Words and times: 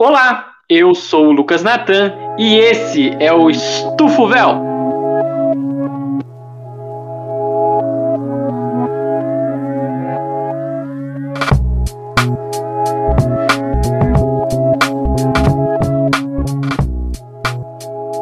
Olá, 0.00 0.52
eu 0.68 0.94
sou 0.94 1.26
o 1.26 1.32
Lucas 1.32 1.64
Natan 1.64 2.14
e 2.38 2.54
esse 2.54 3.10
é 3.18 3.32
o 3.32 3.50
Estufo 3.50 4.28
Véu. 4.28 4.62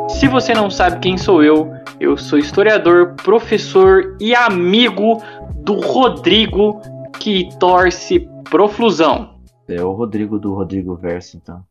Se 0.08 0.26
você 0.28 0.54
não 0.54 0.70
sabe 0.70 1.00
quem 1.00 1.18
sou 1.18 1.44
eu, 1.44 1.70
eu 2.00 2.16
sou 2.16 2.38
historiador, 2.38 3.16
professor 3.22 4.16
e 4.18 4.34
amigo 4.34 5.22
do 5.56 5.74
Rodrigo 5.74 6.80
que 7.20 7.50
torce 7.58 8.26
pro 8.48 8.66
Flusão. 8.66 9.36
É 9.68 9.82
o 9.82 9.92
Rodrigo 9.92 10.38
do 10.38 10.54
Rodrigo 10.54 10.94
Verso, 10.94 11.36
então. 11.36 11.65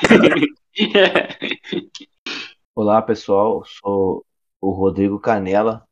Olá, 2.74 3.02
pessoal. 3.02 3.64
Sou 3.64 4.24
o 4.60 4.70
Rodrigo 4.70 5.18
Canela, 5.18 5.86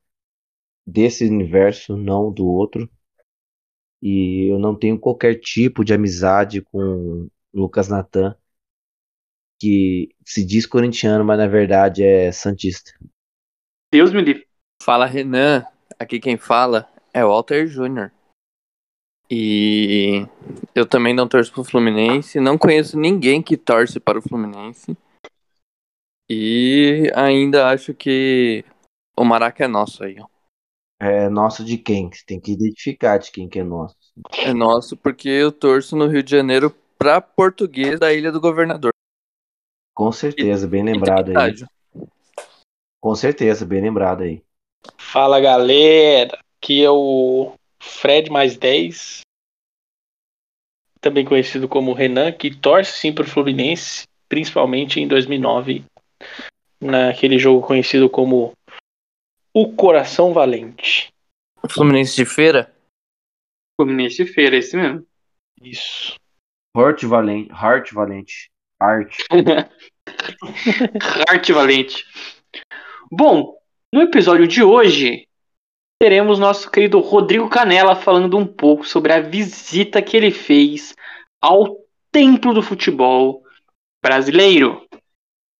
desse 0.86 1.26
universo, 1.26 1.96
não 1.96 2.32
do 2.32 2.46
outro. 2.46 2.88
E 4.00 4.50
eu 4.50 4.58
não 4.58 4.74
tenho 4.74 4.98
qualquer 4.98 5.40
tipo 5.40 5.84
de 5.84 5.92
amizade 5.92 6.62
com 6.62 7.28
Lucas 7.52 7.88
Natan, 7.88 8.36
que 9.60 10.14
se 10.24 10.44
diz 10.44 10.66
corintiano, 10.66 11.24
mas 11.24 11.38
na 11.38 11.46
verdade 11.46 12.04
é 12.04 12.30
santista. 12.30 12.92
Deus 13.92 14.12
me 14.12 14.22
livre. 14.22 14.46
Fala 14.82 15.06
Renan, 15.06 15.66
aqui 15.98 16.20
quem 16.20 16.36
fala 16.36 16.88
é 17.12 17.24
Walter 17.24 17.66
Júnior. 17.66 18.12
E 19.30 20.26
eu 20.74 20.86
também 20.86 21.14
não 21.14 21.28
torço 21.28 21.52
pro 21.52 21.62
Fluminense, 21.62 22.40
não 22.40 22.56
conheço 22.56 22.98
ninguém 22.98 23.42
que 23.42 23.56
torce 23.56 24.00
para 24.00 24.18
o 24.18 24.22
Fluminense. 24.22 24.96
E 26.30 27.10
ainda 27.14 27.68
acho 27.68 27.92
que 27.92 28.64
o 29.18 29.24
Maraca 29.24 29.64
é 29.64 29.68
nosso 29.68 30.04
aí. 30.04 30.16
É 31.00 31.28
nosso 31.28 31.64
de 31.64 31.78
quem? 31.78 32.10
Você 32.10 32.24
tem 32.26 32.40
que 32.40 32.52
identificar 32.52 33.18
de 33.18 33.30
quem 33.30 33.48
que 33.48 33.58
é 33.58 33.64
nosso. 33.64 33.96
É 34.38 34.52
nosso 34.52 34.96
porque 34.96 35.28
eu 35.28 35.52
torço 35.52 35.94
no 35.94 36.06
Rio 36.06 36.22
de 36.22 36.30
Janeiro 36.30 36.74
pra 36.98 37.20
português 37.20 38.00
da 38.00 38.12
Ilha 38.12 38.32
do 38.32 38.40
Governador. 38.40 38.90
Com 39.94 40.10
certeza, 40.10 40.66
bem 40.66 40.82
lembrado 40.82 41.36
aí. 41.36 41.54
Com 43.00 43.14
certeza, 43.14 43.64
bem 43.64 43.80
lembrado 43.80 44.22
aí. 44.22 44.42
Fala 44.96 45.40
galera, 45.40 46.38
aqui 46.60 46.84
é 46.84 46.90
o 46.90 47.52
Fred 47.80 48.30
mais 48.30 48.56
10, 48.56 49.20
também 51.00 51.24
conhecido 51.24 51.68
como 51.68 51.92
Renan, 51.92 52.32
que 52.32 52.54
torce 52.54 52.92
sim 52.92 53.12
para 53.12 53.24
o 53.24 53.28
Fluminense, 53.28 54.06
principalmente 54.28 55.00
em 55.00 55.08
2009, 55.08 55.84
naquele 56.80 57.38
jogo 57.38 57.66
conhecido 57.66 58.10
como 58.10 58.52
o 59.54 59.72
Coração 59.72 60.32
Valente. 60.32 61.08
Fluminense 61.70 62.16
de 62.16 62.24
feira? 62.24 62.72
Fluminense 63.80 64.24
de 64.24 64.32
feira, 64.32 64.56
esse 64.56 64.76
mesmo. 64.76 65.06
Isso. 65.62 66.16
Heart 66.76 67.04
Valente, 67.04 67.50
Heart 67.52 67.92
Valente, 67.92 68.50
Art. 68.80 69.16
Heart 71.28 71.50
Valente. 71.50 72.04
Bom, 73.10 73.58
no 73.92 74.02
episódio 74.02 74.46
de 74.46 74.62
hoje, 74.62 75.27
teremos 75.98 76.38
nosso 76.38 76.70
querido 76.70 77.00
Rodrigo 77.00 77.48
Canela 77.48 77.96
falando 77.96 78.38
um 78.38 78.46
pouco 78.46 78.86
sobre 78.86 79.12
a 79.12 79.20
visita 79.20 80.00
que 80.00 80.16
ele 80.16 80.30
fez 80.30 80.94
ao 81.40 81.76
templo 82.12 82.54
do 82.54 82.62
futebol 82.62 83.42
brasileiro. 84.02 84.86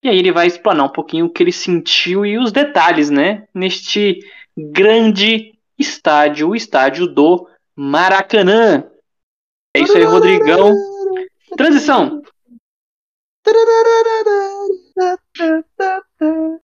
E 0.02 0.08
aí 0.08 0.18
ele 0.18 0.30
vai 0.30 0.46
explanar 0.46 0.86
um 0.86 0.92
pouquinho 0.92 1.26
o 1.26 1.30
que 1.30 1.42
ele 1.42 1.52
sentiu 1.52 2.24
e 2.24 2.38
os 2.38 2.52
detalhes, 2.52 3.10
né? 3.10 3.48
Neste 3.52 4.20
grande 4.56 5.58
estádio, 5.76 6.50
o 6.50 6.56
estádio 6.56 7.08
do 7.08 7.48
Maracanã. 7.74 8.88
É 9.74 9.80
isso 9.80 9.96
aí, 9.96 10.04
Rodrigão. 10.04 10.72
Transição. 11.56 12.22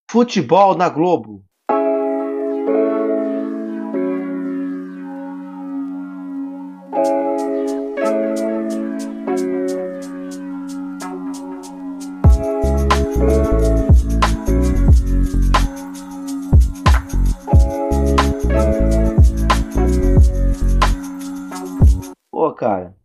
Futebol 0.09 0.77
na 0.77 0.89
Globo. 0.89 1.45
Cara, 22.55 22.97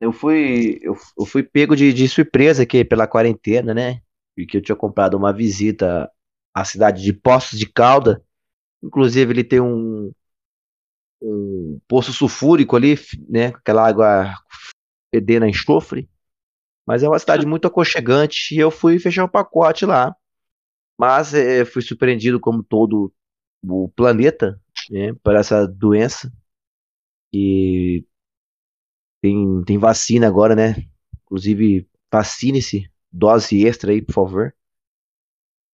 eu 0.00 0.12
fui, 0.12 0.78
eu, 0.82 0.94
eu 1.18 1.26
fui 1.26 1.42
pego 1.42 1.76
de, 1.76 1.92
de 1.92 2.08
surpresa 2.08 2.62
aqui 2.64 2.84
pela 2.84 3.06
quarentena, 3.06 3.72
né? 3.74 4.02
Porque 4.36 4.56
eu 4.58 4.62
tinha 4.62 4.76
comprado 4.76 5.16
uma 5.16 5.32
visita 5.32 6.10
à 6.52 6.64
cidade 6.64 7.02
de 7.02 7.12
Poços 7.12 7.58
de 7.58 7.66
Calda. 7.66 8.22
Inclusive, 8.82 9.32
ele 9.32 9.44
tem 9.44 9.60
um, 9.60 10.12
um 11.22 11.80
poço 11.88 12.12
sulfúrico 12.12 12.76
ali, 12.76 12.96
né? 13.28 13.46
Aquela 13.48 13.86
água 13.86 14.34
fedendo 15.14 15.44
a 15.44 15.48
enxofre. 15.48 16.08
Mas 16.86 17.02
é 17.02 17.08
uma 17.08 17.18
cidade 17.18 17.46
muito 17.46 17.66
aconchegante 17.66 18.54
e 18.54 18.58
eu 18.58 18.70
fui 18.70 18.98
fechar 18.98 19.24
o 19.24 19.30
pacote 19.30 19.86
lá. 19.86 20.14
Mas 20.98 21.34
é, 21.34 21.64
fui 21.64 21.82
surpreendido, 21.82 22.38
como 22.38 22.62
todo 22.62 23.12
o 23.62 23.88
planeta, 23.88 24.60
né, 24.90 25.14
por 25.22 25.34
essa 25.34 25.66
doença. 25.66 26.32
E 27.32 28.04
tem, 29.24 29.64
tem 29.64 29.78
vacina 29.78 30.26
agora, 30.28 30.54
né? 30.54 30.74
Inclusive, 31.24 31.88
vacine-se, 32.12 32.90
dose 33.10 33.66
extra 33.66 33.90
aí, 33.90 34.02
por 34.02 34.12
favor. 34.12 34.54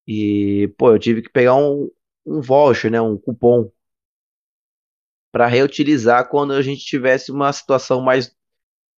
E, 0.06 0.72
pô, 0.78 0.92
eu 0.92 0.98
tive 1.00 1.20
que 1.22 1.28
pegar 1.30 1.56
um, 1.56 1.90
um 2.24 2.40
voucher, 2.40 2.92
né? 2.92 3.00
Um 3.00 3.18
cupom 3.18 3.68
para 5.32 5.48
reutilizar 5.48 6.28
quando 6.28 6.52
a 6.52 6.62
gente 6.62 6.84
tivesse 6.84 7.32
uma 7.32 7.52
situação 7.52 8.00
mais 8.00 8.34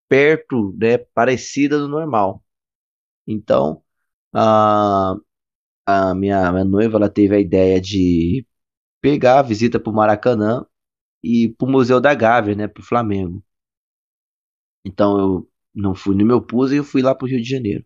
perto, 0.08 0.74
né, 0.78 0.98
parecida 0.98 1.78
do 1.78 1.88
normal. 1.88 2.44
Então, 3.26 3.82
a, 4.34 5.16
a 5.86 6.14
minha, 6.14 6.52
minha 6.52 6.64
noiva 6.64 6.98
ela 6.98 7.10
teve 7.10 7.36
a 7.36 7.40
ideia 7.40 7.80
de 7.80 8.46
pegar 9.00 9.40
a 9.40 9.42
visita 9.42 9.80
para 9.80 9.90
o 9.92 9.94
Maracanã 9.94 10.66
e 11.22 11.50
para 11.50 11.68
o 11.68 11.70
Museu 11.72 12.00
da 12.00 12.14
Gávea, 12.14 12.54
né, 12.56 12.68
para 12.68 12.82
o 12.82 12.86
Flamengo. 12.86 13.44
Então 14.84 15.18
eu 15.18 15.50
não 15.74 15.94
fui 15.94 16.14
no 16.16 16.24
meu 16.26 16.40
pus 16.42 16.72
e 16.72 16.76
eu 16.76 16.84
fui 16.84 17.02
lá 17.02 17.14
para 17.14 17.24
o 17.26 17.28
Rio 17.28 17.42
de 17.42 17.48
Janeiro. 17.48 17.84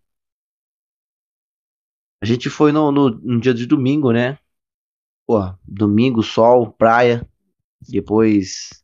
A 2.21 2.25
gente 2.25 2.49
foi 2.49 2.71
no, 2.71 2.91
no, 2.91 3.09
no 3.09 3.39
dia 3.39 3.53
de 3.53 3.65
domingo, 3.65 4.11
né? 4.11 4.37
Pô, 5.27 5.39
domingo, 5.67 6.23
sol, 6.23 6.71
praia. 6.73 7.27
Depois 7.81 8.83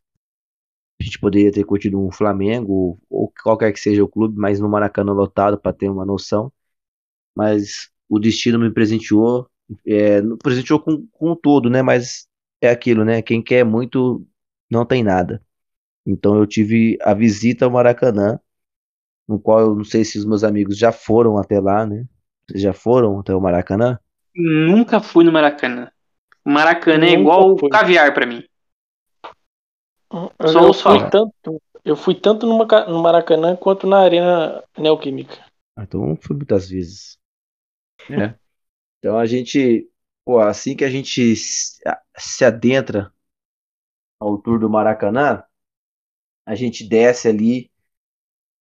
a 0.99 1.03
gente 1.03 1.19
poderia 1.19 1.51
ter 1.51 1.63
curtido 1.65 1.99
um 1.99 2.11
Flamengo 2.11 2.99
ou 3.09 3.31
qualquer 3.43 3.71
que 3.73 3.79
seja 3.79 4.03
o 4.03 4.07
clube, 4.07 4.37
mas 4.37 4.59
no 4.59 4.69
Maracanã 4.69 5.11
lotado 5.13 5.59
para 5.59 5.73
ter 5.73 5.89
uma 5.89 6.05
noção. 6.05 6.51
Mas 7.35 7.89
o 8.09 8.19
destino 8.19 8.59
me 8.59 8.71
presenteou, 8.73 9.49
é, 9.87 10.21
presenteou 10.43 10.79
com, 10.81 11.07
com 11.11 11.35
todo, 11.35 11.69
né? 11.69 11.81
Mas 11.81 12.27
é 12.61 12.69
aquilo, 12.69 13.05
né? 13.05 13.21
Quem 13.21 13.43
quer 13.43 13.65
muito 13.65 14.25
não 14.71 14.85
tem 14.85 15.03
nada. 15.03 15.43
Então 16.05 16.35
eu 16.35 16.45
tive 16.45 16.97
a 17.01 17.13
visita 17.13 17.65
ao 17.65 17.71
Maracanã, 17.71 18.39
no 19.27 19.39
qual 19.39 19.59
eu 19.59 19.75
não 19.75 19.83
sei 19.83 20.03
se 20.03 20.17
os 20.17 20.25
meus 20.25 20.43
amigos 20.43 20.77
já 20.77 20.91
foram 20.91 21.37
até 21.37 21.59
lá, 21.59 21.85
né? 21.85 22.05
Vocês 22.47 22.61
já 22.61 22.73
foram 22.73 23.19
até 23.19 23.33
o 23.33 23.39
Maracanã? 23.39 23.97
Nunca 24.35 24.99
fui 24.99 25.23
no 25.23 25.31
Maracanã. 25.31 25.89
O 26.45 26.49
Maracanã 26.49 27.05
é 27.05 27.13
igual 27.13 27.57
fui. 27.57 27.69
caviar 27.69 28.13
para 28.13 28.25
mim. 28.25 28.43
Eu, 30.11 30.47
Só 30.47 30.67
eu 30.67 30.73
fui 30.73 31.09
tanto, 31.09 31.61
eu 31.85 31.95
fui 31.95 32.15
tanto 32.15 32.45
no 32.45 33.01
Maracanã 33.01 33.55
quanto 33.55 33.87
na 33.87 33.99
Arena 33.99 34.63
Neoquímica. 34.77 35.39
Ah, 35.75 35.83
então 35.83 36.17
fui 36.21 36.35
muitas 36.35 36.69
vezes. 36.69 37.17
É. 38.09 38.35
Então 38.99 39.17
a 39.17 39.25
gente, 39.25 39.89
pô, 40.25 40.39
assim 40.39 40.75
que 40.75 40.83
a 40.83 40.89
gente 40.89 41.35
se 41.35 42.45
adentra 42.45 43.11
ao 44.19 44.37
tour 44.37 44.59
do 44.59 44.69
Maracanã, 44.69 45.43
a 46.45 46.55
gente 46.55 46.87
desce 46.87 47.27
ali, 47.27 47.71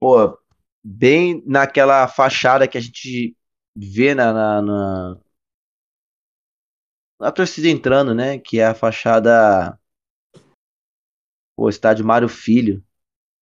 pô, 0.00 0.38
bem 0.82 1.42
naquela 1.46 2.06
fachada 2.08 2.68
que 2.68 2.78
a 2.78 2.80
gente 2.80 3.36
vê 3.74 4.14
na, 4.14 4.32
na, 4.32 5.16
na, 7.20 7.32
torcida 7.32 7.68
entrando, 7.68 8.14
né? 8.14 8.38
Que 8.38 8.60
é 8.60 8.66
a 8.66 8.74
fachada 8.74 9.78
o 11.56 11.68
estádio 11.68 12.04
Mário 12.04 12.28
Filho. 12.28 12.84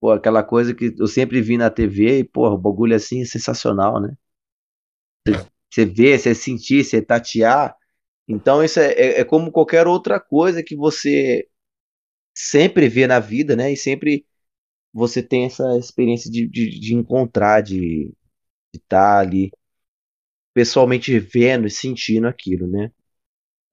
Pô, 0.00 0.12
aquela 0.12 0.42
coisa 0.42 0.75
que 0.75 0.94
eu 0.98 1.06
sempre 1.06 1.42
vi 1.42 1.56
na 1.58 1.70
TV 1.70 2.20
e, 2.20 2.25
pô, 2.25 2.48
o 2.48 2.58
bagulho 2.58 2.96
assim 2.96 3.22
é 3.22 3.25
sensacional, 3.25 4.00
né? 4.00 4.16
Você 5.70 5.84
vê, 5.84 6.19
você 6.19 6.34
sentir, 6.34 6.84
você 6.84 7.00
tatear. 7.02 7.76
Então, 8.28 8.62
isso 8.64 8.81
é, 8.81 8.92
é, 8.92 9.20
é 9.20 9.25
como 9.25 9.52
qualquer 9.52 9.87
outra 9.87 10.19
coisa 10.20 10.62
que 10.62 10.76
você 10.76 11.48
sempre 12.34 12.88
vê 12.88 13.06
na 13.06 13.20
vida, 13.20 13.56
né? 13.56 13.72
E 13.72 13.76
sempre 13.76 14.26
você 14.92 15.22
tem 15.22 15.44
essa 15.44 15.76
experiência 15.78 16.31
de, 16.31 16.46
de, 16.48 16.78
de 16.78 16.94
encontrar, 16.94 17.62
de 17.62 18.12
estar 18.75 19.16
tá 19.16 19.19
ali 19.19 19.50
pessoalmente 20.54 21.19
vendo 21.19 21.66
e 21.66 21.70
sentindo 21.70 22.26
aquilo, 22.26 22.66
né? 22.66 22.90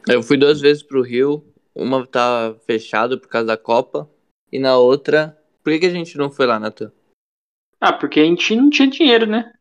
Eu 0.07 0.23
fui 0.23 0.37
duas 0.37 0.61
vezes 0.61 0.83
pro 0.83 1.01
Rio, 1.01 1.45
uma 1.75 2.05
tá 2.05 2.55
fechada 2.65 3.19
por 3.19 3.27
causa 3.27 3.47
da 3.47 3.57
Copa, 3.57 4.09
e 4.51 4.59
na 4.59 4.77
outra. 4.77 5.37
Por 5.63 5.73
que, 5.73 5.79
que 5.79 5.85
a 5.87 5.91
gente 5.91 6.17
não 6.17 6.31
foi 6.31 6.45
lá, 6.45 6.59
Natan? 6.59 6.91
Ah, 7.79 7.93
porque 7.93 8.19
a 8.19 8.23
gente 8.23 8.55
não 8.55 8.69
tinha 8.69 8.89
dinheiro, 8.89 9.25
né? 9.25 9.51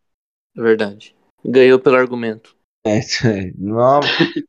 É 0.56 0.62
verdade. 0.62 1.14
Ganhou 1.44 1.78
pelo 1.78 1.96
argumento. 1.96 2.56
É, 2.86 3.00
não, 3.58 4.00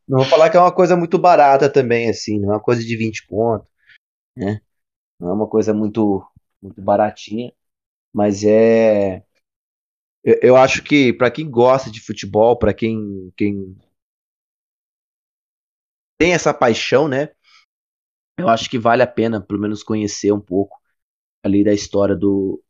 não 0.07 0.19
vou 0.19 0.25
falar 0.25 0.49
que 0.49 0.57
é 0.57 0.59
uma 0.59 0.73
coisa 0.73 0.95
muito 0.95 1.17
barata 1.17 1.71
também, 1.71 2.07
assim, 2.09 2.39
não 2.39 2.51
é 2.51 2.53
uma 2.53 2.61
coisa 2.61 2.83
de 2.83 2.95
20 2.95 3.25
pontos, 3.25 3.67
né? 4.35 4.61
Não 5.19 5.29
é 5.29 5.33
uma 5.33 5.47
coisa 5.47 5.73
muito, 5.73 6.23
muito 6.61 6.81
baratinha, 6.81 7.53
mas 8.13 8.43
é. 8.43 9.23
Eu, 10.23 10.39
eu 10.41 10.57
acho 10.57 10.83
que 10.83 11.13
para 11.13 11.31
quem 11.31 11.49
gosta 11.49 11.91
de 11.91 12.01
futebol, 12.01 12.57
para 12.57 12.73
quem, 12.73 13.31
quem 13.37 13.77
tem 16.19 16.33
essa 16.33 16.53
paixão, 16.53 17.07
né? 17.07 17.29
Eu 18.37 18.47
acho 18.47 18.69
que 18.69 18.77
vale 18.77 19.01
a 19.01 19.07
pena, 19.07 19.41
pelo 19.41 19.59
menos, 19.59 19.83
conhecer 19.83 20.31
um 20.31 20.39
pouco 20.39 20.77
ali 21.43 21.63
da 21.63 21.73
história 21.73 22.15
do. 22.15 22.63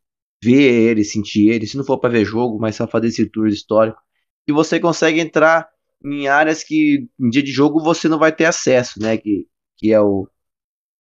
ver 0.43 0.61
ele, 0.91 1.03
sentir 1.03 1.49
ele. 1.49 1.67
Se 1.67 1.77
não 1.77 1.85
for 1.85 1.99
para 1.99 2.11
ver 2.11 2.25
jogo, 2.25 2.59
mas 2.59 2.75
só 2.75 2.87
fazer 2.87 3.07
esse 3.07 3.29
tour 3.29 3.47
histórico. 3.47 4.01
E 4.47 4.53
você 4.53 4.79
consegue 4.79 5.19
entrar 5.19 5.69
em 6.03 6.27
áreas 6.27 6.63
que 6.63 7.07
em 7.19 7.29
dia 7.29 7.43
de 7.43 7.51
jogo 7.51 7.81
você 7.81 8.07
não 8.09 8.19
vai 8.19 8.33
ter 8.35 8.45
acesso, 8.45 8.99
né? 9.01 9.17
Que, 9.17 9.47
que 9.77 9.93
é, 9.93 10.01
o, 10.01 10.29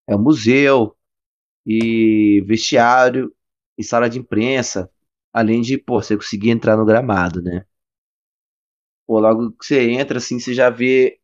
é 0.07 0.15
o 0.15 0.19
museu, 0.19 0.96
e 1.67 2.41
vestiário, 2.47 3.33
e 3.77 3.83
sala 3.85 4.09
de 4.09 4.19
imprensa. 4.19 4.91
Além 5.33 5.61
de, 5.61 5.77
pô, 5.79 6.01
você 6.01 6.17
conseguir 6.17 6.51
entrar 6.51 6.77
no 6.77 6.85
gramado, 6.85 7.43
né? 7.43 7.65
Pô, 9.05 9.19
logo 9.19 9.51
que 9.53 9.65
você 9.65 9.89
entra, 9.91 10.17
assim, 10.17 10.39
você 10.39 10.53
já 10.53 10.69
vê 10.69 11.19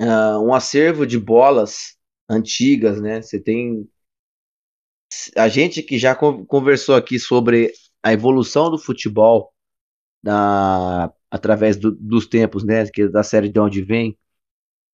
uh, 0.00 0.38
um 0.40 0.54
acervo 0.54 1.06
de 1.06 1.18
bolas 1.18 1.96
antigas, 2.28 3.00
né? 3.00 3.22
Você 3.22 3.40
tem 3.40 3.88
a 5.36 5.48
gente 5.48 5.82
que 5.82 5.98
já 5.98 6.14
conversou 6.14 6.94
aqui 6.94 7.18
sobre 7.18 7.72
a 8.02 8.12
evolução 8.12 8.70
do 8.70 8.78
futebol 8.78 9.52
através 11.30 11.76
do, 11.76 11.92
dos 11.92 12.26
tempos, 12.26 12.64
né? 12.64 12.86
Que 12.88 13.08
da 13.08 13.22
série 13.22 13.48
de 13.48 13.58
onde 13.60 13.82
vem. 13.82 14.16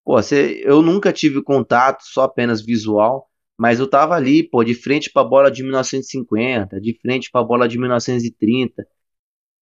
Pô, 0.05 0.15
você, 0.23 0.63
eu 0.65 0.83
nunca 0.83 1.13
tive 1.15 1.43
contato, 1.45 2.03
só 2.05 2.25
apenas 2.25 2.63
visual, 2.65 3.30
mas 3.61 3.79
eu 3.79 3.87
tava 3.87 4.15
ali, 4.15 4.43
pô, 4.43 4.65
de 4.65 4.75
frente 4.75 5.11
para 5.13 5.21
a 5.21 5.29
bola 5.29 5.51
de 5.51 5.63
1950, 5.63 6.81
de 6.81 6.99
frente 6.99 7.31
para 7.31 7.43
a 7.43 7.45
bola 7.45 7.69
de 7.69 7.79
1930. 7.79 8.87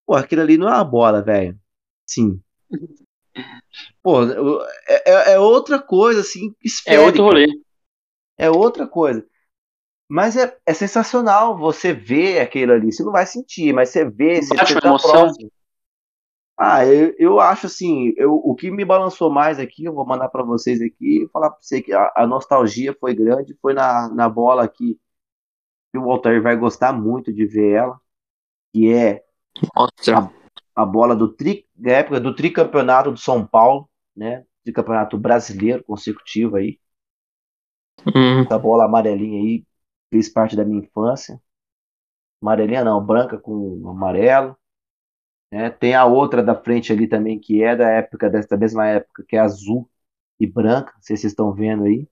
Pô, 0.07 0.15
aquilo 0.15 0.41
ali 0.41 0.57
não 0.57 0.69
é 0.69 0.75
uma 0.75 0.85
bola, 0.85 1.21
velho. 1.21 1.59
Sim. 2.07 2.41
Pô, 4.01 4.23
é, 4.23 5.03
é, 5.05 5.31
é 5.33 5.39
outra 5.39 5.81
coisa, 5.81 6.21
assim, 6.21 6.55
esférica. 6.63 7.03
É 7.03 7.05
outro 7.05 7.23
rolê. 7.23 7.47
É 8.37 8.49
outra 8.49 8.87
coisa. 8.87 9.25
Mas 10.07 10.37
é, 10.37 10.57
é 10.65 10.73
sensacional 10.73 11.57
você 11.57 11.91
ver 11.91 12.39
aquilo 12.39 12.71
ali. 12.71 12.93
Você 12.93 13.03
não 13.03 13.11
vai 13.11 13.25
sentir, 13.25 13.73
mas 13.73 13.89
você 13.89 14.09
vê, 14.09 14.41
você, 14.41 14.55
você 14.55 14.79
tá 14.79 14.87
emoção. 14.87 15.11
próximo. 15.11 15.51
Ah, 16.61 16.85
eu, 16.85 17.15
eu 17.17 17.39
acho 17.39 17.67
assim, 17.67 18.13
eu, 18.17 18.33
o 18.33 18.53
que 18.53 18.69
me 18.69 18.83
balançou 18.83 19.31
mais 19.31 19.57
aqui, 19.59 19.85
eu 19.85 19.93
vou 19.93 20.05
mandar 20.05 20.27
para 20.27 20.43
vocês 20.43 20.81
aqui, 20.81 21.25
falar 21.31 21.51
para 21.51 21.61
você 21.61 21.81
que 21.81 21.93
a, 21.93 22.11
a, 22.13 22.27
nostalgia 22.27 22.93
foi 22.99 23.15
grande, 23.15 23.57
foi 23.61 23.73
na, 23.73 24.09
na 24.09 24.27
bola 24.27 24.65
aqui, 24.65 24.99
que 25.89 25.97
o 25.97 26.03
Walter 26.03 26.41
vai 26.41 26.57
gostar 26.57 26.91
muito 26.91 27.31
de 27.31 27.45
ver 27.45 27.75
ela, 27.75 28.01
que 28.73 28.91
é 28.93 29.23
a, 30.13 30.29
a, 30.81 30.85
bola 30.85 31.15
do 31.15 31.29
tri, 31.33 31.65
da 31.73 31.91
época 31.93 32.19
do 32.19 32.35
tricampeonato 32.35 33.09
do 33.09 33.17
São 33.17 33.47
Paulo, 33.47 33.89
né? 34.13 34.45
Tricampeonato 34.65 35.17
brasileiro 35.17 35.81
consecutivo 35.85 36.57
aí. 36.57 36.77
Hum. 38.05 38.41
Essa 38.41 38.59
bola 38.59 38.83
amarelinha 38.83 39.39
aí 39.39 39.65
fez 40.09 40.27
parte 40.27 40.57
da 40.57 40.65
minha 40.65 40.83
infância. 40.83 41.41
Amarelinha 42.41 42.83
não, 42.83 43.01
branca 43.01 43.37
com 43.37 43.89
amarelo. 43.89 44.58
Né? 45.51 45.69
Tem 45.69 45.95
a 45.95 46.05
outra 46.05 46.43
da 46.43 46.55
frente 46.55 46.91
ali 46.91 47.07
também, 47.07 47.39
que 47.39 47.63
é 47.63 47.75
da 47.75 47.89
época, 47.89 48.29
dessa 48.29 48.55
mesma 48.55 48.87
época, 48.87 49.23
que 49.27 49.35
é 49.35 49.39
azul 49.39 49.89
e 50.39 50.47
branca, 50.47 50.93
não 50.95 51.01
sei 51.01 51.17
se 51.17 51.21
vocês 51.21 51.33
estão 51.33 51.53
vendo 51.53 51.83
aí. 51.83 52.07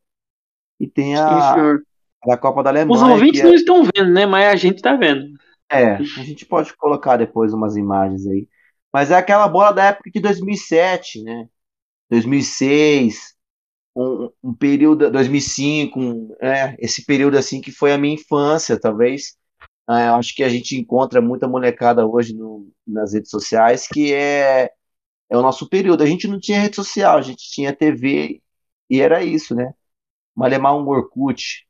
E 0.80 0.88
tem 0.88 1.16
a, 1.18 1.54
Sim, 1.54 1.84
a 2.32 2.38
Copa 2.38 2.64
da 2.64 2.70
Alemanha. 2.70 2.96
Os 2.96 3.02
ouvintes 3.02 3.42
é... 3.42 3.44
não 3.44 3.54
estão 3.54 3.84
vendo, 3.84 4.12
né? 4.12 4.26
Mas 4.26 4.48
a 4.48 4.56
gente 4.56 4.78
está 4.78 4.96
vendo. 4.96 5.38
É, 5.70 5.96
a 5.96 6.24
gente 6.24 6.46
pode 6.46 6.76
colocar 6.76 7.18
depois 7.18 7.54
umas 7.54 7.76
imagens 7.76 8.26
aí. 8.28 8.48
Mas 8.92 9.12
é 9.12 9.16
aquela 9.16 9.48
bola 9.48 9.72
da 9.72 9.86
época 9.86 10.10
de 10.10 10.20
2007, 10.20 11.24
né? 11.24 11.48
2006, 12.10 13.36
um, 13.96 14.30
um 14.44 14.54
período, 14.54 15.12
2005, 15.12 16.00
um, 16.00 16.36
é, 16.40 16.76
esse 16.80 17.06
período 17.06 17.38
assim 17.38 17.60
que 17.60 17.72
foi 17.72 17.92
a 17.92 17.98
minha 17.98 18.16
infância, 18.16 18.80
talvez. 18.80 19.36
É, 19.90 20.10
acho 20.10 20.36
que 20.36 20.44
a 20.44 20.50
gente 20.50 20.76
encontra 20.76 21.22
muita 21.22 21.48
molecada 21.48 22.06
hoje 22.06 22.34
no, 22.34 22.70
nas 22.86 23.14
redes 23.14 23.30
sociais 23.32 23.88
que 23.88 24.14
é, 24.14 24.66
é 25.30 25.38
o 25.38 25.42
nosso 25.44 25.70
período. 25.70 26.04
A 26.04 26.08
gente 26.08 26.28
não 26.28 26.40
tinha 26.40 26.62
rede 26.62 26.76
social, 26.78 27.18
a 27.18 27.22
gente 27.22 27.50
tinha 27.52 27.76
TV 27.76 28.42
e 28.90 29.02
era 29.02 29.24
isso, 29.24 29.56
né? 29.56 29.74
Malemar 30.36 30.76
um 30.78 30.88
Orkut. 30.90 31.68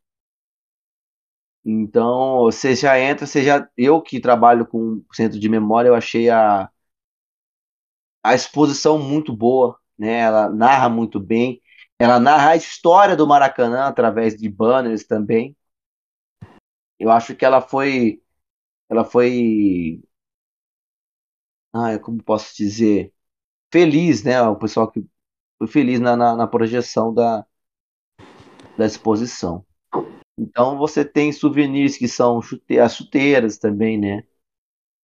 Então, 1.66 2.44
você 2.44 2.76
já 2.76 2.98
entra, 3.00 3.26
você 3.28 3.44
já. 3.44 3.68
Eu 3.78 4.02
que 4.02 4.20
trabalho 4.22 4.66
com 4.66 5.04
centro 5.14 5.38
de 5.40 5.50
memória, 5.50 5.90
eu 5.90 5.96
achei 5.96 6.30
a, 6.30 6.70
a 8.24 8.34
exposição 8.36 9.00
muito 9.00 9.36
boa, 9.36 9.78
né? 9.98 10.20
Ela 10.20 10.50
narra 10.50 10.90
muito 10.90 11.20
bem. 11.20 11.62
Ela 12.00 12.20
narra 12.20 12.52
a 12.52 12.56
história 12.56 13.16
do 13.16 13.28
Maracanã 13.28 13.86
através 13.88 14.36
de 14.36 14.50
banners 14.50 15.06
também. 15.06 15.56
Eu 17.00 17.12
acho 17.12 17.36
que 17.36 17.46
ela 17.46 17.62
foi. 17.62 18.22
Ela 18.90 19.06
foi. 19.06 20.04
Ah, 21.74 21.98
como 22.00 22.22
posso 22.24 22.56
dizer? 22.56 23.14
Feliz, 23.72 24.24
né? 24.24 24.42
O 24.44 24.56
pessoal 24.58 24.92
que 24.92 25.06
foi 25.60 25.68
feliz 25.68 26.00
na, 26.00 26.16
na, 26.18 26.36
na 26.36 26.48
projeção 26.48 27.14
da, 27.14 27.46
da 28.78 28.86
exposição. 28.86 29.66
Então 30.38 30.78
você 30.78 31.04
tem 31.04 31.32
souvenirs 31.32 31.98
que 31.98 32.08
são 32.08 32.42
chute 32.42 32.80
as 32.80 32.96
chuteiras 32.96 33.58
também, 33.58 33.98
né? 34.00 34.24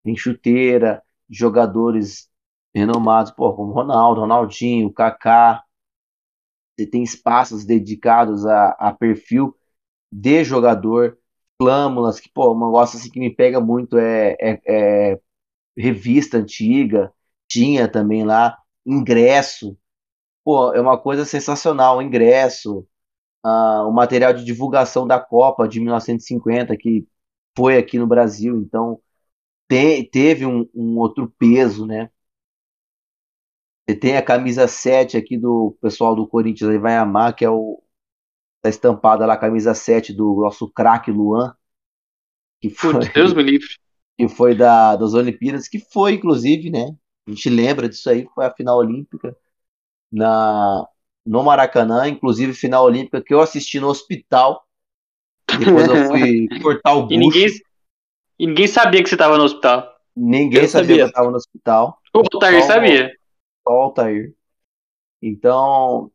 Tem 0.04 0.16
chuteira, 0.16 1.04
jogadores 1.30 2.30
renomados, 2.76 3.32
pô, 3.32 3.54
como 3.56 3.74
Ronaldo, 3.74 4.22
Ronaldinho, 4.22 4.94
Kaká. 4.94 5.64
Você 6.78 6.88
tem 6.88 7.04
espaços 7.04 7.66
dedicados 7.66 8.46
a, 8.46 8.70
a 8.72 8.94
perfil 8.94 9.56
de 10.12 10.44
jogador 10.44 11.18
flâmulas, 11.63 12.20
que, 12.20 12.29
pô, 12.29 12.53
um 12.53 12.65
negócio 12.65 13.00
assim 13.00 13.10
que 13.10 13.20
me 13.20 13.34
pega 13.34 13.60
muito 13.62 13.98
é, 13.98 14.36
é, 14.39 14.62
é 15.13 15.20
revista 15.77 16.38
antiga, 16.38 17.13
tinha 17.48 17.88
também 17.88 18.25
lá, 18.25 18.58
ingresso. 18.86 19.77
Pô, 20.43 20.74
é 20.74 20.82
uma 20.82 20.98
coisa 21.00 21.25
sensacional, 21.25 22.01
ingresso, 22.01 22.88
uh, 23.46 23.88
o 23.88 23.91
material 23.93 24.34
de 24.34 24.43
divulgação 24.46 25.08
da 25.08 25.20
Copa 25.20 25.67
de 25.67 25.79
1950, 25.79 26.77
que 26.77 27.08
foi 27.58 27.77
aqui 27.77 28.00
no 28.00 28.08
Brasil, 28.08 28.58
então 28.62 29.01
te, 29.70 30.03
teve 30.05 30.46
um, 30.46 30.70
um, 30.75 30.98
outro 31.00 31.34
peso, 31.39 31.86
né? 31.88 32.10
Você 33.88 33.96
tem 33.98 34.17
a 34.17 34.22
camisa 34.24 34.67
7 34.67 35.17
aqui 35.17 35.38
do 35.38 35.77
pessoal 35.82 36.15
do 36.15 36.27
Corinthians, 36.27 36.70
aí 36.72 36.77
vai 36.77 36.96
amar, 36.98 37.36
que 37.36 37.43
é 37.46 37.50
o, 37.50 37.83
Tá 38.63 38.70
estampada 38.70 39.25
lá 39.25 39.34
a 39.34 39.38
camisa 39.38 39.74
7 39.74 40.13
do 40.13 40.36
nosso 40.41 40.72
craque 40.72 41.12
Luan. 41.12 41.53
Que 42.62 42.70
foi, 42.70 42.98
Deus 43.10 43.34
me 43.34 43.43
livre. 43.43 43.67
Que 44.15 44.27
foi 44.27 44.53
da, 44.53 44.96
das 44.96 45.15
Olimpíadas, 45.15 45.67
que 45.67 45.79
foi, 45.79 46.13
inclusive, 46.13 46.70
né? 46.70 46.96
A 47.27 47.32
gente 47.32 47.50
lembra 47.50 47.89
disso 47.89 48.08
aí, 48.12 48.27
foi 48.36 48.46
a 48.46 48.53
final 48.53 48.77
olímpica 48.77 49.36
na, 50.12 50.88
no 51.25 51.43
Maracanã, 51.43 52.08
inclusive 52.08 52.53
final 52.53 52.86
olímpica 52.86 53.24
que 53.24 53.34
eu 53.34 53.41
assisti 53.41 53.79
no 53.79 53.88
hospital. 53.88 54.63
Depois 55.58 55.88
eu 55.88 56.05
fui 56.05 56.48
cortar 56.62 56.93
o 56.93 57.08
bucho. 57.08 57.15
E 57.15 57.17
ninguém, 57.17 57.48
e 58.38 58.46
ninguém 58.46 58.67
sabia 58.67 59.01
que 59.01 59.10
você 59.10 59.15
estava 59.15 59.36
no 59.36 59.46
hospital. 59.46 59.91
Ninguém 60.15 60.67
sabia, 60.67 60.70
sabia 60.70 60.96
que 60.96 61.01
eu 61.01 61.08
estava 61.08 61.32
no 61.32 61.38
hospital. 61.38 62.00
O 62.13 62.20
Altair 62.20 62.63
sabia. 62.67 63.12
Só 63.67 63.74
o 63.74 63.82
Altair. 63.82 64.36
Então, 65.20 66.12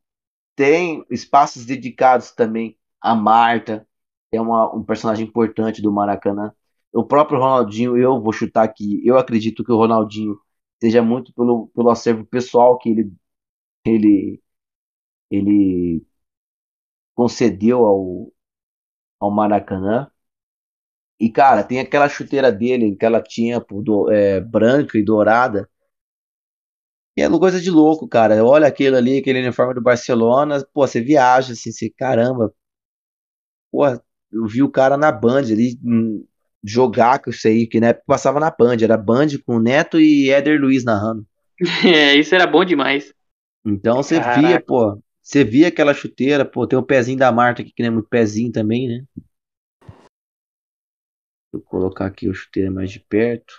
tem 0.58 1.06
espaços 1.08 1.64
dedicados 1.64 2.32
também 2.32 2.76
a 3.00 3.14
Marta, 3.14 3.86
é 4.32 4.40
uma, 4.40 4.74
um 4.74 4.82
personagem 4.84 5.24
importante 5.24 5.80
do 5.80 5.92
Maracanã. 5.92 6.52
O 6.92 7.04
próprio 7.04 7.38
Ronaldinho, 7.38 7.96
eu 7.96 8.20
vou 8.20 8.32
chutar 8.32 8.64
aqui, 8.64 9.00
eu 9.06 9.16
acredito 9.16 9.62
que 9.64 9.70
o 9.70 9.76
Ronaldinho 9.76 10.36
seja 10.82 11.00
muito 11.00 11.32
pelo, 11.32 11.68
pelo 11.68 11.90
acervo 11.90 12.26
pessoal 12.26 12.76
que 12.76 12.90
ele, 12.90 13.12
ele, 13.84 14.42
ele 15.30 16.06
concedeu 17.14 17.84
ao, 17.84 18.32
ao 19.20 19.30
Maracanã. 19.30 20.10
E, 21.20 21.28
cara, 21.30 21.64
tem 21.64 21.80
aquela 21.80 22.08
chuteira 22.08 22.52
dele 22.52 22.94
que 22.96 23.04
ela 23.04 23.20
tinha 23.22 23.60
do, 23.60 24.10
é, 24.10 24.40
branca 24.40 24.96
e 24.98 25.04
dourada. 25.04 25.68
E 27.18 27.20
é 27.20 27.28
coisa 27.28 27.60
de 27.60 27.68
louco, 27.68 28.06
cara. 28.06 28.44
Olha 28.44 28.68
aquilo 28.68 28.94
ali, 28.96 29.18
aquele 29.18 29.40
uniforme 29.40 29.74
do 29.74 29.82
Barcelona. 29.82 30.64
Pô, 30.72 30.86
você 30.86 31.00
viaja 31.00 31.52
assim, 31.52 31.72
você, 31.72 31.90
caramba. 31.90 32.54
Pô, 33.72 33.84
eu 33.88 34.46
vi 34.46 34.62
o 34.62 34.70
cara 34.70 34.96
na 34.96 35.10
Band 35.10 35.40
ali 35.40 35.76
hum, 35.82 36.24
jogar 36.62 37.18
com 37.18 37.30
isso 37.30 37.48
aí, 37.48 37.66
que 37.66 37.80
na 37.80 37.88
época 37.88 38.04
passava 38.06 38.38
na 38.38 38.52
Band. 38.52 38.76
Era 38.80 38.96
Band 38.96 39.30
com 39.44 39.58
Neto 39.58 39.98
e 39.98 40.30
Éder 40.30 40.60
Luiz 40.60 40.84
narrando. 40.84 41.26
É, 41.84 42.14
isso 42.14 42.36
era 42.36 42.46
bom 42.46 42.64
demais. 42.64 43.12
Então 43.66 43.96
você 43.96 44.20
Caraca. 44.20 44.40
via, 44.40 44.60
pô. 44.60 45.02
Você 45.20 45.42
via 45.42 45.66
aquela 45.66 45.92
chuteira, 45.92 46.44
pô, 46.44 46.68
tem 46.68 46.78
o 46.78 46.84
pezinho 46.84 47.18
da 47.18 47.32
Marta 47.32 47.62
aqui, 47.62 47.72
que 47.72 47.82
não 47.82 47.88
é 47.88 47.92
muito 47.94 48.08
pezinho 48.08 48.52
também, 48.52 48.86
né? 48.86 49.04
Vou 51.52 51.60
colocar 51.62 52.06
aqui 52.06 52.28
o 52.28 52.34
chuteira 52.34 52.70
mais 52.70 52.92
de 52.92 53.00
perto. 53.00 53.52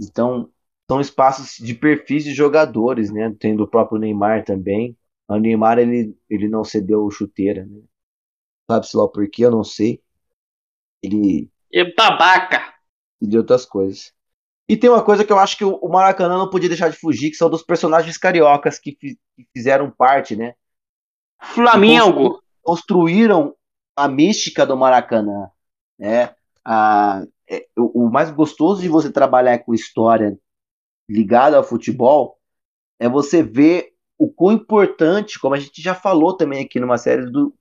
Então, 0.00 0.50
são 0.90 1.00
espaços 1.00 1.56
de 1.58 1.74
perfis 1.74 2.24
de 2.24 2.34
jogadores, 2.34 3.10
né? 3.12 3.34
Tem 3.38 3.56
do 3.56 3.68
próprio 3.68 3.98
Neymar 4.00 4.44
também. 4.44 4.96
O 5.28 5.36
Neymar, 5.38 5.78
ele, 5.78 6.16
ele 6.28 6.48
não 6.48 6.64
cedeu 6.64 7.04
o 7.04 7.10
chuteira, 7.10 7.64
né? 7.66 7.82
Sabe-se 8.70 8.96
lá 8.96 9.08
por 9.08 9.28
quê, 9.30 9.44
eu 9.46 9.50
não 9.50 9.64
sei. 9.64 10.02
Ele 11.02 11.50
E 11.78 11.82
babaca. 11.96 12.60
pediu 13.18 13.40
outras 13.40 13.64
coisas. 13.64 14.12
E 14.68 14.76
tem 14.76 14.90
uma 14.90 15.04
coisa 15.04 15.24
que 15.24 15.32
eu 15.32 15.38
acho 15.38 15.56
que 15.58 15.64
o 15.64 15.76
o 15.82 15.88
Maracanã 15.90 16.38
não 16.38 16.50
podia 16.50 16.68
deixar 16.68 16.90
de 16.90 16.96
fugir, 16.98 17.30
que 17.30 17.36
são 17.36 17.50
dos 17.50 17.62
personagens 17.62 18.18
cariocas 18.18 18.78
que, 18.78 18.96
fi- 19.00 19.18
que 19.36 19.46
fizeram 19.54 19.90
parte, 19.90 20.36
né? 20.36 20.54
Flamengo. 21.54 22.40
construíram 22.62 23.54
a 23.96 24.08
mística 24.08 24.66
do 24.66 24.76
Maracanã, 24.76 25.50
né? 25.98 26.34
A, 26.64 27.24
é, 27.48 27.66
o, 27.76 28.04
o 28.06 28.10
mais 28.10 28.30
gostoso 28.30 28.82
de 28.82 28.88
você 28.88 29.10
trabalhar 29.12 29.58
com 29.60 29.74
história 29.74 30.38
ligada 31.12 31.56
ao 31.56 31.64
futebol 31.64 32.38
é 32.98 33.08
você 33.08 33.42
ver 33.42 33.92
o 34.18 34.30
quão 34.30 34.52
importante, 34.54 35.38
como 35.40 35.54
a 35.54 35.58
gente 35.60 35.82
já 35.82 35.94
falou 35.94 36.36
também 36.36 36.64
aqui 36.64 36.80
numa 36.80 36.98
série 36.98 37.26
do 37.30 37.52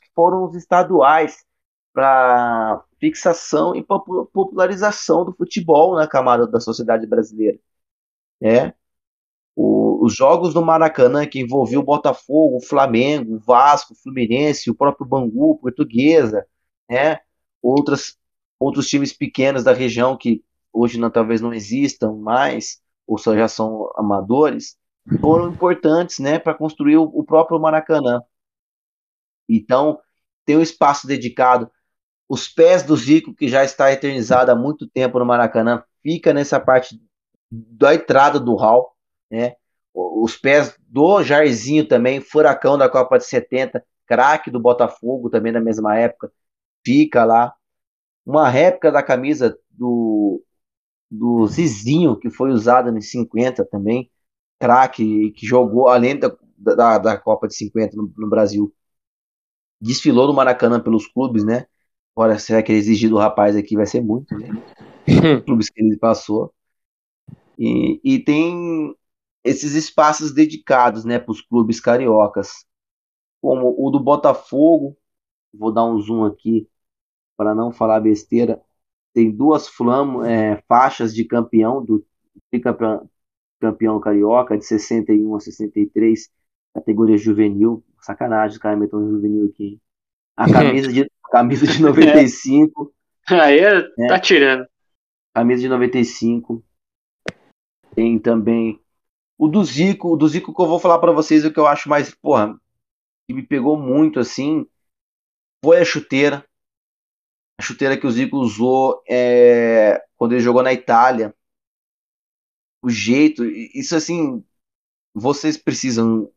que 0.00 0.08
foram 0.14 0.44
os 0.44 0.56
estaduais 0.56 1.44
para 1.92 2.84
fixação 3.00 3.74
e 3.76 3.82
popu- 3.82 4.26
popularização 4.32 5.24
do 5.24 5.34
futebol 5.34 5.96
na 5.96 6.06
camada 6.08 6.46
da 6.46 6.60
sociedade 6.60 7.06
brasileira, 7.06 7.58
né? 8.40 8.74
O- 9.56 10.04
os 10.04 10.14
jogos 10.14 10.54
do 10.54 10.62
Maracanã 10.64 11.26
que 11.26 11.40
envolviam 11.40 11.82
o 11.82 11.84
Botafogo, 11.84 12.56
o 12.58 12.60
Flamengo, 12.64 13.36
o 13.36 13.38
Vasco, 13.40 13.92
o 13.92 13.96
Fluminense, 13.96 14.70
o 14.70 14.74
próprio 14.74 15.06
Bangu, 15.06 15.58
Portuguesa, 15.58 16.46
né? 16.88 17.20
Outras, 17.62 18.16
outros 18.58 18.88
times 18.88 19.12
pequenos 19.12 19.64
da 19.64 19.72
região 19.72 20.16
que 20.16 20.44
hoje 20.72 20.98
não, 20.98 21.10
talvez 21.10 21.40
não 21.40 21.52
existam 21.52 22.12
mais, 22.14 22.80
ou 23.08 23.16
só 23.16 23.34
já 23.34 23.48
são 23.48 23.90
amadores, 23.96 24.76
foram 25.18 25.48
importantes, 25.48 26.18
né, 26.18 26.38
para 26.38 26.54
construir 26.54 26.98
o, 26.98 27.04
o 27.04 27.24
próprio 27.24 27.58
Maracanã. 27.58 28.22
Então, 29.48 29.98
tem 30.44 30.58
um 30.58 30.62
espaço 30.62 31.06
dedicado. 31.06 31.70
Os 32.28 32.46
pés 32.46 32.82
do 32.82 32.94
Zico, 32.94 33.34
que 33.34 33.48
já 33.48 33.64
está 33.64 33.90
eternizado 33.90 34.52
há 34.52 34.54
muito 34.54 34.86
tempo 34.86 35.18
no 35.18 35.24
Maracanã, 35.24 35.82
fica 36.02 36.34
nessa 36.34 36.60
parte 36.60 37.00
da 37.50 37.94
entrada 37.94 38.38
do 38.38 38.54
hall, 38.54 38.94
né? 39.30 39.54
Os 39.94 40.36
pés 40.36 40.78
do 40.86 41.22
Jairzinho 41.22 41.88
também, 41.88 42.20
furacão 42.20 42.76
da 42.76 42.88
Copa 42.90 43.16
de 43.18 43.24
70, 43.24 43.82
craque 44.06 44.50
do 44.50 44.60
Botafogo 44.60 45.30
também 45.30 45.50
na 45.50 45.60
mesma 45.60 45.96
época, 45.98 46.30
fica 46.84 47.24
lá. 47.24 47.54
Uma 48.24 48.48
réplica 48.50 48.92
da 48.92 49.02
camisa 49.02 49.58
do, 49.70 50.44
do 51.10 51.46
Zizinho, 51.46 52.18
que 52.18 52.30
foi 52.30 52.50
usada 52.50 52.92
nos 52.92 53.10
50 53.10 53.64
também, 53.64 54.10
craque, 54.58 55.30
que 55.32 55.46
jogou 55.46 55.88
além 55.88 56.18
da, 56.18 56.36
da, 56.56 56.98
da 56.98 57.18
Copa 57.18 57.48
de 57.48 57.54
50 57.54 57.96
no, 57.96 58.12
no 58.16 58.28
Brasil. 58.28 58.74
Desfilou 59.80 60.26
no 60.26 60.34
Maracanã 60.34 60.80
pelos 60.80 61.06
clubes, 61.06 61.44
né? 61.44 61.66
Olha, 62.16 62.38
será 62.38 62.62
que 62.62 62.72
ele 62.72 62.80
exigir 62.80 63.08
do 63.08 63.16
rapaz 63.16 63.56
aqui 63.56 63.76
vai 63.76 63.86
ser 63.86 64.02
muito, 64.02 64.36
né? 64.36 64.48
clubes 65.46 65.70
que 65.70 65.80
ele 65.80 65.96
passou. 65.96 66.52
E, 67.58 68.00
e 68.04 68.18
tem 68.18 68.94
esses 69.44 69.74
espaços 69.74 70.32
dedicados, 70.32 71.04
né, 71.04 71.18
para 71.18 71.32
os 71.32 71.40
clubes 71.40 71.80
cariocas, 71.80 72.64
como 73.40 73.74
o 73.78 73.90
do 73.90 74.00
Botafogo. 74.00 74.96
Vou 75.52 75.72
dar 75.72 75.84
um 75.84 75.98
zoom 76.00 76.24
aqui 76.24 76.68
para 77.36 77.54
não 77.54 77.72
falar 77.72 78.00
besteira. 78.00 78.62
Tem 79.14 79.30
duas 79.30 79.68
flamo, 79.68 80.24
é, 80.24 80.62
faixas 80.68 81.14
de 81.14 81.24
campeão 81.24 81.84
do 81.84 82.04
tricampeão 82.50 83.08
campeão 83.60 84.00
carioca 84.00 84.56
de 84.56 84.64
61 84.64 85.34
a 85.34 85.40
63, 85.40 86.30
categoria 86.74 87.18
juvenil. 87.18 87.84
Sacanagem, 88.00 88.56
os 88.56 88.58
caras 88.58 88.78
metem 88.78 88.98
um 88.98 89.10
juvenil 89.10 89.46
aqui. 89.46 89.80
A 90.38 90.50
camisa 90.50 90.92
de, 90.92 91.10
camisa 91.32 91.66
de 91.66 91.82
95. 91.82 92.94
Aí 93.28 93.60
tá 94.06 94.20
tirando. 94.20 94.66
camisa 95.34 95.62
de 95.62 95.68
95. 95.68 96.64
Tem 97.94 98.18
também 98.18 98.80
o 99.36 99.48
do 99.48 99.64
Zico, 99.64 100.12
o 100.12 100.16
do 100.16 100.28
Zico 100.28 100.54
que 100.54 100.62
eu 100.62 100.66
vou 100.66 100.78
falar 100.78 100.98
para 101.00 101.12
vocês 101.12 101.44
o 101.44 101.52
que 101.52 101.58
eu 101.58 101.66
acho 101.66 101.88
mais, 101.88 102.14
porra, 102.14 102.56
que 103.26 103.34
me 103.34 103.42
pegou 103.42 103.76
muito 103.76 104.20
assim, 104.20 104.64
foi 105.64 105.78
a 105.78 105.84
chuteira. 105.84 106.44
A 107.58 107.62
chuteira 107.62 107.96
que 107.96 108.06
o 108.06 108.10
Zico 108.10 108.36
usou 108.38 109.02
é, 109.08 110.02
quando 110.16 110.32
ele 110.32 110.40
jogou 110.40 110.62
na 110.62 110.72
Itália. 110.72 111.34
O 112.80 112.88
jeito, 112.88 113.44
isso 113.44 113.96
assim, 113.96 114.44
vocês 115.12 115.56
precisam 115.56 116.30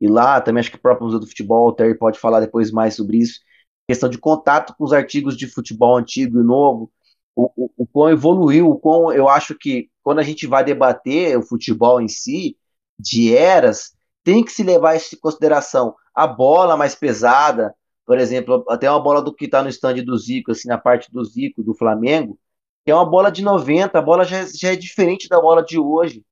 ir 0.00 0.08
lá, 0.08 0.40
também 0.40 0.60
acho 0.60 0.70
que 0.70 0.76
o 0.76 0.80
próprio 0.80 1.06
Museu 1.06 1.20
do 1.20 1.26
Futebol, 1.26 1.68
o 1.68 1.72
Terry 1.72 1.96
pode 1.96 2.18
falar 2.18 2.40
depois 2.40 2.70
mais 2.70 2.94
sobre 2.94 3.18
isso. 3.18 3.40
Questão 3.88 4.08
de 4.08 4.18
contato 4.18 4.74
com 4.76 4.84
os 4.84 4.92
artigos 4.92 5.36
de 5.36 5.48
futebol 5.48 5.96
antigo 5.96 6.40
e 6.40 6.44
novo, 6.44 6.92
o, 7.34 7.50
o, 7.56 7.70
o 7.78 7.86
quão 7.86 8.10
evoluiu, 8.10 8.68
o 8.70 8.78
quão 8.78 9.12
eu 9.12 9.28
acho 9.28 9.56
que 9.56 9.90
quando 10.02 10.20
a 10.20 10.22
gente 10.22 10.46
vai 10.46 10.64
debater 10.64 11.36
o 11.36 11.42
futebol 11.42 12.00
em 12.00 12.08
si, 12.08 12.56
de 12.98 13.34
eras, 13.34 13.92
tem 14.24 14.44
que 14.44 14.52
se 14.52 14.62
levar 14.62 14.96
isso 14.96 15.14
em 15.14 15.18
consideração. 15.18 15.94
A 16.14 16.26
bola 16.26 16.76
mais 16.76 16.94
pesada, 16.94 17.74
por 18.12 18.18
exemplo, 18.18 18.62
até 18.68 18.90
uma 18.90 19.00
bola 19.00 19.22
do 19.22 19.32
que 19.34 19.46
está 19.46 19.62
no 19.62 19.70
stand 19.70 20.04
do 20.04 20.14
Zico, 20.18 20.50
assim, 20.52 20.68
na 20.68 20.76
parte 20.76 21.10
do 21.10 21.24
Zico, 21.24 21.62
do 21.62 21.72
Flamengo, 21.72 22.38
que 22.84 22.90
é 22.90 22.94
uma 22.94 23.06
bola 23.08 23.32
de 23.32 23.42
90, 23.42 23.98
a 23.98 24.02
bola 24.02 24.22
já, 24.22 24.40
é- 24.40 24.46
já 24.54 24.70
é 24.70 24.76
diferente 24.76 25.30
da 25.30 25.40
bola 25.40 25.62
de 25.64 25.78
hoje. 25.78 26.22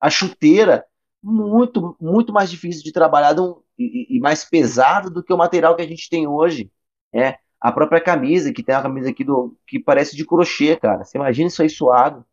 A 0.00 0.08
chuteira, 0.08 0.86
muito, 1.22 1.94
muito 2.00 2.32
mais 2.32 2.50
difícil 2.50 2.82
de 2.82 2.92
trabalhar 2.92 3.38
um- 3.38 3.60
e, 3.78 4.16
e 4.16 4.20
mais 4.20 4.42
pesado 4.42 5.10
do 5.10 5.22
que 5.22 5.30
o 5.30 5.36
material 5.36 5.76
que 5.76 5.82
a 5.82 5.86
gente 5.86 6.08
tem 6.08 6.26
hoje. 6.26 6.70
É, 7.12 7.36
a 7.60 7.70
própria 7.70 8.00
camisa, 8.00 8.50
que 8.50 8.62
tem 8.62 8.74
uma 8.74 8.80
camisa 8.80 9.10
aqui 9.10 9.22
do, 9.22 9.54
que 9.66 9.78
parece 9.78 10.16
de 10.16 10.24
crochê, 10.24 10.76
cara. 10.76 11.04
Você 11.04 11.18
imagina 11.18 11.48
isso 11.48 11.60
aí 11.60 11.68
suado. 11.68 12.24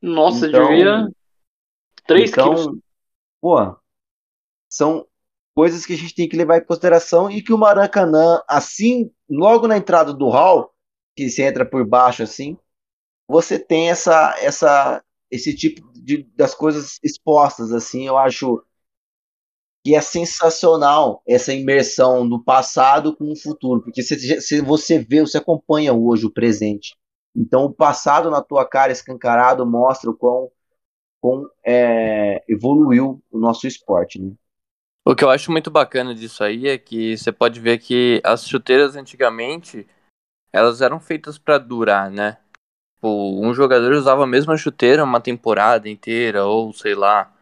Nossa, 0.00 0.46
Então- 0.48 0.68
devia 0.68 1.06
3 2.06 2.30
então, 2.30 2.54
quilos. 2.54 2.78
pô, 3.42 3.76
são 4.70 5.06
coisas 5.54 5.84
que 5.86 5.92
a 5.92 5.96
gente 5.96 6.14
tem 6.14 6.28
que 6.28 6.36
levar 6.36 6.58
em 6.58 6.64
consideração 6.64 7.30
e 7.30 7.42
que 7.42 7.52
o 7.52 7.58
Maracanã, 7.58 8.42
assim, 8.48 9.10
logo 9.28 9.68
na 9.68 9.76
entrada 9.76 10.12
do 10.12 10.28
hall, 10.28 10.72
que 11.16 11.28
você 11.28 11.42
entra 11.42 11.64
por 11.64 11.86
baixo 11.86 12.22
assim, 12.22 12.56
você 13.28 13.58
tem 13.58 13.90
essa, 13.90 14.34
essa, 14.40 15.02
esse 15.30 15.54
tipo 15.54 15.90
de, 15.94 16.24
das 16.36 16.54
coisas 16.54 16.98
expostas, 17.02 17.72
assim, 17.72 18.06
eu 18.06 18.16
acho 18.18 18.62
que 19.84 19.94
é 19.94 20.00
sensacional 20.00 21.22
essa 21.26 21.52
imersão 21.52 22.28
do 22.28 22.42
passado 22.42 23.16
com 23.16 23.32
o 23.32 23.36
futuro, 23.36 23.82
porque 23.82 24.02
se, 24.02 24.40
se 24.40 24.60
você 24.60 24.98
vê, 24.98 25.20
você 25.20 25.38
acompanha 25.38 25.92
hoje 25.92 26.26
o 26.26 26.32
presente. 26.32 26.96
Então, 27.34 27.64
o 27.64 27.72
passado 27.72 28.30
na 28.30 28.42
tua 28.42 28.68
cara 28.68 28.92
escancarado 28.92 29.66
mostra 29.66 30.10
o 30.10 30.16
quão, 30.16 30.50
quão 31.20 31.48
é, 31.66 32.44
evoluiu 32.48 33.22
o 33.30 33.38
nosso 33.38 33.66
esporte, 33.66 34.20
né? 34.20 34.32
O 35.04 35.14
que 35.16 35.24
eu 35.24 35.30
acho 35.30 35.50
muito 35.50 35.70
bacana 35.70 36.14
disso 36.14 36.44
aí 36.44 36.68
é 36.68 36.78
que 36.78 37.16
você 37.16 37.32
pode 37.32 37.58
ver 37.58 37.78
que 37.78 38.20
as 38.24 38.46
chuteiras 38.46 38.94
antigamente 38.94 39.86
elas 40.52 40.80
eram 40.80 41.00
feitas 41.00 41.38
pra 41.38 41.58
durar, 41.58 42.10
né? 42.10 42.38
Tipo, 42.94 43.40
um 43.44 43.52
jogador 43.52 43.92
usava 43.94 44.22
a 44.22 44.26
mesma 44.28 44.56
chuteira 44.56 45.02
uma 45.02 45.20
temporada 45.20 45.88
inteira, 45.88 46.44
ou 46.44 46.72
sei 46.72 46.94
lá, 46.94 47.34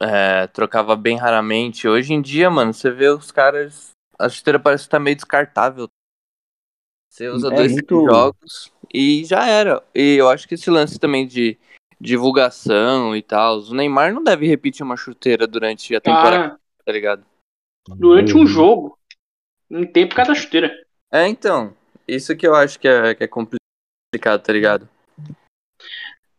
é, 0.00 0.46
trocava 0.46 0.94
bem 0.94 1.16
raramente. 1.16 1.88
Hoje 1.88 2.12
em 2.12 2.22
dia, 2.22 2.48
mano, 2.48 2.72
você 2.72 2.90
vê 2.90 3.08
os 3.08 3.32
caras. 3.32 3.90
A 4.16 4.28
chuteira 4.28 4.60
parece 4.60 4.84
que 4.84 4.90
tá 4.90 5.00
meio 5.00 5.16
descartável. 5.16 5.88
Você 7.10 7.28
usa 7.28 7.48
É 7.52 7.56
dois 7.56 7.72
muito- 7.72 8.04
jogos 8.04 8.72
e 8.94 9.24
já 9.24 9.46
era. 9.48 9.82
E 9.94 10.14
eu 10.16 10.28
acho 10.28 10.46
que 10.46 10.54
esse 10.54 10.70
lance 10.70 10.98
também 10.98 11.26
de 11.26 11.58
divulgação 12.00 13.16
e 13.16 13.22
tal. 13.22 13.58
O 13.58 13.74
Neymar 13.74 14.12
não 14.12 14.22
deve 14.22 14.46
repetir 14.46 14.84
uma 14.84 14.96
chuteira 14.96 15.46
durante 15.46 15.96
a 15.96 16.00
temporada, 16.00 16.54
Ah, 16.54 16.58
tá 16.88 16.92
ligado? 16.92 17.22
durante 17.96 18.32
Uhum. 18.32 18.42
um 18.42 18.46
jogo. 18.46 18.98
Um 19.70 19.86
tempo 19.86 20.14
cada 20.14 20.34
chuteira. 20.34 20.72
É, 21.12 21.28
então. 21.28 21.74
Isso 22.06 22.34
que 22.34 22.46
eu 22.46 22.54
acho 22.54 22.80
que 22.80 22.88
é, 22.88 23.14
que 23.14 23.24
é 23.24 23.28
complicado, 23.28 24.42
tá 24.42 24.50
ligado? 24.50 24.88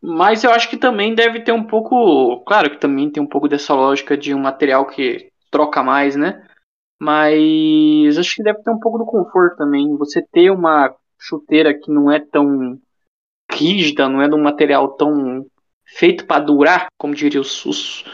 Mas 0.02 0.42
eu 0.42 0.50
acho 0.50 0.68
que 0.68 0.76
também 0.76 1.14
deve 1.14 1.40
ter 1.40 1.52
um 1.52 1.62
pouco. 1.62 2.40
Claro 2.44 2.68
que 2.70 2.78
também 2.78 3.08
tem 3.08 3.22
um 3.22 3.28
pouco 3.28 3.46
dessa 3.46 3.72
lógica 3.74 4.16
de 4.16 4.34
um 4.34 4.40
material 4.40 4.84
que 4.86 5.30
troca 5.52 5.84
mais, 5.84 6.16
né? 6.16 6.44
Mas 7.00 8.18
acho 8.18 8.34
que 8.34 8.42
deve 8.42 8.60
ter 8.64 8.70
um 8.70 8.80
pouco 8.80 8.98
do 8.98 9.06
conforto 9.06 9.56
também. 9.56 9.96
Você 9.96 10.20
ter 10.32 10.50
uma 10.50 10.92
chuteira 11.16 11.72
que 11.72 11.92
não 11.92 12.10
é 12.10 12.18
tão 12.18 12.76
rígida, 13.52 14.08
não 14.08 14.20
é 14.20 14.28
de 14.28 14.34
um 14.34 14.42
material 14.42 14.88
tão 14.96 15.46
feito 15.84 16.26
para 16.26 16.42
durar, 16.42 16.88
como 16.98 17.14
diriam 17.14 17.42
os, 17.42 17.64
os, 17.64 18.04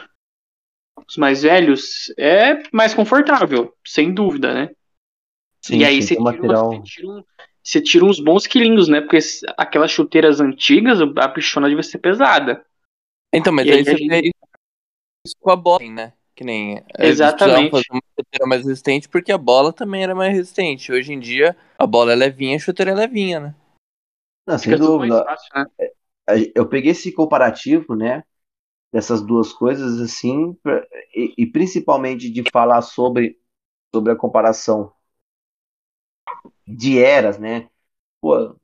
os 1.08 1.16
mais 1.16 1.42
velhos, 1.42 2.12
é 2.18 2.62
mais 2.72 2.94
confortável, 2.94 3.74
sem 3.86 4.12
dúvida, 4.12 4.52
né? 4.52 4.70
Sim, 5.62 5.78
e 5.78 5.84
aí 5.84 6.02
sim, 6.02 6.08
você 6.08 6.14
tira, 6.14 6.22
material. 6.22 6.70
você, 6.70 6.82
tira 6.82 7.08
um- 7.08 7.24
você 7.62 7.80
tira 7.80 8.04
uns 8.04 8.20
bons 8.20 8.46
quilinhos, 8.46 8.88
né? 8.88 9.00
Porque 9.00 9.18
aquelas 9.56 9.90
chuteiras 9.90 10.40
antigas, 10.40 10.98
a 11.00 11.28
bichona 11.28 11.68
devia 11.68 11.82
ser 11.82 11.98
pesada. 11.98 12.64
Então, 13.32 13.52
mas 13.52 13.66
E 13.66 13.70
aí 13.70 13.76
aí 13.76 13.80
a 13.82 13.84
você 13.84 13.96
gente- 13.96 14.08
vê 14.08 14.30
isso 15.26 15.36
com 15.40 15.50
a 15.50 15.56
bola, 15.56 15.82
né? 15.84 16.12
Que 16.34 16.44
nem. 16.44 16.84
Exatamente. 16.98 17.70
fazer 17.70 17.84
uma 17.90 18.00
chuteira 18.18 18.46
mais 18.46 18.62
resistente 18.64 19.08
porque 19.08 19.32
a 19.32 19.38
bola 19.38 19.72
também 19.72 20.02
era 20.04 20.14
mais 20.14 20.32
resistente. 20.32 20.92
Hoje 20.92 21.12
em 21.12 21.18
dia, 21.18 21.56
a 21.78 21.86
bola 21.86 22.12
é 22.12 22.14
levinha, 22.14 22.56
a 22.56 22.60
chuteira 22.60 22.92
é 22.92 22.94
levinha, 22.94 23.40
né? 23.40 23.54
Não, 24.46 24.58
sem 24.58 24.72
Fica 24.72 24.84
dúvida. 24.84 25.24
fácil, 25.24 25.48
né? 25.54 25.66
a- 26.28 26.34
eu 26.54 26.68
peguei 26.68 26.92
esse 26.92 27.10
comparativo, 27.12 27.94
né, 27.96 28.22
dessas 28.92 29.22
duas 29.22 29.52
coisas, 29.52 30.00
assim, 30.00 30.54
pra- 30.62 30.86
e, 31.14 31.34
e 31.38 31.46
principalmente 31.46 32.30
de 32.30 32.44
falar 32.52 32.82
sobre, 32.82 33.38
sobre 33.94 34.12
a 34.12 34.16
comparação 34.16 34.92
de 36.66 36.98
eras, 36.98 37.38
né? 37.38 37.68
Pô, 38.20 38.56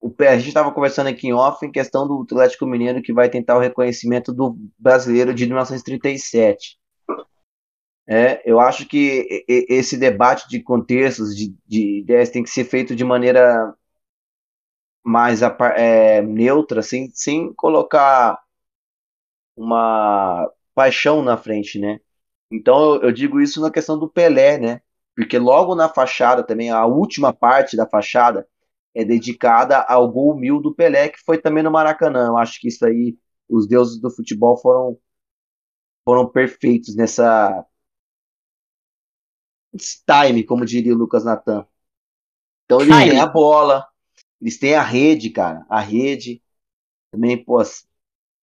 o, 0.00 0.14
a 0.20 0.38
gente 0.38 0.48
estava 0.48 0.72
conversando 0.72 1.08
aqui 1.08 1.28
em 1.28 1.32
off 1.34 1.64
em 1.66 1.72
questão 1.72 2.06
do 2.08 2.22
Atlético 2.22 2.66
Mineiro 2.66 3.02
que 3.02 3.14
vai 3.14 3.30
tentar 3.30 3.56
o 3.56 3.60
reconhecimento 3.60 4.32
do 4.34 4.56
brasileiro 4.78 5.34
de 5.34 5.46
1937. 5.46 6.78
É, 8.10 8.40
eu 8.50 8.58
acho 8.58 8.86
que 8.88 9.44
esse 9.48 9.96
debate 9.98 10.48
de 10.48 10.62
contextos, 10.62 11.36
de, 11.36 11.54
de 11.66 11.98
ideias, 12.00 12.30
tem 12.30 12.42
que 12.42 12.48
ser 12.50 12.64
feito 12.64 12.96
de 12.96 13.04
maneira 13.04 13.74
mais 15.04 15.40
é, 15.76 16.20
neutra, 16.22 16.82
sem, 16.82 17.10
sem 17.14 17.52
colocar 17.54 18.38
uma 19.58 20.50
paixão 20.74 21.22
na 21.22 21.36
frente, 21.36 21.78
né? 21.78 22.00
Então 22.50 22.94
eu, 22.94 23.02
eu 23.04 23.12
digo 23.12 23.40
isso 23.40 23.60
na 23.60 23.70
questão 23.70 23.98
do 23.98 24.08
Pelé, 24.08 24.58
né? 24.58 24.80
Porque 25.16 25.38
logo 25.38 25.74
na 25.74 25.88
fachada 25.88 26.44
também, 26.44 26.70
a 26.70 26.86
última 26.86 27.32
parte 27.32 27.76
da 27.76 27.86
fachada 27.86 28.48
é 28.94 29.04
dedicada 29.04 29.80
ao 29.82 30.10
gol 30.10 30.36
mil 30.36 30.60
do 30.60 30.74
Pelé, 30.74 31.08
que 31.08 31.18
foi 31.24 31.38
também 31.38 31.62
no 31.62 31.70
Maracanã. 31.70 32.28
Eu 32.28 32.38
acho 32.38 32.60
que 32.60 32.68
isso 32.68 32.86
aí, 32.86 33.18
os 33.48 33.66
deuses 33.66 34.00
do 34.00 34.10
futebol 34.10 34.56
foram, 34.56 34.98
foram 36.04 36.26
perfeitos 36.30 36.94
nessa 36.94 37.64
time, 40.06 40.44
como 40.44 40.64
diria 40.64 40.94
o 40.94 40.96
Lucas 40.98 41.24
Natan. 41.24 41.66
Então 42.64 42.80
eles 42.80 42.96
têm 42.96 43.18
a 43.18 43.26
bola, 43.26 43.86
eles 44.40 44.58
têm 44.58 44.74
a 44.74 44.82
rede, 44.82 45.30
cara. 45.30 45.66
A 45.68 45.80
rede 45.80 46.42
também, 47.10 47.42
pô, 47.42 47.60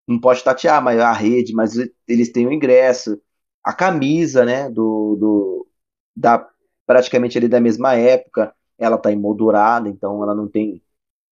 não 0.07 0.19
pode 0.19 0.43
tatear, 0.43 0.83
mas 0.83 0.99
a 0.99 1.11
rede, 1.13 1.53
mas 1.53 1.73
eles 2.07 2.31
têm 2.31 2.47
o 2.47 2.51
ingresso, 2.51 3.19
a 3.63 3.73
camisa, 3.73 4.45
né, 4.45 4.69
do, 4.69 5.15
do 5.19 5.67
da 6.15 6.47
praticamente 6.85 7.37
ali 7.37 7.47
da 7.47 7.59
mesma 7.59 7.95
época, 7.95 8.53
ela 8.77 8.97
tá 8.97 9.11
emoldurada, 9.11 9.89
então 9.89 10.21
ela 10.21 10.35
não 10.35 10.47
tem 10.47 10.81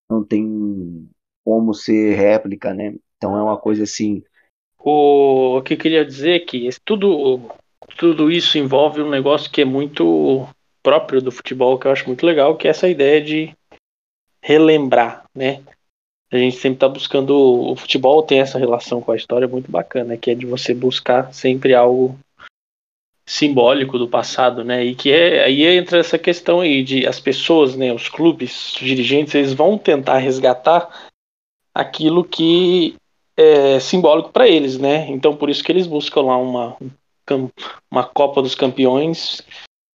não 0.10 0.24
tem 0.24 1.10
como 1.44 1.74
ser 1.74 2.16
réplica, 2.16 2.74
né? 2.74 2.96
Então 3.18 3.38
é 3.38 3.44
uma 3.44 3.58
coisa 3.58 3.84
assim, 3.84 4.24
O, 4.78 5.62
que 5.64 5.76
eu 5.76 5.78
queria 5.78 6.06
dizer 6.06 6.36
é 6.36 6.40
que 6.40 6.70
tudo, 6.84 7.40
tudo 7.98 8.30
isso 8.30 8.58
envolve 8.58 9.02
um 9.02 9.10
negócio 9.10 9.50
que 9.50 9.62
é 9.62 9.66
muito 9.66 10.48
próprio 10.82 11.22
do 11.22 11.32
futebol, 11.32 11.80
que 11.80 11.88
eu 11.88 11.92
acho 11.92 12.06
muito 12.06 12.26
legal, 12.26 12.58
que 12.58 12.68
é 12.68 12.72
essa 12.72 12.90
ideia 12.90 13.22
de 13.22 13.56
relembrar, 14.42 15.26
né? 15.34 15.64
A 16.34 16.38
gente 16.38 16.56
sempre 16.56 16.78
está 16.78 16.90
buscando. 16.90 17.32
O 17.32 17.76
futebol 17.76 18.24
tem 18.24 18.40
essa 18.40 18.58
relação 18.58 19.00
com 19.00 19.12
a 19.12 19.16
história 19.16 19.48
muito 19.48 19.72
bacana, 19.72 20.18
que 20.18 20.32
é 20.32 20.36
de 20.36 20.48
você 20.48 20.74
buscar 20.74 21.32
sempre 21.32 21.76
algo 21.76 22.18
simbólico 23.24 24.00
do 24.00 24.08
passado, 24.08 24.64
né? 24.64 24.84
E 24.84 24.96
que 24.96 25.12
é 25.12 25.44
aí 25.44 25.64
entra 25.64 26.00
essa 26.00 26.18
questão 26.18 26.60
aí 26.62 26.84
de 26.84 27.06
as 27.06 27.20
pessoas, 27.20 27.76
né, 27.76 27.94
os 27.94 28.10
clubes, 28.10 28.74
os 28.74 28.80
dirigentes, 28.80 29.36
eles 29.36 29.54
vão 29.54 29.78
tentar 29.78 30.18
resgatar 30.18 31.08
aquilo 31.74 32.24
que 32.24 32.96
é 33.38 33.80
simbólico 33.80 34.32
para 34.32 34.48
eles, 34.48 34.80
né? 34.80 35.08
Então 35.12 35.36
por 35.36 35.52
isso 35.52 35.64
que 35.64 35.72
eles 35.72 35.86
buscam 35.86 36.24
lá 36.24 36.38
uma 36.38 36.76
uma 37.92 38.04
Copa 38.04 38.42
dos 38.42 38.56
Campeões 38.56 39.42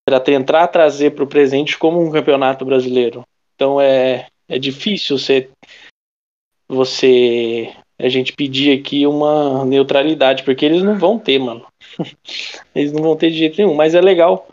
para 0.05 0.19
tentar 0.19 0.67
trazer 0.67 1.11
para 1.15 1.23
o 1.23 1.27
presente 1.27 1.77
como 1.79 1.99
um 1.99 2.11
campeonato 2.11 2.63
brasileiro. 2.63 3.23
Então 3.55 3.81
é 3.81 4.27
é 4.47 4.57
difícil 4.57 5.17
você 5.17 5.49
você 6.67 7.73
a 7.99 8.09
gente 8.09 8.33
pedir 8.33 8.79
aqui 8.79 9.07
uma 9.07 9.65
neutralidade, 9.65 10.43
porque 10.43 10.65
eles 10.65 10.83
não 10.83 10.97
vão 10.97 11.17
ter, 11.17 11.39
mano. 11.39 11.65
Eles 12.75 12.91
não 12.91 13.01
vão 13.01 13.15
ter 13.15 13.31
de 13.31 13.37
jeito 13.37 13.57
nenhum, 13.57 13.73
mas 13.73 13.95
é 13.95 14.01
legal 14.01 14.47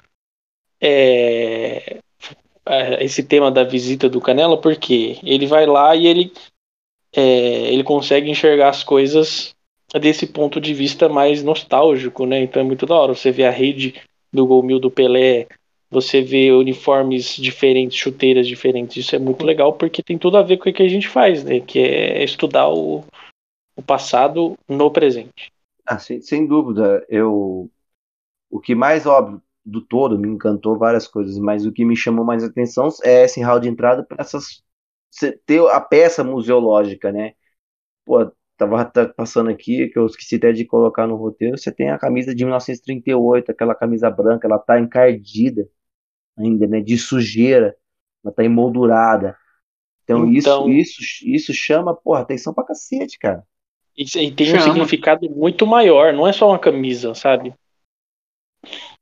é, 0.81 1.99
é, 2.67 3.05
esse 3.05 3.23
tema 3.23 3.51
da 3.51 3.65
visita 3.65 4.09
do 4.09 4.21
Canela, 4.21 4.59
porque 4.59 5.19
ele 5.23 5.47
vai 5.47 5.67
lá 5.67 5.95
e 5.95 6.07
ele, 6.07 6.33
é, 7.15 7.73
ele 7.73 7.85
consegue 7.85 8.31
enxergar 8.31 8.71
as 8.71 8.83
coisas 8.83 9.55
desse 10.01 10.27
ponto 10.27 10.61
de 10.61 10.73
vista 10.73 11.09
mais 11.09 11.43
nostálgico, 11.43 12.25
né? 12.27 12.41
Então 12.41 12.63
é 12.63 12.65
muito 12.65 12.87
da 12.87 12.95
hora. 12.95 13.15
Você 13.15 13.31
vê 13.31 13.45
a 13.45 13.51
rede 13.51 14.01
do 14.33 14.47
gol 14.47 14.63
mil 14.63 14.81
do 14.81 14.91
Pelé, 14.91 15.47
você 15.95 16.21
vê 16.21 16.53
uniformes 16.53 17.37
diferentes, 17.37 17.97
chuteiras 17.97 18.47
diferentes. 18.47 18.97
Isso 18.97 19.17
é 19.17 19.19
muito 19.19 19.45
legal 19.45 19.73
porque 19.75 20.03
tem 20.03 20.19
tudo 20.19 20.37
a 20.37 20.43
ver 20.43 20.59
com 20.59 20.69
o 20.69 20.73
que 20.73 20.83
a 20.83 20.89
gente 20.89 21.09
faz, 21.09 21.45
né? 21.45 21.61
Que 21.61 21.79
é 21.79 22.25
estudar 22.25 22.69
o, 22.69 23.05
o 23.77 23.83
passado 23.83 24.57
no 24.69 24.91
presente. 24.91 25.53
ah, 25.87 25.99
sem, 25.99 26.21
sem 26.21 26.47
dúvida, 26.47 27.05
eu 27.09 27.71
o 28.51 28.61
que 28.61 28.75
mais 28.75 29.07
óbvio 29.07 29.43
do 29.65 29.81
todo 29.83 30.19
me 30.19 30.29
encantou 30.29 30.79
várias 30.79 31.09
coisas, 31.09 31.39
mas 31.39 31.67
o 31.67 31.73
que 31.73 31.85
me 31.85 31.97
chamou 31.97 32.25
mais 32.25 32.45
atenção 32.45 32.89
é 33.05 33.25
esse 33.25 33.43
hall 33.43 33.61
de 33.61 33.69
entrada 33.69 34.05
para 34.05 34.23
essas 34.23 34.63
ter 35.47 35.61
a 35.71 35.81
peça 35.81 36.25
museológica, 36.25 37.13
né? 37.13 37.35
Pô, 38.05 38.33
tava 38.57 38.85
passando 39.17 39.51
aqui 39.51 39.89
que 39.89 39.99
eu 39.99 40.07
esqueci 40.07 40.37
até 40.37 40.53
de 40.53 40.65
colocar 40.67 41.07
no 41.07 41.17
roteiro. 41.17 41.59
Você 41.59 41.73
tem 41.73 41.91
a 41.91 41.99
camisa 41.99 42.35
de 42.35 42.45
1938, 42.45 43.51
aquela 43.53 43.75
camisa 43.75 44.11
branca, 44.11 44.47
ela 44.47 44.59
tá 44.59 44.79
encardida 44.81 45.69
ainda, 46.39 46.67
né? 46.67 46.81
De 46.81 46.97
sujeira, 46.99 47.77
ela 48.25 48.35
tá 48.35 48.45
emoldurada. 48.45 49.37
Então, 50.05 50.27
Então- 50.33 50.69
isso, 50.69 51.01
isso, 51.03 51.29
isso 51.29 51.53
chama, 51.55 51.95
porra, 51.95 52.21
atenção 52.21 52.53
pra 52.53 52.65
cacete, 52.65 53.19
cara. 53.19 53.43
E, 53.97 54.03
e 54.03 54.33
tem 54.33 54.49
um 54.49 54.51
Chama. 54.59 54.63
significado 54.63 55.31
muito 55.31 55.67
maior, 55.67 56.13
não 56.13 56.27
é 56.27 56.33
só 56.33 56.49
uma 56.49 56.59
camisa, 56.59 57.15
sabe? 57.15 57.55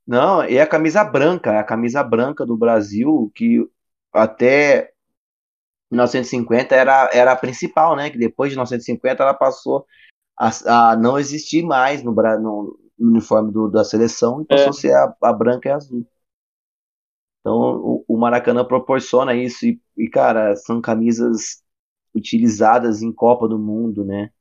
Não, 0.05 0.41
é 0.43 0.59
a 0.61 0.67
camisa 0.67 1.03
branca, 1.03 1.51
é 1.53 1.57
a 1.57 1.63
camisa 1.63 2.03
branca 2.03 2.45
do 2.45 2.55
Brasil, 2.57 3.31
que 3.33 3.65
até 4.13 4.91
1950 5.91 6.75
era, 6.75 7.09
era 7.13 7.31
a 7.31 7.35
principal, 7.35 7.95
né? 7.95 8.09
Que 8.09 8.17
depois 8.17 8.49
de 8.51 8.55
1950 8.57 9.23
ela 9.23 9.33
passou 9.33 9.85
a, 10.37 10.91
a 10.91 10.95
não 10.95 11.17
existir 11.17 11.63
mais 11.63 12.03
no, 12.03 12.11
no 12.13 12.77
uniforme 12.99 13.51
do- 13.51 13.69
da 13.69 13.83
seleção 13.83 14.41
e 14.41 14.45
passou 14.45 14.67
É. 14.67 14.69
a 14.69 14.73
ser 14.73 14.93
a, 14.93 15.15
a 15.23 15.33
branca 15.33 15.69
e 15.69 15.71
a 15.71 15.75
azul. 15.75 16.05
Então 17.43 17.55
o, 17.55 18.05
o 18.07 18.17
Maracanã 18.17 18.65
proporciona 18.65 19.35
isso 19.35 19.65
e, 19.67 19.81
e, 19.97 20.09
cara, 20.09 20.55
são 20.55 20.81
camisas 20.81 21.63
utilizadas 22.15 23.01
em 23.03 23.11
Copa 23.13 23.47
do 23.49 23.59
Mundo, 23.59 24.05
né? 24.05 24.31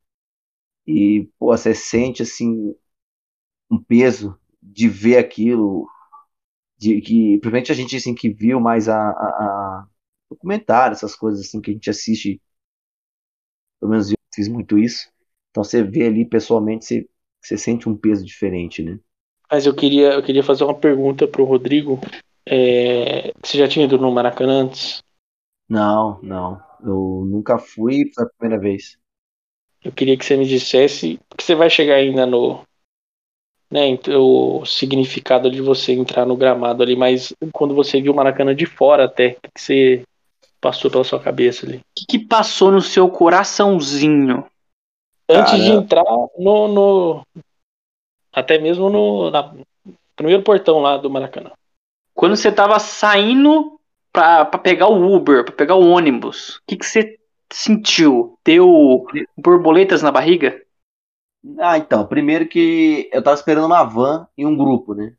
E, 0.86 1.28
pô, 1.38 1.56
você 1.56 1.74
sente, 1.74 2.22
assim, 2.22 2.74
um 3.70 3.82
peso 3.82 4.38
de 4.62 4.88
ver 4.88 5.18
aquilo, 5.18 5.88
de 6.78 7.00
que, 7.00 7.38
principalmente 7.40 7.72
a 7.72 7.74
gente, 7.74 7.96
assim, 7.96 8.14
que 8.14 8.30
viu 8.30 8.60
mais 8.60 8.88
a, 8.88 8.96
a, 8.98 9.80
a 9.82 9.88
documentário, 10.30 10.94
essas 10.94 11.16
coisas, 11.16 11.46
assim, 11.46 11.60
que 11.60 11.70
a 11.70 11.74
gente 11.74 11.90
assiste, 11.90 12.40
pelo 13.80 13.90
menos 13.90 14.10
eu 14.10 14.16
fiz 14.34 14.48
muito 14.48 14.78
isso, 14.78 15.10
então 15.50 15.62
você 15.62 15.82
vê 15.82 16.06
ali 16.06 16.24
pessoalmente, 16.24 16.84
você, 16.84 17.08
você 17.40 17.58
sente 17.58 17.88
um 17.88 17.96
peso 17.96 18.24
diferente, 18.24 18.82
né? 18.82 18.98
Mas 19.50 19.66
eu 19.66 19.74
queria, 19.74 20.14
eu 20.14 20.22
queria 20.22 20.42
fazer 20.42 20.64
uma 20.64 20.74
pergunta 20.74 21.28
pro 21.28 21.44
Rodrigo. 21.44 22.00
É, 22.46 23.32
você 23.42 23.58
já 23.58 23.68
tinha 23.68 23.84
ido 23.84 23.98
no 23.98 24.10
Maracanã 24.10 24.62
antes? 24.62 25.02
Não, 25.68 26.20
não. 26.22 26.62
Eu 26.80 27.24
nunca 27.26 27.58
fui, 27.58 28.10
foi 28.14 28.24
a 28.24 28.28
primeira 28.38 28.60
vez. 28.60 28.96
Eu 29.84 29.92
queria 29.92 30.16
que 30.16 30.24
você 30.24 30.36
me 30.36 30.44
dissesse, 30.44 31.20
porque 31.28 31.44
você 31.44 31.54
vai 31.54 31.70
chegar 31.70 31.94
ainda 31.94 32.26
no 32.26 32.62
né, 33.70 33.98
o 34.16 34.64
significado 34.66 35.50
de 35.50 35.62
você 35.62 35.92
entrar 35.92 36.26
no 36.26 36.36
gramado 36.36 36.82
ali, 36.82 36.94
mas 36.94 37.32
quando 37.52 37.74
você 37.74 38.00
viu 38.00 38.12
o 38.12 38.16
Maracanã 38.16 38.54
de 38.54 38.66
fora 38.66 39.04
até, 39.04 39.28
o 39.28 39.34
que 39.42 39.50
que 39.54 39.60
você 39.60 40.02
passou 40.60 40.90
pela 40.90 41.04
sua 41.04 41.20
cabeça 41.20 41.66
ali? 41.66 41.78
O 41.78 41.82
que, 41.96 42.06
que 42.06 42.18
passou 42.26 42.70
no 42.72 42.80
seu 42.82 43.08
coraçãozinho? 43.08 44.46
Antes 45.30 45.62
de 45.62 45.72
entrar 45.72 46.04
no, 46.38 46.68
no- 46.68 47.22
até 48.32 48.58
mesmo 48.58 48.88
no 48.90 49.30
na- 49.30 49.54
primeiro 50.16 50.42
portão 50.42 50.80
lá 50.80 50.96
do 50.96 51.10
Maracanã. 51.10 51.52
Quando 52.14 52.36
você 52.36 52.52
tava 52.52 52.78
saindo 52.78 53.80
pra, 54.12 54.44
pra 54.44 54.58
pegar 54.58 54.88
o 54.88 55.14
Uber, 55.14 55.44
pra 55.44 55.54
pegar 55.54 55.76
o 55.76 55.88
ônibus, 55.88 56.56
o 56.56 56.62
que, 56.66 56.76
que 56.76 56.86
você 56.86 57.18
sentiu? 57.52 58.38
Deu 58.44 59.06
borboletas 59.36 60.02
na 60.02 60.12
barriga? 60.12 60.60
Ah, 61.58 61.76
então, 61.76 62.06
primeiro 62.06 62.48
que 62.48 63.10
eu 63.12 63.22
tava 63.22 63.34
esperando 63.34 63.66
uma 63.66 63.82
van 63.82 64.28
e 64.36 64.46
um 64.46 64.56
grupo, 64.56 64.94
né? 64.94 65.16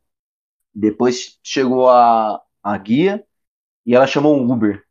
Depois 0.74 1.38
chegou 1.44 1.90
a, 1.90 2.42
a 2.64 2.78
guia 2.78 3.26
e 3.86 3.94
ela 3.94 4.08
chamou 4.08 4.38
um 4.38 4.52
Uber. 4.52 4.84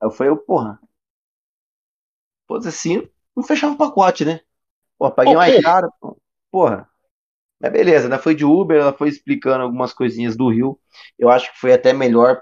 Aí 0.00 0.06
eu 0.06 0.10
falei, 0.10 0.34
porra, 0.34 0.80
fosse 2.46 2.68
assim, 2.68 3.08
não 3.36 3.42
fechava 3.42 3.74
o 3.74 3.78
pacote, 3.78 4.24
né? 4.24 4.40
Pô, 4.98 5.10
paguei 5.10 5.34
mais 5.36 5.54
pô. 5.54 5.62
caro, 5.62 5.92
pô. 6.00 6.16
porra. 6.50 6.88
Mas 7.60 7.72
beleza, 7.72 8.08
né? 8.08 8.18
Foi 8.18 8.34
de 8.34 8.44
Uber, 8.44 8.80
ela 8.80 8.92
foi 8.92 9.08
explicando 9.08 9.62
algumas 9.64 9.92
coisinhas 9.92 10.36
do 10.36 10.48
Rio. 10.50 10.78
Eu 11.18 11.28
acho 11.30 11.52
que 11.52 11.58
foi 11.60 11.72
até 11.72 11.92
melhor, 11.92 12.40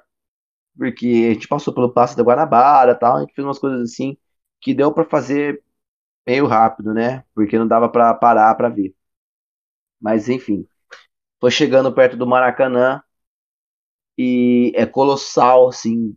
porque 0.79 1.29
a 1.31 1.35
gente 1.35 1.49
passou 1.49 1.75
pelo 1.75 1.93
Passo 1.93 2.17
da 2.17 2.23
Guanabara 2.25 2.95
tal, 2.95 3.19
a 3.19 3.21
gente 3.23 3.35
fez 3.35 3.47
umas 3.47 3.59
coisas 3.59 3.83
assim 3.93 4.17
que 4.61 4.75
deu 4.75 4.93
pra 4.93 5.05
fazer 5.05 5.63
meio 6.27 6.47
rápido, 6.47 6.95
né? 6.95 7.25
Porque 7.35 7.59
não 7.59 7.69
dava 7.69 7.89
pra 7.91 8.15
parar 8.15 8.55
pra 8.57 8.69
ver. 8.71 8.95
Mas 10.01 10.29
enfim, 10.29 10.67
foi 11.41 11.51
chegando 11.53 11.95
perto 11.95 12.17
do 12.17 12.27
Maracanã 12.27 13.03
e 14.19 14.73
é 14.75 14.87
colossal, 14.87 15.69
assim, 15.69 16.17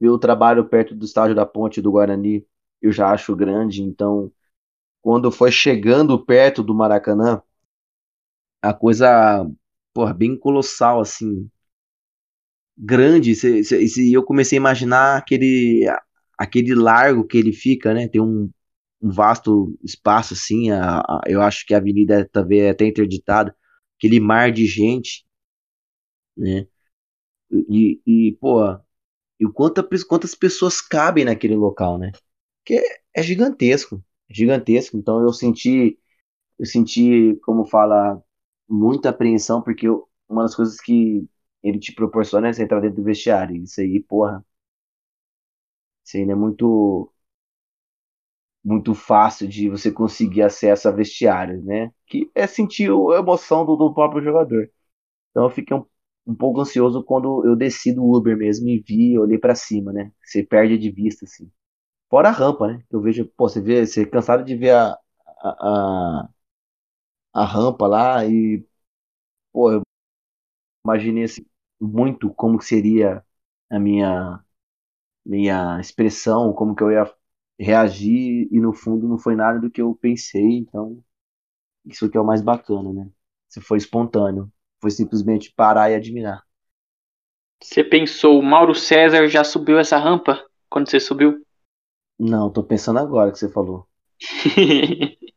ver 0.00 0.10
o 0.10 0.18
trabalho 0.18 0.68
perto 0.68 0.94
do 0.94 1.04
estádio 1.06 1.36
da 1.36 1.46
Ponte 1.46 1.82
do 1.82 1.92
Guarani, 1.92 2.46
eu 2.82 2.92
já 2.92 3.10
acho 3.12 3.36
grande, 3.36 3.82
então 3.82 4.32
quando 5.02 5.30
foi 5.32 5.52
chegando 5.52 6.24
perto 6.24 6.62
do 6.62 6.74
Maracanã, 6.74 7.42
a 8.62 8.72
coisa, 8.74 9.46
porra, 9.94 10.14
bem 10.14 10.38
colossal, 10.38 11.00
assim, 11.00 11.50
grande, 12.76 13.34
cê- 13.34 13.62
cê- 13.64 13.82
e 13.82 14.12
eu 14.14 14.22
comecei 14.24 14.58
a 14.58 14.60
imaginar 14.60 15.16
aquele, 15.18 15.86
aquele 16.38 16.74
largo 16.74 17.26
que 17.26 17.36
ele 17.38 17.52
fica, 17.52 17.92
né, 17.94 18.08
tem 18.08 18.20
um, 18.20 18.50
um 19.02 19.10
vasto 19.10 19.76
espaço, 19.84 20.34
assim, 20.34 20.70
a- 20.70 21.00
a- 21.00 21.20
eu 21.26 21.42
acho 21.42 21.66
que 21.66 21.74
a 21.74 21.78
avenida 21.78 22.28
também 22.32 22.60
é 22.62 22.70
até 22.70 22.86
interditada, 22.86 23.54
aquele 23.98 24.20
mar 24.20 24.50
de 24.52 24.66
gente, 24.66 25.24
né, 26.36 26.66
e, 27.50 28.00
e 28.06 28.32
pô, 28.40 28.62
e 29.40 29.46
o 29.46 29.52
quanta, 29.52 29.86
quantas 30.08 30.34
pessoas 30.36 30.80
cabem 30.82 31.24
naquele 31.24 31.56
local, 31.56 31.98
né, 31.98 32.12
que 32.64 32.76
é 33.14 33.22
gigantesco, 33.24 34.04
é 34.30 34.34
gigantesco, 34.34 34.98
então 34.98 35.22
eu 35.22 35.32
senti 35.32 35.98
eu 36.58 36.66
senti, 36.66 37.36
como 37.44 37.66
fala, 37.66 38.22
muita 38.70 39.10
apreensão, 39.10 39.62
porque 39.62 39.88
uma 40.28 40.42
das 40.42 40.54
coisas 40.56 40.80
que 40.80 41.28
ele 41.62 41.78
te 41.78 41.94
proporciona 41.94 42.48
é 42.48 42.52
você 42.52 42.62
entrar 42.64 42.80
dentro 42.80 42.96
do 42.98 43.04
vestiário. 43.04 43.56
Isso 43.62 43.80
aí, 43.80 44.00
porra, 44.02 44.44
isso 46.04 46.18
não 46.26 46.32
é 46.32 46.34
muito, 46.36 47.12
muito 48.64 48.94
fácil 48.94 49.48
de 49.48 49.68
você 49.68 49.90
conseguir 49.90 50.42
acesso 50.42 50.88
a 50.88 50.92
vestiários, 50.92 51.64
né? 51.64 51.90
Que 52.06 52.30
é 52.34 52.46
sentir 52.46 52.90
a 52.90 53.18
emoção 53.18 53.64
do, 53.64 53.76
do 53.76 53.94
próprio 53.94 54.22
jogador. 54.22 54.70
Então 55.30 55.44
eu 55.44 55.50
fiquei 55.50 55.76
um, 55.76 55.84
um 56.26 56.34
pouco 56.36 56.60
ansioso 56.60 57.04
quando 57.04 57.46
eu 57.46 57.56
desci 57.56 57.92
do 57.94 58.04
Uber 58.04 58.36
mesmo 58.36 58.68
e 58.68 58.80
vi, 58.80 59.18
olhei 59.18 59.38
pra 59.38 59.54
cima, 59.56 59.92
né? 59.92 60.12
Você 60.24 60.42
perde 60.44 60.78
de 60.78 60.90
vista, 60.92 61.26
assim. 61.26 61.50
Fora 62.10 62.28
a 62.30 62.32
rampa, 62.32 62.68
né? 62.68 62.84
Eu 62.90 63.00
vejo, 63.02 63.26
pô, 63.36 63.48
você 63.48 63.60
vê, 63.62 63.86
você 63.86 64.02
é 64.02 64.06
cansado 64.06 64.44
de 64.44 64.56
ver 64.56 64.72
a, 64.72 64.98
a, 65.42 66.20
a, 66.24 66.30
a 67.32 67.44
rampa 67.44 67.86
lá 67.86 68.24
e, 68.26 68.64
pô, 69.52 69.72
eu 69.72 69.82
imaginei 70.84 71.24
assim, 71.24 71.44
muito 71.80 72.32
como 72.34 72.58
que 72.58 72.64
seria 72.64 73.24
a 73.70 73.78
minha 73.78 74.40
minha 75.26 75.80
expressão, 75.80 76.52
como 76.54 76.74
que 76.76 76.82
eu 76.82 76.90
ia 76.92 77.04
reagir 77.58 78.46
e 78.52 78.60
no 78.60 78.72
fundo 78.74 79.08
não 79.08 79.18
foi 79.18 79.34
nada 79.36 79.58
do 79.60 79.70
que 79.70 79.80
eu 79.82 79.94
pensei, 79.96 80.42
então 80.58 81.02
isso 81.86 82.08
que 82.10 82.16
é 82.18 82.20
o 82.20 82.24
mais 82.26 82.40
bacana, 82.42 82.92
né? 82.92 83.10
Se 83.48 83.60
foi 83.60 83.78
espontâneo, 83.78 84.52
foi 84.80 84.90
simplesmente 84.92 85.52
parar 85.54 85.90
e 85.90 85.94
admirar. 85.96 86.44
Você 87.62 87.82
pensou, 87.82 88.38
o 88.38 88.42
Mauro 88.42 88.74
César 88.74 89.26
já 89.26 89.42
subiu 89.44 89.78
essa 89.78 89.96
rampa 89.96 90.44
quando 90.68 90.90
você 90.90 91.00
subiu? 91.00 91.42
Não, 92.20 92.52
tô 92.52 92.62
pensando 92.62 93.00
agora 93.00 93.32
que 93.32 93.38
você 93.38 93.48
falou. 93.48 93.88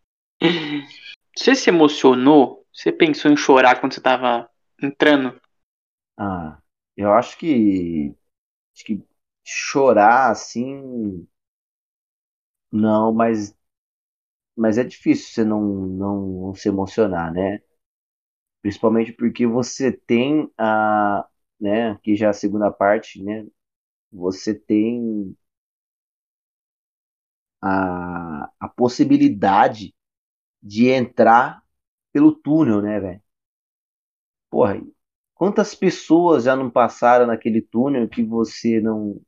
Você 1.38 1.54
se 1.56 1.70
emocionou? 1.70 2.66
Você 2.74 2.92
pensou 2.92 3.30
em 3.30 3.38
chorar 3.38 3.80
quando 3.80 3.94
você 3.94 4.02
tava 4.02 4.50
entrando? 4.82 5.40
Ah, 6.18 6.62
eu 6.98 7.14
acho 7.14 7.38
que 7.38 8.16
acho 8.76 8.86
que 8.86 9.08
chorar 9.46 10.32
assim, 10.32 11.28
não, 12.72 13.14
mas 13.14 13.56
mas 14.56 14.78
é 14.78 14.84
difícil 14.84 15.28
você 15.34 15.44
não 15.44 15.62
não, 15.88 16.22
não 16.48 16.54
se 16.56 16.68
emocionar, 16.70 17.32
né? 17.34 17.62
Principalmente 18.62 19.12
porque 19.14 19.46
você 19.46 19.92
tem 19.92 20.50
a, 20.58 21.28
né, 21.60 21.98
que 22.04 22.16
já 22.16 22.28
é 22.28 22.30
a 22.30 22.34
segunda 22.34 22.72
parte, 22.72 23.22
né? 23.24 23.46
Você 24.12 24.54
tem 24.56 25.36
a, 27.62 28.50
a 28.60 28.68
possibilidade 28.70 29.94
de 30.64 30.90
entrar 30.90 31.64
pelo 32.14 32.34
túnel, 32.34 32.82
né, 32.82 33.00
velho? 33.02 33.22
Porra, 34.50 34.82
quantas 35.36 35.74
pessoas 35.76 36.44
já 36.44 36.56
não 36.56 36.70
passaram 36.70 37.26
naquele 37.28 37.62
túnel 37.62 38.08
que 38.10 38.24
você 38.24 38.80
não, 38.80 39.20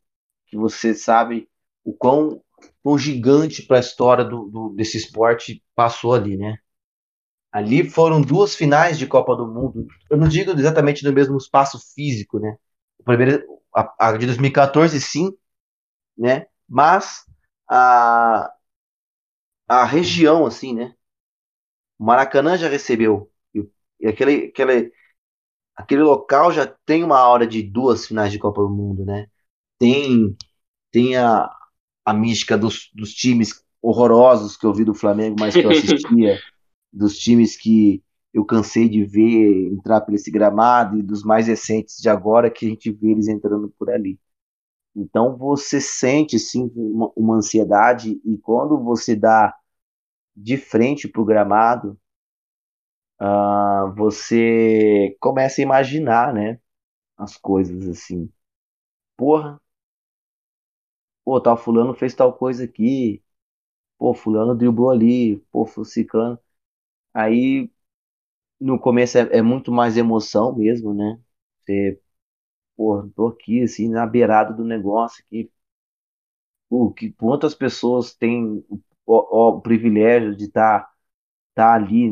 que 0.48 0.58
você 0.58 0.93
sabe 0.95 1.50
o 1.86 1.93
quão, 1.93 2.41
quão 2.84 2.98
gigante 2.98 3.63
para 3.63 3.78
a 3.78 3.80
história 3.82 4.26
do, 4.26 4.45
do- 4.50 4.69
desse 4.76 4.98
esporte 4.98 5.63
passou 5.76 6.13
ali, 6.13 6.38
né? 6.38 6.58
Ali 7.52 7.89
foram 7.89 8.21
duas 8.21 8.56
finais 8.56 8.98
de 9.00 9.08
Copa 9.08 9.36
do 9.36 9.48
Mundo. 9.48 9.88
Eu 10.10 10.17
não 10.17 10.28
digo 10.28 10.52
exatamente 10.52 11.04
no 11.06 11.13
mesmo 11.13 11.38
espaço 11.38 11.80
físico, 11.95 12.39
né? 12.39 12.58
O 13.00 13.04
primeiro, 13.04 13.43
a, 13.76 14.10
a 14.10 14.17
de 14.17 14.26
2014, 14.26 15.00
sim, 15.02 15.32
né? 16.17 16.48
Mas 16.69 17.26
a, 17.69 18.52
a 19.67 19.86
região, 19.86 20.45
assim, 20.45 20.74
né? 20.74 20.95
O 21.97 22.05
Maracanã 22.05 22.58
já 22.58 22.67
recebeu. 22.67 23.31
E, 23.99 24.08
aquele, 24.08 24.47
aquele, 24.47 24.91
aquele 25.75 26.03
local 26.03 26.51
já 26.51 26.67
tem 26.86 27.03
uma 27.03 27.17
aura 27.17 27.47
de 27.47 27.62
duas 27.63 28.05
finais 28.08 28.31
de 28.31 28.39
Copa 28.39 28.62
do 28.62 28.69
Mundo, 28.69 29.05
né? 29.05 29.27
Tem, 29.79 30.36
tem 30.91 31.17
a, 31.17 31.49
a 32.05 32.13
mística 32.13 32.58
dos, 32.58 32.89
dos 32.93 33.13
times 33.13 33.63
horrorosos 33.81 34.58
que 34.58 34.65
eu 34.65 34.73
vi 34.73 34.84
do 34.84 34.93
Flamengo, 34.93 35.36
mas 35.39 35.53
que 35.53 35.62
eu 35.62 35.69
assistia, 35.69 36.39
dos 36.91 37.17
times 37.17 37.55
que 37.55 38.03
eu 38.34 38.43
cansei 38.43 38.89
de 38.89 39.03
ver 39.05 39.67
entrar 39.71 40.01
por 40.01 40.13
esse 40.13 40.29
gramado 40.29 40.97
e 40.97 41.03
dos 41.03 41.23
mais 41.23 41.47
recentes 41.47 42.01
de 42.01 42.10
agora 42.10 42.49
que 42.49 42.65
a 42.65 42.69
gente 42.69 42.91
vê 42.91 43.12
eles 43.12 43.27
entrando 43.27 43.73
por 43.77 43.89
ali. 43.89 44.19
Então 44.95 45.38
você 45.38 45.79
sente 45.79 46.39
sim 46.39 46.71
uma, 46.75 47.12
uma 47.15 47.36
ansiedade 47.36 48.19
e 48.25 48.38
quando 48.38 48.77
você 48.81 49.15
dá 49.15 49.53
de 50.36 50.58
frente 50.58 51.08
para 51.08 51.21
o 51.21 51.26
gramado, 51.26 52.00
ah, 53.19 53.93
você 53.95 55.15
começa 55.19 55.62
a 55.62 55.63
imaginar, 55.63 56.34
né, 56.34 56.60
as 57.17 57.38
coisas 57.38 57.88
assim. 57.89 58.32
Porra, 59.17 59.62
pô, 61.24 61.39
tal 61.41 61.58
fulano 61.58 61.93
fez 61.93 62.13
tal 62.13 62.34
coisa 62.34 62.63
aqui, 62.65 63.24
pô, 63.98 64.13
fulano 64.15 64.56
driblou 64.56 64.91
ali, 64.91 65.38
pô, 65.52 65.65
ciclano. 65.86 66.39
Aí 67.13 67.71
no 68.60 68.80
começo 68.80 69.17
é, 69.17 69.39
é 69.39 69.43
muito 69.43 69.71
mais 69.71 69.98
emoção 69.98 70.56
mesmo, 70.56 70.93
né? 70.93 71.19
Você, 71.62 72.02
pô, 72.78 73.08
tô 73.15 73.28
aqui 73.30 73.63
assim 73.63 73.89
na 73.89 74.08
beirada 74.08 74.54
do 74.54 74.63
negócio 74.65 75.24
aqui. 75.26 75.52
Pô, 76.69 76.91
que 76.93 77.12
quantas 77.13 77.56
pessoas 77.56 78.13
têm 78.13 78.63
o, 79.06 79.58
o- 79.58 79.62
privilégio 79.62 80.36
de 80.36 80.46
estar 80.46 80.88
tá 81.56 81.74
ali, 81.76 82.12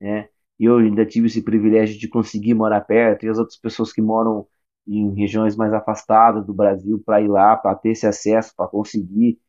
né? 0.00 0.28
E 0.58 0.64
eu 0.66 0.78
ainda 0.78 1.06
tive 1.06 1.26
esse 1.28 1.42
privilégio 1.42 1.98
de 1.98 2.08
conseguir 2.08 2.54
morar 2.54 2.82
perto, 2.82 3.24
e 3.26 3.28
as 3.28 3.38
outras 3.38 3.58
pessoas 3.58 3.92
que 3.92 4.02
moram 4.02 4.46
em 4.86 5.14
regiões 5.14 5.56
mais 5.56 5.72
afastadas 5.72 6.46
do 6.46 6.54
Brasil 6.54 7.02
para 7.04 7.20
ir 7.22 7.28
lá, 7.28 7.56
para 7.56 7.74
ter 7.76 7.90
esse 7.90 8.06
acesso, 8.06 8.54
para 8.56 8.68
conseguir. 8.68 9.40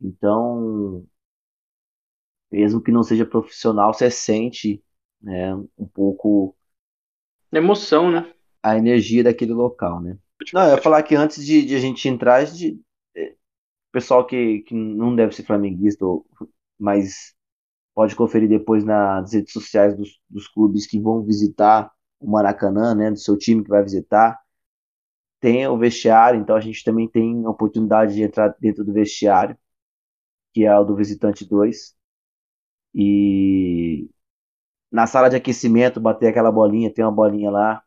Então, 0.00 1.06
mesmo 2.50 2.80
que 2.82 2.92
não 2.92 3.02
seja 3.02 3.26
profissional, 3.26 3.92
você 3.92 4.10
sente 4.10 4.82
né, 5.22 5.54
um 5.78 5.86
pouco 5.92 6.56
Emoção, 7.50 8.10
né? 8.10 8.34
a 8.62 8.76
energia 8.76 9.22
daquele 9.22 9.52
local, 9.52 10.00
né? 10.00 10.18
Não, 10.52 10.62
eu 10.64 10.76
ia 10.76 10.82
falar 10.82 11.02
que 11.02 11.14
antes 11.14 11.44
de, 11.44 11.64
de 11.64 11.74
a 11.74 11.80
gente 11.80 12.08
entrar, 12.08 12.44
de, 12.46 12.80
pessoal 13.94 14.26
que, 14.26 14.60
que 14.62 14.74
não 14.74 15.14
deve 15.14 15.34
ser 15.34 15.44
flamenguista, 15.44 16.04
mas 16.78 17.34
pode 17.94 18.16
conferir 18.16 18.48
depois 18.48 18.84
nas 18.84 19.32
redes 19.34 19.52
sociais 19.52 19.96
dos, 19.96 20.20
dos 20.30 20.48
clubes 20.48 20.86
que 20.86 21.00
vão 21.00 21.24
visitar 21.24 21.92
o 22.20 22.30
Maracanã, 22.30 22.94
né, 22.94 23.10
do 23.10 23.18
seu 23.18 23.38
time 23.38 23.64
que 23.64 23.70
vai 23.70 23.82
visitar. 23.84 24.38
Tem 25.40 25.66
o 25.68 25.78
vestiário, 25.78 26.40
então 26.40 26.56
a 26.56 26.60
gente 26.60 26.82
também 26.84 27.08
tem 27.08 27.44
a 27.44 27.50
oportunidade 27.50 28.14
de 28.14 28.22
entrar 28.22 28.54
dentro 28.60 28.84
do 28.84 28.92
vestiário, 28.92 29.56
que 30.54 30.64
é 30.64 30.78
o 30.78 30.84
do 30.84 30.96
visitante 30.96 31.46
2. 31.48 31.94
E 32.94 34.08
na 34.92 35.06
sala 35.06 35.28
de 35.30 35.36
aquecimento, 35.36 36.00
bater 36.00 36.28
aquela 36.28 36.52
bolinha, 36.52 36.92
tem 36.92 37.04
uma 37.04 37.12
bolinha 37.12 37.50
lá. 37.50 37.82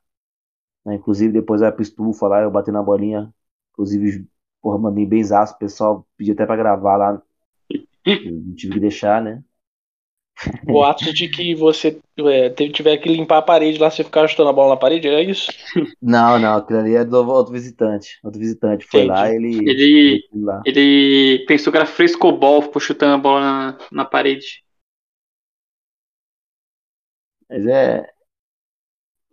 Né? 0.86 0.96
Inclusive, 0.96 1.34
depois 1.34 1.62
vai 1.62 1.72
pro 1.72 1.82
estufa 1.84 2.28
lá, 2.28 2.42
eu 2.42 2.52
bati 2.52 2.72
na 2.72 2.84
bolinha. 2.84 3.34
Inclusive, 3.74 4.28
porra, 4.62 4.78
mandei 4.80 5.06
bem 5.06 5.24
zaço, 5.24 5.54
o 5.56 5.58
pessoal 5.58 6.08
pediu 6.18 6.34
até 6.34 6.46
pra 6.46 6.56
gravar 6.56 6.98
lá. 6.98 7.22
Eu 8.06 8.56
tive 8.56 8.74
que 8.74 8.80
deixar, 8.80 9.22
né? 9.22 9.44
Boatos 10.66 11.14
de 11.14 11.28
que 11.28 11.56
você 11.56 12.00
é, 12.20 12.50
tiver 12.50 12.98
que 12.98 13.10
limpar 13.10 13.40
a 13.40 13.42
parede 13.42 13.80
lá, 13.80 13.90
você 13.90 14.04
ficar 14.04 14.28
chutando 14.28 14.50
a 14.50 14.54
bola 14.54 14.76
na 14.76 14.78
parede, 14.78 15.08
é 15.08 15.24
isso? 15.24 15.52
Não, 16.00 16.38
não, 16.38 16.58
aquilo 16.58 16.80
ali 16.80 16.96
é 16.96 17.04
do 17.04 17.18
outro 17.28 17.52
visitante. 17.52 18.20
Outro 18.24 18.40
visitante 18.40 18.86
foi 18.86 19.02
Entendi. 19.02 19.20
lá, 19.20 19.34
ele. 19.34 19.58
Ele, 19.68 20.24
ele 20.32 20.46
lá. 20.46 20.62
ele 20.64 21.44
pensou 21.48 21.72
que 21.72 21.78
era 21.78 21.88
frescobol, 21.88 22.62
ficou 22.62 22.80
chutando 22.80 23.16
a 23.16 23.18
bola 23.18 23.42
na, 23.42 23.78
na 23.92 24.06
parede. 24.06 24.64
Mas 27.50 27.66
é. 27.66 28.06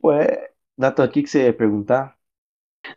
Pô, 0.00 0.12
é. 0.12 0.50
Nathan, 0.76 1.04
o 1.04 1.10
que, 1.10 1.22
que 1.22 1.28
você 1.28 1.44
ia 1.44 1.52
perguntar? 1.52 2.16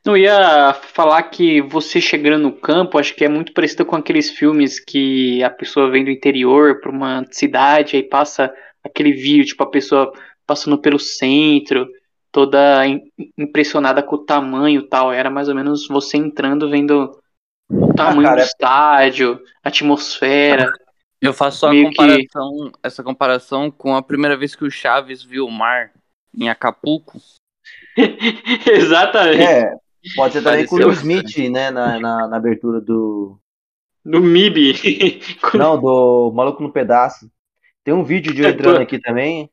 Não 0.05 0.15
ia 0.17 0.73
falar 0.73 1.23
que 1.23 1.61
você 1.61 1.99
chegando 2.01 2.41
no 2.41 2.51
campo, 2.51 2.97
acho 2.97 3.15
que 3.15 3.23
é 3.25 3.29
muito 3.29 3.53
parecido 3.53 3.85
com 3.85 3.95
aqueles 3.95 4.29
filmes 4.29 4.79
que 4.79 5.43
a 5.43 5.49
pessoa 5.49 5.89
vem 5.89 6.03
do 6.03 6.11
interior 6.11 6.79
para 6.79 6.91
uma 6.91 7.25
cidade, 7.31 7.95
aí 7.95 8.03
passa 8.03 8.53
aquele 8.83 9.13
vídeo, 9.13 9.45
tipo, 9.45 9.63
a 9.63 9.69
pessoa 9.69 10.11
passando 10.45 10.77
pelo 10.77 10.99
centro, 10.99 11.87
toda 12.31 12.85
im- 12.85 13.01
impressionada 13.37 14.01
com 14.03 14.15
o 14.15 14.25
tamanho 14.25 14.81
e 14.81 14.87
tal. 14.87 15.11
Era 15.11 15.29
mais 15.29 15.49
ou 15.49 15.55
menos 15.55 15.87
você 15.87 16.17
entrando, 16.17 16.69
vendo 16.69 17.17
o 17.69 17.93
tamanho 17.93 18.23
cara, 18.23 18.35
do 18.35 18.41
é- 18.41 18.45
estádio, 18.45 19.41
a 19.63 19.69
atmosfera. 19.69 20.71
Eu 21.21 21.33
faço 21.33 21.59
só 21.59 21.67
a 21.67 21.71
Meio 21.71 21.89
que- 21.89 21.95
comparação, 21.95 22.71
essa 22.83 23.03
comparação 23.03 23.71
com 23.71 23.95
a 23.95 24.01
primeira 24.01 24.37
vez 24.37 24.55
que 24.55 24.63
o 24.63 24.71
Chaves 24.71 25.23
viu 25.23 25.45
o 25.45 25.51
mar 25.51 25.91
em 26.37 26.47
Acapulco. 26.49 27.19
Exatamente. 28.67 29.55
É, 29.55 29.75
pode 30.15 30.33
ser 30.33 30.43
também 30.43 30.65
com 30.65 30.75
o 30.77 30.79
Pareceu 30.79 30.87
Will 30.87 30.93
Smith, 30.93 31.37
né? 31.51 31.71
Na, 31.71 31.99
na, 31.99 32.27
na 32.27 32.37
abertura 32.37 32.81
do. 32.81 33.39
Do 34.05 34.19
MIB. 34.19 34.57
Não, 35.53 35.79
do 35.79 36.31
Maluco 36.33 36.61
no 36.63 36.71
Pedaço. 36.71 37.31
Tem 37.83 37.93
um 37.93 38.03
vídeo 38.03 38.33
de 38.33 38.41
eu 38.43 38.47
É, 38.47 38.49
entrando 38.49 38.79
aqui 38.79 38.99
também. 38.99 39.51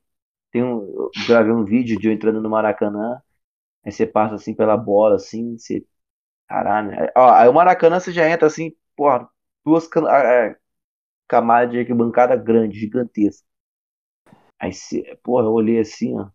Tem 0.53 0.63
um, 0.65 0.81
eu 0.95 1.15
gravei 1.17 1.53
um 1.53 1.65
vídeo 1.65 1.99
de 1.99 2.09
eu 2.09 2.13
entrando 2.13 2.41
no 2.43 2.51
Maracanã. 2.51 3.21
Aí 3.85 3.93
você 3.93 4.07
passa 4.07 4.37
assim 4.37 4.55
pela 4.55 4.77
bola, 4.77 5.17
assim, 5.17 5.59
você. 5.59 5.85
Caralho. 6.49 6.91
né? 6.93 7.09
Ó, 7.17 7.31
aí 7.33 7.49
o 7.49 7.55
Maracanã 7.55 8.01
você 8.01 8.13
já 8.13 8.29
entra 8.31 8.47
assim, 8.49 8.73
porra, 8.97 9.29
duas 9.65 9.89
cam- 9.89 10.05
camadas 11.29 11.71
de 11.73 11.79
arquibancada 11.81 12.35
grande, 12.37 12.79
gigantesca. 12.81 13.47
Aí 14.59 14.73
você, 14.73 15.17
porra, 15.23 15.45
eu 15.47 15.53
olhei 15.53 15.79
assim, 15.81 16.19
ó. 16.19 16.29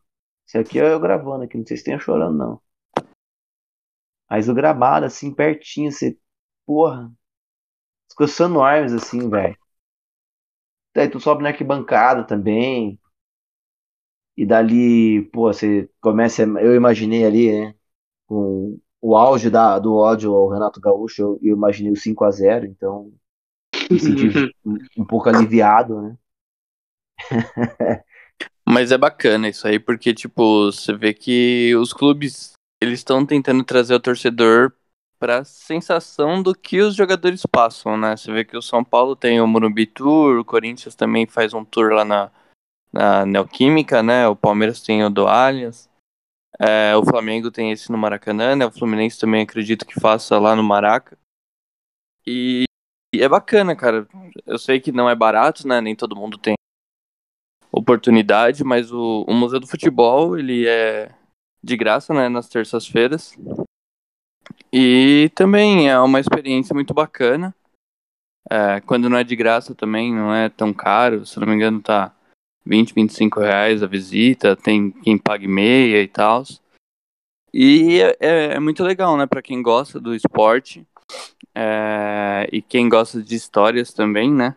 Isso 0.49 0.57
aqui 0.57 0.79
é 0.79 0.91
eu 0.91 0.99
gravando 0.99 1.43
aqui, 1.43 1.55
não 1.59 1.63
sei 1.63 1.77
se 1.77 1.83
tem 1.83 1.99
chorando, 1.99 2.35
não. 2.35 2.61
Mas 4.27 4.49
o 4.49 4.53
gramado, 4.55 5.05
assim, 5.05 5.31
pertinho, 5.31 5.91
você. 5.91 6.17
Porra. 6.65 7.13
Escoçando 8.09 8.59
armas, 8.59 8.91
assim, 8.91 9.29
velho. 9.29 9.55
Daí 10.95 11.07
tu 11.07 11.19
sobe 11.19 11.43
na 11.43 11.49
arquibancada 11.49 12.23
também. 12.23 12.99
E 14.35 14.43
dali, 14.43 15.29
pô, 15.31 15.53
você 15.53 15.87
começa. 16.01 16.41
Eu 16.41 16.73
imaginei 16.73 17.25
ali, 17.25 17.51
né? 17.51 17.75
Com 18.25 18.79
o 18.99 19.15
auge 19.15 19.51
da, 19.51 19.77
do 19.77 19.95
ódio 19.95 20.33
ao 20.33 20.49
Renato 20.49 20.81
Gaúcho, 20.81 21.21
eu, 21.21 21.39
eu 21.43 21.55
imaginei 21.55 21.91
o 21.91 21.95
5 21.95 22.23
a 22.23 22.31
0 22.31 22.65
então 22.65 23.13
me 23.89 23.99
senti 23.99 24.27
um, 24.65 24.77
um 24.97 25.05
pouco 25.05 25.29
aliviado, 25.29 26.01
né? 26.01 26.17
Mas 28.71 28.91
é 28.91 28.97
bacana 28.99 29.49
isso 29.49 29.67
aí, 29.67 29.79
porque, 29.79 30.13
tipo, 30.13 30.65
você 30.65 30.93
vê 30.93 31.11
que 31.11 31.75
os 31.75 31.91
clubes, 31.91 32.53
eles 32.79 32.99
estão 32.99 33.25
tentando 33.25 33.63
trazer 33.63 33.95
o 33.95 33.99
torcedor 33.99 34.71
pra 35.17 35.43
sensação 35.43 36.43
do 36.43 36.53
que 36.53 36.79
os 36.79 36.95
jogadores 36.95 37.41
passam, 37.51 37.97
né? 37.97 38.15
Você 38.15 38.31
vê 38.31 38.45
que 38.45 38.55
o 38.55 38.61
São 38.61 38.83
Paulo 38.83 39.15
tem 39.15 39.41
o 39.41 39.47
Morumbi 39.47 39.87
Tour, 39.87 40.37
o 40.37 40.45
Corinthians 40.45 40.93
também 40.93 41.25
faz 41.25 41.51
um 41.51 41.65
tour 41.65 41.93
lá 41.93 42.05
na, 42.05 42.31
na 42.93 43.25
Neoquímica, 43.25 44.03
né? 44.03 44.27
O 44.27 44.35
Palmeiras 44.35 44.81
tem 44.81 45.03
o 45.03 45.09
do 45.09 45.27
Allianz. 45.27 45.89
É, 46.59 46.95
o 46.95 47.03
Flamengo 47.03 47.49
tem 47.49 47.71
esse 47.71 47.91
no 47.91 47.97
Maracanã, 47.97 48.55
né? 48.55 48.67
O 48.67 48.71
Fluminense 48.71 49.19
também 49.19 49.41
acredito 49.41 49.83
que 49.83 49.99
faça 49.99 50.37
lá 50.37 50.55
no 50.55 50.63
Maraca. 50.63 51.17
E, 52.25 52.65
e 53.15 53.23
é 53.23 53.27
bacana, 53.27 53.75
cara. 53.75 54.07
Eu 54.45 54.59
sei 54.59 54.79
que 54.79 54.91
não 54.91 55.09
é 55.09 55.15
barato, 55.15 55.67
né? 55.67 55.81
Nem 55.81 55.95
todo 55.95 56.15
mundo 56.15 56.37
tem 56.37 56.53
oportunidade, 57.71 58.63
mas 58.63 58.91
o, 58.91 59.25
o 59.27 59.33
Museu 59.33 59.59
do 59.59 59.67
Futebol, 59.67 60.37
ele 60.37 60.67
é 60.67 61.11
de 61.63 61.75
graça, 61.77 62.13
né, 62.13 62.29
nas 62.29 62.47
terças-feiras. 62.47 63.37
E 64.71 65.31
também 65.35 65.89
é 65.89 65.99
uma 65.99 66.19
experiência 66.19 66.73
muito 66.73 66.93
bacana. 66.93 67.53
É, 68.49 68.81
quando 68.81 69.09
não 69.09 69.17
é 69.17 69.23
de 69.23 69.35
graça 69.35 69.75
também, 69.75 70.13
não 70.13 70.33
é 70.33 70.49
tão 70.49 70.73
caro, 70.73 71.25
se 71.25 71.39
não 71.39 71.47
me 71.47 71.53
engano 71.53 71.81
tá 71.81 72.15
20, 72.65 72.93
25 72.93 73.39
reais 73.39 73.83
a 73.83 73.87
visita, 73.87 74.55
tem 74.55 74.91
quem 74.91 75.17
pague 75.17 75.47
meia 75.47 76.01
e 76.01 76.07
tal. 76.07 76.43
E 77.53 77.99
é, 78.01 78.17
é- 78.19 78.53
é 78.55 78.59
muito 78.59 78.83
legal, 78.83 79.17
né, 79.17 79.25
pra 79.25 79.41
quem 79.41 79.61
gosta 79.61 79.99
do 79.99 80.15
esporte 80.15 80.85
é, 81.53 82.47
e 82.51 82.61
quem 82.61 82.87
gosta 82.87 83.21
de 83.21 83.35
histórias 83.35 83.93
também, 83.93 84.31
né. 84.31 84.55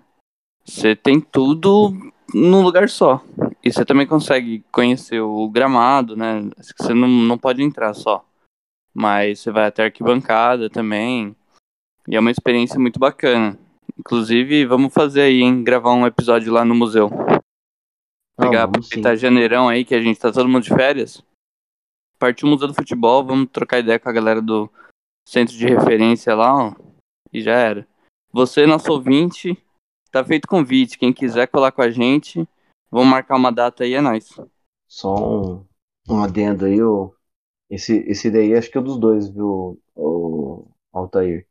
Você 0.65 0.95
tem 0.95 1.21
tudo 1.21 1.93
num 2.35 2.63
lugar 2.63 2.89
só. 2.89 3.23
E 3.63 3.73
você 3.73 3.85
também 3.85 4.07
consegue 4.07 4.65
conhecer 4.73 5.21
o 5.21 5.49
gramado, 5.49 6.17
né? 6.17 6.49
Você 6.59 6.95
não, 6.95 7.09
não 7.09 7.39
pode 7.39 7.63
entrar 7.63 7.95
só. 7.95 8.25
Mas 8.95 9.41
você 9.41 9.51
vai 9.51 9.67
até 9.67 9.83
a 9.83 9.85
arquibancada 9.87 10.69
também. 10.69 11.35
E 12.09 12.17
é 12.17 12.21
uma 12.21 12.31
experiência 12.31 12.79
muito 12.79 12.99
bacana. 12.99 13.59
Inclusive, 13.99 14.67
vamos 14.67 14.93
fazer 14.93 15.23
aí, 15.23 15.43
hein? 15.43 15.63
Gravar 15.63 15.93
um 15.93 16.07
episódio 16.07 16.53
lá 16.53 16.65
no 16.65 16.75
museu. 16.75 17.11
Não, 17.11 18.49
Pegar, 18.49 18.63
sim. 18.63 18.65
aproveitar 18.65 19.17
janeirão 19.17 19.69
aí, 19.69 19.85
que 19.85 19.95
a 19.95 20.01
gente 20.01 20.19
tá 20.19 20.33
todo 20.33 20.49
mundo 20.49 20.65
de 20.65 20.75
férias. 20.75 21.23
Partiu 22.19 22.49
o 22.49 22.51
Museu 22.51 22.69
do 22.69 22.75
Futebol, 22.75 23.25
vamos 23.25 23.49
trocar 23.53 23.81
ideia 23.81 23.99
com 23.99 24.09
a 24.09 24.13
galera 24.13 24.41
do 24.41 24.71
centro 25.27 25.55
de 25.57 25.67
referência 25.67 26.35
lá, 26.35 26.69
ó. 26.69 26.75
E 27.33 27.41
já 27.43 27.53
era. 27.53 27.87
Você, 28.33 28.67
nosso 28.67 28.91
ouvinte, 28.93 29.57
tá 30.13 30.25
feito 30.25 30.47
convite. 30.49 30.99
Quem 30.99 31.13
quiser 31.13 31.49
colar 31.49 31.73
com 31.73 31.83
a 31.83 31.91
gente, 31.91 32.47
vamos 32.91 33.09
marcar 33.09 33.37
uma 33.37 33.51
data 33.53 33.85
aí, 33.85 33.95
é 33.95 34.01
nóis. 34.01 34.29
Só 34.87 35.15
um, 35.15 35.67
um 36.09 36.23
adendo 36.23 36.67
aí, 36.67 36.83
o, 36.83 37.15
esse, 37.71 37.99
esse 38.09 38.31
daí 38.31 38.55
acho 38.55 38.71
que 38.71 38.79
é 38.79 38.81
um 38.81 38.85
dos 38.85 38.99
dois, 38.99 39.29
viu, 39.29 39.81
o 39.97 40.67
Altair? 40.93 41.47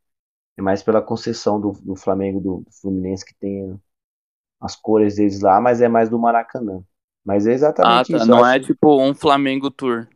É 0.56 0.62
mais 0.62 0.82
pela 0.82 1.02
concessão 1.02 1.60
do, 1.60 1.72
do 1.72 1.96
Flamengo, 1.96 2.40
do, 2.40 2.60
do 2.60 2.72
Fluminense, 2.72 3.24
que 3.24 3.34
tem 3.34 3.80
as 4.60 4.76
cores 4.76 5.16
deles 5.16 5.40
lá, 5.40 5.60
mas 5.60 5.80
é 5.80 5.88
mais 5.88 6.08
do 6.08 6.18
Maracanã. 6.18 6.82
Mas 7.24 7.46
é 7.46 7.50
Ah, 7.50 7.54
exatamente 7.54 8.12
tá. 8.12 8.18
isso. 8.18 8.28
Não 8.28 8.46
é 8.46 8.56
acho- 8.56 8.66
tipo 8.68 9.00
um 9.00 9.14
Flamengo 9.14 9.70
Tour. 9.70 10.08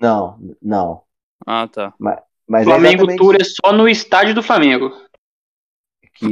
Não, 0.00 0.38
não. 0.60 1.02
Ah, 1.46 1.66
tá. 1.68 1.94
Mas 1.98 2.18
é 2.62 2.64
Flamengo 2.64 3.04
exatamente 3.04 3.18
Tour 3.18 3.36
é 3.36 3.44
só 3.44 3.72
no 3.72 3.88
estádio 3.88 4.34
do 4.34 4.42
Flamengo. 4.42 4.92
que 6.14 6.26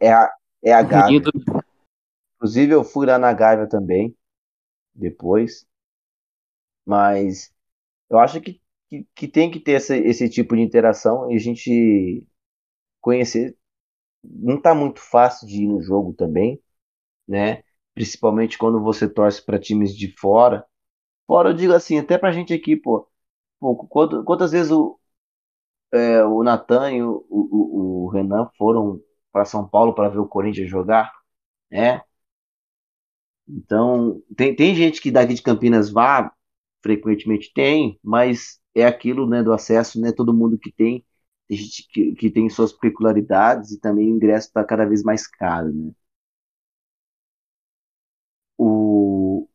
é 0.00 0.12
a, 0.12 0.30
é 0.62 0.72
a 0.72 0.82
Gávea. 0.82 1.28
Inclusive 2.36 2.72
eu 2.74 2.82
fui 2.84 3.06
lá 3.06 3.16
na 3.18 3.32
Gávea 3.32 3.68
também, 3.68 4.16
depois. 4.94 5.66
Mas 6.84 7.52
eu 8.10 8.18
acho 8.18 8.40
que, 8.40 8.60
que, 8.90 9.06
que 9.14 9.28
tem 9.28 9.50
que 9.50 9.60
ter 9.60 9.72
esse, 9.74 9.96
esse 9.98 10.28
tipo 10.30 10.56
de 10.56 10.62
interação 10.62 11.30
e 11.32 11.36
a 11.36 11.40
gente 11.40 12.24
conhecer. 13.00 13.56
Não 14.24 14.60
tá 14.60 14.74
muito 14.74 15.00
fácil 15.00 15.46
de 15.48 15.64
ir 15.64 15.68
no 15.68 15.82
jogo 15.82 16.14
também, 16.14 16.62
né? 17.28 17.62
Principalmente 17.94 18.58
quando 18.58 18.82
você 18.82 19.08
torce 19.08 19.44
para 19.44 19.58
times 19.60 19.96
de 19.96 20.12
fora. 20.18 20.66
Fora, 21.26 21.50
eu 21.50 21.54
digo 21.54 21.72
assim, 21.74 21.98
até 21.98 22.18
pra 22.18 22.32
gente 22.32 22.54
aqui, 22.54 22.76
pô. 22.76 23.08
pô, 23.60 23.76
quantas, 23.88 24.24
quantas 24.24 24.52
vezes 24.52 24.72
o, 24.72 24.98
é, 25.92 26.22
o 26.24 26.42
Natan 26.42 26.92
e 26.92 27.02
o, 27.02 27.24
o, 27.30 28.04
o 28.06 28.08
Renan 28.10 28.48
foram 28.58 29.00
para 29.38 29.44
São 29.44 29.66
Paulo 29.68 29.94
para 29.94 30.08
ver 30.08 30.18
o 30.18 30.26
Corinthians 30.26 30.68
jogar, 30.68 31.12
né? 31.70 32.02
Então, 33.48 34.22
tem, 34.36 34.54
tem 34.54 34.74
gente 34.74 35.00
que 35.00 35.10
daqui 35.10 35.34
de 35.34 35.42
Campinas 35.42 35.90
vá, 35.90 36.32
frequentemente 36.82 37.52
tem, 37.54 37.98
mas 38.02 38.58
é 38.74 38.84
aquilo, 38.86 39.26
né, 39.28 39.42
do 39.42 39.52
acesso, 39.52 40.00
né, 40.00 40.12
todo 40.12 40.34
mundo 40.34 40.58
que 40.58 40.70
tem, 40.72 41.04
tem 41.48 41.56
gente 41.58 41.88
que, 41.90 42.14
que 42.14 42.30
tem 42.30 42.48
suas 42.50 42.72
peculiaridades 42.72 43.72
e 43.72 43.80
também 43.80 44.12
o 44.12 44.16
ingresso 44.16 44.48
está 44.48 44.62
cada 44.64 44.84
vez 44.86 45.02
mais 45.02 45.26
caro, 45.26 45.72
né? 45.72 45.92
O, 48.58 49.48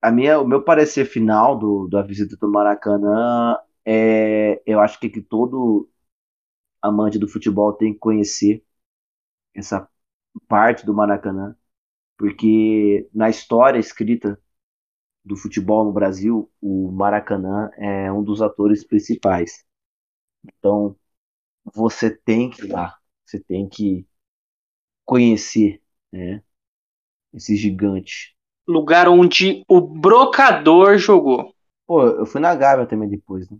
a 0.00 0.10
minha, 0.10 0.40
o 0.40 0.46
meu 0.46 0.62
parecer 0.62 1.04
final 1.06 1.58
do, 1.58 1.88
da 1.88 2.02
visita 2.02 2.36
do 2.36 2.50
Maracanã 2.50 3.56
é, 3.84 4.60
eu 4.66 4.80
acho 4.80 4.98
que, 5.00 5.08
que 5.08 5.20
todo 5.22 5.88
amante 6.82 7.18
do 7.18 7.28
futebol 7.28 7.72
tem 7.72 7.92
que 7.92 7.98
conhecer 8.00 8.64
essa 9.54 9.88
parte 10.48 10.84
do 10.84 10.94
Maracanã, 10.94 11.56
porque 12.18 13.08
na 13.14 13.30
história 13.30 13.78
escrita 13.78 14.40
do 15.24 15.36
futebol 15.36 15.84
no 15.84 15.92
Brasil, 15.92 16.50
o 16.60 16.90
Maracanã 16.90 17.70
é 17.76 18.12
um 18.12 18.22
dos 18.22 18.42
atores 18.42 18.84
principais. 18.84 19.64
Então, 20.44 20.96
você 21.74 22.10
tem 22.10 22.50
que 22.50 22.64
ir 22.64 22.72
lá, 22.72 22.98
você 23.24 23.38
tem 23.38 23.68
que 23.68 24.06
conhecer 25.04 25.80
né, 26.10 26.42
esse 27.32 27.56
gigante. 27.56 28.36
Lugar 28.66 29.08
onde 29.08 29.64
o 29.68 29.80
Brocador 29.80 30.96
jogou. 30.98 31.54
Pô, 31.86 32.04
eu 32.04 32.26
fui 32.26 32.40
na 32.40 32.54
Gávea 32.54 32.86
também 32.86 33.08
depois, 33.08 33.48
né? 33.50 33.58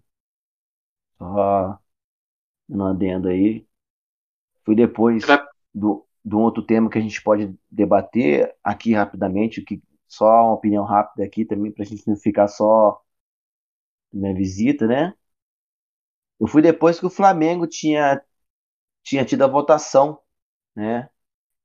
Só 1.19 1.82
no 2.69 2.87
adendo 2.87 3.29
aí. 3.29 3.67
Fui 4.65 4.75
depois 4.75 5.25
do, 5.75 6.07
do 6.25 6.39
outro 6.41 6.63
tema 6.63 6.89
que 6.91 6.99
a 6.99 7.01
gente 7.01 7.23
pode 7.23 7.55
debater 7.71 8.55
aqui 8.63 8.95
rapidamente, 8.95 9.63
que 9.63 9.83
só 10.07 10.27
uma 10.45 10.55
opinião 10.55 10.85
rápida 10.85 11.25
aqui 11.25 11.45
também, 11.45 11.73
pra 11.73 11.85
gente 11.85 12.07
não 12.07 12.17
ficar 12.17 12.49
só 12.49 13.03
minha 14.13 14.35
visita, 14.35 14.87
né? 14.87 15.15
Eu 16.39 16.47
fui 16.47 16.61
depois 16.63 16.99
que 16.99 17.07
o 17.07 17.11
Flamengo 17.11 17.67
tinha, 17.67 18.21
tinha 19.03 19.25
tido 19.25 19.43
a 19.45 19.47
votação, 19.47 20.21
né? 20.75 21.09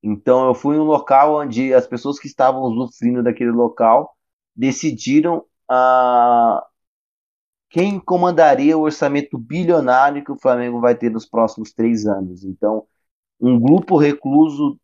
Então 0.03 0.47
eu 0.47 0.55
fui 0.55 0.75
em 0.77 0.79
um 0.79 0.83
local 0.83 1.37
onde 1.41 1.73
as 1.73 1.87
pessoas 1.87 2.19
que 2.19 2.27
estavam 2.27 2.61
usufruindo 2.63 3.23
daquele 3.23 3.51
local 3.51 4.15
decidiram 4.55 5.45
a 5.67 6.59
ah, 6.59 6.67
quem 7.69 7.99
comandaria 7.99 8.77
o 8.77 8.81
orçamento 8.81 9.37
bilionário 9.37 10.23
que 10.23 10.31
o 10.31 10.39
Flamengo 10.39 10.79
vai 10.79 10.95
ter 10.95 11.11
nos 11.11 11.25
próximos 11.25 11.73
três 11.73 12.05
anos. 12.05 12.43
Então, 12.43 12.87
um 13.39 13.59
grupo 13.59 13.97
recluso 13.97 14.79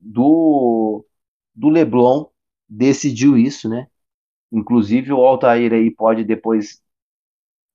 do, 0.00 1.04
do 1.54 1.68
Leblon 1.68 2.26
decidiu 2.68 3.36
isso, 3.36 3.68
né? 3.68 3.88
Inclusive 4.52 5.12
o 5.12 5.24
Altair 5.24 5.72
aí 5.72 5.90
pode 5.90 6.24
depois 6.24 6.82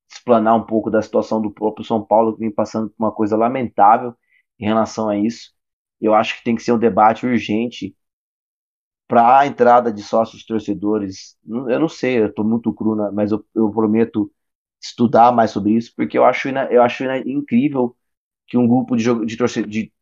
explanar 0.10 0.56
um 0.56 0.66
pouco 0.66 0.90
da 0.90 1.02
situação 1.02 1.42
do 1.42 1.52
próprio 1.52 1.86
São 1.86 2.04
Paulo, 2.04 2.34
que 2.34 2.40
vem 2.40 2.52
passando 2.52 2.90
por 2.90 3.04
uma 3.06 3.12
coisa 3.12 3.36
lamentável 3.38 4.16
em 4.60 4.66
relação 4.66 5.10
a 5.10 5.18
isso. 5.18 5.54
Eu 6.00 6.14
acho 6.14 6.38
que 6.38 6.44
tem 6.44 6.56
que 6.56 6.64
ser 6.64 6.72
um 6.74 6.80
debate 6.80 7.26
urgente 7.26 7.96
para 9.08 9.40
a 9.40 9.48
entrada 9.48 9.92
de 9.92 10.04
sócios 10.04 10.46
torcedores. 10.46 11.38
Eu 11.48 11.80
não 11.80 11.88
sei, 11.90 12.20
eu 12.20 12.28
estou 12.28 12.46
muito 12.46 12.74
cru, 12.74 12.96
né? 12.96 13.10
mas 13.14 13.32
eu, 13.32 13.46
eu, 13.56 13.70
prometo 13.72 14.32
estudar 14.82 15.32
mais 15.32 15.52
sobre 15.52 15.74
isso, 15.74 15.94
porque 15.96 16.18
eu 16.18 16.26
acho, 16.26 16.50
eu 16.50 16.82
acho 16.84 17.04
incrível 17.26 17.96
que 18.48 18.58
um 18.58 18.68
grupo 18.68 18.96
de, 18.98 19.06
de, 19.26 19.38
de 19.68 19.94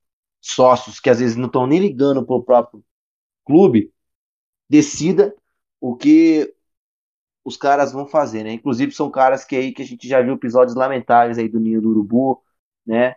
sócios 0.42 1.00
que 1.00 1.10
às 1.10 1.20
vezes 1.20 1.36
não 1.38 1.48
estão 1.48 1.68
nem 1.68 1.80
ligando 1.80 2.26
para 2.26 2.36
o 2.36 2.44
próprio 2.44 2.84
clube 3.46 3.94
decida 4.70 5.36
o 5.82 5.96
que 5.96 6.54
os 7.44 7.58
caras 7.58 7.92
vão 7.92 8.08
fazer, 8.08 8.44
né? 8.44 8.54
Inclusive 8.54 8.92
são 8.92 9.10
caras 9.12 9.46
que 9.46 9.56
aí 9.56 9.72
que 9.74 9.82
a 9.82 9.86
gente 9.86 10.08
já 10.08 10.22
viu 10.22 10.34
episódios 10.36 10.76
lamentáveis 10.76 11.38
aí 11.38 11.48
do 11.50 11.60
Ninho 11.60 11.82
do 11.82 11.90
Urubu, 11.90 12.42
né? 12.86 13.16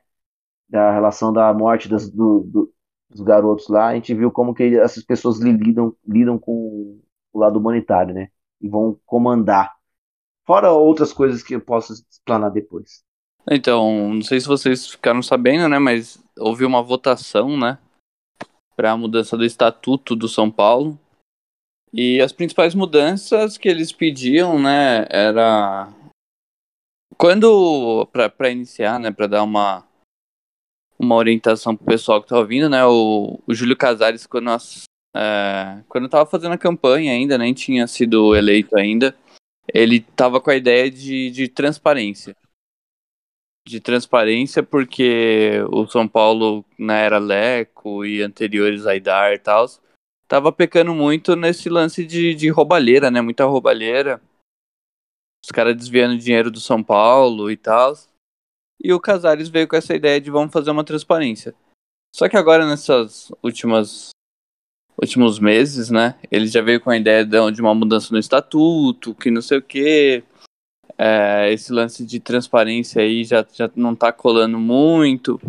Da 0.68 0.92
relação 0.92 1.32
da 1.32 1.54
morte 1.54 1.88
das, 1.88 2.10
do, 2.10 2.42
do, 2.44 2.74
dos 3.10 3.22
garotos 3.22 3.68
lá, 3.68 3.88
a 3.88 3.94
gente 3.96 4.14
viu 4.14 4.32
como 4.32 4.54
que 4.54 4.64
essas 4.78 5.04
pessoas 5.04 5.40
lidam, 5.40 5.96
lidam 6.06 6.38
com 6.38 7.00
o 7.34 7.40
lado 7.40 7.58
humanitário, 7.60 8.14
né? 8.14 8.30
E 8.62 8.68
vão 8.68 9.00
comandar. 9.06 9.77
Fora 10.48 10.72
outras 10.72 11.12
coisas 11.12 11.42
que 11.42 11.54
eu 11.54 11.60
posso 11.60 11.92
explanar 11.92 12.50
depois. 12.50 13.04
Então, 13.50 14.14
não 14.14 14.22
sei 14.22 14.40
se 14.40 14.48
vocês 14.48 14.86
ficaram 14.86 15.22
sabendo, 15.22 15.68
né? 15.68 15.78
Mas 15.78 16.18
houve 16.38 16.64
uma 16.64 16.82
votação, 16.82 17.54
né? 17.54 17.76
Para 18.74 18.92
a 18.92 18.96
mudança 18.96 19.36
do 19.36 19.44
estatuto 19.44 20.16
do 20.16 20.26
São 20.26 20.50
Paulo. 20.50 20.98
E 21.92 22.18
as 22.22 22.32
principais 22.32 22.74
mudanças 22.74 23.58
que 23.58 23.68
eles 23.68 23.92
pediam, 23.92 24.58
né, 24.58 25.06
era 25.10 25.92
quando 27.18 28.06
para 28.10 28.50
iniciar, 28.50 28.98
né, 28.98 29.10
para 29.10 29.26
dar 29.26 29.42
uma 29.42 29.86
uma 30.98 31.14
orientação 31.14 31.76
pro 31.76 31.86
pessoal 31.86 32.22
que 32.22 32.28
tá 32.28 32.38
ouvindo, 32.38 32.68
né, 32.68 32.84
o, 32.86 33.38
o 33.46 33.54
Júlio 33.54 33.76
Casares 33.76 34.26
quando 34.26 34.44
nós 34.44 34.84
é, 35.14 35.82
quando 35.88 36.08
tava 36.08 36.28
fazendo 36.28 36.52
a 36.52 36.58
campanha 36.58 37.12
ainda, 37.12 37.36
nem 37.38 37.54
tinha 37.54 37.86
sido 37.86 38.34
eleito 38.34 38.76
ainda, 38.76 39.14
ele 39.72 40.00
tava 40.00 40.40
com 40.40 40.50
a 40.50 40.56
ideia 40.56 40.90
de, 40.90 41.30
de 41.30 41.48
transparência. 41.48 42.36
De 43.66 43.80
transparência 43.80 44.62
porque 44.62 45.60
o 45.70 45.86
São 45.86 46.08
Paulo 46.08 46.64
na 46.78 46.94
né, 46.94 47.04
era 47.04 47.18
Leco 47.18 48.04
e 48.04 48.22
anteriores 48.22 48.86
a 48.86 48.96
Idar 48.96 49.34
e 49.34 49.38
tal, 49.38 49.66
tava 50.26 50.50
pecando 50.50 50.94
muito 50.94 51.36
nesse 51.36 51.68
lance 51.68 52.04
de, 52.04 52.34
de 52.34 52.48
roubalheira, 52.48 53.10
né? 53.10 53.20
Muita 53.20 53.44
roubalheira. 53.44 54.22
Os 55.44 55.50
caras 55.50 55.76
desviando 55.76 56.18
dinheiro 56.18 56.50
do 56.50 56.60
São 56.60 56.82
Paulo 56.82 57.50
e 57.50 57.56
tal. 57.56 57.94
E 58.82 58.92
o 58.92 59.00
Casares 59.00 59.48
veio 59.48 59.68
com 59.68 59.76
essa 59.76 59.94
ideia 59.94 60.20
de 60.20 60.30
vamos 60.30 60.52
fazer 60.52 60.70
uma 60.70 60.84
transparência. 60.84 61.54
Só 62.14 62.28
que 62.28 62.36
agora, 62.36 62.66
nessas 62.66 63.30
últimas 63.42 64.10
últimos 65.00 65.38
meses, 65.38 65.90
né? 65.90 66.16
Ele 66.30 66.46
já 66.48 66.60
veio 66.60 66.80
com 66.80 66.90
a 66.90 66.96
ideia 66.96 67.24
de 67.24 67.60
uma 67.60 67.74
mudança 67.74 68.12
no 68.12 68.18
estatuto, 68.18 69.14
que 69.14 69.30
não 69.30 69.40
sei 69.40 69.58
o 69.58 69.62
quê. 69.62 70.24
É, 70.96 71.52
esse 71.52 71.72
lance 71.72 72.04
de 72.04 72.18
transparência 72.18 73.00
aí 73.00 73.22
já, 73.22 73.46
já 73.52 73.70
não 73.76 73.94
tá 73.94 74.12
colando 74.12 74.58
muito. 74.58 75.40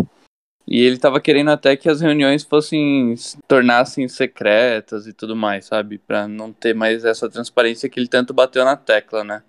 E 0.68 0.84
ele 0.84 1.00
tava 1.00 1.20
querendo 1.20 1.50
até 1.50 1.76
que 1.76 1.90
as 1.90 2.00
reuniões 2.00 2.44
fossem 2.44 3.16
tornassem 3.48 4.08
secretas 4.08 5.08
e 5.08 5.14
tudo 5.14 5.36
mais, 5.36 5.66
sabe? 5.66 5.98
Para 5.98 6.28
não 6.28 6.54
ter 6.54 6.76
mais 6.76 7.04
essa 7.04 7.28
transparência 7.28 7.90
que 7.90 8.00
ele 8.00 8.08
tanto 8.08 8.36
bateu 8.36 8.64
na 8.64 8.78
tecla, 8.78 9.24
né? 9.24 9.42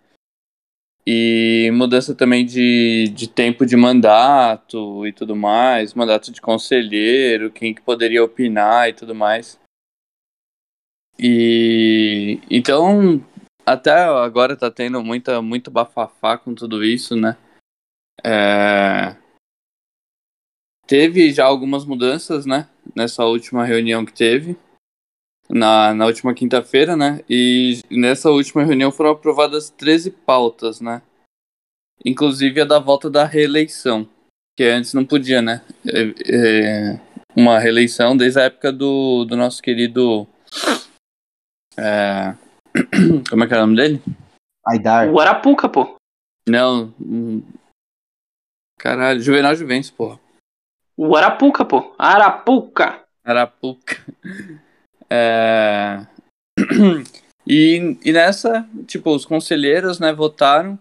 E 1.06 1.70
mudança 1.74 2.14
também 2.14 2.46
de, 2.46 3.12
de 3.14 3.28
tempo 3.28 3.66
de 3.66 3.76
mandato 3.76 5.06
e 5.06 5.12
tudo 5.12 5.36
mais, 5.36 5.92
mandato 5.92 6.32
de 6.32 6.40
conselheiro, 6.40 7.50
quem 7.50 7.74
que 7.74 7.82
poderia 7.82 8.24
opinar 8.24 8.88
e 8.88 8.94
tudo 8.94 9.14
mais. 9.14 9.60
E 11.22 12.40
então 12.50 13.22
até 13.66 13.92
agora 13.92 14.56
tá 14.56 14.70
tendo 14.70 15.02
muita 15.04 15.42
muito 15.42 15.70
bafafá 15.70 16.38
com 16.38 16.54
tudo 16.54 16.82
isso, 16.82 17.14
né? 17.14 17.36
É, 18.24 19.16
teve 20.86 21.32
já 21.32 21.44
algumas 21.44 21.84
mudanças, 21.84 22.46
né? 22.46 22.68
Nessa 22.96 23.24
última 23.24 23.64
reunião 23.64 24.04
que 24.04 24.12
teve. 24.12 24.56
Na, 25.48 25.92
na 25.94 26.06
última 26.06 26.32
quinta-feira, 26.32 26.96
né? 26.96 27.20
E 27.28 27.80
nessa 27.90 28.30
última 28.30 28.64
reunião 28.64 28.90
foram 28.90 29.10
aprovadas 29.10 29.70
13 29.70 30.10
pautas, 30.10 30.80
né? 30.80 31.02
Inclusive 32.04 32.62
a 32.62 32.64
da 32.64 32.78
volta 32.78 33.10
da 33.10 33.24
reeleição. 33.24 34.08
Que 34.56 34.64
antes 34.64 34.94
não 34.94 35.04
podia, 35.04 35.40
né? 35.40 35.62
É, 35.86 36.14
é, 36.28 37.00
uma 37.36 37.58
reeleição 37.58 38.16
desde 38.16 38.40
a 38.40 38.44
época 38.44 38.72
do, 38.72 39.24
do 39.24 39.36
nosso 39.36 39.62
querido. 39.62 40.26
É, 41.82 42.34
como 43.30 43.44
é 43.44 43.46
que 43.46 43.54
é 43.54 43.56
o 43.56 43.60
nome 43.60 43.76
dele? 43.76 44.02
Aidar. 44.66 45.08
O 45.08 45.18
Arapuca, 45.18 45.66
pô. 45.66 45.96
Não. 46.46 46.92
Hum, 47.00 47.42
caralho, 48.78 49.20
Juvenal 49.20 49.54
Juventus, 49.54 49.90
porra. 49.90 50.20
O 50.94 51.16
Arapuca, 51.16 51.64
pô. 51.64 51.94
Arapuca. 51.98 53.02
Arapuca. 53.24 53.96
É... 55.12 56.06
e, 57.44 57.98
e 58.04 58.12
nessa, 58.12 58.64
tipo, 58.86 59.12
os 59.12 59.24
conselheiros, 59.24 59.98
né, 59.98 60.12
votaram 60.12 60.78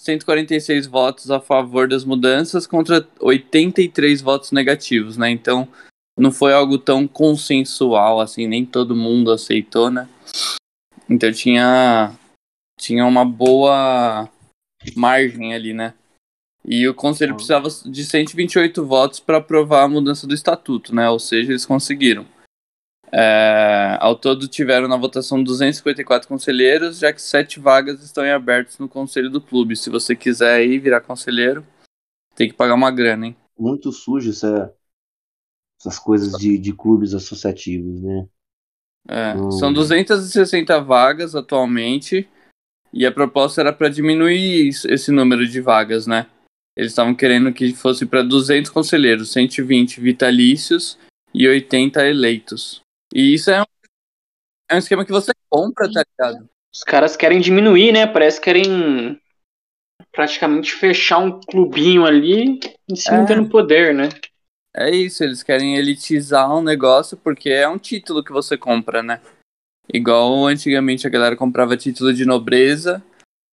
146 0.00 0.86
votos 0.86 1.32
a 1.32 1.40
favor 1.40 1.88
das 1.88 2.04
mudanças 2.04 2.64
contra 2.64 3.04
83 3.18 4.22
votos 4.22 4.52
negativos, 4.52 5.16
né? 5.16 5.30
Então, 5.30 5.66
não 6.16 6.30
foi 6.30 6.52
algo 6.52 6.78
tão 6.78 7.08
consensual 7.08 8.20
assim, 8.20 8.46
nem 8.46 8.64
todo 8.64 8.94
mundo 8.94 9.32
aceitou, 9.32 9.90
né? 9.90 10.08
Então 11.08 11.32
tinha 11.32 12.12
tinha 12.78 13.06
uma 13.06 13.24
boa 13.24 14.28
margem 14.96 15.54
ali, 15.54 15.72
né? 15.72 15.94
E 16.64 16.86
o 16.88 16.94
conselho 16.94 17.32
Ah. 17.32 17.34
precisava 17.34 17.68
de 17.68 18.04
128 18.04 18.84
votos 18.86 19.20
para 19.20 19.38
aprovar 19.38 19.84
a 19.84 19.88
mudança 19.88 20.26
do 20.26 20.34
estatuto, 20.34 20.94
né? 20.94 21.08
Ou 21.10 21.18
seja, 21.18 21.50
eles 21.50 21.66
conseguiram. 21.66 22.26
É, 23.14 23.98
ao 24.00 24.16
todo 24.16 24.48
tiveram 24.48 24.88
na 24.88 24.96
votação 24.96 25.42
254 25.42 26.26
conselheiros, 26.26 26.98
já 26.98 27.12
que 27.12 27.20
sete 27.20 27.60
vagas 27.60 28.02
estão 28.02 28.24
em 28.24 28.30
abertos 28.30 28.78
no 28.78 28.88
conselho 28.88 29.28
do 29.28 29.40
clube. 29.40 29.76
Se 29.76 29.90
você 29.90 30.16
quiser 30.16 30.64
ir 30.64 30.78
virar 30.78 31.02
conselheiro, 31.02 31.66
tem 32.34 32.48
que 32.48 32.54
pagar 32.54 32.74
uma 32.74 32.90
grana, 32.90 33.26
hein? 33.26 33.36
Muito 33.58 33.92
sujo 33.92 34.30
essa, 34.30 34.74
essas 35.78 35.98
coisas 35.98 36.32
de, 36.38 36.56
de 36.56 36.72
clubes 36.72 37.12
associativos, 37.12 38.00
né? 38.00 38.26
É, 39.08 39.34
Hum. 39.34 39.50
São 39.50 39.72
260 39.72 40.80
vagas 40.80 41.34
atualmente 41.34 42.28
e 42.92 43.04
a 43.06 43.12
proposta 43.12 43.60
era 43.60 43.72
para 43.72 43.88
diminuir 43.88 44.68
esse 44.68 45.10
número 45.10 45.46
de 45.46 45.60
vagas, 45.60 46.06
né? 46.06 46.26
Eles 46.76 46.92
estavam 46.92 47.14
querendo 47.14 47.52
que 47.52 47.74
fosse 47.74 48.06
para 48.06 48.22
200 48.22 48.70
conselheiros, 48.70 49.32
120 49.32 50.00
vitalícios 50.00 50.98
e 51.34 51.46
80 51.46 52.06
eleitos. 52.06 52.80
E 53.12 53.34
isso 53.34 53.50
é 53.50 53.60
um, 53.60 53.66
é 54.70 54.74
um 54.76 54.78
esquema 54.78 55.04
que 55.04 55.12
você 55.12 55.32
compra, 55.50 55.90
tá 55.92 56.02
ligado? 56.02 56.48
Os 56.74 56.82
caras 56.82 57.16
querem 57.16 57.40
diminuir, 57.40 57.92
né? 57.92 58.06
Parece 58.06 58.38
que 58.38 58.44
querem 58.44 59.20
praticamente 60.10 60.72
fechar 60.72 61.18
um 61.18 61.40
clubinho 61.40 62.06
ali 62.06 62.58
e 62.88 62.96
se 62.96 63.10
É. 63.10 63.18
manter 63.18 63.36
no 63.36 63.48
poder, 63.48 63.94
né? 63.94 64.08
É 64.74 64.90
isso, 64.90 65.22
eles 65.22 65.42
querem 65.42 65.76
elitizar 65.76 66.54
um 66.54 66.62
negócio 66.62 67.16
porque 67.16 67.50
é 67.50 67.68
um 67.68 67.78
título 67.78 68.24
que 68.24 68.32
você 68.32 68.56
compra, 68.56 69.02
né? 69.02 69.20
Igual 69.92 70.46
antigamente 70.46 71.06
a 71.06 71.10
galera 71.10 71.36
comprava 71.36 71.76
título 71.76 72.12
de 72.14 72.24
nobreza, 72.24 73.04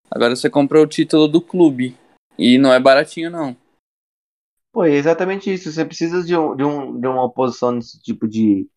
agora 0.09 0.35
você 0.35 0.49
compra 0.49 0.81
o 0.81 0.87
título 0.87 1.27
do 1.27 1.41
clube. 1.41 1.97
E 2.37 2.57
não 2.57 2.71
é 2.71 2.79
baratinho, 2.79 3.29
não. 3.29 3.55
Pô, 4.71 4.85
é 4.85 4.93
exatamente 4.93 5.53
isso. 5.53 5.69
Você 5.69 5.83
precisa 5.83 6.23
de, 6.23 6.37
um, 6.37 6.55
de, 6.55 6.63
um, 6.63 6.97
de 6.97 7.05
uma 7.05 7.25
oposição 7.25 7.73
nesse 7.73 7.99
tipo 8.01 8.27
de. 8.27 8.69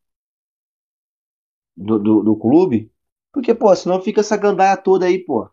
Do, 1.76 1.98
do, 1.98 2.22
do 2.24 2.36
clube. 2.36 2.90
Porque, 3.32 3.54
pô, 3.54 3.74
senão 3.76 4.02
fica 4.02 4.20
essa 4.20 4.36
gandaia 4.36 4.76
toda 4.76 5.06
aí, 5.06 5.18
pô. 5.18 5.48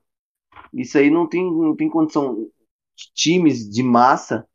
Isso 0.73 0.97
aí 0.97 1.11
não 1.11 1.27
tem, 1.27 1.43
não 1.43 1.75
tem 1.75 1.87
condição. 1.87 2.49
Times 3.13 3.69
de 3.69 3.83
massa 3.83 4.47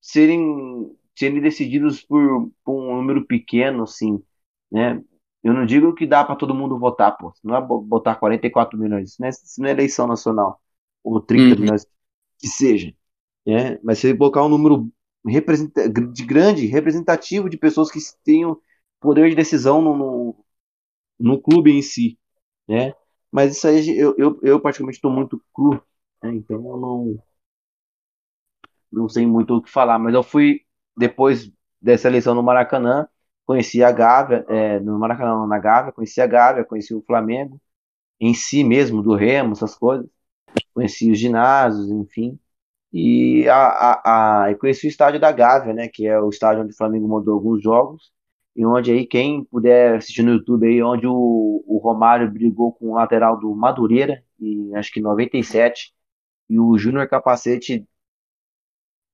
serem, 0.00 0.96
serem 1.16 1.40
decididos 1.40 2.02
por, 2.02 2.50
por 2.64 2.74
um 2.82 2.96
número 2.96 3.26
pequeno, 3.26 3.84
assim, 3.84 4.22
né? 4.70 5.02
Eu 5.42 5.52
não 5.54 5.66
digo 5.66 5.94
que 5.94 6.06
dá 6.06 6.24
pra 6.24 6.36
todo 6.36 6.54
mundo 6.54 6.78
votar, 6.78 7.16
pô. 7.18 7.32
Não 7.42 7.56
é 7.56 7.60
bo- 7.60 7.80
botar 7.82 8.14
44 8.16 8.78
milhões. 8.78 9.10
Isso 9.12 9.20
não 9.20 9.26
é, 9.28 9.30
isso 9.30 9.60
não 9.60 9.68
é 9.68 9.72
eleição 9.72 10.06
nacional. 10.06 10.62
Ou 11.02 11.20
30 11.20 11.56
Uhum. 11.56 11.56
milhões, 11.56 11.84
que 12.38 12.48
seja. 12.48 12.94
Né? 13.46 13.78
Mas 13.82 13.98
se 14.00 14.16
colocar 14.16 14.44
um 14.44 14.48
número 14.50 14.90
de 16.12 16.24
grande, 16.24 16.66
representativo 16.66 17.48
de 17.48 17.56
pessoas 17.58 17.90
que 17.90 17.98
tenham 18.24 18.60
poder 19.00 19.28
de 19.30 19.36
decisão 19.36 19.82
no, 19.82 19.96
no, 19.96 20.44
no 21.18 21.40
clube 21.42 21.72
em 21.72 21.82
si, 21.82 22.18
né? 22.68 22.94
Mas 23.32 23.56
isso 23.56 23.66
aí 23.68 23.98
eu, 23.98 24.14
eu, 24.18 24.40
eu 24.42 24.60
particularmente 24.60 24.98
estou 24.98 25.10
muito 25.12 25.42
cru, 25.54 25.74
né? 26.22 26.34
Então 26.34 26.56
eu 26.56 26.76
não 26.78 27.22
não 28.90 29.08
sei 29.08 29.26
muito 29.26 29.54
o 29.56 29.62
que 29.62 29.70
falar, 29.70 29.98
mas 29.98 30.14
eu 30.14 30.22
fui 30.22 30.60
depois 30.96 31.50
dessa 31.80 32.08
eleição 32.08 32.34
no 32.34 32.42
Maracanã, 32.42 33.08
conheci 33.46 33.82
a 33.82 33.90
Gávea, 33.92 34.44
é, 34.48 34.80
no 34.80 34.98
Maracanã, 34.98 35.30
não, 35.36 35.46
na 35.46 35.58
Gávea, 35.58 35.92
conheci 35.92 36.20
a 36.20 36.26
Gávea, 36.26 36.64
conheci 36.64 36.94
o 36.94 37.02
Flamengo 37.02 37.60
em 38.20 38.34
si 38.34 38.64
mesmo, 38.64 39.02
do 39.02 39.14
Remo, 39.16 39.52
essas 39.52 39.74
coisas, 39.76 40.06
conheci 40.74 41.10
os 41.10 41.18
ginásios, 41.18 41.90
enfim. 41.90 42.38
E 42.92 43.48
a, 43.48 43.56
a, 44.04 44.46
a, 44.48 44.54
conheci 44.56 44.86
o 44.86 44.88
estádio 44.88 45.20
da 45.20 45.32
Gávea, 45.32 45.72
né? 45.74 45.88
Que 45.88 46.06
é 46.06 46.20
o 46.20 46.28
estádio 46.30 46.62
onde 46.62 46.72
o 46.72 46.76
Flamengo 46.76 47.08
mandou 47.08 47.34
alguns 47.34 47.62
jogos. 47.62 48.12
E 48.54 48.66
onde 48.66 48.92
aí, 48.92 49.06
quem 49.06 49.44
puder 49.44 49.96
assistir 49.96 50.22
no 50.22 50.32
YouTube 50.32 50.66
aí, 50.66 50.82
onde 50.82 51.06
o, 51.06 51.64
o 51.66 51.78
Romário 51.82 52.30
brigou 52.30 52.72
com 52.72 52.92
o 52.92 52.94
lateral 52.94 53.38
do 53.38 53.54
Madureira, 53.54 54.22
e 54.38 54.74
acho 54.76 54.92
que 54.92 55.00
em 55.00 55.02
97, 55.02 55.92
e 56.50 56.58
o 56.60 56.76
Júnior 56.78 57.08
Capacete 57.08 57.86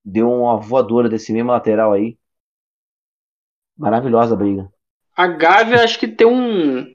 deu 0.04 0.30
uma 0.30 0.56
voadora 0.56 1.08
desse 1.08 1.32
mesmo 1.32 1.50
lateral 1.50 1.92
aí. 1.92 2.16
Maravilhosa 3.76 4.34
a 4.34 4.36
briga. 4.36 4.72
A 5.16 5.26
Gávea 5.26 5.82
acho 5.82 5.98
que 5.98 6.08
tem 6.08 6.26
um 6.26 6.92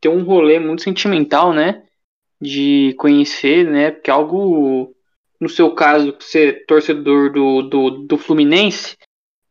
tem 0.00 0.10
um 0.10 0.24
rolê 0.24 0.58
muito 0.58 0.82
sentimental, 0.82 1.52
né? 1.52 1.82
De 2.40 2.94
conhecer, 2.98 3.64
né? 3.64 3.90
Porque 3.90 4.10
algo, 4.10 4.94
no 5.38 5.48
seu 5.48 5.74
caso, 5.74 6.16
ser 6.20 6.64
torcedor 6.66 7.30
do, 7.30 7.62
do, 7.62 7.90
do 8.06 8.16
Fluminense, 8.16 8.96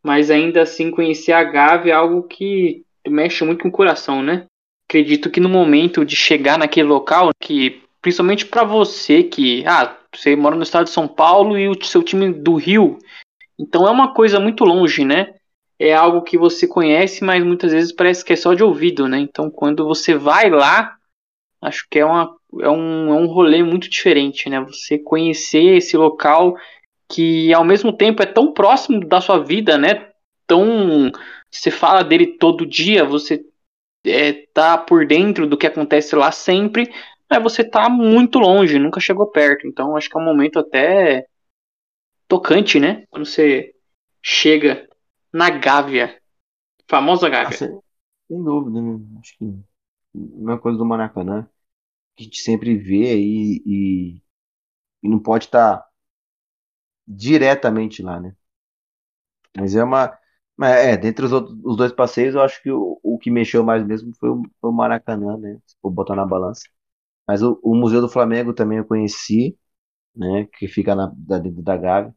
mas 0.04 0.32
ainda 0.32 0.64
assim 0.64 0.90
conhecer 0.90 1.34
a 1.34 1.44
Gávea 1.44 1.92
é 1.94 1.96
algo 1.96 2.24
que 2.24 2.84
mexe 3.08 3.44
muito 3.44 3.62
com 3.62 3.70
o 3.70 3.72
coração, 3.72 4.24
né? 4.24 4.48
Acredito 4.88 5.30
que 5.30 5.40
no 5.40 5.50
momento 5.50 6.04
de 6.04 6.16
chegar 6.16 6.58
naquele 6.58 6.88
local, 6.88 7.30
que 7.40 7.84
principalmente 8.02 8.46
para 8.46 8.64
você 8.64 9.24
que, 9.24 9.64
ah, 9.68 9.99
você 10.14 10.36
mora 10.36 10.56
no 10.56 10.64
estado 10.64 10.86
de 10.86 10.92
São 10.92 11.08
Paulo 11.08 11.58
e 11.58 11.68
o 11.68 11.84
seu 11.84 12.04
time 12.04 12.34
do 12.34 12.56
Rio, 12.56 12.98
então 13.60 13.88
é 13.88 13.92
uma 13.92 14.14
coisa 14.14 14.40
muito 14.40 14.64
longe, 14.64 15.04
né? 15.06 15.34
é 15.80 15.94
algo 15.94 16.22
que 16.22 16.38
você 16.38 16.68
conhece, 16.68 17.24
mas 17.24 17.44
muitas 17.44 17.72
vezes 17.72 17.94
parece 17.94 18.24
que 18.24 18.34
é 18.34 18.36
só 18.36 18.54
de 18.54 18.62
ouvido, 18.62 19.08
né? 19.08 19.18
Então, 19.20 19.50
quando 19.50 19.86
você 19.86 20.14
vai 20.14 20.50
lá, 20.50 20.98
acho 21.62 21.88
que 21.90 22.00
é, 22.00 22.06
uma, 22.06 22.36
é, 22.60 22.70
um, 22.70 23.14
é 23.14 23.14
um 23.14 23.28
rolê 23.28 23.64
muito 23.64 23.90
diferente, 23.90 24.50
né? 24.50 24.60
Você 24.60 25.00
conhecer 25.00 25.78
esse 25.78 25.96
local 25.96 26.58
que, 27.08 27.54
ao 27.54 27.64
mesmo 27.64 27.94
tempo, 27.94 28.22
é 28.22 28.26
tão 28.26 28.54
próximo 28.54 29.08
da 29.08 29.22
sua 29.22 29.40
vida, 29.40 29.78
né? 29.78 30.10
Tão. 30.46 31.12
Você 31.50 31.72
fala 31.72 32.04
dele 32.04 32.38
todo 32.38 32.66
dia, 32.66 33.06
você 33.06 33.42
é, 34.06 34.34
tá 34.54 34.78
por 34.78 35.08
dentro 35.08 35.48
do 35.48 35.58
que 35.58 35.66
acontece 35.66 36.14
lá 36.14 36.32
sempre, 36.32 36.92
mas 37.30 37.44
você 37.44 37.64
tá 37.64 37.90
muito 37.90 38.40
longe, 38.40 38.80
nunca 38.80 39.00
chegou 39.00 39.28
perto. 39.28 39.68
Então, 39.68 39.96
acho 39.96 40.10
que 40.10 40.18
é 40.18 40.22
um 40.22 40.26
momento 40.26 40.60
até 40.60 41.28
tocante, 42.28 42.80
né? 42.80 43.06
Quando 43.10 43.26
você 43.26 43.74
chega 44.22 44.88
na 45.34 45.50
Gávea. 45.50 46.20
Famosa 46.88 47.30
Gávea. 47.30 47.50
Ah, 47.50 47.52
sem, 47.58 47.80
sem 48.28 48.44
dúvida, 48.44 48.82
né? 48.82 49.00
Acho 49.20 49.38
que 49.38 49.46
uma 50.14 50.60
coisa 50.60 50.78
do 50.78 50.86
Maracanã 50.86 51.48
que 52.16 52.24
a 52.24 52.26
gente 52.26 52.40
sempre 52.40 52.76
vê 52.78 53.18
e, 53.18 53.64
e, 53.66 54.22
e 55.04 55.10
não 55.10 55.20
pode 55.20 55.46
estar 55.46 55.86
diretamente 57.08 58.02
lá, 58.02 58.20
né? 58.20 58.36
Mas 59.58 59.76
é 59.76 59.84
uma. 59.84 60.18
Mas 60.58 60.76
é, 60.76 60.98
dentre 60.98 61.26
os, 61.26 61.32
outros, 61.32 61.58
os 61.64 61.78
dois 61.78 61.92
passeios, 61.94 62.36
eu 62.36 62.42
acho 62.42 62.62
que 62.62 62.72
o, 62.72 63.00
o 63.02 63.18
que 63.18 63.32
mexeu 63.32 63.64
mais 63.64 63.86
mesmo 63.86 64.14
foi 64.20 64.30
o, 64.30 64.42
foi 64.60 64.70
o 64.70 64.74
Maracanã, 64.74 65.38
né? 65.38 65.60
Se 65.66 65.76
for 65.82 65.90
botar 65.92 66.16
na 66.16 66.26
balança. 66.26 66.62
Mas 67.30 67.44
o, 67.44 67.60
o 67.64 67.76
Museu 67.76 68.02
do 68.02 68.10
Flamengo 68.10 68.54
também 68.56 68.80
eu 68.80 68.86
conheci, 68.86 69.58
né? 70.16 70.48
Que 70.58 70.68
fica 70.68 70.96
na, 70.96 71.08
dentro 71.40 71.64
da 71.64 71.78
Gávea. 71.78 72.16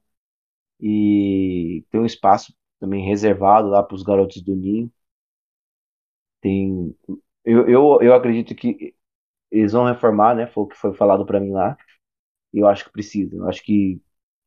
E 0.80 1.84
tem 1.90 2.00
um 2.00 2.06
espaço 2.06 2.54
também 2.80 3.06
reservado 3.06 3.68
lá 3.68 3.82
para 3.82 3.94
os 3.96 4.02
garotos 4.04 4.42
do 4.42 4.56
Ninho. 4.56 4.92
Tem, 6.40 6.94
eu, 7.44 7.68
eu, 7.68 7.98
eu 8.02 8.14
acredito 8.14 8.54
que 8.54 8.94
eles 9.50 9.72
vão 9.72 9.86
reformar, 9.86 10.36
né? 10.36 10.46
Foi 10.48 10.64
o 10.64 10.68
que 10.68 10.76
foi 10.76 10.94
falado 10.94 11.26
para 11.26 11.40
mim 11.40 11.52
lá. 11.52 11.76
E 12.54 12.60
eu 12.60 12.68
acho 12.68 12.84
que 12.86 12.92
precisa. 12.92 13.36
Eu 13.36 13.48
acho 13.48 13.62
que 13.64 14.02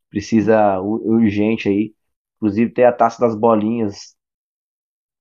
precisa 0.09 0.79
urgente 0.81 1.69
aí. 1.69 1.95
Inclusive 2.37 2.71
tem 2.73 2.85
a 2.85 2.93
taça 2.93 3.19
das 3.21 3.35
bolinhas, 3.35 4.15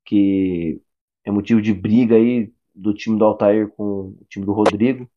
que 0.04 0.80
é 1.24 1.30
motivo 1.30 1.60
de 1.62 1.72
briga 1.72 2.16
aí 2.16 2.52
do 2.74 2.94
time 2.94 3.18
do 3.18 3.24
Altair 3.24 3.68
com 3.70 3.84
o 4.10 4.26
time 4.28 4.44
do 4.46 4.52
Rodrigo. 4.52 5.08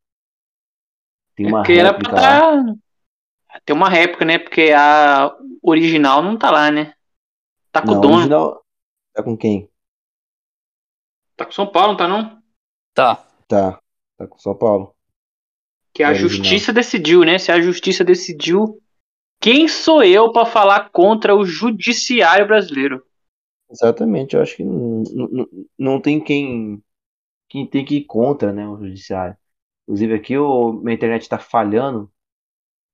Tem 1.38 1.48
uma 1.48 1.64
Porque 1.64 1.74
era 1.74 1.94
réplica 1.94 2.10
pra 2.10 2.22
lá. 2.22 2.42
dar... 2.42 2.64
Tem 3.66 3.76
uma 3.76 3.90
réplica, 3.90 4.26
né? 4.26 4.40
Porque 4.40 4.72
a 4.76 5.36
original 5.62 6.22
não 6.24 6.38
tá 6.38 6.52
lá, 6.52 6.72
né? 6.72 6.94
Tá 7.72 7.82
com 7.82 7.94
Não, 7.94 7.98
o 7.98 8.02
dono. 8.02 8.18
original 8.20 8.64
tá 9.14 9.24
com 9.24 9.38
quem? 9.38 9.70
Tá 11.38 11.46
com 11.46 11.52
São 11.54 11.66
Paulo, 11.72 11.92
não 11.94 11.98
tá 11.98 12.08
não? 12.08 12.44
Tá. 12.94 13.26
Tá, 13.48 13.82
tá 14.18 14.28
com 14.28 14.38
São 14.40 14.56
Paulo. 14.58 14.96
Que 15.94 16.02
a 16.02 16.14
É 16.14 16.16
original. 16.16 16.62
justiça 16.62 16.72
decidiu, 16.72 17.26
né? 17.26 17.38
Se 17.38 17.52
a 17.52 17.60
justiça 17.60 18.02
decidiu, 18.02 18.82
quem 19.42 19.68
sou 19.68 20.04
eu 20.04 20.32
pra 20.32 20.46
falar 20.46 20.90
contra 20.92 21.36
o 21.36 21.46
judiciário 21.46 22.48
brasileiro? 22.48 23.04
Exatamente, 23.70 24.36
eu 24.36 24.42
acho 24.42 24.56
que 24.58 24.64
não, 24.64 25.04
não, 25.04 25.48
não 25.78 26.02
tem 26.02 26.24
quem, 26.24 26.82
quem 27.50 27.68
tem 27.70 27.86
que 27.86 27.98
ir 27.98 28.06
contra, 28.06 28.54
né, 28.54 28.68
o 28.68 28.78
judiciário. 28.78 29.38
Inclusive 29.88 30.14
aqui 30.16 30.38
o, 30.38 30.74
minha 30.74 30.96
internet 30.96 31.28
tá 31.30 31.40
falhando. 31.40 32.12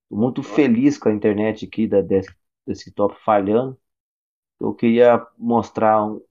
Tô 0.10 0.16
muito 0.18 0.44
feliz 0.44 0.98
com 0.98 1.10
a 1.10 1.14
internet 1.14 1.66
aqui 1.66 1.88
da 1.88 2.02
des- 2.02 2.28
desktop 2.68 3.16
falhando. 3.24 3.80
Eu 4.60 4.74
queria 4.76 5.26
mostrar 5.38 6.04
um, 6.06 6.22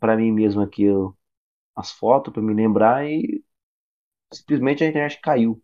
para 0.00 0.16
mim 0.16 0.32
mesmo 0.32 0.62
aqui 0.62 0.90
o- 0.90 1.16
as 1.76 1.92
fotos 1.92 2.32
para 2.32 2.42
me 2.42 2.54
lembrar 2.54 3.06
e 3.10 3.44
simplesmente 4.32 4.84
a 4.84 4.88
internet 4.88 5.20
caiu. 5.22 5.62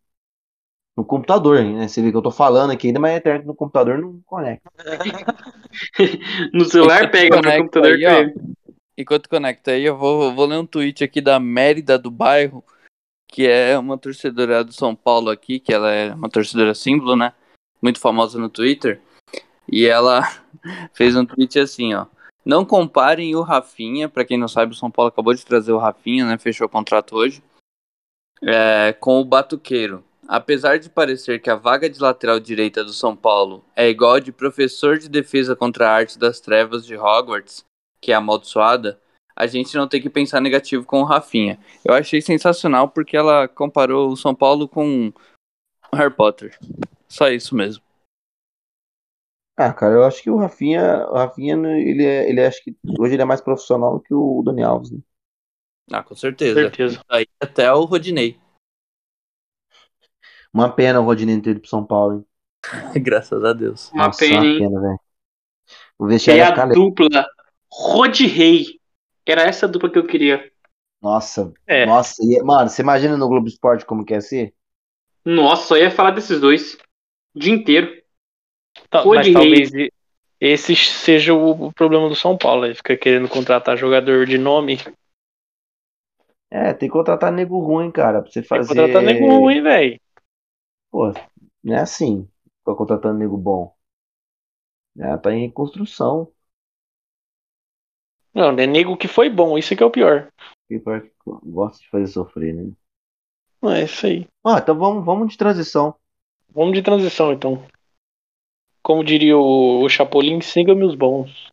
no 0.97 1.05
computador, 1.05 1.63
né? 1.65 1.89
Você 1.89 2.03
vê 2.03 2.11
que 2.11 2.17
eu 2.17 2.23
tô 2.23 2.31
falando 2.31 2.71
aqui 2.73 2.89
ainda, 2.89 3.01
mas 3.01 3.15
a 3.15 3.19
internet 3.19 3.47
no 3.47 3.55
computador 3.55 3.99
não 3.99 4.21
conecta. 4.27 4.71
no 6.53 6.65
celular 6.65 7.11
pega, 7.11 7.41
no 7.43 7.53
computador 7.55 7.97
aí, 7.97 8.07
ó. 8.07 8.25
pega. 8.25 8.35
Enquanto 8.97 9.29
conecta 9.29 9.73
aí, 9.73 9.85
eu 9.85 9.97
vou, 9.97 10.35
vou 10.35 10.47
ler 10.47 10.59
um 10.59 10.67
tweet 10.67 11.05
aqui 11.05 11.21
da 11.21 11.41
Mérida 11.41 11.99
do 11.99 12.11
bairro, 12.11 12.65
que 13.35 13.49
é 13.49 13.77
uma 13.77 13.99
torcedora 13.99 14.63
do 14.63 14.73
São 14.73 14.95
Paulo 14.95 15.29
aqui, 15.29 15.59
que 15.59 15.73
ela 15.75 15.91
é 15.91 16.15
uma 16.15 16.29
torcedora 16.29 16.73
símbolo, 16.73 17.17
né? 17.17 17.33
Muito 17.83 17.99
famosa 17.99 18.39
no 18.39 18.49
Twitter. 18.49 19.01
E 19.69 19.87
ela 19.87 20.23
fez 20.95 21.17
um 21.17 21.27
tweet 21.27 21.59
assim, 21.59 21.95
ó. 21.95 22.07
Não 22.45 22.65
comparem 22.65 23.35
o 23.35 23.43
Rafinha, 23.43 24.09
pra 24.09 24.25
quem 24.25 24.39
não 24.39 24.47
sabe, 24.47 24.71
o 24.71 24.77
São 24.77 24.89
Paulo 24.89 25.09
acabou 25.09 25.35
de 25.35 25.45
trazer 25.45 25.73
o 25.73 25.79
Rafinha, 25.79 26.25
né? 26.25 26.39
Fechou 26.39 26.69
o 26.69 26.71
contrato 26.71 27.17
hoje. 27.17 27.43
é, 28.41 28.93
com 29.01 29.21
o 29.21 29.25
Batuqueiro. 29.25 30.05
Apesar 30.29 30.79
de 30.79 30.89
parecer 30.89 31.41
que 31.41 31.51
a 31.51 31.57
vaga 31.57 31.91
de 31.91 32.01
lateral 32.01 32.39
direita 32.39 32.85
do 32.85 32.93
São 32.93 33.17
Paulo 33.17 33.65
é 33.75 33.89
igual 33.89 34.13
a 34.13 34.21
de 34.21 34.31
professor 34.31 34.97
de 34.97 35.09
defesa 35.09 35.57
contra 35.57 35.89
a 35.89 35.93
arte 35.93 36.21
das 36.21 36.39
trevas 36.39 36.87
de 36.87 36.97
Hogwarts, 36.97 37.65
que 38.01 38.13
é 38.13 38.15
amaldiçoada, 38.15 39.01
a 39.37 39.47
gente 39.47 39.77
não 39.77 39.89
tem 39.89 40.01
que 40.01 40.11
pensar 40.11 40.41
negativo 40.41 40.85
com 40.85 41.01
o 41.01 41.05
Rafinha. 41.05 41.59
Eu 41.85 41.95
achei 41.95 42.21
sensacional 42.21 42.89
porque 42.89 43.17
ela 43.17 43.49
comparou 43.49 44.11
o 44.11 44.17
São 44.17 44.35
Paulo 44.35 44.69
com 44.69 45.13
o 45.93 45.97
Harry 45.97 46.15
Potter. 46.15 46.59
Só 47.09 47.29
isso 47.29 47.55
mesmo. 47.55 47.83
Ah, 49.57 49.73
cara, 49.73 49.95
eu 49.95 50.05
acho 50.05 50.23
que 50.23 50.31
o 50.31 50.37
Rafinha, 50.37 51.07
o 51.09 51.15
Rafinha, 51.15 51.55
ele 51.55 52.05
é, 52.05 52.29
ele 52.29 52.41
é- 52.41 52.47
acho 52.47 52.63
que 52.63 52.77
hoje 52.99 53.15
ele 53.15 53.23
é 53.23 53.25
mais 53.25 53.41
profissional 53.41 54.01
que 54.01 54.13
o 54.13 54.43
Dani 54.45 54.65
Alves, 54.65 54.91
né? 54.91 54.99
Ah, 55.93 56.03
com 56.03 56.15
certeza. 56.15 56.61
certeza. 56.61 57.01
Aí 57.09 57.27
até 57.41 57.73
o 57.73 57.85
Rodinei. 57.85 58.39
Uma 60.53 60.73
pena 60.73 61.01
o 61.01 61.05
Rodinei 61.05 61.41
ter 61.41 61.51
ido 61.51 61.61
pro 61.61 61.69
São 61.69 61.85
Paulo, 61.85 62.15
hein? 62.15 62.27
Graças 63.03 63.45
a 63.45 63.53
Deus. 63.53 63.91
Uma 63.93 64.07
Nossa, 64.07 64.25
pena, 64.25 64.37
uma 64.37 64.45
hein? 64.45 64.59
pena, 64.59 64.81
velho. 64.81 65.01
O 65.99 66.07
vestiário 66.07 66.43
ia 66.43 66.63
a 66.63 66.67
dupla 66.67 67.27
Rod 67.71 68.21
Rei. 68.21 68.81
Era 69.27 69.43
essa 69.43 69.67
dupla 69.67 69.91
que 69.91 69.99
eu 69.99 70.07
queria. 70.07 70.51
Nossa, 71.03 71.53
É. 71.67 71.85
nossa, 71.85 72.15
e- 72.23 72.43
mano, 72.43 72.69
você 72.69 72.83
imagina 72.83 73.17
no 73.17 73.29
Globo 73.29 73.47
Esporte 73.47 73.85
como 73.85 74.05
que 74.05 74.15
ia 74.15 74.21
ser? 74.21 74.55
Nossa, 75.25 75.67
só 75.67 75.77
ia 75.77 75.91
falar 75.91 76.13
desses 76.13 76.41
dois. 76.41 76.75
O 77.35 77.39
dia 77.39 77.53
inteiro. 77.55 77.93
Tá, 78.91 79.05
mas 79.05 79.27
Rei. 79.27 79.35
talvez 79.35 79.73
e- 79.73 79.93
esse 80.41 80.75
seja 80.77 81.33
o 81.35 81.73
problema 81.73 82.09
do 82.09 82.15
São 82.15 82.37
Paulo. 82.37 82.65
Ele 82.67 82.75
fica 82.75 82.97
querendo 82.97 83.29
contratar 83.29 83.77
jogador 83.77 84.27
de 84.27 84.37
nome. 84.37 84.79
É, 86.51 86.73
tem 86.73 86.89
que 86.89 86.93
contratar 86.93 87.33
nego 87.33 87.59
ruim, 87.59 87.91
cara, 87.91 88.23
pra 88.23 88.31
você 88.31 88.41
Tem 88.41 88.43
que 88.43 88.49
fazer. 88.49 88.69
contratar 88.69 89.03
nego 89.03 89.27
ruim, 89.27 89.63
velho. 89.63 90.01
Pô, 90.91 91.13
não 91.63 91.75
é 91.75 91.81
assim, 91.81 92.29
pra 92.65 92.75
contratando 92.75 93.19
nego 93.19 93.37
bom. 93.37 93.75
É, 94.99 95.17
tá 95.17 95.33
em 95.33 95.47
reconstrução. 95.47 96.31
Não, 98.35 98.51
é 98.51 98.67
nego 98.67 98.97
que 98.97 99.07
foi 99.07 99.31
bom, 99.31 99.57
isso 99.57 99.77
que 99.77 99.83
é 99.83 99.87
o 99.87 99.91
pior. 99.91 100.29
Que 100.69 100.79
pior 100.79 101.01
que 101.01 101.11
gosta 101.25 101.79
de 101.79 101.89
fazer 101.89 102.07
sofrer, 102.09 102.55
né? 102.55 102.73
Não 103.63 103.71
é 103.71 103.85
isso 103.85 104.07
aí. 104.07 104.27
Ah, 104.45 104.59
então 104.59 104.77
vamos, 104.77 105.05
vamos 105.05 105.29
de 105.29 105.39
transição. 105.39 105.95
Vamos 106.51 106.75
de 106.75 106.83
transição, 106.83 107.33
então. 107.33 107.65
Como 108.83 109.03
diria 109.03 109.39
o, 109.39 109.83
o 109.83 109.89
Chapolin, 109.89 110.41
siga-me 110.41 110.85
os 110.85 110.95
bons. 110.95 111.51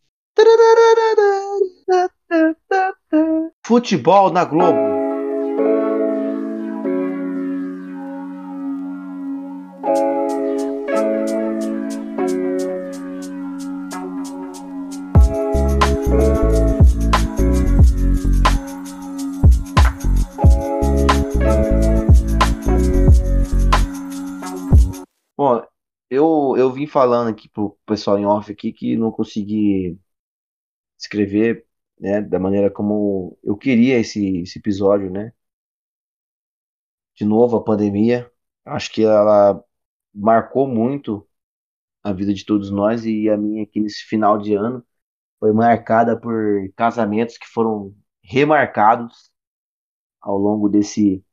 Futebol 3.65 4.31
na 4.31 4.43
Globo. 4.43 4.90
Falando 26.91 27.29
aqui 27.29 27.49
pro 27.49 27.77
pessoal 27.85 28.19
em 28.19 28.25
off 28.25 28.51
aqui 28.51 28.73
que 28.73 28.95
não 28.97 29.11
consegui 29.11 29.99
escrever, 30.99 31.65
né, 31.99 32.21
da 32.21 32.39
maneira 32.39 32.69
como 32.71 33.37
eu 33.43 33.57
queria 33.57 33.99
esse, 33.99 34.41
esse 34.41 34.59
episódio, 34.59 35.09
né? 35.11 35.33
De 37.15 37.25
novo, 37.25 37.57
a 37.57 37.63
pandemia. 37.63 38.31
Acho 38.65 38.91
que 38.91 39.03
ela 39.03 39.63
marcou 40.13 40.67
muito 40.67 41.27
a 42.03 42.13
vida 42.13 42.33
de 42.33 42.45
todos 42.45 42.71
nós 42.71 43.05
e 43.05 43.29
a 43.29 43.37
minha 43.37 43.63
aqui 43.63 43.79
nesse 43.81 44.03
final 44.05 44.37
de 44.39 44.53
ano 44.55 44.85
foi 45.39 45.53
marcada 45.53 46.19
por 46.19 46.71
casamentos 46.75 47.37
que 47.37 47.47
foram 47.47 47.95
remarcados 48.23 49.31
ao 50.21 50.37
longo 50.37 50.69
desse, 50.69 51.23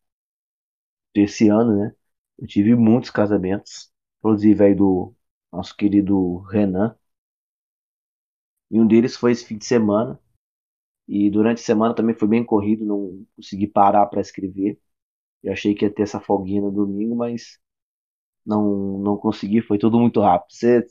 desse 1.15 1.49
ano, 1.49 1.77
né? 1.79 1.95
Eu 2.39 2.47
tive 2.47 2.75
muitos 2.75 3.11
casamentos, 3.11 3.91
inclusive 4.21 4.65
aí 4.65 4.75
do 4.75 5.15
nosso 5.53 5.77
querido 5.77 6.39
Renan. 6.51 6.97
E 8.71 8.81
um 8.81 8.87
deles 8.87 9.17
foi 9.17 9.33
esse 9.33 9.45
fim 9.45 9.57
de 9.59 9.65
semana. 9.67 10.19
E 11.09 11.31
durante 11.31 11.61
a 11.63 11.65
semana 11.65 11.95
também 11.95 12.15
foi 12.17 12.29
bem 12.29 12.45
corrido, 12.45 12.85
não 12.85 13.27
consegui 13.37 13.67
parar 13.67 14.07
para 14.07 14.21
escrever. 14.21 14.81
Eu 15.43 15.53
achei 15.53 15.75
que 15.75 15.85
ia 15.87 15.93
ter 15.95 16.03
essa 16.05 16.21
folguinha 16.21 16.63
no 16.63 16.73
domingo, 16.73 17.17
mas 17.17 17.59
não, 18.47 18.99
não 19.01 19.17
consegui, 19.19 19.63
foi 19.63 19.79
tudo 19.79 19.99
muito 20.01 20.21
rápido. 20.21 20.53
Você, 20.55 20.87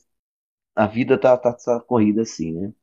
a 0.75 0.87
vida 0.87 1.19
tá, 1.19 1.37
tá, 1.37 1.53
tá 1.53 1.81
corrida 1.81 2.23
assim, 2.23 2.53
né? 2.53 2.73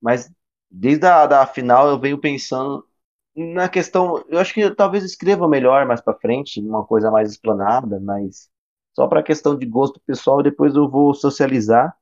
Mas 0.00 0.30
desde 0.70 1.06
a 1.06 1.26
da 1.26 1.46
final 1.46 1.88
eu 1.88 1.98
venho 2.00 2.18
pensando 2.20 2.86
na 3.34 3.68
questão, 3.68 4.24
eu 4.28 4.38
acho 4.38 4.52
que 4.54 4.60
eu 4.60 4.74
talvez 4.76 5.04
escreva 5.04 5.48
melhor 5.48 5.86
mais 5.86 6.00
para 6.00 6.18
frente, 6.18 6.60
uma 6.60 6.84
coisa 6.86 7.10
mais 7.10 7.30
explanada, 7.30 7.98
mas 8.00 8.50
só 8.94 9.06
para 9.06 9.22
questão 9.22 9.56
de 9.58 9.66
gosto 9.66 10.00
pessoal, 10.06 10.42
depois 10.42 10.74
eu 10.74 10.88
vou 10.90 11.14
socializar. 11.14 11.96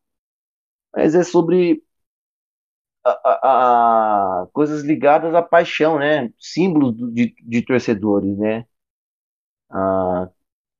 Mas 0.94 1.14
é 1.14 1.24
sobre 1.24 1.82
a, 3.04 3.10
a- 3.24 4.42
a- 4.42 4.46
coisas 4.52 4.82
ligadas 4.82 5.34
à 5.34 5.42
paixão, 5.42 5.98
né? 5.98 6.32
Símbolos 6.38 6.94
de, 7.14 7.34
de 7.42 7.62
torcedores, 7.64 8.36
né? 8.38 8.66
Ah, 9.70 10.28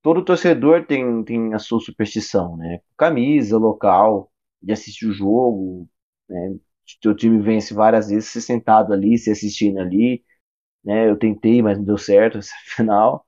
todo 0.03 0.25
torcedor 0.25 0.87
tem, 0.87 1.25
tem 1.25 1.55
a 1.55 1.59
sua 1.59 1.81
superstição, 1.81 2.57
né? 2.57 2.81
Camisa, 2.97 3.59
local, 3.59 4.33
de 4.63 4.73
assistir 4.73 5.07
o 5.09 5.13
jogo, 5.13 5.89
né? 6.29 6.57
Teu 7.03 7.15
time 7.17 7.41
vence 7.43 7.75
várias 7.75 8.09
vezes, 8.11 8.31
você 8.31 8.41
sentado 8.41 8.93
ali, 8.95 9.19
se 9.19 9.31
assistindo 9.31 9.81
ali, 9.81 10.25
né? 10.85 11.11
Eu 11.11 11.19
tentei, 11.19 11.63
mas 11.63 11.79
não 11.79 11.85
deu 11.87 11.99
certo 11.99 12.39
essa 12.39 12.55
final. 12.77 13.27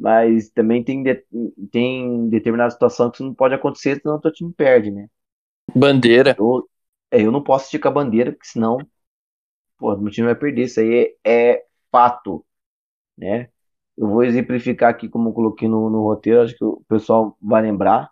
Mas 0.00 0.50
também 0.50 0.84
tem, 0.84 1.02
de- 1.04 1.24
tem 1.72 2.28
determinada 2.30 2.70
situação 2.72 3.10
que 3.10 3.18
isso 3.18 3.24
não 3.26 3.34
pode 3.34 3.54
acontecer, 3.54 4.00
senão 4.02 4.16
o 4.16 4.20
teu 4.22 4.32
time 4.32 4.52
perde, 4.54 4.90
né? 4.92 5.08
Bandeira. 5.74 6.36
Eu, 6.36 6.68
é, 7.10 7.22
eu 7.24 7.30
não 7.32 7.42
posso 7.42 7.66
esticar 7.66 7.90
a 7.92 7.94
bandeira, 7.94 8.32
porque 8.32 8.46
senão, 8.48 8.78
pô, 9.78 9.96
meu 9.98 10.12
time 10.12 10.26
vai 10.28 10.36
perder. 10.36 10.64
Isso 10.64 10.80
aí 10.80 11.16
é, 11.24 11.52
é 11.54 11.66
fato, 11.92 12.46
né? 13.18 13.50
Eu 13.98 14.08
vou 14.08 14.24
exemplificar 14.24 14.90
aqui 14.90 15.08
como 15.08 15.30
eu 15.30 15.34
coloquei 15.34 15.68
no, 15.68 15.90
no 15.90 16.02
roteiro, 16.04 16.42
acho 16.42 16.56
que 16.56 16.64
o 16.64 16.82
pessoal 16.88 17.36
vai 17.42 17.62
lembrar. 17.62 18.10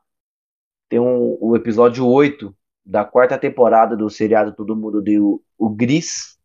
Tem 0.88 1.00
um, 1.00 1.38
o 1.40 1.56
episódio 1.56 2.06
8 2.06 2.56
da 2.86 3.04
quarta 3.04 3.38
temporada 3.38 3.96
do 3.96 4.10
seriado 4.10 4.54
Todo 4.54 4.76
Mundo 4.76 5.02
Deu 5.02 5.42
o 5.58 5.70
Gris. 5.70 6.38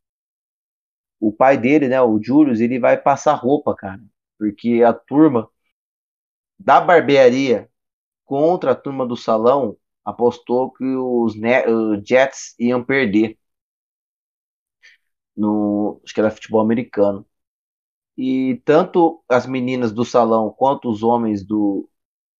O 1.19 1.31
pai 1.31 1.57
dele, 1.57 1.87
né, 1.87 1.99
o 2.03 2.21
Julius, 2.21 2.59
ele 2.59 2.77
vai 2.79 2.95
passar 3.01 3.33
roupa, 3.33 3.75
cara. 3.75 3.99
Porque 4.37 4.83
a 4.83 4.93
turma 4.93 5.49
da 6.59 6.81
barbearia 6.81 7.69
contra 8.25 8.71
a 8.71 8.75
turma 8.75 9.05
do 9.07 9.17
salão 9.17 9.77
apostou 10.05 10.71
que 10.73 10.85
os, 10.85 11.35
Jets 12.05 12.55
iam 12.59 12.83
perder 12.83 13.37
no, 15.35 16.01
acho 16.03 16.13
que 16.13 16.19
era 16.19 16.31
futebol 16.31 16.61
americano. 16.61 17.25
E 18.17 18.61
tanto 18.65 19.23
as 19.29 19.45
meninas 19.47 19.91
do 19.93 20.05
salão 20.05 20.51
quanto 20.51 20.89
os 20.89 21.03
homens 21.03 21.45
do, 21.45 21.89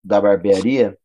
da 0.03 0.21
barbearia 0.21 0.99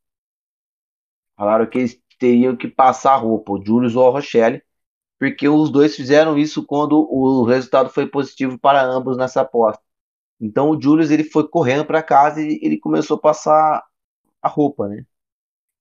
falaram 1.37 1.67
que 1.69 1.79
eles 1.79 2.01
teriam 2.19 2.57
que 2.57 2.69
passar 2.69 3.17
roupa, 3.17 3.53
o 3.53 3.65
Julius 3.65 3.97
ou 3.97 4.07
a 4.09 4.11
Rochelle, 4.11 4.63
porque 5.19 5.49
os 5.49 5.71
dois 5.71 5.97
fizeram 5.97 6.39
isso 6.39 6.67
quando 6.67 6.95
o 7.11 7.45
resultado 7.45 7.91
foi 7.91 8.07
positivo 8.09 8.59
para 8.59 8.83
ambos 8.85 9.17
nessa 9.19 9.43
aposta. 9.43 9.83
Então 10.41 10.71
o 10.71 10.81
Julius 10.81 11.11
ele 11.11 11.25
foi 11.25 11.49
correndo 11.49 11.85
para 11.85 12.03
casa 12.03 12.41
e 12.43 12.59
ele 12.63 12.79
começou 12.79 13.17
a 13.17 13.21
passar 13.21 13.85
a 14.43 14.49
roupa, 14.49 14.89
né? 14.89 15.05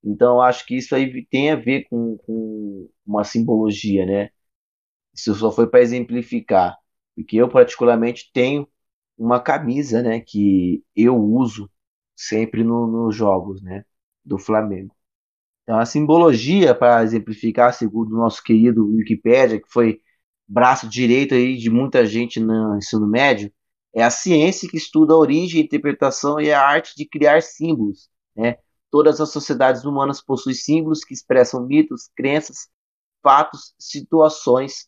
Então 0.03 0.41
acho 0.41 0.65
que 0.65 0.77
isso 0.77 0.95
aí 0.95 1.25
tem 1.27 1.51
a 1.51 1.55
ver 1.55 1.85
com, 1.89 2.17
com 2.19 2.89
uma 3.05 3.23
simbologia, 3.23 4.05
né? 4.05 4.29
Isso 5.13 5.33
só 5.35 5.51
foi 5.51 5.67
para 5.69 5.81
exemplificar, 5.81 6.77
porque 7.15 7.37
eu 7.37 7.49
particularmente 7.49 8.29
tenho 8.33 8.67
uma 9.17 9.39
camisa, 9.41 10.01
né, 10.03 10.19
que 10.21 10.83
eu 10.95 11.15
uso 11.17 11.69
sempre 12.15 12.63
no, 12.63 12.85
nos 12.87 13.15
jogos, 13.15 13.61
né, 13.63 13.83
do 14.23 14.37
Flamengo. 14.37 14.95
Então, 15.63 15.79
a 15.79 15.85
simbologia, 15.85 16.73
para 16.75 17.03
exemplificar, 17.03 17.73
segundo 17.73 18.13
o 18.13 18.17
nosso 18.17 18.43
querido 18.43 18.87
Wikipedia, 18.87 19.59
que 19.61 19.69
foi 19.71 20.01
braço 20.47 20.87
direito 20.89 21.33
aí 21.35 21.57
de 21.57 21.69
muita 21.69 22.05
gente 22.05 22.39
no 22.39 22.77
ensino 22.77 23.07
médio, 23.07 23.51
é 23.97 24.03
a 24.03 24.11
ciência 24.11 24.69
que 24.69 24.77
estuda 24.77 25.13
a 25.13 25.17
origem, 25.17 25.59
a 25.59 25.65
interpretação 25.65 26.39
e 26.39 26.51
a 26.51 26.61
arte 26.61 26.95
de 26.95 27.03
criar 27.03 27.41
símbolos. 27.41 28.07
Né? 28.35 28.57
Todas 28.91 29.19
as 29.19 29.31
sociedades 29.31 29.85
humanas 29.85 30.21
possuem 30.21 30.53
símbolos 30.55 31.03
que 31.03 31.15
expressam 31.15 31.65
mitos, 31.65 32.07
crenças, 32.15 32.69
fatos, 33.23 33.73
situações 33.79 34.87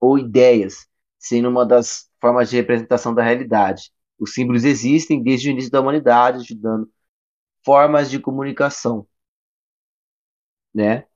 ou 0.00 0.18
ideias, 0.18 0.88
sendo 1.18 1.50
uma 1.50 1.66
das 1.66 2.08
formas 2.18 2.48
de 2.48 2.56
representação 2.56 3.14
da 3.14 3.22
realidade. 3.22 3.92
Os 4.18 4.32
símbolos 4.32 4.64
existem 4.64 5.22
desde 5.22 5.50
o 5.50 5.52
início 5.52 5.70
da 5.70 5.82
humanidade, 5.82 6.38
ajudando 6.38 6.90
formas 7.62 8.10
de 8.10 8.18
comunicação. 8.18 9.06
Né? 10.74 11.06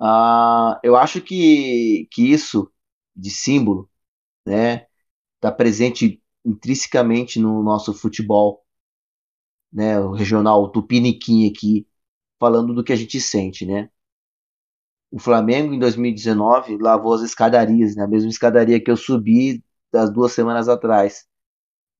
Ah, 0.00 0.80
eu 0.82 0.96
acho 0.96 1.20
que, 1.20 2.08
que 2.12 2.32
isso 2.32 2.72
de 3.14 3.30
símbolo 3.30 3.90
né, 4.46 4.86
está 5.36 5.52
presente 5.52 6.21
intrinsecamente 6.44 7.38
no 7.38 7.62
nosso 7.62 7.94
futebol, 7.94 8.64
né, 9.72 9.98
o 10.00 10.12
regional 10.12 10.70
tupiniquim 10.70 11.48
aqui, 11.50 11.86
falando 12.38 12.74
do 12.74 12.84
que 12.84 12.92
a 12.92 12.96
gente 12.96 13.20
sente, 13.20 13.64
né? 13.66 13.90
O 15.10 15.18
Flamengo 15.18 15.74
em 15.74 15.78
2019 15.78 16.78
lavou 16.78 17.14
as 17.14 17.22
escadarias, 17.22 17.94
né, 17.96 18.04
a 18.04 18.08
mesma 18.08 18.30
escadaria 18.30 18.82
que 18.82 18.90
eu 18.90 18.96
subi 18.96 19.62
das 19.92 20.12
duas 20.12 20.32
semanas 20.32 20.68
atrás, 20.68 21.26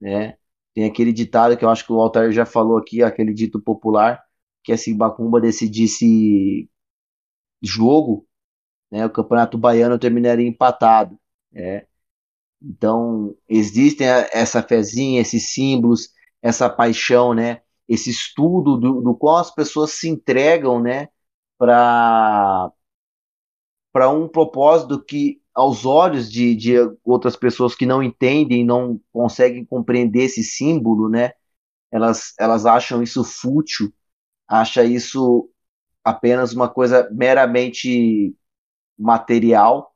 né? 0.00 0.36
Tem 0.74 0.84
aquele 0.86 1.12
ditado 1.12 1.56
que 1.56 1.64
eu 1.64 1.70
acho 1.70 1.86
que 1.86 1.92
o 1.92 2.00
Altair 2.00 2.32
já 2.32 2.46
falou 2.46 2.78
aqui, 2.78 3.02
aquele 3.02 3.34
dito 3.34 3.60
popular, 3.60 4.22
que 4.64 4.72
é 4.72 4.76
se 4.76 4.94
Bacumba 4.94 5.40
decidisse 5.40 6.68
jogo, 7.62 8.26
né, 8.90 9.06
o 9.06 9.10
Campeonato 9.10 9.58
Baiano 9.58 9.98
terminaria 9.98 10.46
empatado. 10.48 11.18
Né? 11.52 11.86
Então, 12.64 13.34
existem 13.48 14.06
essa 14.06 14.62
fezinha, 14.62 15.20
esses 15.20 15.52
símbolos, 15.52 16.10
essa 16.40 16.70
paixão, 16.70 17.34
né? 17.34 17.62
esse 17.88 18.10
estudo 18.10 18.76
do, 18.76 19.00
do 19.00 19.14
qual 19.14 19.38
as 19.38 19.52
pessoas 19.52 19.92
se 19.92 20.08
entregam 20.08 20.80
né? 20.80 21.08
para 21.58 22.70
um 24.10 24.28
propósito 24.28 25.02
que, 25.02 25.40
aos 25.54 25.84
olhos 25.84 26.30
de, 26.30 26.54
de 26.54 26.74
outras 27.04 27.36
pessoas 27.36 27.74
que 27.74 27.84
não 27.84 28.02
entendem, 28.02 28.64
não 28.64 29.00
conseguem 29.12 29.64
compreender 29.64 30.24
esse 30.24 30.42
símbolo, 30.44 31.08
né? 31.08 31.32
elas, 31.90 32.32
elas 32.38 32.64
acham 32.64 33.02
isso 33.02 33.22
fútil, 33.24 33.92
acham 34.48 34.84
isso 34.84 35.50
apenas 36.04 36.52
uma 36.52 36.68
coisa 36.68 37.08
meramente 37.12 38.34
material, 38.98 39.91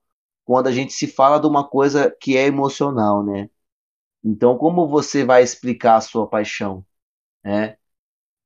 quando 0.47 0.69
a 0.69 0.73
gente 0.73 0.95
se 0.95 1.09
fala 1.09 1.41
de 1.41 1.49
uma 1.49 1.69
coisa 1.69 2.11
que 2.23 2.39
é 2.39 2.47
emocional, 2.47 3.25
né? 3.27 3.51
Então, 4.25 4.59
como 4.59 4.89
você 4.89 5.25
vai 5.25 5.43
explicar 5.43 5.97
a 5.97 6.01
sua 6.01 6.29
paixão? 6.29 6.85
Né? 7.45 7.77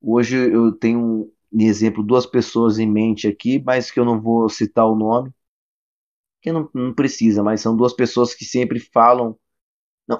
Hoje 0.01 0.37
eu 0.37 0.71
tenho 0.73 1.31
um 1.53 1.61
exemplo 1.61 2.03
duas 2.03 2.25
pessoas 2.25 2.79
em 2.79 2.87
mente 2.89 3.27
aqui, 3.27 3.61
mas 3.65 3.91
que 3.91 3.99
eu 3.99 4.05
não 4.05 4.21
vou 4.21 4.49
citar 4.49 4.87
o 4.87 4.95
nome, 4.95 5.31
que 6.41 6.51
não, 6.51 6.69
não 6.73 6.93
precisa, 6.93 7.43
mas 7.43 7.61
são 7.61 7.75
duas 7.75 7.93
pessoas 7.93 8.33
que 8.33 8.45
sempre 8.45 8.79
falam. 8.79 9.37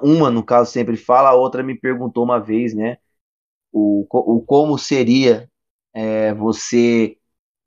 Uma, 0.02 0.30
no 0.30 0.44
caso, 0.44 0.70
sempre 0.72 0.96
fala, 0.96 1.30
a 1.30 1.34
outra 1.34 1.62
me 1.62 1.78
perguntou 1.78 2.24
uma 2.24 2.40
vez, 2.40 2.74
né? 2.74 2.98
O, 3.72 4.06
o 4.10 4.42
como 4.42 4.78
seria 4.78 5.50
é, 5.94 6.34
você 6.34 7.18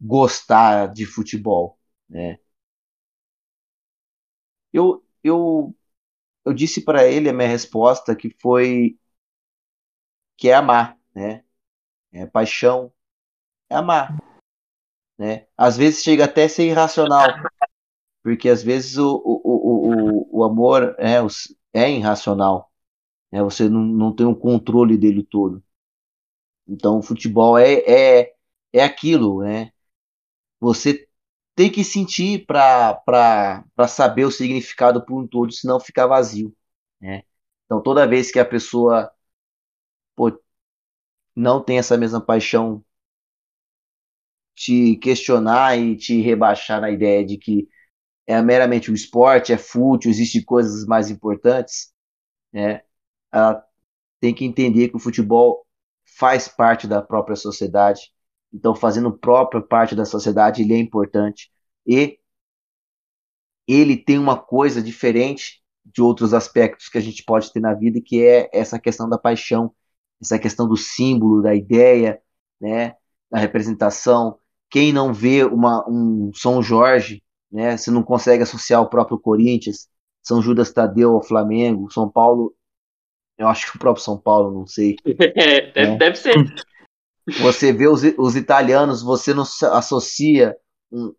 gostar 0.02 0.88
de 0.94 1.06
futebol, 1.06 1.80
né? 2.10 2.40
Eu, 4.76 5.02
eu, 5.24 5.74
eu 6.44 6.54
disse 6.54 6.84
para 6.84 7.08
ele 7.08 7.30
a 7.30 7.34
minha 7.34 7.48
resposta 7.48 8.14
que 8.14 8.30
foi 8.42 9.00
que 10.38 10.50
é 10.50 10.54
amar, 10.54 11.00
né? 11.14 11.46
É 12.12 12.26
paixão, 12.26 12.92
é 13.70 13.76
amar, 13.76 14.22
né? 15.18 15.48
Às 15.56 15.78
vezes 15.78 16.04
chega 16.04 16.26
até 16.26 16.44
a 16.44 16.50
ser 16.50 16.68
irracional, 16.68 17.26
porque 18.22 18.50
às 18.50 18.62
vezes 18.62 18.98
o, 18.98 19.16
o, 19.16 19.42
o, 19.46 20.40
o, 20.40 20.44
amor 20.44 20.94
é, 21.00 21.20
é 21.74 21.90
irracional, 21.90 22.70
né? 23.32 23.42
Você 23.44 23.70
não, 23.70 23.82
não 23.82 24.14
tem 24.14 24.26
o 24.26 24.36
controle 24.36 24.98
dele 24.98 25.24
todo. 25.24 25.64
Então, 26.68 27.00
o 27.00 27.02
futebol 27.02 27.58
é, 27.58 27.76
é, 27.76 28.36
é 28.74 28.84
aquilo, 28.84 29.42
né? 29.42 29.72
Você 30.60 31.05
tem 31.56 31.72
que 31.72 31.84
sentir 31.84 32.46
para 32.46 33.66
saber 33.88 34.26
o 34.26 34.32
significado 34.32 35.06
por 35.06 35.22
um 35.22 35.28
todo, 35.28 35.52
senão 35.54 35.80
fica 35.80 36.08
vazio. 36.08 36.56
Né? 37.02 37.24
Então, 37.66 37.82
toda 37.82 38.08
vez 38.08 38.32
que 38.32 38.40
a 38.40 38.46
pessoa 38.46 39.12
pô, 40.16 40.32
não 41.36 41.64
tem 41.64 41.78
essa 41.80 41.98
mesma 41.98 42.22
paixão, 42.22 42.84
te 44.56 44.96
questionar 44.98 45.78
e 45.78 45.96
te 45.98 46.22
rebaixar 46.22 46.82
na 46.82 46.90
ideia 46.92 47.26
de 47.26 47.38
que 47.38 47.68
é 48.28 48.42
meramente 48.42 48.92
um 48.92 48.96
esporte, 48.96 49.54
é 49.54 49.58
fútil, 49.58 50.10
existem 50.12 50.44
coisas 50.44 50.86
mais 50.86 51.10
importantes, 51.12 51.94
né? 52.54 52.84
ela 53.32 53.66
tem 54.20 54.34
que 54.34 54.46
entender 54.46 54.90
que 54.90 54.98
o 54.98 55.00
futebol 55.00 55.66
faz 56.06 56.48
parte 56.48 56.88
da 56.88 57.02
própria 57.02 57.36
sociedade 57.36 58.14
então, 58.56 58.74
fazendo 58.74 59.12
própria 59.12 59.62
parte 59.62 59.94
da 59.96 60.06
sociedade, 60.06 60.62
ele 60.62 60.74
é 60.74 60.78
importante. 60.78 61.52
E 61.86 62.18
ele 63.68 63.98
tem 63.98 64.18
uma 64.18 64.38
coisa 64.38 64.82
diferente 64.82 65.62
de 65.86 66.02
outros 66.02 66.34
aspectos 66.34 66.88
que 66.88 66.98
a 66.98 67.02
gente 67.02 67.24
pode 67.24 67.52
ter 67.52 67.60
na 67.60 67.74
vida, 67.74 68.00
que 68.04 68.24
é 68.26 68.50
essa 68.54 68.80
questão 68.80 69.10
da 69.10 69.18
paixão, 69.18 69.74
essa 70.22 70.40
questão 70.40 70.68
do 70.68 70.78
símbolo, 70.78 71.42
da 71.42 71.54
ideia, 71.54 72.22
né, 72.60 72.96
da 73.30 73.40
representação. 73.40 74.40
Quem 74.70 74.94
não 74.94 75.14
vê 75.14 75.44
uma, 75.44 75.86
um 75.90 76.32
São 76.34 76.64
Jorge, 76.64 77.22
né, 77.52 77.76
se 77.76 77.92
não 77.92 78.04
consegue 78.04 78.44
associar 78.44 78.82
o 78.82 78.90
próprio 78.90 79.20
Corinthians, 79.20 79.90
São 80.24 80.42
Judas 80.42 80.72
Tadeu 80.72 81.14
ao 81.14 81.24
Flamengo, 81.24 81.92
São 81.92 82.10
Paulo, 82.10 82.56
eu 83.38 83.50
acho 83.50 83.70
que 83.70 83.76
o 83.76 83.80
próprio 83.80 84.04
São 84.04 84.18
Paulo, 84.18 84.54
não 84.54 84.66
sei. 84.66 84.96
É, 85.36 85.88
né? 85.88 85.98
deve 85.98 86.16
ser. 86.16 86.34
Você 87.42 87.74
vê 87.74 87.88
os, 87.88 88.02
os 88.18 88.36
italianos, 88.36 89.02
você 89.02 89.34
não 89.34 89.44
associa 89.44 90.56
um, 90.92 91.14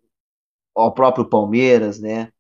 ao 0.75 0.95
próprio 0.95 1.29
Palmeiras, 1.29 2.01
né? 2.01 2.33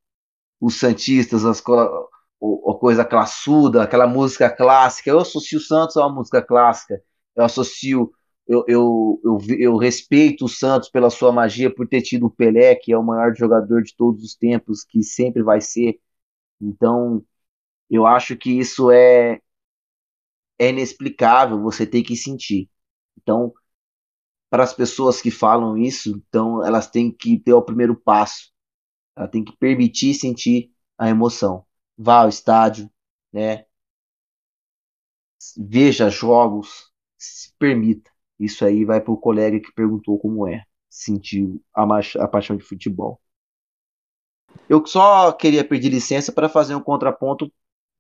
Os 0.61 0.79
Santistas, 0.79 1.45
as, 1.45 1.61
a 1.61 2.75
coisa 2.79 3.05
classuda, 3.05 3.83
aquela 3.83 4.07
música 4.07 4.51
clássica. 4.51 5.11
Eu 5.11 5.21
associo 5.21 5.59
o 5.59 5.63
Santos 5.63 5.97
a 5.97 6.07
uma 6.07 6.17
música 6.17 6.43
clássica. 6.43 7.03
Eu 7.35 7.45
associo, 7.45 8.13
eu, 8.47 8.65
eu, 8.69 9.21
eu, 9.25 9.39
eu 9.59 9.77
respeito 9.77 10.45
o 10.45 10.49
Santos 10.49 10.89
pela 10.89 11.11
sua 11.11 11.33
magia, 11.33 11.75
por 11.75 11.89
ter 11.89 12.03
tido 12.03 12.27
o 12.27 12.31
Pelé, 12.31 12.75
que 12.77 12.93
é 12.93 12.99
o 12.99 13.03
maior 13.03 13.35
jogador 13.37 13.83
de 13.83 13.95
todos 13.97 14.23
os 14.23 14.35
tempos, 14.35 14.85
que 14.85 15.03
sempre 15.03 15.43
vai 15.43 15.61
ser. 15.61 15.99
Então, 16.61 17.25
eu 17.91 18.07
acho 18.07 18.37
que 18.37 18.51
isso 18.51 18.91
é, 18.91 19.41
é 20.59 20.69
inexplicável, 20.71 21.61
você 21.63 21.87
tem 21.87 22.03
que 22.03 22.17
sentir. 22.17 22.69
Então, 23.19 23.53
para 24.51 24.63
as 24.63 24.73
pessoas 24.75 25.21
que 25.21 25.31
falam 25.31 25.77
isso, 25.77 26.11
então 26.11 26.65
elas 26.65 26.89
têm 26.89 27.11
que 27.11 27.39
ter 27.39 27.53
o 27.53 27.63
primeiro 27.63 27.97
passo. 27.97 28.53
Ela 29.17 29.29
tem 29.29 29.45
que 29.45 29.57
permitir 29.57 30.15
sentir 30.15 30.73
a 30.99 31.09
emoção. 31.09 31.67
Vá 31.97 32.23
ao 32.23 32.29
estádio, 32.29 32.91
né? 33.33 33.67
Veja 35.57 36.11
jogos, 36.11 36.93
se 37.19 37.53
permita. 37.59 38.11
Isso 38.39 38.65
aí 38.65 38.85
vai 38.85 39.01
para 39.01 39.13
o 39.13 39.17
colega 39.17 39.61
que 39.61 39.73
perguntou 39.73 40.19
como 40.19 40.47
é 40.47 40.65
sentir 40.89 41.61
a, 41.75 41.85
a 42.23 42.29
paixão 42.29 42.57
de 42.57 42.65
futebol. 42.65 43.21
Eu 44.69 44.85
só 44.87 45.33
queria 45.33 45.67
pedir 45.67 45.91
licença 45.91 46.33
para 46.33 46.49
fazer 46.49 46.75
um 46.75 46.83
contraponto 46.83 47.53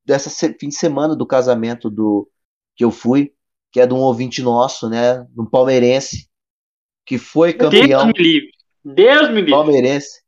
dessa 0.04 0.30
fim 0.30 0.68
de 0.68 0.74
semana 0.74 1.14
do 1.14 1.26
casamento 1.26 1.90
do 1.90 2.28
que 2.74 2.84
eu 2.84 2.90
fui 2.90 3.34
que 3.72 3.80
é 3.80 3.86
de 3.86 3.94
um 3.94 3.98
ouvinte 3.98 4.42
nosso, 4.42 4.88
né? 4.88 5.26
Um 5.36 5.44
palmeirense, 5.44 6.28
que 7.04 7.18
foi 7.18 7.52
campeão. 7.52 7.86
Deus 7.88 8.04
me 8.06 8.12
livre. 8.22 8.50
Deus 8.84 9.28
me 9.28 9.36
livre. 9.36 9.50
Palmeirense. 9.50 10.22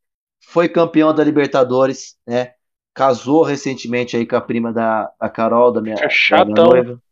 Foi 0.47 0.69
campeão 0.69 1.15
da 1.15 1.25
Libertadores, 1.25 2.17
né? 2.27 2.53
Casou 2.95 3.43
recentemente 3.43 4.17
aí 4.17 4.27
com 4.27 4.37
a 4.37 4.41
prima 4.41 4.73
da, 4.73 5.11
da 5.21 5.29
Carol, 5.29 5.73
da 5.73 5.81
minha, 5.81 5.95
é 5.95 6.09
da 6.31 6.45
minha 6.45 6.65
noiva. 6.65 7.03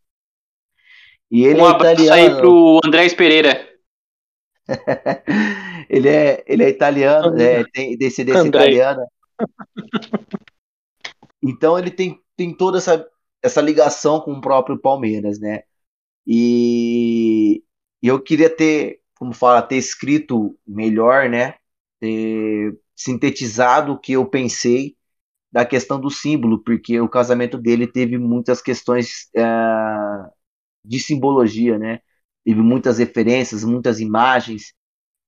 E 1.30 1.44
ele 1.44 1.60
um 1.60 1.66
é 1.66 1.70
italiano. 1.70 2.12
aí 2.12 2.40
pro 2.40 2.80
Andrés 2.84 3.14
Pereira. 3.14 3.68
ele, 5.88 6.08
é, 6.08 6.44
ele 6.46 6.64
é 6.64 6.68
italiano, 6.68 7.30
né? 7.30 7.64
tem 7.72 7.96
descendência 7.96 8.42
André. 8.42 8.60
italiana. 8.60 9.06
Então 11.42 11.78
ele 11.78 11.90
tem, 11.90 12.20
tem 12.36 12.54
toda 12.54 12.78
essa, 12.78 13.06
essa 13.42 13.60
ligação 13.60 14.20
com 14.20 14.32
o 14.32 14.40
próprio 14.40 14.78
Palmeiras, 14.78 15.38
né? 15.38 15.62
E 16.26 17.62
eu 18.02 18.20
queria 18.22 18.50
ter, 18.50 19.00
como 19.16 19.32
fala, 19.32 19.62
ter 19.62 19.76
escrito 19.76 20.58
melhor, 20.66 21.28
né? 21.28 21.54
Ter 22.00 22.78
sintetizado 22.94 23.92
o 23.92 23.98
que 23.98 24.12
eu 24.12 24.26
pensei 24.26 24.96
da 25.52 25.64
questão 25.64 26.00
do 26.00 26.10
símbolo, 26.10 26.62
porque 26.62 27.00
o 27.00 27.08
casamento 27.08 27.58
dele 27.58 27.86
teve 27.86 28.18
muitas 28.18 28.60
questões 28.62 29.28
é, 29.34 29.42
de 30.84 30.98
simbologia, 31.00 31.78
né? 31.78 32.00
Teve 32.44 32.60
muitas 32.60 32.98
referências, 32.98 33.64
muitas 33.64 34.00
imagens, 34.00 34.74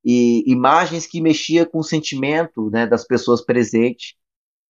e 0.04 0.44
imagens 0.50 1.06
que 1.06 1.20
mexia 1.20 1.66
com 1.66 1.78
o 1.78 1.84
sentimento 1.84 2.70
né, 2.70 2.86
das 2.86 3.06
pessoas 3.06 3.44
presentes. 3.44 4.14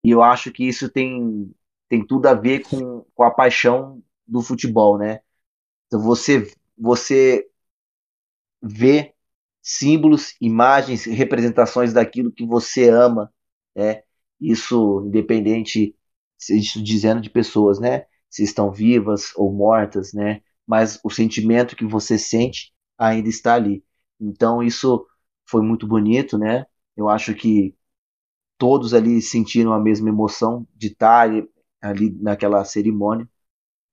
E 0.05 0.11
eu 0.11 0.23
acho 0.23 0.51
que 0.53 0.65
isso 0.67 0.89
tem, 0.91 1.53
tem 1.89 2.07
tudo 2.07 2.27
a 2.27 2.35
ver 2.35 2.61
com, 2.63 3.05
com 3.15 3.23
a 3.23 3.31
paixão 3.31 4.03
do 4.27 4.43
futebol, 4.43 4.99
né? 4.99 5.21
Então 5.89 6.01
você, 6.01 6.51
você 6.79 7.49
vê 8.63 9.15
símbolos, 9.63 10.35
imagens, 10.41 11.05
representações 11.05 11.93
daquilo 11.93 12.33
que 12.33 12.47
você 12.47 12.89
ama, 12.89 13.33
né? 13.77 14.03
Isso 14.41 15.03
independente, 15.07 15.95
isso 16.51 16.83
dizendo 16.83 17.21
de 17.21 17.31
pessoas, 17.31 17.79
né? 17.81 18.07
Se 18.31 18.43
estão 18.45 18.71
vivas 18.71 19.33
ou 19.37 19.53
mortas, 19.53 20.13
né? 20.13 20.43
Mas 20.67 21.01
o 21.05 21.11
sentimento 21.11 21.75
que 21.77 21.85
você 21.85 22.19
sente 22.19 22.73
ainda 22.97 23.29
está 23.29 23.55
ali. 23.55 23.85
Então 24.21 24.63
isso 24.63 25.07
foi 25.49 25.63
muito 25.63 25.87
bonito, 25.87 26.39
né? 26.39 26.67
Eu 26.97 27.09
acho 27.09 27.35
que 27.35 27.75
todos 28.59 28.95
ali 28.95 29.23
sentiram 29.23 29.73
a 29.73 29.81
mesma 29.81 30.09
emoção 30.09 30.67
de 30.75 30.89
estar 30.89 31.31
ali 31.83 32.11
naquela 32.21 32.65
cerimônia. 32.65 33.29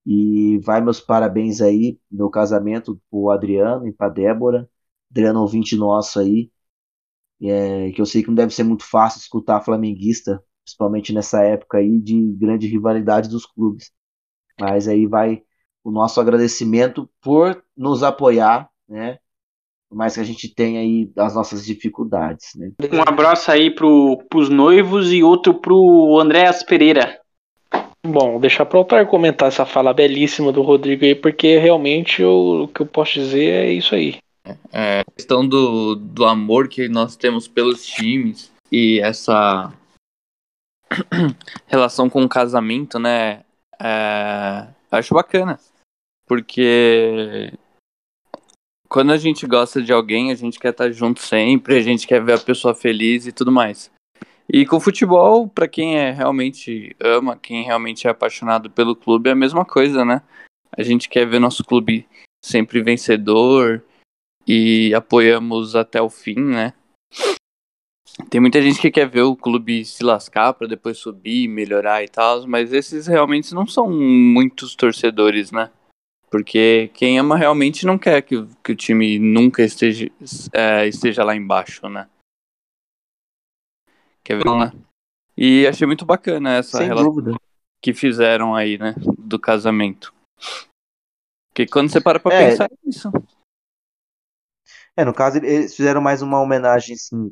E 0.05 0.59
vai 0.59 0.81
meus 0.81 0.99
parabéns 0.99 1.61
aí 1.61 1.99
no 2.11 2.29
casamento 2.29 3.01
pro 3.09 3.31
Adriano 3.31 3.87
e 3.87 3.91
pra 3.91 4.07
Débora. 4.09 4.69
Adriano 5.09 5.41
ouvinte 5.41 5.75
nosso 5.75 6.19
aí. 6.19 6.51
É, 7.41 7.91
que 7.91 8.01
eu 8.01 8.05
sei 8.05 8.21
que 8.21 8.27
não 8.29 8.35
deve 8.35 8.53
ser 8.53 8.63
muito 8.63 8.85
fácil 8.85 9.19
escutar 9.19 9.61
flamenguista, 9.61 10.41
principalmente 10.63 11.11
nessa 11.13 11.41
época 11.43 11.79
aí 11.79 11.99
de 11.99 12.33
grande 12.33 12.67
rivalidade 12.67 13.29
dos 13.29 13.45
clubes. 13.45 13.91
Mas 14.59 14.87
aí 14.87 15.05
vai 15.05 15.43
o 15.83 15.91
nosso 15.91 16.19
agradecimento 16.21 17.09
por 17.21 17.63
nos 17.75 18.03
apoiar, 18.03 18.69
né? 18.87 19.19
Mais 19.91 20.15
que 20.15 20.19
a 20.19 20.23
gente 20.23 20.53
tenha 20.53 20.79
aí 20.79 21.11
as 21.17 21.35
nossas 21.35 21.65
dificuldades, 21.65 22.49
né? 22.55 22.71
Um 22.91 23.01
abraço 23.01 23.51
aí 23.51 23.73
pro, 23.73 24.17
pros 24.29 24.49
noivos 24.49 25.11
e 25.11 25.23
outro 25.23 25.53
pro 25.53 26.17
Andréas 26.19 26.63
Pereira. 26.63 27.19
Bom, 28.05 28.39
deixar 28.39 28.65
para 28.65 28.77
o 28.77 28.79
Altar 28.81 29.07
comentar 29.07 29.47
essa 29.47 29.65
fala 29.65 29.93
belíssima 29.93 30.51
do 30.51 30.61
Rodrigo 30.61 31.03
aí, 31.03 31.15
porque 31.15 31.57
realmente 31.57 32.21
eu, 32.21 32.63
o 32.63 32.67
que 32.67 32.81
eu 32.81 32.85
posso 32.85 33.13
dizer 33.13 33.65
é 33.65 33.71
isso 33.71 33.95
aí. 33.95 34.17
É, 34.71 34.99
a 34.99 35.11
questão 35.11 35.47
do, 35.47 35.95
do 35.95 36.23
amor 36.23 36.67
que 36.67 36.87
nós 36.87 37.15
temos 37.15 37.47
pelos 37.47 37.83
times 37.83 38.51
e 38.71 38.99
essa 38.99 39.73
relação 41.65 42.09
com 42.09 42.23
o 42.23 42.29
casamento, 42.29 42.99
né? 42.99 43.41
É, 43.81 44.67
acho 44.91 45.15
bacana. 45.15 45.59
Porque 46.27 47.51
quando 48.87 49.11
a 49.11 49.17
gente 49.17 49.47
gosta 49.47 49.81
de 49.81 49.91
alguém, 49.91 50.31
a 50.31 50.35
gente 50.35 50.59
quer 50.59 50.69
estar 50.69 50.91
junto 50.91 51.21
sempre, 51.21 51.75
a 51.75 51.81
gente 51.81 52.05
quer 52.05 52.23
ver 52.23 52.33
a 52.33 52.39
pessoa 52.39 52.75
feliz 52.75 53.25
e 53.25 53.31
tudo 53.31 53.51
mais. 53.51 53.91
E 54.55 54.65
com 54.65 54.79
futebol, 54.79 55.49
para 55.49 55.67
quem 55.67 55.97
é 55.97 56.11
realmente 56.11 56.95
ama, 57.01 57.35
quem 57.35 57.65
realmente 57.65 58.07
é 58.07 58.09
apaixonado 58.09 58.69
pelo 58.69 58.95
clube, 58.95 59.27
é 59.27 59.33
a 59.33 59.35
mesma 59.35 59.65
coisa, 59.65 60.05
né? 60.05 60.21
A 60.71 60.81
gente 60.81 61.09
quer 61.09 61.27
ver 61.27 61.39
nosso 61.39 61.61
clube 61.61 62.07
sempre 62.41 62.81
vencedor 62.81 63.83
e 64.47 64.93
apoiamos 64.95 65.75
até 65.75 66.01
o 66.01 66.09
fim, 66.09 66.39
né? 66.39 66.73
Tem 68.29 68.39
muita 68.39 68.61
gente 68.61 68.79
que 68.79 68.89
quer 68.89 69.09
ver 69.09 69.23
o 69.23 69.35
clube 69.35 69.83
se 69.83 70.05
lascar 70.05 70.53
para 70.53 70.67
depois 70.67 70.99
subir, 70.99 71.49
melhorar 71.49 72.01
e 72.01 72.07
tal, 72.07 72.47
mas 72.47 72.71
esses 72.71 73.07
realmente 73.07 73.53
não 73.53 73.67
são 73.67 73.91
muitos 73.91 74.73
torcedores, 74.73 75.51
né? 75.51 75.69
Porque 76.31 76.89
quem 76.93 77.19
ama 77.19 77.35
realmente 77.35 77.85
não 77.85 77.97
quer 77.97 78.21
que, 78.21 78.41
que 78.63 78.71
o 78.71 78.75
time 78.75 79.19
nunca 79.19 79.63
esteja, 79.63 80.09
é, 80.53 80.87
esteja 80.87 81.25
lá 81.25 81.35
embaixo, 81.35 81.89
né? 81.89 82.07
Quer 84.25 84.37
ver, 84.37 84.45
né? 84.45 84.71
E 85.37 85.67
achei 85.67 85.85
muito 85.85 86.03
bacana 86.03 86.55
essa 86.55 86.79
Sem 86.79 86.87
relação 86.87 87.13
dúvida. 87.13 87.37
que 87.79 87.93
fizeram 87.93 88.55
aí, 88.55 88.75
né? 88.77 88.95
Do 89.19 89.39
casamento. 89.39 90.11
Porque 91.49 91.67
quando 91.67 91.91
você 91.91 92.01
para 92.01 92.19
pra 92.19 92.33
É. 92.33 92.49
pensar 92.49 92.65
é 92.65 92.89
isso. 92.89 93.11
É, 94.97 95.05
no 95.05 95.13
caso, 95.13 95.37
eles 95.37 95.75
fizeram 95.75 96.01
mais 96.01 96.23
uma 96.23 96.41
homenagem, 96.41 96.95
assim, 96.95 97.31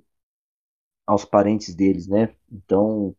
aos 1.08 1.26
parentes 1.26 1.74
deles, 1.74 2.08
né? 2.08 2.36
Então, 2.52 3.16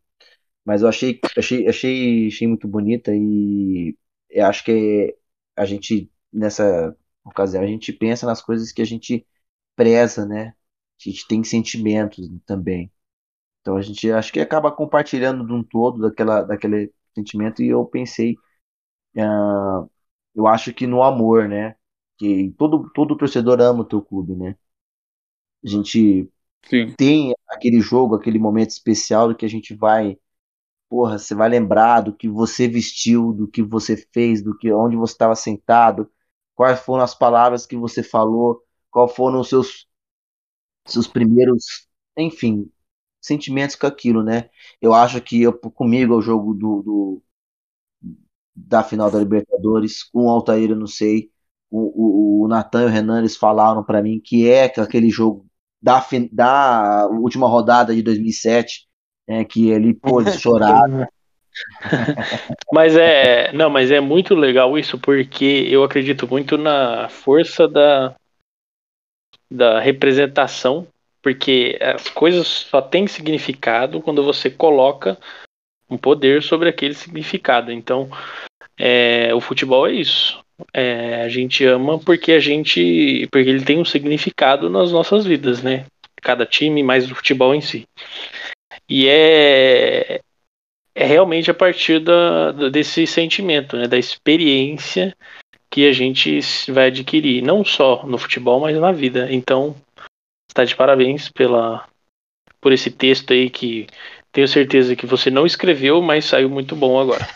mas 0.63 0.81
eu 0.81 0.87
achei, 0.87 1.19
achei, 1.37 1.67
achei, 1.67 2.27
achei 2.27 2.47
muito 2.47 2.67
bonita 2.67 3.11
e 3.13 3.97
eu 4.29 4.45
acho 4.45 4.63
que 4.63 5.17
a 5.55 5.65
gente, 5.65 6.09
nessa 6.31 6.95
ocasião, 7.25 7.61
a 7.61 7.67
gente 7.67 7.91
pensa 7.91 8.25
nas 8.25 8.41
coisas 8.41 8.71
que 8.71 8.81
a 8.81 8.85
gente 8.85 9.27
preza, 9.75 10.25
né? 10.25 10.55
A 10.99 11.09
gente 11.09 11.27
tem 11.27 11.43
sentimentos 11.43 12.29
também. 12.45 12.89
Então 13.65 13.77
a 13.77 13.81
gente 13.81 14.11
acho 14.11 14.31
que 14.31 14.39
acaba 14.39 14.71
compartilhando 14.71 15.43
de 15.43 15.51
um 15.51 15.63
todo 15.63 15.99
daquela, 16.03 16.43
daquele 16.43 16.93
sentimento 17.15 17.63
e 17.63 17.69
eu 17.69 17.83
pensei, 17.83 18.35
ah, 19.17 19.85
eu 20.35 20.47
acho 20.47 20.73
que 20.73 20.87
no 20.87 21.03
amor, 21.03 21.49
né? 21.49 21.75
Que 22.17 22.51
todo, 22.57 22.89
todo 22.93 23.17
torcedor 23.17 23.59
ama 23.61 23.81
o 23.81 23.85
teu 23.85 24.01
clube, 24.01 24.35
né? 24.35 24.55
A 25.63 25.67
gente 25.67 26.29
Sim. 26.69 26.95
tem 26.97 27.33
aquele 27.49 27.81
jogo, 27.81 28.15
aquele 28.15 28.39
momento 28.39 28.71
especial 28.71 29.29
do 29.29 29.35
que 29.35 29.45
a 29.45 29.49
gente 29.49 29.75
vai, 29.75 30.17
porra, 30.89 31.19
você 31.19 31.35
vai 31.35 31.49
lembrar 31.49 32.01
do 32.01 32.15
que 32.15 32.29
você 32.29 32.67
vestiu, 32.67 33.33
do 33.33 33.47
que 33.47 33.63
você 33.63 33.97
fez, 34.13 34.43
do 34.43 34.57
que 34.57 34.71
onde 34.73 34.95
você 34.97 35.13
estava 35.13 35.35
sentado, 35.35 36.11
quais 36.55 36.79
foram 36.81 37.03
as 37.03 37.15
palavras 37.15 37.65
que 37.67 37.77
você 37.77 38.03
falou, 38.03 38.63
qual 38.91 39.07
foram 39.07 39.41
os 39.41 39.49
seus 39.49 39.87
seus 40.87 41.07
primeiros, 41.07 41.87
enfim, 42.17 42.71
sentimentos 43.25 43.75
com 43.75 43.87
aquilo, 43.87 44.23
né? 44.23 44.49
Eu 44.81 44.93
acho 44.93 45.21
que 45.21 45.41
eu, 45.41 45.53
comigo 45.53 46.13
é 46.13 46.17
o 46.17 46.21
jogo 46.21 46.53
do, 46.53 46.81
do- 46.83 47.23
da 48.55 48.83
final 48.83 49.11
da 49.11 49.19
Libertadores, 49.19 50.03
com 50.03 50.25
o 50.25 50.29
Altair 50.29 50.69
eu 50.71 50.75
não 50.75 50.87
sei, 50.87 51.29
o, 51.69 52.41
o, 52.41 52.45
o 52.45 52.47
Natan 52.47 52.83
e 52.83 52.85
o 52.85 52.89
Renan 52.89 53.19
eles 53.19 53.35
falaram 53.37 53.83
pra 53.83 54.01
mim 54.01 54.19
que 54.23 54.49
é 54.49 54.65
aquele 54.65 55.09
jogo 55.09 55.45
da, 55.81 56.05
da 56.31 57.07
última 57.11 57.47
rodada 57.47 57.93
de 57.93 58.01
2007, 58.01 58.87
né, 59.27 59.43
que 59.45 59.69
ele, 59.69 59.93
pô, 59.93 60.21
eles 60.21 60.35
choraram. 60.37 61.07
Mas 62.71 62.95
é, 62.97 63.51
não, 63.53 63.69
mas 63.69 63.91
é 63.91 63.99
muito 63.99 64.35
legal 64.35 64.77
isso 64.77 64.97
porque 64.99 65.67
eu 65.69 65.83
acredito 65.83 66.27
muito 66.27 66.57
na 66.57 67.07
força 67.09 67.67
da 67.67 68.15
da 69.49 69.79
representação, 69.79 70.87
porque 71.25 71.75
as 71.81 72.07
coisas 72.07 72.45
só 72.45 72.79
têm 72.79 73.07
significado 73.07 73.99
quando 73.99 74.23
você 74.23 74.47
coloca 74.47 75.17
um 75.89 75.97
poder 75.97 76.43
sobre 76.43 76.69
aquele 76.69 76.93
significado. 76.93 77.71
Então, 77.71 78.07
é, 78.77 79.33
o 79.33 79.41
futebol 79.41 79.87
é 79.87 79.93
isso. 79.93 80.39
É, 80.71 81.23
a 81.23 81.27
gente 81.27 81.65
ama 81.65 81.97
porque 81.97 82.31
a 82.31 82.39
gente, 82.39 83.27
porque 83.31 83.49
ele 83.49 83.65
tem 83.65 83.79
um 83.79 83.85
significado 83.85 84.69
nas 84.69 84.91
nossas 84.91 85.25
vidas, 85.25 85.63
né? 85.63 85.87
Cada 86.21 86.45
time, 86.45 86.83
mais 86.83 87.09
o 87.09 87.15
futebol 87.15 87.55
em 87.55 87.61
si. 87.61 87.87
E 88.87 89.07
é 89.07 90.21
é 90.93 91.05
realmente 91.05 91.49
a 91.49 91.55
partir 91.55 91.99
da, 92.01 92.51
desse 92.69 93.07
sentimento, 93.07 93.75
né, 93.75 93.87
da 93.87 93.97
experiência 93.97 95.17
que 95.71 95.87
a 95.87 95.91
gente 95.91 96.39
vai 96.71 96.87
adquirir, 96.87 97.41
não 97.41 97.65
só 97.65 98.05
no 98.05 98.19
futebol, 98.19 98.59
mas 98.59 98.77
na 98.77 98.91
vida. 98.91 99.27
Então, 99.31 99.75
está 100.55 100.63
de 100.63 100.73
parabéns 100.73 101.27
pela, 101.27 101.85
por 102.61 102.71
esse 102.71 102.89
texto 102.89 103.33
aí 103.33 103.49
que 103.49 103.87
tenho 104.31 104.47
certeza 104.47 104.95
que 104.95 105.05
você 105.05 105.29
não 105.29 105.45
escreveu, 105.45 106.01
mas 106.01 106.25
saiu 106.25 106.49
muito 106.49 106.75
bom 106.75 106.97
agora. 106.97 107.27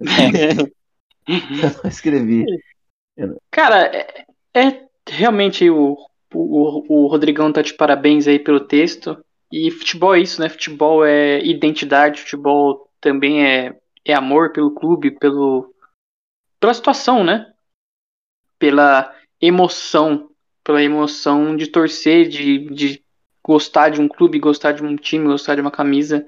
Eu 1.26 1.88
escrevi. 1.88 2.44
Cara, 3.50 3.86
é, 3.86 4.26
é 4.54 4.86
realmente 5.08 5.68
o, 5.70 5.96
o, 6.34 7.04
o 7.04 7.06
Rodrigão 7.06 7.50
tá 7.50 7.62
de 7.62 7.72
parabéns 7.72 8.28
aí 8.28 8.38
pelo 8.38 8.60
texto. 8.60 9.16
E 9.50 9.70
futebol 9.70 10.14
é 10.14 10.20
isso, 10.20 10.40
né? 10.40 10.50
Futebol 10.50 11.04
é 11.04 11.42
identidade, 11.42 12.20
futebol 12.20 12.90
também 13.00 13.46
é, 13.46 13.74
é 14.04 14.12
amor 14.12 14.52
pelo 14.52 14.74
clube, 14.74 15.12
pelo, 15.12 15.74
pela 16.60 16.74
situação, 16.74 17.24
né? 17.24 17.50
Pela 18.58 19.14
emoção, 19.40 20.30
pela 20.64 20.82
emoção 20.82 21.54
de 21.54 21.66
torcer, 21.66 22.26
de, 22.26 22.70
de 22.70 23.04
gostar 23.44 23.90
de 23.90 24.00
um 24.00 24.08
clube, 24.08 24.38
gostar 24.38 24.72
de 24.72 24.82
um 24.82 24.96
time, 24.96 25.26
gostar 25.26 25.54
de 25.54 25.60
uma 25.60 25.70
camisa. 25.70 26.26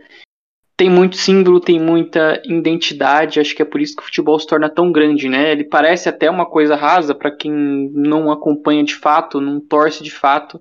tem 0.76 0.90
muito 0.90 1.16
símbolo, 1.16 1.58
tem 1.58 1.80
muita 1.80 2.42
identidade. 2.44 3.40
Acho 3.40 3.56
que 3.56 3.62
é 3.62 3.64
por 3.64 3.80
isso 3.80 3.96
que 3.96 4.02
o 4.02 4.04
futebol 4.04 4.38
se 4.38 4.46
torna 4.46 4.68
tão 4.68 4.92
grande, 4.92 5.26
né? 5.26 5.52
Ele 5.52 5.64
parece 5.64 6.08
até 6.08 6.30
uma 6.30 6.44
coisa 6.44 6.76
rasa 6.76 7.14
para 7.14 7.30
quem 7.30 7.90
não 7.94 8.30
acompanha 8.30 8.84
de 8.84 8.94
fato, 8.94 9.40
não 9.40 9.58
torce 9.58 10.04
de 10.04 10.10
fato. 10.10 10.60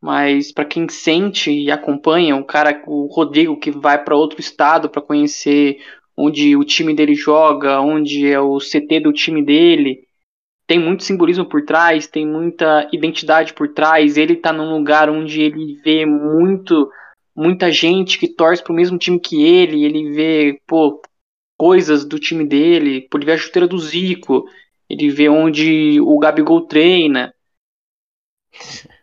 Mas 0.00 0.50
para 0.52 0.64
quem 0.64 0.88
sente 0.88 1.50
e 1.50 1.70
acompanha, 1.70 2.36
o 2.36 2.44
cara, 2.44 2.82
o 2.86 3.06
Rodrigo 3.06 3.58
que 3.58 3.70
vai 3.70 4.02
para 4.02 4.16
outro 4.16 4.40
estado 4.40 4.88
para 4.88 5.02
conhecer 5.02 5.78
onde 6.16 6.56
o 6.56 6.64
time 6.64 6.94
dele 6.94 7.14
joga, 7.14 7.80
onde 7.80 8.26
é 8.26 8.40
o 8.40 8.58
CT 8.58 9.00
do 9.00 9.12
time 9.12 9.42
dele, 9.42 10.03
tem 10.66 10.78
muito 10.78 11.04
simbolismo 11.04 11.48
por 11.48 11.64
trás, 11.64 12.06
tem 12.06 12.26
muita 12.26 12.88
identidade 12.92 13.52
por 13.52 13.68
trás. 13.68 14.16
Ele 14.16 14.36
tá 14.36 14.52
num 14.52 14.72
lugar 14.72 15.10
onde 15.10 15.40
ele 15.42 15.80
vê 15.84 16.06
muito 16.06 16.90
muita 17.34 17.70
gente 17.70 18.18
que 18.18 18.28
torce 18.28 18.62
pro 18.62 18.72
mesmo 18.72 18.96
time 18.96 19.18
que 19.18 19.42
ele, 19.42 19.84
ele 19.84 20.12
vê, 20.12 20.60
pô, 20.66 21.02
coisas 21.56 22.04
do 22.04 22.18
time 22.18 22.46
dele, 22.46 23.08
pô, 23.10 23.18
ele 23.18 23.26
vê 23.26 23.32
a 23.32 23.36
chuteira 23.36 23.66
do 23.66 23.78
Zico, 23.78 24.44
ele 24.88 25.10
vê 25.10 25.28
onde 25.28 26.00
o 26.00 26.18
Gabigol 26.18 26.66
treina. 26.66 27.34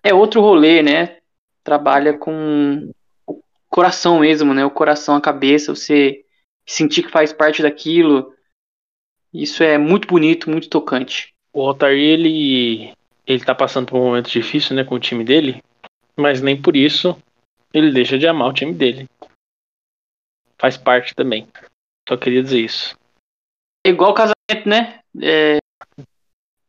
É 0.01 0.14
outro 0.14 0.39
rolê, 0.41 0.82
né? 0.82 1.18
Trabalha 1.64 2.18
com 2.18 2.89
o 3.28 3.41
coração 3.68 4.20
mesmo, 4.20 4.53
né? 4.53 4.64
O 4.64 4.72
coração, 4.72 5.16
a 5.16 5.22
cabeça, 5.22 5.76
você 5.76 6.24
sentir 6.66 7.03
que 7.03 7.12
faz 7.12 7.34
parte 7.34 7.62
daquilo. 7.62 8.34
Isso 9.34 9.62
é 9.64 9.78
muito 9.78 10.07
bonito, 10.07 10.49
muito 10.49 10.70
tocante. 10.70 11.30
O 11.53 11.67
Altair, 11.67 11.97
ele, 11.97 12.93
ele 13.25 13.43
tá 13.43 13.53
passando 13.53 13.87
por 13.87 13.99
um 13.99 14.05
momento 14.05 14.29
difícil, 14.29 14.75
né, 14.75 14.83
com 14.83 14.95
o 14.95 14.99
time 14.99 15.23
dele, 15.23 15.61
mas 16.15 16.41
nem 16.41 16.59
por 16.59 16.75
isso 16.75 17.17
ele 17.73 17.91
deixa 17.91 18.17
de 18.17 18.27
amar 18.27 18.49
o 18.49 18.53
time 18.53 18.73
dele. 18.73 19.07
Faz 20.57 20.77
parte 20.77 21.15
também. 21.15 21.47
Só 22.07 22.17
queria 22.17 22.43
dizer 22.43 22.59
isso. 22.59 22.95
É 23.85 23.89
igual 23.89 24.13
casamento, 24.13 24.67
né? 24.67 24.99
É... 25.21 25.57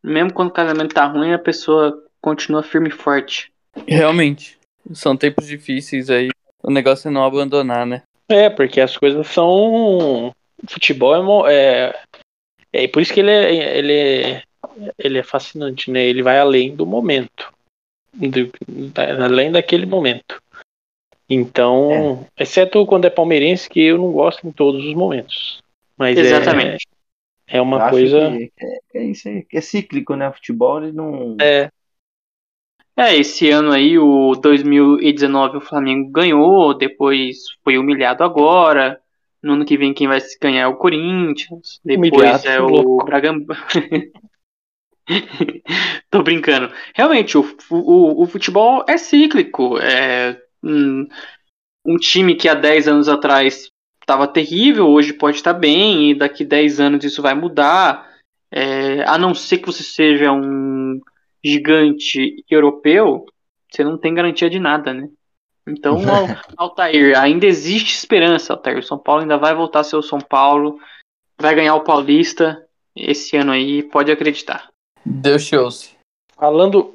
Mesmo 0.02 0.32
quando 0.32 0.48
o 0.48 0.52
casamento 0.52 0.94
tá 0.94 1.06
ruim, 1.06 1.32
a 1.32 1.38
pessoa 1.38 2.02
continua 2.20 2.62
firme 2.62 2.88
e 2.88 2.92
forte. 2.92 3.52
Realmente. 3.86 4.58
São 4.94 5.16
tempos 5.16 5.46
difíceis 5.46 6.10
aí. 6.10 6.30
O 6.62 6.70
negócio 6.70 7.08
é 7.08 7.10
não 7.10 7.24
abandonar, 7.24 7.86
né? 7.86 8.02
É, 8.28 8.48
porque 8.48 8.80
as 8.80 8.96
coisas 8.96 9.26
são. 9.26 9.48
O 10.28 10.32
futebol 10.68 11.46
é. 11.46 11.94
É, 12.72 12.84
é 12.84 12.88
por 12.88 13.02
isso 13.02 13.12
que 13.12 13.20
ele 13.20 13.30
é, 13.30 13.78
ele 13.78 13.92
é. 13.92 14.42
Ele 14.98 15.18
é 15.18 15.22
fascinante, 15.22 15.90
né? 15.90 16.04
Ele 16.04 16.22
vai 16.22 16.38
além 16.38 16.74
do 16.74 16.86
momento. 16.86 17.52
Do, 18.14 18.50
além 19.20 19.50
daquele 19.50 19.86
momento. 19.86 20.40
Então, 21.28 22.26
é. 22.36 22.42
exceto 22.42 22.84
quando 22.86 23.06
é 23.06 23.10
palmeirense, 23.10 23.68
que 23.68 23.80
eu 23.80 23.96
não 23.96 24.12
gosto 24.12 24.46
em 24.46 24.52
todos 24.52 24.84
os 24.84 24.94
momentos. 24.94 25.62
Mas 25.96 26.16
é- 26.18 26.20
Exatamente. 26.20 26.86
É, 27.46 27.58
é 27.58 27.60
uma 27.60 27.88
coisa. 27.88 28.18
É, 28.18 28.78
é, 28.94 29.04
isso 29.04 29.28
aí, 29.28 29.46
é 29.52 29.60
cíclico, 29.60 30.14
né? 30.14 30.30
Futebol 30.32 30.82
ele 30.82 30.92
não. 30.92 31.36
É. 31.40 31.70
É, 32.94 33.16
esse 33.16 33.48
ano 33.48 33.72
aí, 33.72 33.98
o 33.98 34.34
2019, 34.34 35.56
o 35.56 35.60
Flamengo 35.62 36.10
ganhou, 36.10 36.76
depois 36.76 37.38
foi 37.64 37.78
humilhado 37.78 38.22
agora. 38.22 39.00
No 39.42 39.54
ano 39.54 39.64
que 39.64 39.78
vem, 39.78 39.94
quem 39.94 40.06
vai 40.06 40.20
se 40.20 40.38
ganhar 40.38 40.62
é 40.62 40.66
o 40.66 40.76
Corinthians. 40.76 41.80
Depois 41.82 42.12
humilhado, 42.12 42.46
é 42.46 42.60
o 42.60 42.98
Bragantino. 42.98 43.46
Tô 46.10 46.22
brincando. 46.22 46.72
Realmente, 46.94 47.36
o, 47.36 47.56
o, 47.70 48.22
o 48.22 48.26
futebol 48.26 48.84
é 48.88 48.96
cíclico. 48.96 49.78
É, 49.78 50.40
um, 50.62 51.06
um 51.84 51.96
time 51.96 52.34
que 52.34 52.48
há 52.48 52.54
10 52.54 52.88
anos 52.88 53.08
atrás 53.08 53.70
estava 54.00 54.26
terrível, 54.26 54.88
hoje 54.88 55.12
pode 55.12 55.36
estar 55.36 55.52
bem, 55.52 56.10
e 56.10 56.14
daqui 56.14 56.44
10 56.44 56.80
anos 56.80 57.04
isso 57.04 57.22
vai 57.22 57.34
mudar. 57.34 58.10
É, 58.50 59.02
a 59.04 59.16
não 59.16 59.34
ser 59.34 59.58
que 59.58 59.66
você 59.66 59.82
seja 59.82 60.30
um 60.32 61.00
gigante 61.44 62.44
europeu, 62.50 63.24
você 63.70 63.82
não 63.82 63.96
tem 63.96 64.14
garantia 64.14 64.50
de 64.50 64.58
nada, 64.58 64.92
né? 64.92 65.08
Então, 65.66 65.96
Altair, 66.56 67.18
ainda 67.18 67.46
existe 67.46 67.94
esperança, 67.94 68.52
Altair. 68.52 68.78
O 68.78 68.82
São 68.82 68.98
Paulo 68.98 69.22
ainda 69.22 69.38
vai 69.38 69.54
voltar 69.54 69.80
a 69.80 69.84
ser 69.84 69.96
o 69.96 70.02
São 70.02 70.20
Paulo, 70.20 70.78
vai 71.40 71.54
ganhar 71.54 71.74
o 71.74 71.84
Paulista 71.84 72.64
esse 72.94 73.36
ano 73.36 73.52
aí, 73.52 73.82
pode 73.82 74.12
acreditar. 74.12 74.71
Deus 75.04 75.42
shows. 75.42 75.94
Falando, 76.36 76.92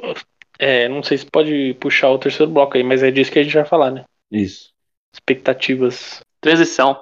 é, 0.59 0.87
não 0.87 1.03
sei 1.03 1.17
se 1.17 1.25
pode 1.25 1.75
puxar 1.79 2.09
o 2.09 2.19
terceiro 2.19 2.51
bloco 2.51 2.77
aí, 2.77 2.83
mas 2.83 3.03
é 3.03 3.11
disso 3.11 3.31
que 3.31 3.39
a 3.39 3.43
gente 3.43 3.55
vai 3.55 3.65
falar, 3.65 3.91
né? 3.91 4.05
Isso. 4.31 4.71
Expectativas. 5.13 6.21
Transição. 6.41 6.99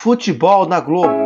Futebol 0.00 0.66
na 0.66 0.80
Globo. 0.80 1.23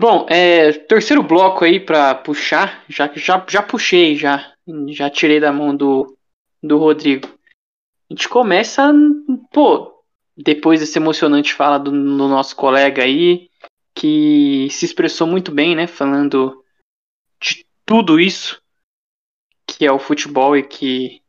Bom, 0.00 0.24
é, 0.30 0.72
terceiro 0.72 1.22
bloco 1.22 1.62
aí 1.62 1.78
para 1.78 2.14
puxar, 2.14 2.82
já 2.88 3.12
já 3.14 3.44
já 3.46 3.62
puxei 3.62 4.16
já, 4.16 4.50
já 4.88 5.10
tirei 5.10 5.38
da 5.38 5.52
mão 5.52 5.76
do 5.76 6.16
do 6.62 6.78
Rodrigo. 6.78 7.28
A 8.08 8.14
gente 8.14 8.26
começa, 8.26 8.90
pô, 9.52 10.02
depois 10.34 10.80
desse 10.80 10.98
emocionante 10.98 11.52
fala 11.52 11.76
do, 11.76 11.90
do 11.90 12.28
nosso 12.28 12.56
colega 12.56 13.02
aí, 13.02 13.50
que 13.94 14.68
se 14.70 14.86
expressou 14.86 15.26
muito 15.26 15.52
bem, 15.52 15.76
né, 15.76 15.86
falando 15.86 16.64
de 17.38 17.66
tudo 17.84 18.18
isso 18.18 18.58
que 19.66 19.84
é 19.84 19.92
o 19.92 19.98
futebol 19.98 20.56
e 20.56 20.62
que 20.62 21.20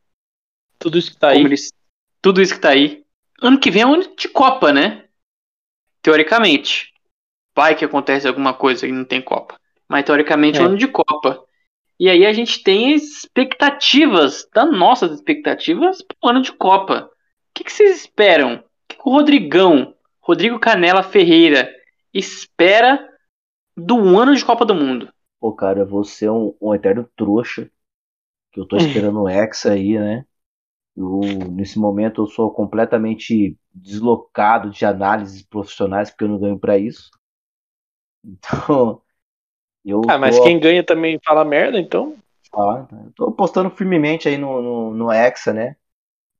tudo 0.78 0.96
isso 0.96 1.10
que 1.10 1.18
tá 1.18 1.28
aí, 1.28 1.44
eles, 1.44 1.74
tudo 2.22 2.40
isso 2.40 2.54
que 2.54 2.60
tá 2.60 2.70
aí. 2.70 3.04
Ano 3.42 3.60
que 3.60 3.70
vem 3.70 3.82
é 3.82 3.84
ano 3.84 4.16
de 4.16 4.28
Copa, 4.30 4.72
né? 4.72 5.04
Teoricamente 6.00 6.91
vai 7.54 7.74
que 7.74 7.84
acontece 7.84 8.26
alguma 8.26 8.54
coisa 8.54 8.86
e 8.86 8.92
não 8.92 9.04
tem 9.04 9.20
Copa. 9.20 9.58
Mas 9.88 10.04
teoricamente 10.04 10.58
é 10.58 10.62
ano 10.62 10.76
de 10.76 10.88
Copa. 10.88 11.44
E 11.98 12.08
aí 12.08 12.26
a 12.26 12.32
gente 12.32 12.62
tem 12.62 12.94
expectativas, 12.94 14.48
das 14.52 14.70
nossas 14.70 15.12
expectativas 15.12 16.02
para 16.02 16.16
o 16.22 16.28
ano 16.30 16.42
de 16.42 16.52
Copa. 16.52 17.04
O 17.04 17.10
que, 17.54 17.64
que 17.64 17.72
vocês 17.72 18.00
esperam? 18.00 18.54
O 18.54 18.62
que, 18.88 18.96
que 18.96 19.02
o 19.08 19.12
Rodrigão, 19.12 19.94
Rodrigo 20.20 20.58
Canela 20.58 21.02
Ferreira, 21.02 21.70
espera 22.12 23.08
do 23.76 24.18
ano 24.18 24.34
de 24.34 24.44
Copa 24.44 24.64
do 24.64 24.74
Mundo? 24.74 25.12
Pô, 25.38 25.52
cara, 25.52 25.80
eu 25.80 25.86
vou 25.86 26.04
ser 26.04 26.30
um, 26.30 26.54
um 26.60 26.74
eterno 26.74 27.08
trouxa. 27.16 27.70
Que 28.52 28.60
eu 28.60 28.66
tô 28.66 28.76
esperando 28.78 29.22
o 29.22 29.28
Hexa 29.28 29.72
aí, 29.72 29.98
né? 29.98 30.24
Eu, 30.96 31.20
nesse 31.50 31.78
momento 31.78 32.22
eu 32.22 32.26
sou 32.26 32.50
completamente 32.50 33.56
deslocado 33.74 34.70
de 34.70 34.84
análises 34.84 35.42
profissionais, 35.42 36.10
porque 36.10 36.24
eu 36.24 36.28
não 36.28 36.38
ganho 36.38 36.58
para 36.58 36.78
isso. 36.78 37.10
Então, 38.24 39.00
eu. 39.84 40.02
Ah, 40.08 40.18
mas 40.18 40.36
tô... 40.36 40.44
quem 40.44 40.58
ganha 40.58 40.84
também 40.84 41.18
fala 41.24 41.44
merda, 41.44 41.78
então? 41.78 42.16
Ah, 42.54 42.86
eu 42.90 43.12
tô 43.16 43.24
apostando 43.26 43.70
firmemente 43.70 44.28
aí 44.28 44.36
no, 44.36 44.60
no, 44.60 44.94
no 44.94 45.12
Hexa, 45.12 45.52
né? 45.52 45.76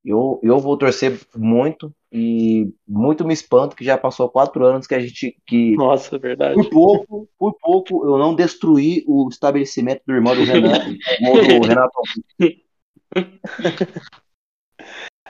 Eu, 0.05 0.41
eu 0.43 0.59
vou 0.59 0.77
torcer 0.77 1.19
muito 1.35 1.95
e 2.11 2.75
muito 2.87 3.25
me 3.25 3.33
espanto 3.33 3.77
que 3.77 3.85
já 3.85 3.97
passou 3.97 4.29
quatro 4.29 4.65
anos 4.65 4.87
que 4.87 4.95
a 4.95 5.01
gente. 5.01 5.37
Que, 5.47 5.77
Nossa, 5.77 6.19
verdade. 6.19 6.55
Por 6.55 6.69
pouco, 6.69 7.29
por 7.39 7.55
pouco 7.61 8.05
eu 8.05 8.19
não 8.19 8.35
destruí 8.35 9.05
o 9.07 9.29
estabelecimento 9.29 10.03
do 10.07 10.13
irmão 10.13 10.35
do 10.35 10.45
Renan, 10.45 10.73
do 11.61 11.67
Renato. 11.67 12.01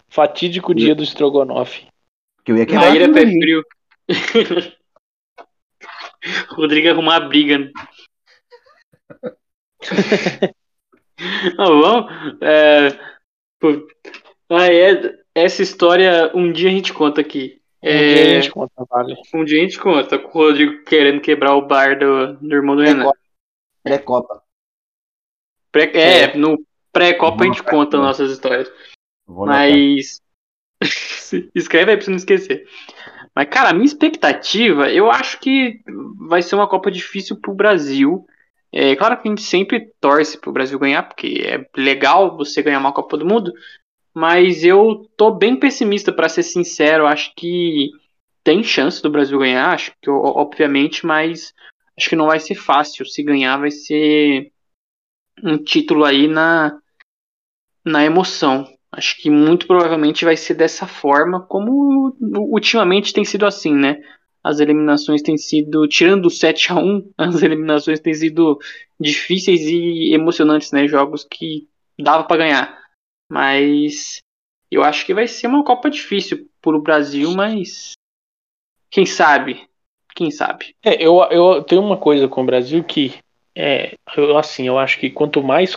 Fatídico 0.08 0.74
dia 0.74 0.94
do 0.94 1.02
Estrogonofe. 1.02 1.86
Que 2.44 2.52
eu 2.52 2.56
ia 2.56 2.66
quebrar. 2.66 2.88
Maíra 2.88 3.12
pé 3.12 3.26
frio. 3.26 3.62
Rodrigo 6.50 6.88
arrumar 6.88 7.16
a 7.16 7.20
briga. 7.20 7.70
Não, 11.56 11.80
vamos. 11.80 12.12
É, 12.40 12.88
ah, 14.50 14.72
é, 14.72 15.18
essa 15.34 15.62
história 15.62 16.30
um 16.34 16.52
dia 16.52 16.68
a 16.68 16.72
gente 16.72 16.92
conta 16.92 17.20
aqui. 17.20 17.60
Um 17.82 17.88
é, 17.88 18.14
dia 18.14 18.22
a 18.22 18.40
gente 18.40 18.50
conta, 18.50 18.84
vale. 18.88 19.16
Um 19.34 19.44
dia 19.44 19.58
a 19.58 19.62
gente 19.62 19.78
conta, 19.78 20.18
com 20.18 20.38
o 20.38 20.42
Rodrigo 20.42 20.84
querendo 20.84 21.20
quebrar 21.20 21.54
o 21.54 21.66
bar 21.66 21.98
do, 21.98 22.34
do 22.34 22.54
irmão 22.54 22.76
do 22.76 22.82
Renan. 22.82 23.10
Pré-copa. 23.82 24.42
Pré, 25.70 25.90
é, 25.94 26.20
é, 26.22 26.36
no 26.36 26.64
pré-copa 26.92 27.42
a 27.42 27.46
gente 27.46 27.62
conta 27.62 27.96
nossas 27.96 28.30
histórias. 28.30 28.70
Mas. 29.26 30.20
Escreve 31.54 31.92
aí 31.92 31.96
pra 31.96 32.04
você 32.04 32.10
não 32.10 32.18
esquecer. 32.18 32.68
Mas, 33.34 33.48
cara, 33.48 33.70
a 33.70 33.72
minha 33.72 33.86
expectativa, 33.86 34.90
eu 34.90 35.10
acho 35.10 35.40
que 35.40 35.80
vai 36.28 36.42
ser 36.42 36.54
uma 36.54 36.68
Copa 36.68 36.90
difícil 36.90 37.40
pro 37.40 37.54
Brasil. 37.54 38.26
É 38.70 38.94
claro 38.96 39.20
que 39.20 39.28
a 39.28 39.30
gente 39.30 39.42
sempre 39.42 39.92
torce 40.00 40.38
pro 40.38 40.52
Brasil 40.52 40.78
ganhar, 40.78 41.02
porque 41.02 41.42
é 41.44 41.66
legal 41.76 42.36
você 42.36 42.62
ganhar 42.62 42.78
uma 42.78 42.92
Copa 42.92 43.16
do 43.16 43.26
Mundo, 43.26 43.52
mas 44.14 44.64
eu 44.64 45.08
tô 45.16 45.30
bem 45.30 45.58
pessimista 45.58 46.12
para 46.12 46.28
ser 46.28 46.42
sincero, 46.42 47.06
acho 47.06 47.32
que 47.34 47.90
tem 48.44 48.62
chance 48.62 49.02
do 49.02 49.10
Brasil 49.10 49.38
ganhar, 49.38 49.72
acho 49.72 49.92
que 50.00 50.10
obviamente, 50.10 51.06
mas 51.06 51.54
acho 51.96 52.10
que 52.10 52.16
não 52.16 52.26
vai 52.26 52.40
ser 52.40 52.54
fácil. 52.54 53.06
Se 53.06 53.22
ganhar 53.22 53.58
vai 53.58 53.70
ser 53.70 54.50
um 55.42 55.56
título 55.56 56.04
aí 56.04 56.28
na 56.28 56.78
na 57.84 58.04
emoção. 58.04 58.66
Acho 58.92 59.16
que 59.16 59.30
muito 59.30 59.66
provavelmente 59.66 60.24
vai 60.24 60.36
ser 60.36 60.54
dessa 60.54 60.86
forma, 60.86 61.40
como 61.40 62.14
ultimamente 62.50 63.12
tem 63.12 63.24
sido 63.24 63.46
assim, 63.46 63.74
né? 63.74 64.02
As 64.44 64.60
eliminações 64.60 65.22
têm 65.22 65.38
sido, 65.38 65.88
tirando 65.88 66.26
o 66.26 66.30
7 66.30 66.72
a 66.72 66.76
1 66.76 67.10
as 67.16 67.42
eliminações 67.42 68.00
têm 68.00 68.12
sido 68.12 68.58
difíceis 69.00 69.62
e 69.62 70.12
emocionantes, 70.12 70.72
né? 70.72 70.86
Jogos 70.86 71.24
que 71.24 71.68
dava 71.98 72.24
para 72.24 72.36
ganhar. 72.36 72.82
Mas 73.30 74.20
eu 74.70 74.82
acho 74.82 75.06
que 75.06 75.14
vai 75.14 75.26
ser 75.26 75.46
uma 75.46 75.64
Copa 75.64 75.88
difícil 75.88 76.48
para 76.60 76.76
o 76.76 76.82
Brasil, 76.82 77.32
mas 77.32 77.92
quem 78.90 79.06
sabe? 79.06 79.66
Quem 80.14 80.30
sabe? 80.30 80.76
É, 80.82 81.02
eu, 81.02 81.18
eu 81.30 81.62
tenho 81.62 81.82
uma 81.82 81.96
coisa 81.96 82.28
com 82.28 82.42
o 82.42 82.46
Brasil 82.46 82.84
que 82.84 83.14
é, 83.56 83.96
eu, 84.16 84.36
assim, 84.36 84.66
eu 84.66 84.78
acho 84.78 84.98
que 84.98 85.10
quanto 85.10 85.42
mais 85.42 85.74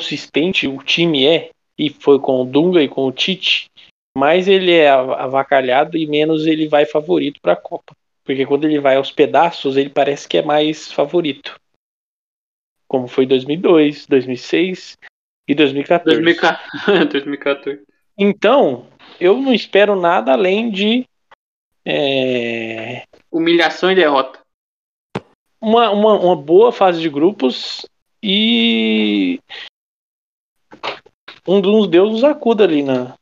consistente 0.00 0.68
o 0.68 0.78
time 0.78 1.26
é, 1.26 1.50
e 1.78 1.90
foi 1.90 2.18
com 2.18 2.42
o 2.42 2.44
Dunga 2.44 2.82
e 2.82 2.88
com 2.88 3.06
o 3.06 3.12
Tite, 3.12 3.70
mais 4.16 4.48
ele 4.48 4.72
é 4.72 4.90
avacalhado 4.90 5.96
e 5.96 6.06
menos 6.06 6.46
ele 6.46 6.66
vai 6.66 6.84
favorito 6.84 7.40
para 7.40 7.52
a 7.52 7.56
Copa. 7.56 7.94
Porque 8.24 8.44
quando 8.44 8.64
ele 8.64 8.80
vai 8.80 8.96
aos 8.96 9.10
pedaços, 9.10 9.76
ele 9.76 9.88
parece 9.88 10.28
que 10.28 10.36
é 10.36 10.42
mais 10.42 10.92
favorito. 10.92 11.58
Como 12.86 13.06
foi 13.06 13.26
2002, 13.26 14.06
2006 14.06 14.98
e 15.46 15.54
2014. 15.54 16.20
2014. 16.20 17.82
Então, 18.20 18.88
eu 19.20 19.38
não 19.38 19.54
espero 19.54 19.94
nada 19.94 20.32
além 20.32 20.72
de. 20.72 21.06
É... 21.84 23.04
Humilhação 23.30 23.92
e 23.92 23.94
derrota. 23.94 24.40
Uma, 25.60 25.90
uma, 25.90 26.18
uma 26.18 26.34
boa 26.34 26.72
fase 26.72 27.00
de 27.00 27.08
grupos 27.08 27.86
e 28.20 29.38
um 31.48 31.60
dos 31.60 31.88
deuses 31.88 32.22
acuda 32.22 32.64
ali 32.64 32.82
na, 32.82 33.16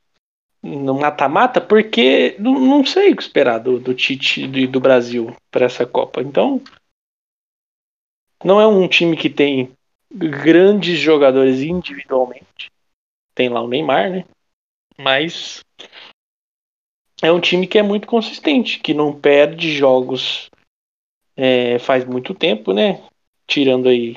no 0.63 0.95
mata-mata, 0.95 1.61
porque 1.61 2.35
não, 2.39 2.59
não, 2.59 2.85
sei 2.85 3.13
o 3.13 3.17
que 3.17 3.23
esperar 3.23 3.59
do, 3.59 3.79
do 3.79 3.95
Tite 3.95 4.43
e 4.43 4.67
do 4.67 4.81
Brasil 4.81 5.35
para 5.51 5.67
essa 5.67 5.87
Copa. 5.87 6.21
Então, 6.21 6.61
não 8.45 8.61
é 8.61 8.67
um 8.67 8.89
time 8.89 9.17
que 9.17 9.31
tem 9.31 9.73
grandes 10.13 10.99
jogadores 10.99 11.61
individualmente. 11.61 12.71
Tem 13.35 13.49
lá 13.49 13.63
o 13.63 13.69
Neymar, 13.69 14.11
né? 14.11 14.25
Mas 14.99 15.65
é 17.23 17.31
um 17.31 17.41
time 17.41 17.67
que 17.67 17.79
é 17.79 17.83
muito 17.83 18.07
consistente, 18.07 18.81
que 18.81 18.93
não 18.93 19.19
perde 19.19 19.71
jogos 19.71 20.51
é, 21.37 21.79
faz 21.79 22.05
muito 22.05 22.35
tempo, 22.35 22.73
né? 22.73 23.03
Tirando 23.47 23.89
aí 23.89 24.17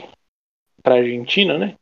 para 0.81 0.95
Argentina, 0.95 1.57
né? 1.57 1.75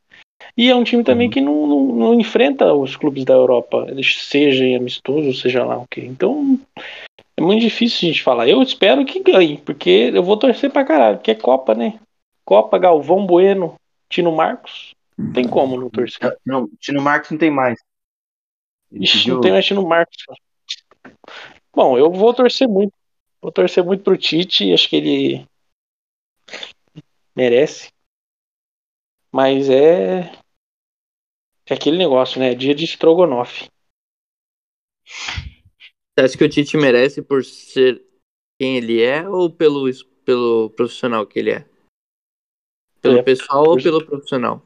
E 0.58 0.72
é 0.72 0.76
um 0.76 0.84
time 0.84 1.03
também 1.03 1.28
uhum. 1.28 1.34
que 1.34 1.39
não, 1.39 1.68
não, 1.68 1.84
não, 1.84 2.14
enfrenta 2.20 2.74
os 2.74 2.95
clubes 2.95 3.24
da 3.24 3.36
Europa, 3.36 3.86
seja 4.03 4.66
em 4.66 4.76
amistoso, 4.76 5.39
seja 5.39 5.64
lá 5.64 5.78
o 5.78 5.88
que. 5.88 6.01
Então 6.01 6.60
é 7.38 7.41
muito 7.41 7.62
difícil 7.62 8.10
a 8.10 8.12
gente 8.12 8.24
falar. 8.24 8.49
Eu 8.49 8.64
espero 8.64 9.05
que 9.05 9.22
ganhe, 9.22 9.60
porque 9.60 10.12
eu 10.12 10.24
vou 10.24 10.36
torcer 10.36 10.72
pra 10.72 10.84
caralho, 10.84 11.18
porque 11.18 11.30
é 11.30 11.36
Copa, 11.36 11.76
né? 11.76 11.99
Copa, 12.43 12.80
Galvão 12.80 13.24
Bueno, 13.24 13.76
Tino 14.10 14.32
Marcos. 14.32 14.95
Não 15.16 15.32
tem 15.32 15.47
como 15.47 15.80
não 15.80 15.91
torcer. 15.91 16.36
Não, 16.43 16.68
Tino 16.80 17.01
Marcos 17.03 17.30
não 17.30 17.38
tem 17.38 17.51
mais. 17.51 17.80
Ixi, 18.91 19.30
não 19.30 19.41
tem 19.41 19.51
mais 19.51 19.66
Tino 19.66 19.88
Marcos. 19.88 20.18
Bom, 21.72 21.97
eu 21.99 22.12
vou 22.12 22.34
torcer 22.34 22.68
muito. 22.68 22.93
Vou 23.39 23.51
torcer 23.51 23.84
muito 23.84 24.03
pro 24.03 24.18
Tite, 24.18 24.74
acho 24.74 24.89
que 24.89 24.95
ele 24.95 25.45
merece. 27.36 27.89
Mas 29.32 29.70
é 29.70 30.32
é 31.68 31.74
aquele 31.74 31.97
negócio, 31.97 32.39
né? 32.39 32.55
Dia 32.55 32.74
de 32.74 32.86
estrogonofe. 32.86 33.70
Você 35.05 36.26
acha 36.26 36.38
que 36.38 36.43
o 36.43 36.49
Tite 36.49 36.78
merece 36.78 37.22
por 37.22 37.43
ser 37.43 38.03
quem 38.59 38.78
ele 38.78 39.01
é 39.01 39.28
ou 39.28 39.51
pelo, 39.51 39.86
pelo 40.26 40.70
profissional 40.72 41.26
que 41.26 41.39
ele 41.39 41.51
é? 41.51 41.70
Pelo 43.01 43.20
é, 43.20 43.24
pessoal 43.24 43.63
por... 43.63 43.72
ou 43.72 43.84
pelo 43.84 44.05
profissional? 44.05 44.61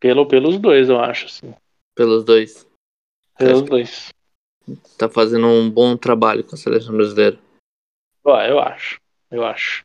Pelo, 0.00 0.26
pelos 0.26 0.58
dois, 0.58 0.88
eu 0.88 0.98
acho, 0.98 1.28
sim. 1.28 1.54
Pelos 1.94 2.24
dois. 2.24 2.66
Pelos 3.38 3.62
dois. 3.62 4.08
Tá 4.98 5.08
fazendo 5.08 5.46
um 5.46 5.70
bom 5.70 5.96
trabalho 5.96 6.44
com 6.44 6.54
a 6.54 6.58
seleção 6.58 6.94
brasileira. 6.94 7.38
eu 8.24 8.58
acho. 8.60 9.00
Eu 9.30 9.44
acho. 9.44 9.84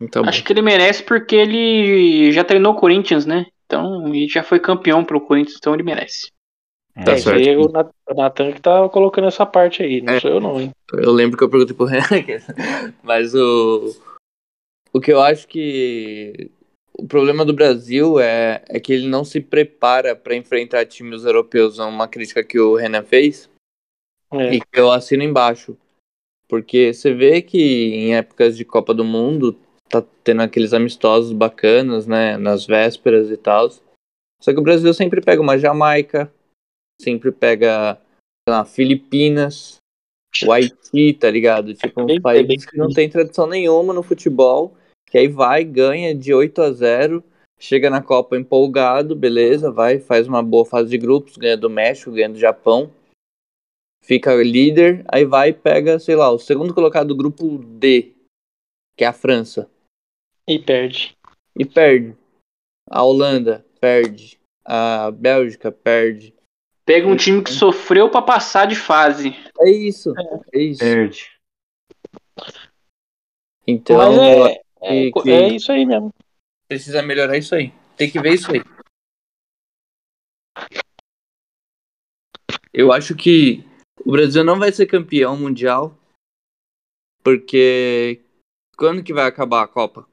Então, 0.00 0.24
acho 0.24 0.42
que 0.44 0.52
ele 0.52 0.62
merece 0.62 1.02
porque 1.02 1.36
ele 1.36 2.32
já 2.32 2.44
treinou 2.44 2.72
o 2.72 2.76
Corinthians, 2.76 3.24
né? 3.24 3.46
Então, 3.66 4.14
e 4.14 4.28
já 4.28 4.42
foi 4.42 4.60
campeão 4.60 5.04
pro 5.04 5.20
Corinthians, 5.20 5.56
então 5.58 5.74
ele 5.74 5.82
merece. 5.82 6.28
Tá 6.94 7.12
é, 7.12 7.18
certo. 7.18 7.40
E 7.40 7.56
o 7.56 7.68
Natan 8.14 8.52
que 8.52 8.60
tá 8.60 8.88
colocando 8.88 9.26
essa 9.26 9.44
parte 9.44 9.82
aí, 9.82 10.00
não 10.00 10.12
é, 10.12 10.20
sou 10.20 10.30
eu 10.30 10.40
não, 10.40 10.60
hein? 10.60 10.70
Eu 10.92 11.10
lembro 11.10 11.36
que 11.36 11.42
eu 11.42 11.50
perguntei 11.50 11.74
pro 11.74 11.86
Renan, 11.90 12.04
mas 13.02 13.34
o. 13.34 13.96
O 14.92 15.00
que 15.00 15.12
eu 15.12 15.20
acho 15.20 15.48
que. 15.48 16.50
O 16.96 17.08
problema 17.08 17.44
do 17.44 17.52
Brasil 17.52 18.20
é, 18.20 18.62
é 18.68 18.78
que 18.78 18.92
ele 18.92 19.08
não 19.08 19.24
se 19.24 19.40
prepara 19.40 20.14
para 20.14 20.36
enfrentar 20.36 20.86
times 20.86 21.24
europeus. 21.24 21.80
É 21.80 21.82
uma 21.82 22.06
crítica 22.06 22.44
que 22.44 22.60
o 22.60 22.76
Renan 22.76 23.02
fez. 23.02 23.50
É. 24.32 24.54
E 24.54 24.60
que 24.60 24.78
eu 24.78 24.92
assino 24.92 25.24
embaixo. 25.24 25.76
Porque 26.46 26.92
você 26.92 27.12
vê 27.12 27.42
que 27.42 27.58
em 27.58 28.14
épocas 28.14 28.56
de 28.56 28.64
Copa 28.64 28.94
do 28.94 29.04
Mundo 29.04 29.58
tá 30.00 30.08
tendo 30.22 30.42
aqueles 30.42 30.72
amistosos 30.72 31.32
bacanas, 31.32 32.06
né, 32.06 32.36
nas 32.36 32.66
vésperas 32.66 33.30
e 33.30 33.36
tal. 33.36 33.68
Só 34.40 34.52
que 34.52 34.58
o 34.58 34.62
Brasil 34.62 34.92
sempre 34.92 35.20
pega 35.20 35.40
uma 35.40 35.58
Jamaica, 35.58 36.32
sempre 37.00 37.32
pega, 37.32 37.94
sei 38.46 38.54
lá, 38.54 38.64
Filipinas, 38.64 39.76
o 40.44 40.52
Haiti, 40.52 41.14
tá 41.14 41.30
ligado? 41.30 41.74
Tipo, 41.74 42.02
um 42.02 42.20
país 42.20 42.66
que 42.66 42.76
não 42.76 42.88
tem 42.88 43.08
tradição 43.08 43.46
nenhuma 43.46 43.94
no 43.94 44.02
futebol, 44.02 44.76
que 45.08 45.18
aí 45.18 45.28
vai, 45.28 45.64
ganha 45.64 46.14
de 46.14 46.34
8 46.34 46.60
a 46.60 46.72
0, 46.72 47.22
chega 47.58 47.88
na 47.88 48.02
Copa 48.02 48.36
empolgado, 48.36 49.14
beleza, 49.14 49.70
vai, 49.70 49.98
faz 49.98 50.26
uma 50.26 50.42
boa 50.42 50.64
fase 50.64 50.90
de 50.90 50.98
grupos, 50.98 51.36
ganha 51.36 51.56
do 51.56 51.70
México, 51.70 52.10
ganha 52.10 52.28
do 52.28 52.38
Japão, 52.38 52.90
fica 54.02 54.34
líder, 54.34 55.04
aí 55.08 55.24
vai 55.24 55.50
e 55.50 55.54
pega, 55.54 55.98
sei 55.98 56.16
lá, 56.16 56.30
o 56.30 56.38
segundo 56.38 56.74
colocado 56.74 57.08
do 57.08 57.16
grupo 57.16 57.58
D, 57.58 58.12
que 58.96 59.04
é 59.04 59.06
a 59.06 59.12
França. 59.12 59.70
E 60.46 60.58
perde. 60.58 61.16
E 61.58 61.64
perde. 61.64 62.16
A 62.90 63.02
Holanda 63.02 63.64
perde. 63.80 64.38
A 64.64 65.10
Bélgica 65.10 65.72
perde. 65.72 66.34
Pega 66.84 67.06
um 67.06 67.16
time 67.16 67.42
que 67.42 67.50
sofreu 67.50 68.10
para 68.10 68.22
passar 68.22 68.66
de 68.66 68.76
fase. 68.76 69.30
É 69.60 69.70
isso. 69.70 70.12
É, 70.52 70.58
isso. 70.58 70.80
Perde. 70.80 71.40
Então, 73.66 74.22
é, 74.22 74.60
é, 74.82 75.10
é 75.26 75.48
isso 75.48 75.72
aí 75.72 75.86
mesmo. 75.86 76.12
Precisa 76.68 77.02
melhorar 77.02 77.38
isso 77.38 77.54
aí. 77.54 77.72
Tem 77.96 78.10
que 78.10 78.20
ver 78.20 78.34
isso 78.34 78.50
aí. 78.52 78.60
Eu 82.72 82.92
acho 82.92 83.14
que 83.14 83.64
o 84.04 84.12
Brasil 84.12 84.44
não 84.44 84.58
vai 84.58 84.72
ser 84.72 84.86
campeão 84.86 85.36
mundial 85.36 85.96
porque 87.22 88.22
quando 88.76 89.02
que 89.02 89.14
vai 89.14 89.26
acabar 89.26 89.62
a 89.62 89.68
Copa? 89.68 90.06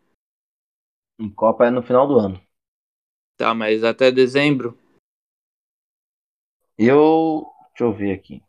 Em 1.22 1.30
Copa 1.30 1.68
é 1.68 1.70
no 1.70 1.84
final 1.84 2.08
do 2.08 2.18
ano. 2.18 2.42
Tá, 3.38 3.54
mas 3.54 3.84
até 3.84 4.12
dezembro? 4.12 4.76
Eu. 6.76 7.46
Deixa 7.70 7.84
eu 7.84 7.94
ver 7.94 8.14
aqui. 8.14 8.42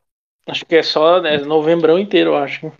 Acho 0.48 0.64
que 0.64 0.76
é 0.76 0.82
só 0.82 1.20
né, 1.20 1.36
novembro 1.36 1.98
inteiro, 1.98 2.30
eu 2.30 2.36
acho. 2.36 2.72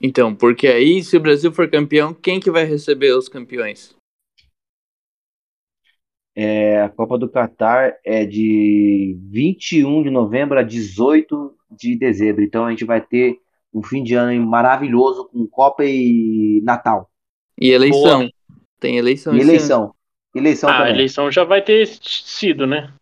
Então, 0.00 0.34
porque 0.34 0.66
aí, 0.66 1.00
se 1.04 1.16
o 1.16 1.20
Brasil 1.20 1.52
for 1.52 1.70
campeão, 1.70 2.12
quem 2.12 2.40
que 2.40 2.50
vai 2.50 2.64
receber 2.64 3.16
os 3.16 3.28
campeões? 3.28 3.94
É, 6.34 6.80
a 6.82 6.88
Copa 6.88 7.16
do 7.16 7.30
Catar 7.30 7.96
é 8.04 8.24
de 8.24 9.16
21 9.30 10.02
de 10.02 10.10
novembro 10.10 10.58
a 10.58 10.62
18 10.64 11.56
de 11.70 11.96
dezembro. 11.96 12.42
Então 12.42 12.64
a 12.64 12.70
gente 12.70 12.84
vai 12.84 13.00
ter 13.00 13.38
um 13.72 13.80
fim 13.80 14.02
de 14.02 14.14
ano 14.14 14.44
maravilhoso 14.44 15.28
com 15.28 15.46
Copa 15.46 15.84
e 15.84 16.60
Natal. 16.64 17.08
E 17.60 17.70
eleição. 17.70 18.22
Boa. 18.22 18.32
Tem 18.82 18.98
eleição. 18.98 19.32
E 19.36 19.40
eleição. 19.40 19.94
Eleição 20.34 20.68
ah, 20.68 20.78
também. 20.78 20.92
a 20.92 20.94
eleição 20.94 21.30
já 21.30 21.44
vai 21.44 21.62
ter 21.62 21.86
sido, 21.86 22.66
né? 22.66 22.92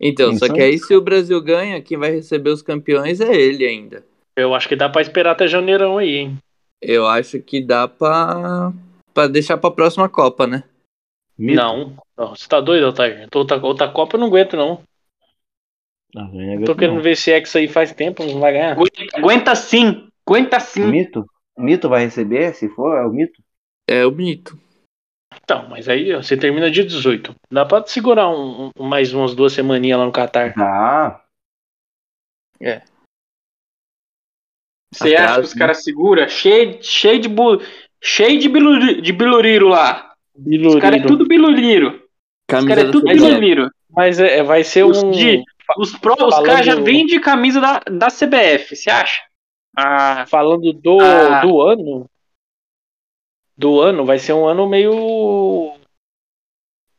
Então, 0.00 0.34
só 0.38 0.50
que 0.50 0.58
aí 0.58 0.78
se 0.78 0.96
o 0.96 1.02
Brasil 1.02 1.38
ganha, 1.42 1.82
quem 1.82 1.98
vai 1.98 2.12
receber 2.12 2.48
os 2.48 2.62
campeões 2.62 3.20
é 3.20 3.34
ele 3.34 3.66
ainda. 3.66 4.02
Eu 4.34 4.54
acho 4.54 4.66
que 4.66 4.74
dá 4.74 4.88
para 4.88 5.02
esperar 5.02 5.32
até 5.32 5.46
janeirão 5.46 5.98
aí, 5.98 6.16
hein? 6.16 6.38
Eu 6.80 7.06
acho 7.06 7.40
que 7.40 7.60
dá 7.60 7.86
pra, 7.86 8.72
pra 9.12 9.26
deixar 9.26 9.58
pra 9.58 9.70
próxima 9.70 10.08
Copa, 10.08 10.46
né? 10.46 10.64
Mito? 11.36 11.56
Não, 11.56 11.96
não, 12.16 12.34
você 12.34 12.48
tá 12.48 12.58
doido, 12.58 12.86
Altair? 12.86 13.28
Outra, 13.34 13.58
outra 13.62 13.88
Copa 13.88 14.16
eu 14.16 14.20
não 14.20 14.28
aguento, 14.28 14.56
não. 14.56 14.80
Não, 16.14 16.32
não 16.32 16.52
é 16.52 16.64
Tô 16.64 16.74
querendo 16.74 16.96
não. 16.96 17.02
ver 17.02 17.10
esse 17.10 17.30
X 17.32 17.54
aí 17.54 17.68
faz 17.68 17.92
tempo, 17.92 18.24
não 18.24 18.40
vai 18.40 18.52
ganhar. 18.52 18.78
Aguenta 19.12 19.54
sim, 19.54 20.08
aguenta 20.26 20.58
sim. 20.58 20.86
Mito? 20.86 21.26
Mito 21.58 21.86
vai 21.86 22.04
receber? 22.04 22.54
Se 22.54 22.68
for, 22.70 22.96
é 22.96 23.04
o 23.04 23.10
mito? 23.10 23.42
É 23.86 24.06
o 24.06 24.12
mito. 24.12 24.56
Então, 25.50 25.66
mas 25.66 25.88
aí 25.88 26.14
ó, 26.14 26.22
você 26.22 26.36
termina 26.36 26.70
dia 26.70 26.84
18. 26.84 27.34
Dá 27.50 27.64
pra 27.64 27.82
segurar 27.86 28.28
um, 28.28 28.70
um- 28.78 28.84
mais 28.84 29.14
umas 29.14 29.34
duas 29.34 29.54
semaninhas 29.54 29.98
lá 29.98 30.04
no 30.04 30.12
Catar. 30.12 30.52
Ah, 30.58 31.22
Você 34.92 35.16
acha 35.16 35.34
que 35.36 35.46
os 35.46 35.54
caras 35.54 35.82
seguram? 35.82 36.28
Cheio, 36.28 36.82
cheio 36.82 37.18
de 37.18 37.28
bu... 37.30 37.62
cheio 37.98 38.38
de, 38.38 38.46
biluri... 38.46 39.00
de 39.00 39.10
biluriro 39.10 39.68
lá. 39.68 40.12
Os 40.36 40.76
caras 40.76 41.00
é 41.00 41.06
tudo 41.06 41.26
biluriro. 41.26 41.94
Os 41.94 42.00
Camisa 42.46 42.68
caras 42.68 42.84
é 42.88 42.92
tudo 42.92 43.06
biluriro. 43.06 43.70
Mas 43.90 44.20
é, 44.20 44.38
é- 44.38 44.42
vai 44.42 44.62
ser 44.62 44.84
Os 44.84 45.02
um. 45.02 45.10
de- 45.12 45.42
Os, 45.78 45.96
pro... 45.96 46.12
os 46.12 46.40
caras 46.40 46.66
já 46.66 46.74
vendem 46.74 47.18
camisa 47.22 47.58
da, 47.58 47.80
da 47.90 48.08
CBF, 48.08 48.76
você 48.76 48.90
acha? 48.90 49.22
Ah, 49.74 50.26
Falando 50.26 50.74
do, 50.74 50.98
Ah. 51.00 51.40
do 51.40 51.60
ano. 51.62 52.06
Do 53.58 53.80
ano, 53.80 54.06
vai 54.06 54.20
ser 54.20 54.34
um 54.34 54.46
ano 54.46 54.68
meio. 54.68 54.92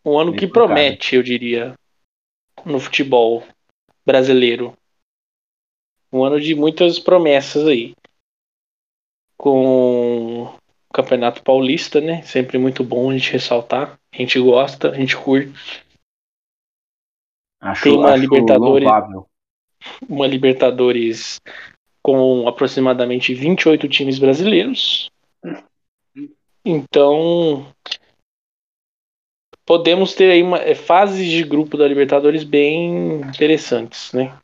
Um 0.04 0.20
ano 0.20 0.32
Meio 0.32 0.40
que 0.40 0.46
promete, 0.48 1.16
eu 1.16 1.24
diria. 1.24 1.74
No 2.66 2.82
futebol 2.82 3.46
brasileiro. 4.06 4.76
Um 6.12 6.22
ano 6.24 6.38
de 6.38 6.54
muitas 6.54 7.00
promessas 7.00 7.66
aí. 7.66 7.96
Com 9.38 10.44
o 10.44 10.54
Campeonato 10.94 11.42
Paulista, 11.42 12.02
né? 12.02 12.24
Sempre 12.24 12.58
muito 12.58 12.84
bom 12.84 13.10
a 13.10 13.14
gente 13.14 13.32
ressaltar. 13.32 13.98
A 14.12 14.18
gente 14.18 14.38
gosta, 14.38 14.90
a 14.90 14.96
gente 14.96 15.16
curte. 15.16 15.54
acho, 17.62 17.84
Tem 17.84 17.94
uma 17.94 18.10
acho 18.10 18.22
Libertadores. 18.22 18.84
louvável. 18.84 19.26
Uma 20.10 20.28
Libertadores 20.28 21.40
com 22.04 22.50
aproximadamente 22.50 23.34
28 23.34 23.88
times 23.88 24.20
brasileiros. 24.20 25.10
Então, 26.64 27.66
podemos 29.66 30.14
ter 30.14 30.32
aí 30.32 30.44
uma, 30.44 30.58
é, 30.58 30.76
fases 30.76 31.30
de 31.30 31.44
grupo 31.44 31.78
da 31.78 31.88
Libertadores 31.88 32.44
bem 32.44 33.22
interessantes, 33.22 34.12
né? 34.14 34.38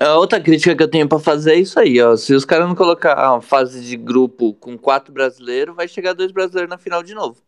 A 0.00 0.16
outra 0.16 0.40
crítica 0.40 0.76
que 0.76 0.82
eu 0.82 0.90
tenho 0.90 1.08
pra 1.08 1.18
fazer 1.18 1.54
é 1.54 1.58
isso 1.58 1.78
aí, 1.78 2.00
ó. 2.00 2.16
Se 2.16 2.32
os 2.34 2.44
caras 2.44 2.68
não 2.68 2.74
colocar 2.74 3.32
uma 3.32 3.40
fase 3.40 3.84
de 3.84 3.96
grupo 3.96 4.54
com 4.54 4.78
quatro 4.78 5.12
brasileiros, 5.12 5.74
vai 5.74 5.88
chegar 5.88 6.12
dois 6.12 6.30
brasileiros 6.30 6.70
na 6.70 6.78
final 6.78 7.02
de 7.02 7.14
novo. 7.14 7.42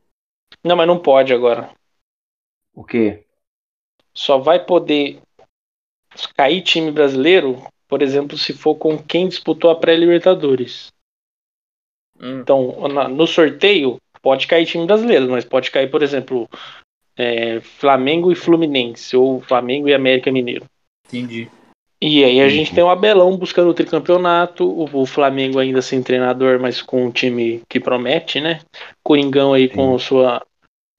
Não, 0.65 0.77
mas 0.77 0.87
não 0.87 0.99
pode 0.99 1.33
agora. 1.33 1.71
O 2.75 2.85
quê? 2.85 3.25
Só 4.13 4.39
vai 4.39 4.65
poder 4.65 5.21
cair 6.37 6.63
time 6.63 6.91
brasileiro, 6.91 7.63
por 7.87 8.03
exemplo, 8.03 8.37
se 8.37 8.53
for 8.53 8.75
com 8.75 8.99
quem 8.99 9.29
disputou 9.29 9.71
a 9.71 9.77
pré-Libertadores. 9.77 10.93
Hum. 12.21 12.41
Então, 12.41 12.89
na- 12.89 13.09
no 13.09 13.27
sorteio, 13.27 13.97
pode 14.23 14.47
cair 14.47 14.67
time 14.67 14.87
brasileiro, 14.87 15.31
mas 15.31 15.45
pode 15.45 15.71
cair, 15.71 15.91
por 15.91 16.03
exemplo, 16.03 16.49
é, 17.17 17.61
Flamengo 17.61 18.31
e 18.31 18.35
Fluminense, 18.35 19.17
ou 19.17 19.41
Flamengo 19.41 19.89
e 19.89 19.95
América 19.95 20.31
Mineiro. 20.31 20.65
Entendi. 21.09 21.49
E 22.03 22.25
aí 22.25 22.41
a 22.41 22.49
gente 22.49 22.75
tem 22.75 22.83
o 22.83 22.89
Abelão 22.89 23.37
buscando 23.37 23.69
o 23.71 23.75
tricampeonato, 23.75 24.65
o, 24.67 25.03
o 25.03 25.07
Flamengo 25.07 25.59
ainda 25.59 25.83
sem 25.83 26.03
treinador, 26.03 26.59
mas 26.59 26.81
com 26.81 27.05
um 27.07 27.11
time 27.11 27.63
que 27.69 27.79
promete, 27.79 28.41
né? 28.41 28.61
Coringão 29.03 29.53
aí 29.53 29.69
com 29.69 29.99
sua, 29.99 30.43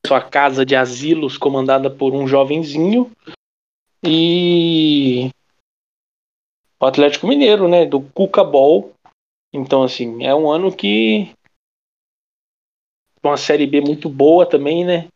sua 0.05 0.21
casa 0.21 0.63
de 0.63 0.75
asilos 0.75 1.39
comandada 1.39 1.89
por 1.89 2.13
um 2.13 2.27
jovenzinho. 2.27 3.11
E 4.05 5.31
o 6.79 6.85
Atlético 6.85 7.27
Mineiro, 7.27 7.67
né? 7.67 7.83
Do 7.85 8.01
Cuca 8.01 8.43
Ball. 8.43 8.91
Então, 9.53 9.83
assim, 9.83 10.23
é 10.23 10.33
um 10.33 10.49
ano 10.49 10.75
que. 10.75 11.33
Uma 13.23 13.37
série 13.37 13.67
B 13.67 13.81
muito 13.81 14.09
boa 14.09 14.49
também, 14.49 14.83
né? 14.83 15.07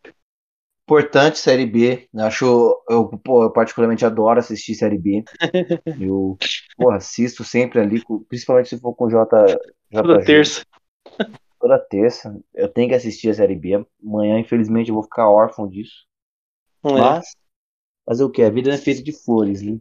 Importante 0.83 1.39
Série 1.39 1.65
B. 1.65 2.07
Acho, 2.15 2.83
eu, 2.87 3.07
pô, 3.17 3.43
eu 3.43 3.51
particularmente 3.51 4.05
adoro 4.05 4.39
assistir 4.39 4.75
Série 4.75 4.99
B. 4.99 5.23
Eu 5.99 6.37
pô, 6.77 6.91
assisto 6.91 7.43
sempre 7.43 7.79
ali, 7.79 8.03
principalmente 8.27 8.69
se 8.69 8.79
for 8.79 8.93
com 8.93 9.09
J, 9.09 9.57
Toda 9.91 10.19
JG. 10.19 10.25
terça. 10.25 10.65
Toda 11.59 11.79
terça. 11.79 12.39
Eu 12.53 12.67
tenho 12.67 12.89
que 12.89 12.95
assistir 12.95 13.29
a 13.29 13.33
Série 13.33 13.55
B. 13.55 13.83
Amanhã, 14.03 14.37
infelizmente, 14.37 14.89
eu 14.89 14.95
vou 14.95 15.03
ficar 15.03 15.27
órfão 15.27 15.67
disso. 15.67 16.05
né? 16.83 16.91
Mas, 16.91 17.35
fazer 18.05 18.23
o 18.23 18.29
quê? 18.29 18.43
A 18.43 18.51
vida 18.51 18.69
não 18.69 18.75
é 18.75 18.79
feita 18.79 19.01
de 19.01 19.11
flores, 19.11 19.63
né? 19.63 19.79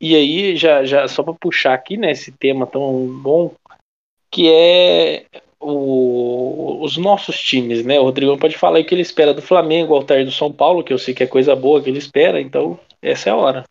E 0.00 0.14
aí, 0.14 0.56
já, 0.56 0.84
já 0.84 1.08
só 1.08 1.22
para 1.22 1.34
puxar 1.34 1.74
aqui, 1.74 1.96
né, 1.96 2.10
esse 2.10 2.30
tema 2.30 2.66
tão 2.66 3.06
bom, 3.22 3.54
que 4.30 4.50
é 4.52 5.24
o- 5.58 6.82
os 6.82 6.96
nossos 6.96 7.38
times, 7.40 7.84
né? 7.84 7.98
O 7.98 8.04
Rodrigão 8.04 8.38
pode 8.38 8.56
falar 8.58 8.76
aí 8.76 8.82
o 8.82 8.86
que 8.86 8.94
ele 8.94 9.02
espera 9.02 9.32
do 9.32 9.40
Flamengo, 9.42 9.92
o 9.92 9.96
Altair 9.96 10.24
do 10.24 10.30
São 10.30 10.52
Paulo, 10.52 10.84
que 10.84 10.92
eu 10.92 10.98
sei 10.98 11.14
que 11.14 11.22
é 11.22 11.26
coisa 11.26 11.56
boa 11.56 11.82
que 11.82 11.88
ele 11.88 11.98
espera, 11.98 12.40
então 12.40 12.78
essa 13.00 13.30
é 13.30 13.32
a 13.32 13.36
hora. 13.36 13.64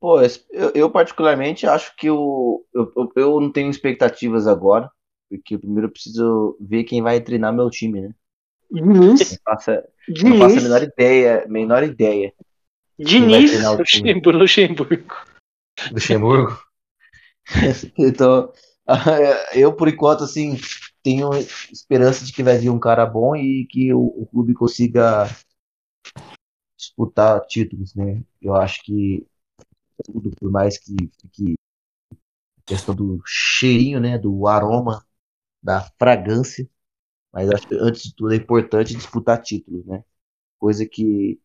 Pô, 0.00 0.20
eu, 0.20 0.70
eu 0.74 0.90
particularmente 0.90 1.66
acho 1.66 1.94
que 1.96 2.08
o, 2.08 2.64
eu, 2.72 3.12
eu, 3.16 3.40
não 3.40 3.50
tenho 3.50 3.70
expectativas 3.70 4.46
agora, 4.46 4.88
porque 5.28 5.58
primeiro 5.58 5.88
eu 5.88 5.92
preciso 5.92 6.56
ver 6.60 6.84
quem 6.84 7.02
vai 7.02 7.20
treinar 7.20 7.52
meu 7.52 7.68
time, 7.70 8.02
né? 8.02 8.10
Diniz, 8.70 9.32
Não 9.32 9.38
faço, 9.44 9.70
não 10.22 10.38
faço 10.38 10.58
a 10.58 10.62
menor 10.62 10.82
ideia, 10.82 11.44
menor 11.48 11.82
ideia 11.82 12.32
Diniz, 12.98 13.52
Luxemburgo. 14.32 15.14
Luxemburgo. 15.92 16.58
então, 17.98 18.52
eu 19.54 19.74
por 19.74 19.88
enquanto, 19.88 20.24
assim, 20.24 20.56
tenho 21.02 21.30
esperança 21.72 22.24
de 22.24 22.32
que 22.32 22.42
vai 22.42 22.58
vir 22.58 22.70
um 22.70 22.78
cara 22.78 23.06
bom 23.06 23.36
e 23.36 23.66
que 23.66 23.92
o, 23.92 24.00
o 24.00 24.26
clube 24.26 24.54
consiga 24.54 25.28
disputar 26.76 27.40
títulos, 27.46 27.94
né? 27.94 28.22
Eu 28.40 28.54
acho 28.54 28.82
que 28.82 29.26
tudo, 30.04 30.30
por 30.32 30.50
mais 30.50 30.78
que 30.78 30.96
fique 31.20 31.56
questão 32.64 32.94
do 32.94 33.20
cheirinho, 33.24 34.00
né? 34.00 34.18
Do 34.18 34.46
aroma, 34.46 35.04
da 35.62 35.82
fragrância, 35.98 36.68
mas 37.32 37.50
acho 37.50 37.68
que 37.68 37.74
antes 37.76 38.04
de 38.04 38.14
tudo 38.16 38.34
é 38.34 38.36
importante 38.36 38.94
disputar 38.96 39.42
títulos, 39.42 39.84
né? 39.86 40.04
Coisa 40.58 40.86
que 40.86 41.40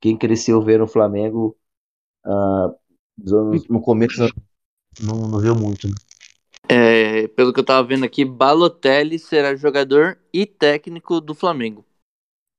quem 0.00 0.18
cresceu 0.18 0.62
vendo 0.62 0.84
o 0.84 0.88
Flamengo 0.88 1.58
nos 2.24 2.76
anos- 3.32 3.68
no 3.68 3.80
começo 3.80 4.20
não, 5.02 5.28
não 5.28 5.38
viu 5.38 5.54
muito, 5.54 5.88
né? 5.88 5.94
É, 6.68 7.28
pelo 7.28 7.52
que 7.52 7.60
eu 7.60 7.64
tava 7.64 7.86
vendo 7.86 8.04
aqui, 8.04 8.24
Balotelli 8.24 9.18
será 9.18 9.54
jogador 9.54 10.18
e 10.32 10.44
técnico 10.44 11.20
do 11.20 11.34
Flamengo. 11.34 11.84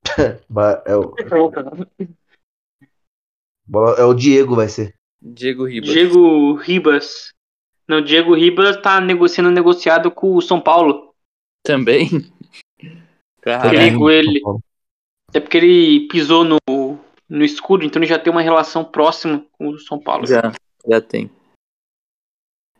É 0.86 0.96
o, 0.96 1.14
é 3.98 4.04
o 4.06 4.14
Diego, 4.14 4.56
vai 4.56 4.70
ser. 4.70 4.94
Diego 5.22 5.66
Ribas. 5.66 5.90
Diego 5.90 6.56
Ribas. 6.56 7.34
Não, 7.88 8.02
Diego 8.02 8.34
Ribas 8.34 8.82
tá 8.82 9.02
negociando 9.02 9.52
negociado 9.52 10.10
com 10.10 10.36
o 10.36 10.42
São 10.42 10.62
Paulo. 10.62 11.14
Também. 11.64 12.08
Ele- 14.10 14.42
Paulo. 14.42 14.62
É 15.34 15.40
porque 15.40 15.58
ele 15.58 16.08
pisou 16.08 16.46
no, 16.46 16.58
no 17.30 17.44
escudo, 17.44 17.84
então 17.84 18.02
ele 18.02 18.10
já 18.10 18.20
tem 18.20 18.32
uma 18.32 18.42
relação 18.42 18.86
próxima 18.86 19.46
com 19.54 19.70
o 19.70 19.80
São 19.80 20.00
Paulo. 20.00 20.26
Já, 20.26 20.54
já 20.88 21.02
tem. 21.02 21.28
Você 21.28 21.34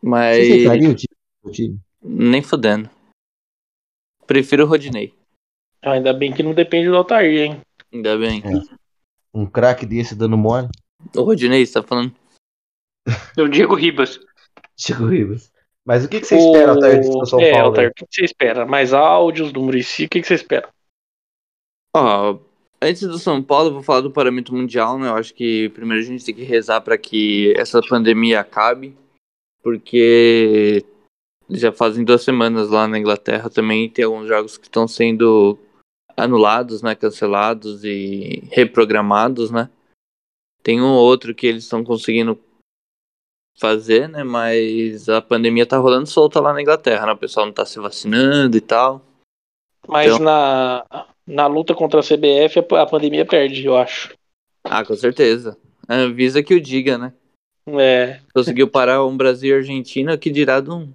Mas 0.02 0.38
aceitaria 0.38 0.90
o 0.90 0.94
time? 0.94 1.16
o 1.42 1.50
time? 1.50 1.80
nem 2.02 2.42
fudendo. 2.42 2.88
Prefiro 4.26 4.64
o 4.64 4.66
Rodinei. 4.66 5.14
Ah, 5.82 5.92
Ainda 5.92 6.12
bem 6.12 6.32
que 6.32 6.42
não 6.42 6.54
depende 6.54 6.88
do 6.88 6.96
Altair, 6.96 7.50
hein? 7.50 7.60
Ainda 7.92 8.16
bem. 8.18 8.42
Um 9.32 9.46
craque 9.46 9.86
desse 9.86 10.14
dando 10.14 10.36
mole? 10.36 10.68
O 11.16 11.22
Rodinei, 11.22 11.64
você 11.64 11.74
tá 11.74 11.82
falando? 11.82 12.14
É 13.36 13.42
o 13.42 13.48
Diego 13.48 13.74
Ribas. 13.74 14.20
Chico 14.76 15.06
Ribas. 15.06 15.52
Mas 15.84 16.04
o 16.04 16.08
que, 16.08 16.20
que 16.20 16.26
você 16.26 16.36
espera, 16.36 16.72
Altair, 16.72 17.00
do 17.00 17.26
São 17.26 17.40
é, 17.40 17.52
Paulo? 17.52 17.66
Altair, 17.68 17.90
o 17.90 17.94
que 17.94 18.04
você 18.10 18.24
espera? 18.24 18.66
Mais 18.66 18.92
áudios 18.92 19.52
do 19.52 19.62
Murici, 19.62 20.04
o 20.04 20.08
que 20.08 20.20
que 20.20 20.26
você 20.26 20.34
espera? 20.34 20.68
Ó, 21.96 22.38
antes 22.80 23.02
do 23.02 23.18
São 23.18 23.42
Paulo, 23.42 23.68
eu 23.68 23.74
vou 23.74 23.82
falar 23.82 24.00
do 24.00 24.10
parâmetro 24.10 24.54
mundial, 24.54 24.98
né? 24.98 25.08
Eu 25.08 25.14
acho 25.14 25.34
que 25.34 25.68
primeiro 25.70 26.02
a 26.02 26.06
gente 26.06 26.24
tem 26.24 26.34
que 26.34 26.42
rezar 26.42 26.80
para 26.80 26.96
que 26.98 27.52
essa 27.56 27.80
pandemia 27.80 28.40
acabe, 28.40 28.96
porque 29.62 30.84
já 31.50 31.72
fazem 31.72 32.04
duas 32.04 32.22
semanas 32.22 32.68
lá 32.68 32.86
na 32.86 32.98
Inglaterra 32.98 33.48
também 33.48 33.88
tem 33.88 34.04
alguns 34.04 34.28
jogos 34.28 34.58
que 34.58 34.66
estão 34.66 34.86
sendo 34.86 35.58
anulados, 36.16 36.82
né? 36.82 36.94
Cancelados 36.94 37.84
e 37.84 38.42
reprogramados, 38.50 39.50
né? 39.50 39.70
Tem 40.62 40.80
um 40.80 40.86
ou 40.92 41.04
outro 41.04 41.34
que 41.34 41.46
eles 41.46 41.64
estão 41.64 41.82
conseguindo 41.84 42.38
fazer, 43.58 44.08
né? 44.08 44.22
Mas 44.24 45.08
a 45.08 45.22
pandemia 45.22 45.66
tá 45.66 45.78
rolando 45.78 46.06
solta 46.06 46.40
lá 46.40 46.52
na 46.52 46.60
Inglaterra, 46.60 47.06
né? 47.06 47.12
O 47.12 47.16
pessoal 47.16 47.46
não 47.46 47.52
tá 47.52 47.64
se 47.64 47.78
vacinando 47.78 48.56
e 48.56 48.60
tal. 48.60 49.02
Mas 49.86 50.12
Então- 50.12 50.24
na, 50.24 51.06
na 51.28 51.46
luta 51.46 51.74
contra 51.74 52.00
a 52.00 52.02
CBF, 52.02 52.58
a, 52.58 52.86
pandemia 52.86 53.26
perde, 53.26 53.66
eu 53.66 53.76
acho. 53.76 54.16
Ah, 54.64 54.84
com 54.84 54.96
certeza. 54.96 55.58
A 55.86 55.94
Anvisa 55.94 56.42
que 56.42 56.54
o 56.54 56.60
diga, 56.60 56.96
né? 56.96 57.12
É. 57.66 58.20
Conseguiu 58.34 58.66
parar 58.66 59.04
um 59.04 59.16
Brasil 59.16 59.54
e 59.54 59.58
Argentina 59.58 60.16
que 60.16 60.30
dirá 60.30 60.60
de, 60.60 60.70
um... 60.70 60.90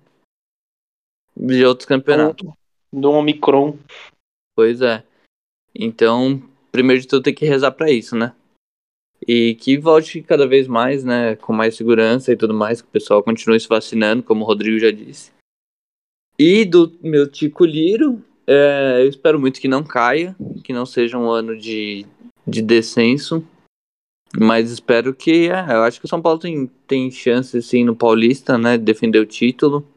de 1.37 1.63
outros 1.63 1.85
campeonatos. 1.85 2.49
Do 2.91 3.11
Omicron. 3.11 3.77
Pois 4.55 4.81
é. 4.81 5.03
Então, 5.73 6.41
primeiro 6.71 7.01
de 7.01 7.07
tudo 7.07 7.23
tem 7.23 7.33
que 7.33 7.45
rezar 7.45 7.71
para 7.71 7.91
isso, 7.91 8.15
né? 8.15 8.35
E 9.27 9.55
que 9.55 9.77
volte 9.77 10.21
cada 10.21 10.47
vez 10.47 10.67
mais, 10.67 11.03
né? 11.03 11.35
Com 11.35 11.53
mais 11.53 11.75
segurança 11.75 12.31
e 12.31 12.35
tudo 12.35 12.53
mais, 12.53 12.81
que 12.81 12.87
o 12.87 12.91
pessoal 12.91 13.23
continue 13.23 13.59
se 13.59 13.67
vacinando, 13.67 14.23
como 14.23 14.43
o 14.43 14.47
Rodrigo 14.47 14.79
já 14.79 14.91
disse. 14.91 15.31
E 16.37 16.65
do 16.65 16.91
meu 17.01 17.29
Tico 17.29 17.63
Liro, 17.63 18.23
é, 18.47 19.01
eu 19.01 19.07
espero 19.07 19.39
muito 19.39 19.59
que 19.59 19.67
não 19.67 19.83
caia, 19.83 20.35
que 20.63 20.73
não 20.73 20.85
seja 20.85 21.17
um 21.17 21.29
ano 21.29 21.57
de, 21.57 22.05
de 22.45 22.61
descenso. 22.61 23.45
Mas 24.37 24.71
espero 24.71 25.13
que. 25.13 25.49
É, 25.49 25.75
eu 25.75 25.83
acho 25.83 25.99
que 25.99 26.05
o 26.05 26.09
São 26.09 26.21
Paulo 26.21 26.39
tem, 26.39 26.67
tem 26.87 27.11
chance, 27.11 27.61
sim, 27.61 27.83
no 27.83 27.95
Paulista, 27.95 28.57
né? 28.57 28.77
De 28.77 28.83
defender 28.83 29.19
o 29.19 29.25
título. 29.25 29.87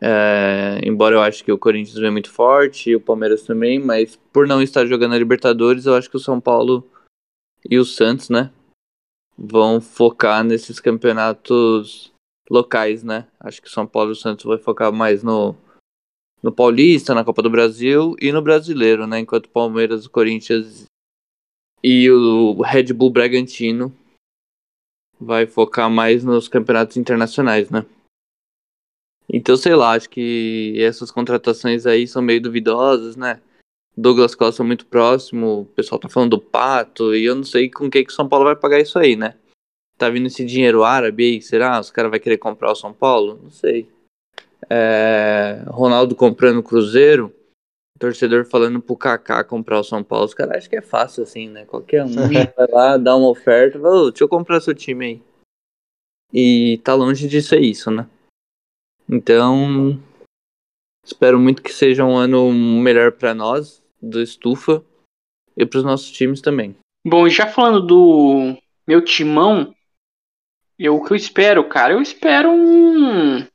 É, 0.00 0.78
embora 0.84 1.14
eu 1.14 1.22
acho 1.22 1.42
que 1.42 1.50
o 1.50 1.58
Corinthians 1.58 1.98
vem 1.98 2.10
muito 2.10 2.30
forte, 2.30 2.90
e 2.90 2.96
o 2.96 3.00
Palmeiras 3.00 3.42
também, 3.42 3.78
mas 3.78 4.18
por 4.30 4.46
não 4.46 4.60
estar 4.60 4.84
jogando 4.84 5.14
a 5.14 5.18
Libertadores, 5.18 5.86
eu 5.86 5.94
acho 5.94 6.10
que 6.10 6.16
o 6.16 6.20
São 6.20 6.38
Paulo 6.38 6.86
e 7.68 7.78
o 7.78 7.84
Santos, 7.84 8.28
né? 8.28 8.50
Vão 9.38 9.80
focar 9.80 10.44
nesses 10.44 10.80
campeonatos 10.80 12.12
locais, 12.50 13.02
né? 13.02 13.26
Acho 13.40 13.62
que 13.62 13.68
o 13.68 13.70
São 13.70 13.86
Paulo 13.86 14.10
e 14.10 14.12
o 14.12 14.16
Santos 14.16 14.44
vai 14.44 14.58
focar 14.58 14.92
mais 14.92 15.22
no, 15.22 15.56
no 16.42 16.52
Paulista, 16.52 17.14
na 17.14 17.24
Copa 17.24 17.42
do 17.42 17.50
Brasil 17.50 18.14
e 18.20 18.30
no 18.30 18.42
Brasileiro, 18.42 19.06
né? 19.06 19.20
Enquanto 19.20 19.46
o 19.46 19.50
Palmeiras, 19.50 20.06
o 20.06 20.10
Corinthians 20.10 20.84
e 21.82 22.10
o 22.10 22.60
Red 22.62 22.92
Bull 22.92 23.10
Bragantino 23.10 23.92
vai 25.20 25.46
focar 25.46 25.90
mais 25.90 26.24
nos 26.24 26.48
campeonatos 26.48 26.96
internacionais, 26.96 27.70
né? 27.70 27.84
Então, 29.28 29.56
sei 29.56 29.74
lá, 29.74 29.92
acho 29.92 30.08
que 30.08 30.74
essas 30.78 31.10
contratações 31.10 31.84
aí 31.86 32.06
são 32.06 32.22
meio 32.22 32.40
duvidosas, 32.40 33.16
né? 33.16 33.40
Douglas 33.96 34.34
Costa 34.34 34.62
muito 34.62 34.86
próximo, 34.86 35.62
o 35.62 35.64
pessoal 35.64 35.98
tá 35.98 36.08
falando 36.08 36.32
do 36.32 36.40
Pato, 36.40 37.14
e 37.14 37.24
eu 37.24 37.34
não 37.34 37.44
sei 37.44 37.70
com 37.70 37.90
que 37.90 38.04
que 38.04 38.12
o 38.12 38.14
São 38.14 38.28
Paulo 38.28 38.44
vai 38.44 38.54
pagar 38.54 38.78
isso 38.78 38.98
aí, 38.98 39.16
né? 39.16 39.36
Tá 39.96 40.10
vindo 40.10 40.26
esse 40.26 40.44
dinheiro 40.44 40.84
árabe 40.84 41.24
aí, 41.24 41.42
será? 41.42 41.80
Os 41.80 41.90
caras 41.90 42.10
vão 42.10 42.20
querer 42.20 42.36
comprar 42.36 42.70
o 42.70 42.76
São 42.76 42.92
Paulo? 42.92 43.40
Não 43.42 43.50
sei. 43.50 43.88
É... 44.68 45.62
Ronaldo 45.68 46.14
comprando 46.14 46.58
o 46.58 46.62
Cruzeiro, 46.62 47.34
torcedor 47.98 48.44
falando 48.44 48.80
pro 48.80 48.96
Kaká 48.96 49.44
comprar 49.44 49.80
o 49.80 49.84
São 49.84 50.02
Paulo, 50.02 50.26
os 50.26 50.34
caras 50.34 50.56
acham 50.56 50.70
que 50.70 50.76
é 50.76 50.82
fácil 50.82 51.22
assim, 51.22 51.48
né? 51.48 51.64
Qualquer 51.64 52.04
um 52.04 52.08
vai 52.56 52.66
lá, 52.70 52.96
dá 52.96 53.16
uma 53.16 53.28
oferta, 53.28 53.78
fala, 53.78 54.10
deixa 54.10 54.24
eu 54.24 54.28
comprar 54.28 54.60
seu 54.60 54.74
time 54.74 55.06
aí. 55.06 55.22
E 56.32 56.78
tá 56.78 56.94
longe 56.94 57.28
de 57.28 57.40
ser 57.40 57.60
isso, 57.60 57.90
né? 57.90 58.08
Então, 59.08 60.00
espero 61.04 61.38
muito 61.38 61.62
que 61.62 61.72
seja 61.72 62.04
um 62.04 62.16
ano 62.16 62.52
melhor 62.52 63.12
para 63.12 63.34
nós, 63.34 63.82
do 64.02 64.20
Estufa, 64.20 64.84
e 65.56 65.64
para 65.64 65.78
os 65.78 65.84
nossos 65.84 66.10
times 66.10 66.40
também. 66.40 66.76
Bom, 67.06 67.28
já 67.28 67.46
falando 67.46 67.86
do 67.86 68.56
meu 68.86 69.02
timão, 69.02 69.74
eu, 70.78 70.96
o 70.96 71.04
que 71.04 71.12
eu 71.12 71.16
espero, 71.16 71.68
cara? 71.68 71.94
Eu 71.94 72.02
espero 72.02 72.50
um. 72.50 73.46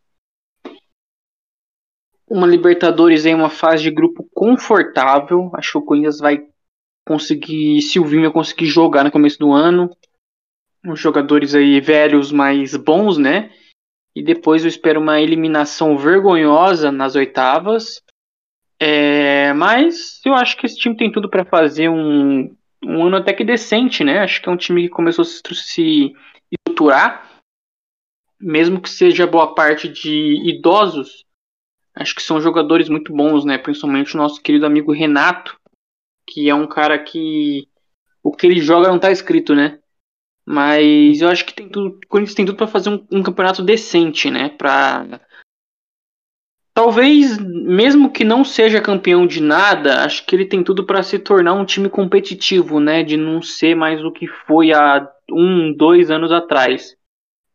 Uma 2.34 2.48
Libertadores 2.48 3.26
em 3.26 3.36
uma 3.36 3.50
fase 3.50 3.84
de 3.84 3.92
grupo 3.92 4.26
confortável. 4.34 5.52
Acho 5.54 5.74
que 5.74 5.78
o 5.80 5.82
Corinthians 5.82 6.20
vai 6.20 6.48
conseguir. 7.06 7.82
Silvinho 7.82 8.22
vai 8.22 8.32
conseguir 8.32 8.68
jogar 8.68 9.04
no 9.04 9.12
começo 9.12 9.38
do 9.38 9.52
ano. 9.52 9.94
Os 10.88 10.98
jogadores 10.98 11.54
aí 11.54 11.82
velhos, 11.82 12.32
mais 12.32 12.74
bons, 12.78 13.18
né? 13.18 13.52
E 14.16 14.24
depois 14.24 14.64
eu 14.64 14.70
espero 14.70 15.02
uma 15.02 15.20
eliminação 15.20 15.98
vergonhosa 15.98 16.90
nas 16.90 17.16
oitavas. 17.16 18.02
É, 18.80 19.52
mas 19.52 20.22
eu 20.26 20.34
acho 20.34 20.56
que 20.56 20.66
esse 20.66 20.78
time 20.78 20.96
tem 20.96 21.12
tudo 21.12 21.30
para 21.30 21.44
fazer 21.44 21.90
um, 21.90 22.56
um 22.82 23.06
ano 23.08 23.18
até 23.18 23.34
que 23.34 23.44
decente, 23.44 24.06
né? 24.06 24.20
Acho 24.20 24.42
que 24.42 24.48
é 24.48 24.52
um 24.54 24.58
time 24.58 24.84
que 24.84 24.90
começou 24.90 25.24
a 25.24 25.26
se 25.26 26.14
estruturar, 26.50 27.30
mesmo 28.40 28.82
que 28.82 28.90
seja 28.90 29.28
boa 29.28 29.54
parte 29.54 29.90
de 29.90 30.50
idosos. 30.50 31.26
Acho 31.94 32.16
que 32.16 32.22
são 32.22 32.40
jogadores 32.40 32.88
muito 32.90 33.14
bons, 33.14 33.44
né? 33.44 33.58
Principalmente 33.58 34.16
o 34.16 34.18
nosso 34.18 34.42
querido 34.42 34.66
amigo 34.66 34.94
Renato, 34.94 35.60
que 36.26 36.50
é 36.50 36.56
um 36.56 36.68
cara 36.68 36.98
que 36.98 37.68
o 38.24 38.32
que 38.32 38.46
ele 38.46 38.62
joga 38.62 38.88
não 38.88 39.00
tá 39.00 39.12
escrito, 39.12 39.54
né? 39.54 39.80
Mas 40.46 41.22
eu 41.22 41.30
acho 41.30 41.46
que 41.46 41.54
tem 41.54 41.70
tudo, 41.70 41.98
o 41.98 42.08
Corinthians 42.08 42.36
tem 42.36 42.46
tudo 42.46 42.58
para 42.58 42.68
fazer 42.68 42.90
um, 42.90 43.06
um, 43.12 43.24
campeonato 43.24 43.62
decente, 43.62 44.30
né? 44.30 44.50
Para 44.50 45.20
talvez 46.74 47.38
mesmo 47.38 48.12
que 48.12 48.24
não 48.24 48.44
seja 48.44 48.82
campeão 48.82 49.28
de 49.28 49.42
nada, 49.42 50.04
acho 50.04 50.26
que 50.26 50.36
ele 50.36 50.46
tem 50.46 50.64
tudo 50.64 50.86
para 50.86 51.04
se 51.04 51.20
tornar 51.20 51.54
um 51.54 51.66
time 51.66 51.90
competitivo, 51.90 52.80
né? 52.80 53.04
De 53.04 53.18
não 53.18 53.42
ser 53.42 53.76
mais 53.76 54.04
o 54.04 54.12
que 54.12 54.28
foi 54.28 54.74
há 54.74 55.08
um, 55.30 55.74
dois 55.76 56.10
anos 56.10 56.32
atrás. 56.32 56.96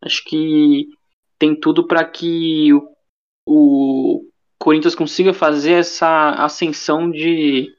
Acho 0.03 0.23
que 0.25 0.87
tem 1.39 1.59
tudo 1.59 1.87
para 1.87 2.05
que 2.05 2.73
o, 2.73 2.96
o 3.47 4.29
Corinthians 4.59 4.95
consiga 4.95 5.33
fazer 5.33 5.75
essa 5.75 6.31
ascensão 6.31 7.11
de 7.11 7.73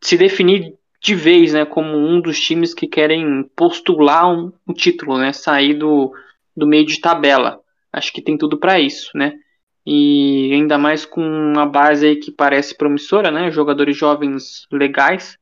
se 0.00 0.16
definir 0.16 0.74
de 1.02 1.14
vez, 1.14 1.52
né, 1.52 1.66
como 1.66 1.98
um 1.98 2.20
dos 2.20 2.40
times 2.40 2.72
que 2.72 2.86
querem 2.86 3.42
postular 3.54 4.26
um, 4.30 4.52
um 4.66 4.72
título, 4.72 5.18
né, 5.18 5.32
sair 5.32 5.74
do, 5.74 6.14
do 6.56 6.66
meio 6.66 6.86
de 6.86 7.00
tabela. 7.00 7.60
Acho 7.92 8.12
que 8.12 8.22
tem 8.22 8.38
tudo 8.38 8.58
para 8.58 8.80
isso, 8.80 9.10
né? 9.14 9.38
E 9.86 10.50
ainda 10.52 10.78
mais 10.78 11.04
com 11.04 11.20
uma 11.20 11.66
base 11.66 12.06
aí 12.06 12.16
que 12.16 12.32
parece 12.32 12.76
promissora, 12.76 13.30
né? 13.30 13.50
Jogadores 13.50 13.96
jovens 13.96 14.66
legais. 14.72 15.38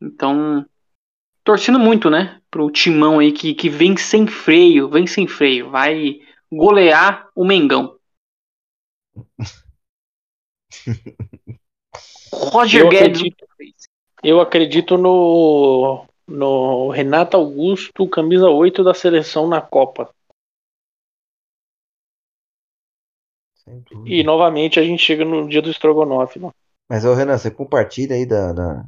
Então, 0.00 0.64
torcendo 1.44 1.78
muito, 1.78 2.08
né? 2.08 2.40
Pro 2.50 2.70
timão 2.70 3.18
aí 3.18 3.30
que, 3.32 3.54
que 3.54 3.68
vem 3.68 3.96
sem 3.96 4.26
freio, 4.26 4.88
vem 4.88 5.06
sem 5.06 5.28
freio. 5.28 5.70
Vai 5.70 6.18
golear 6.50 7.28
o 7.34 7.44
Mengão. 7.44 7.95
Roger 12.32 12.82
Eu 12.82 12.88
Guedes. 12.88 13.20
acredito- 13.20 13.46
Eu 14.22 14.40
acredito 14.40 14.96
no, 14.98 16.04
no 16.26 16.88
Renato 16.90 17.36
Augusto, 17.36 18.08
camisa 18.08 18.48
8 18.48 18.82
da 18.82 18.94
seleção 18.94 19.46
na 19.46 19.60
Copa. 19.60 20.12
Sem 23.54 23.80
dúvida. 23.80 24.08
E 24.14 24.22
novamente 24.24 24.80
a 24.80 24.82
gente 24.82 25.02
chega 25.02 25.24
no 25.24 25.48
dia 25.48 25.62
do 25.62 25.70
Strogonoff. 25.70 26.38
Né? 26.38 26.50
Mas, 26.88 27.04
ô 27.04 27.14
Renan, 27.14 27.36
você 27.38 27.50
compartilha 27.50 28.16
aí 28.16 28.26
da, 28.26 28.52
da- 28.52 28.84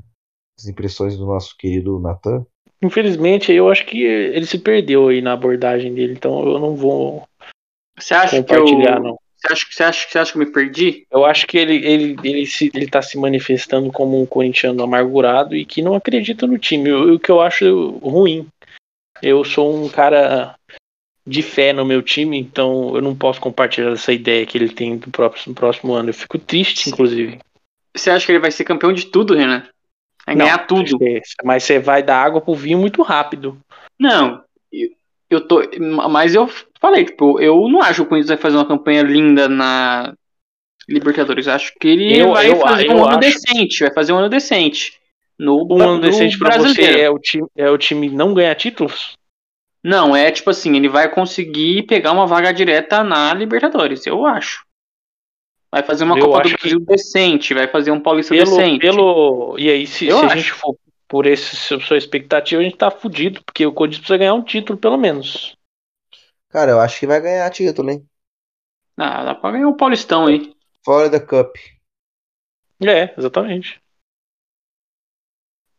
das 0.56 0.66
impressões 0.66 1.16
do 1.16 1.26
nosso 1.26 1.56
querido 1.56 1.98
Natan? 2.00 2.44
Infelizmente, 2.82 3.52
eu 3.52 3.68
acho 3.70 3.84
que 3.86 4.02
ele 4.02 4.46
se 4.46 4.58
perdeu 4.58 5.08
aí 5.08 5.20
na 5.20 5.32
abordagem 5.32 5.92
dele, 5.94 6.12
então 6.14 6.40
eu 6.46 6.58
não 6.60 6.76
vou 6.76 7.28
Você 7.98 8.14
acha 8.14 8.42
que 8.42 8.54
eu. 8.54 8.64
compartilhar, 8.64 9.00
não. 9.00 9.18
Você 9.38 9.52
acha, 9.52 9.66
você, 9.70 9.82
acha, 9.84 10.08
você 10.08 10.18
acha 10.18 10.32
que 10.32 10.38
eu 10.38 10.44
me 10.44 10.52
perdi? 10.52 11.06
Eu 11.10 11.24
acho 11.24 11.46
que 11.46 11.56
ele, 11.56 11.76
ele, 11.86 12.16
ele, 12.24 12.46
se, 12.46 12.70
ele 12.74 12.88
tá 12.88 13.00
se 13.00 13.16
manifestando 13.16 13.92
como 13.92 14.20
um 14.20 14.26
corintiano 14.26 14.82
amargurado 14.82 15.54
e 15.54 15.64
que 15.64 15.80
não 15.80 15.94
acredita 15.94 16.46
no 16.46 16.58
time. 16.58 16.92
O, 16.92 17.18
que 17.18 17.30
eu 17.30 17.40
acho 17.40 17.90
ruim. 17.98 18.46
Eu 19.22 19.44
sou 19.44 19.84
um 19.84 19.88
cara 19.88 20.56
de 21.26 21.42
fé 21.42 21.72
no 21.72 21.84
meu 21.84 22.02
time, 22.02 22.38
então 22.38 22.94
eu 22.96 23.02
não 23.02 23.14
posso 23.14 23.40
compartilhar 23.40 23.92
essa 23.92 24.12
ideia 24.12 24.46
que 24.46 24.56
ele 24.56 24.70
tem 24.70 24.96
do 24.96 25.10
próximo, 25.10 25.54
próximo 25.54 25.92
ano. 25.92 26.10
Eu 26.10 26.14
fico 26.14 26.38
triste, 26.38 26.88
inclusive. 26.88 27.38
Você 27.94 28.10
acha 28.10 28.26
que 28.26 28.32
ele 28.32 28.38
vai 28.38 28.50
ser 28.50 28.64
campeão 28.64 28.92
de 28.92 29.06
tudo, 29.06 29.34
Renan? 29.34 29.66
Vai 30.26 30.34
Não, 30.34 30.44
ganhar 30.44 30.66
tudo. 30.66 30.98
Mas 31.44 31.64
você 31.64 31.78
vai 31.78 32.02
dar 32.02 32.22
água 32.22 32.40
pro 32.40 32.54
vinho 32.54 32.78
muito 32.78 33.02
rápido. 33.02 33.58
Não, 33.98 34.42
eu, 34.72 34.90
eu 35.30 35.40
tô. 35.46 35.62
Mas 36.10 36.34
eu 36.34 36.48
falei, 36.80 37.04
tipo, 37.04 37.40
eu 37.40 37.68
não 37.68 37.80
acho 37.82 37.96
que 37.96 38.02
o 38.02 38.06
Corinthians 38.06 38.28
vai 38.28 38.36
fazer 38.38 38.56
uma 38.56 38.66
campanha 38.66 39.02
linda 39.02 39.48
na 39.48 40.14
Libertadores. 40.88 41.46
Acho 41.48 41.72
que 41.80 41.88
ele 41.88 42.18
Eu- 42.18 42.32
vai 42.32 42.50
eu- 42.50 42.56
fazer 42.60 42.86
eu 42.86 42.92
um 42.92 43.04
ano 43.04 43.08
acho- 43.08 43.18
decente. 43.20 43.80
Vai 43.84 43.92
fazer 43.92 44.12
um 44.12 44.18
ano 44.18 44.28
decente. 44.28 44.94
No, 45.38 45.66
Um 45.70 45.80
ano 45.82 45.94
no 45.96 46.00
decente 46.00 46.38
pra 46.38 46.58
você 46.58 47.00
é 47.00 47.10
o, 47.10 47.18
time, 47.18 47.46
é 47.56 47.70
o 47.70 47.78
time 47.78 48.08
não 48.08 48.34
ganhar 48.34 48.54
títulos? 48.56 49.12
Não, 49.84 50.16
é 50.16 50.30
tipo 50.32 50.50
assim, 50.50 50.74
ele 50.76 50.88
vai 50.88 51.08
conseguir 51.08 51.84
pegar 51.84 52.10
uma 52.12 52.26
vaga 52.26 52.52
direta 52.52 53.04
na 53.04 53.32
Libertadores, 53.34 54.04
eu 54.06 54.26
acho. 54.26 54.64
Vai 55.70 55.82
fazer 55.84 56.02
uma 56.04 56.18
Eu 56.18 56.24
Copa 56.24 56.40
do 56.40 56.46
acho 56.48 56.56
que- 56.56 56.62
Brasil 56.62 56.80
decente, 56.80 57.54
vai 57.54 57.68
fazer 57.68 57.90
um 57.92 58.00
Paulista 58.00 58.34
Pelo, 58.34 58.56
decente. 58.56 58.80
pelo, 58.80 59.54
e 59.58 59.70
aí, 59.70 59.86
se, 59.86 60.06
se 60.06 60.10
a 60.10 60.34
gente 60.34 60.50
for 60.52 60.74
por 61.06 61.26
esse, 61.26 61.54
sua 61.80 61.96
expectativa, 61.96 62.60
a 62.60 62.64
gente 62.64 62.76
tá 62.76 62.90
fudido, 62.90 63.40
porque 63.44 63.64
o 63.64 63.72
Corinthians 63.72 64.00
precisa 64.00 64.18
ganhar 64.18 64.34
um 64.34 64.42
título, 64.42 64.78
pelo 64.78 64.96
menos. 64.98 65.54
Cara, 66.50 66.70
eu 66.72 66.80
acho 66.80 66.98
que 66.98 67.06
vai 67.06 67.20
ganhar 67.20 67.50
título, 67.50 67.90
hein? 67.90 68.08
Ah, 68.96 69.24
dá 69.24 69.34
pra 69.34 69.52
ganhar 69.52 69.68
um 69.68 69.76
Paulistão 69.76 70.26
aí. 70.26 70.54
Florida 70.84 71.20
Cup. 71.20 71.56
É, 72.80 73.14
exatamente. 73.18 73.80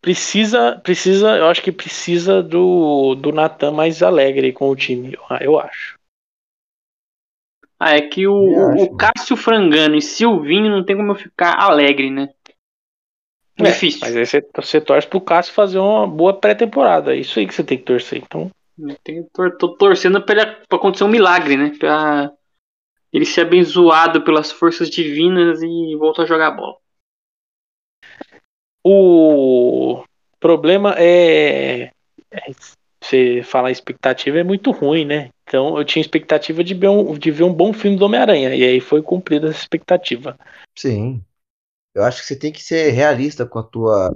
precisa, 0.01 0.79
precisa, 0.83 1.37
eu 1.37 1.47
acho 1.47 1.61
que 1.61 1.71
precisa 1.71 2.41
do, 2.41 3.15
do 3.15 3.31
Natan 3.31 3.71
mais 3.71 4.01
alegre 4.01 4.51
com 4.53 4.69
o 4.69 4.75
time, 4.75 5.15
eu 5.41 5.59
acho. 5.59 5.97
Ah, 7.79 7.95
é 7.95 8.01
que 8.01 8.27
o, 8.27 8.75
o 8.75 8.97
Cássio 8.97 9.37
Frangano 9.37 9.95
e 9.95 10.01
Silvinho 10.01 10.69
não 10.69 10.83
tem 10.83 10.97
como 10.97 11.11
eu 11.11 11.15
ficar 11.15 11.57
alegre, 11.57 12.09
né? 12.09 12.29
É, 13.57 13.63
Difícil. 13.63 14.01
Mas 14.01 14.15
aí 14.17 14.25
você, 14.25 14.45
você 14.53 14.81
torce 14.81 15.07
pro 15.07 15.21
Cássio 15.21 15.53
fazer 15.53 15.79
uma 15.79 16.05
boa 16.05 16.37
pré-temporada. 16.37 17.15
É 17.15 17.19
isso 17.19 17.39
aí 17.39 17.47
que 17.47 17.53
você 17.53 17.63
tem 17.63 17.77
que 17.77 17.85
torcer. 17.85 18.21
Então. 18.21 18.51
Tenho, 19.03 19.27
tô, 19.33 19.51
tô 19.57 19.75
torcendo 19.75 20.21
pra, 20.21 20.41
ele, 20.41 20.51
pra 20.67 20.77
acontecer 20.77 21.03
um 21.03 21.09
milagre, 21.09 21.57
né? 21.57 21.71
Pra 21.77 22.31
ele 23.11 23.25
ser 23.25 23.41
abençoado 23.41 24.23
pelas 24.23 24.51
forças 24.51 24.89
divinas 24.89 25.61
e 25.61 25.95
voltar 25.95 26.23
a 26.23 26.27
jogar 26.27 26.51
bola. 26.51 26.77
O 28.83 30.03
problema 30.39 30.95
é, 30.97 31.91
é 32.31 32.51
você 33.01 33.41
falar 33.43 33.71
expectativa 33.71 34.39
é 34.39 34.43
muito 34.43 34.71
ruim, 34.71 35.05
né? 35.05 35.29
Então 35.43 35.77
eu 35.77 35.83
tinha 35.83 36.01
expectativa 36.01 36.63
de 36.63 36.73
ver 36.73 36.89
um, 36.89 37.17
de 37.17 37.31
ver 37.31 37.43
um 37.43 37.53
bom 37.53 37.73
filme 37.73 37.97
do 37.97 38.05
Homem-Aranha, 38.05 38.55
e 38.55 38.63
aí 38.63 38.79
foi 38.79 39.01
cumprida 39.01 39.49
essa 39.49 39.59
expectativa. 39.59 40.37
Sim. 40.77 41.23
Eu 41.93 42.03
acho 42.03 42.21
que 42.21 42.27
você 42.27 42.37
tem 42.37 42.51
que 42.51 42.61
ser 42.61 42.91
realista 42.91 43.45
com 43.45 43.59
a 43.59 43.63
tua. 43.63 44.15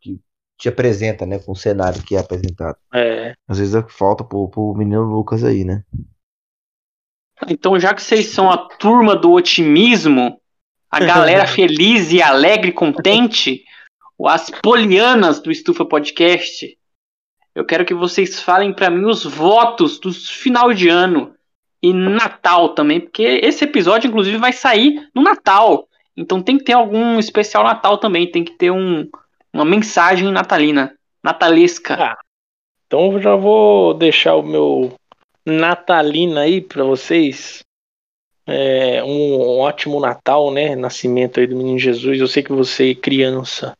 Que 0.00 0.18
te 0.60 0.68
apresenta, 0.68 1.24
né? 1.24 1.38
Com 1.38 1.52
o 1.52 1.56
cenário 1.56 2.02
que 2.02 2.14
é 2.14 2.18
apresentado. 2.18 2.76
É. 2.92 3.32
Às 3.48 3.58
vezes 3.58 3.74
é 3.74 3.82
que 3.82 3.92
falta 3.92 4.22
pro, 4.22 4.46
pro 4.48 4.74
menino 4.74 5.02
Lucas 5.02 5.42
aí, 5.42 5.64
né? 5.64 5.82
Então, 7.48 7.80
já 7.80 7.94
que 7.94 8.02
vocês 8.02 8.26
são 8.26 8.50
a 8.50 8.58
turma 8.58 9.16
do 9.16 9.32
otimismo, 9.32 10.38
a 10.90 11.00
galera 11.00 11.46
feliz 11.46 12.12
e 12.12 12.20
alegre, 12.20 12.72
contente, 12.72 13.64
as 14.26 14.50
polianas 14.62 15.40
do 15.40 15.50
Estufa 15.50 15.86
Podcast, 15.86 16.76
eu 17.54 17.64
quero 17.64 17.86
que 17.86 17.94
vocês 17.94 18.38
falem 18.38 18.74
para 18.74 18.90
mim 18.90 19.06
os 19.06 19.24
votos 19.24 19.98
do 19.98 20.12
final 20.12 20.74
de 20.74 20.90
ano 20.90 21.34
e 21.82 21.94
Natal 21.94 22.74
também, 22.74 23.00
porque 23.00 23.22
esse 23.22 23.64
episódio, 23.64 24.08
inclusive, 24.08 24.36
vai 24.36 24.52
sair 24.52 25.08
no 25.14 25.22
Natal. 25.22 25.88
Então 26.14 26.42
tem 26.42 26.58
que 26.58 26.64
ter 26.64 26.74
algum 26.74 27.18
especial 27.18 27.64
Natal 27.64 27.96
também, 27.96 28.30
tem 28.30 28.44
que 28.44 28.52
ter 28.52 28.70
um, 28.70 29.08
uma 29.52 29.64
mensagem 29.64 30.30
natalina, 30.30 30.94
natalesca. 31.22 31.94
Ah, 31.94 32.18
então 32.86 33.12
eu 33.12 33.20
já 33.20 33.36
vou 33.36 33.94
deixar 33.94 34.36
o 34.36 34.42
meu 34.42 34.92
natalina 35.44 36.42
aí 36.42 36.60
para 36.60 36.84
vocês. 36.84 37.62
É, 38.46 39.02
um 39.04 39.58
ótimo 39.60 40.00
Natal, 40.00 40.50
né? 40.50 40.74
Nascimento 40.74 41.38
aí 41.38 41.46
do 41.46 41.56
menino 41.56 41.78
Jesus. 41.78 42.18
Eu 42.18 42.26
sei 42.26 42.42
que 42.42 42.52
você, 42.52 42.94
criança, 42.94 43.76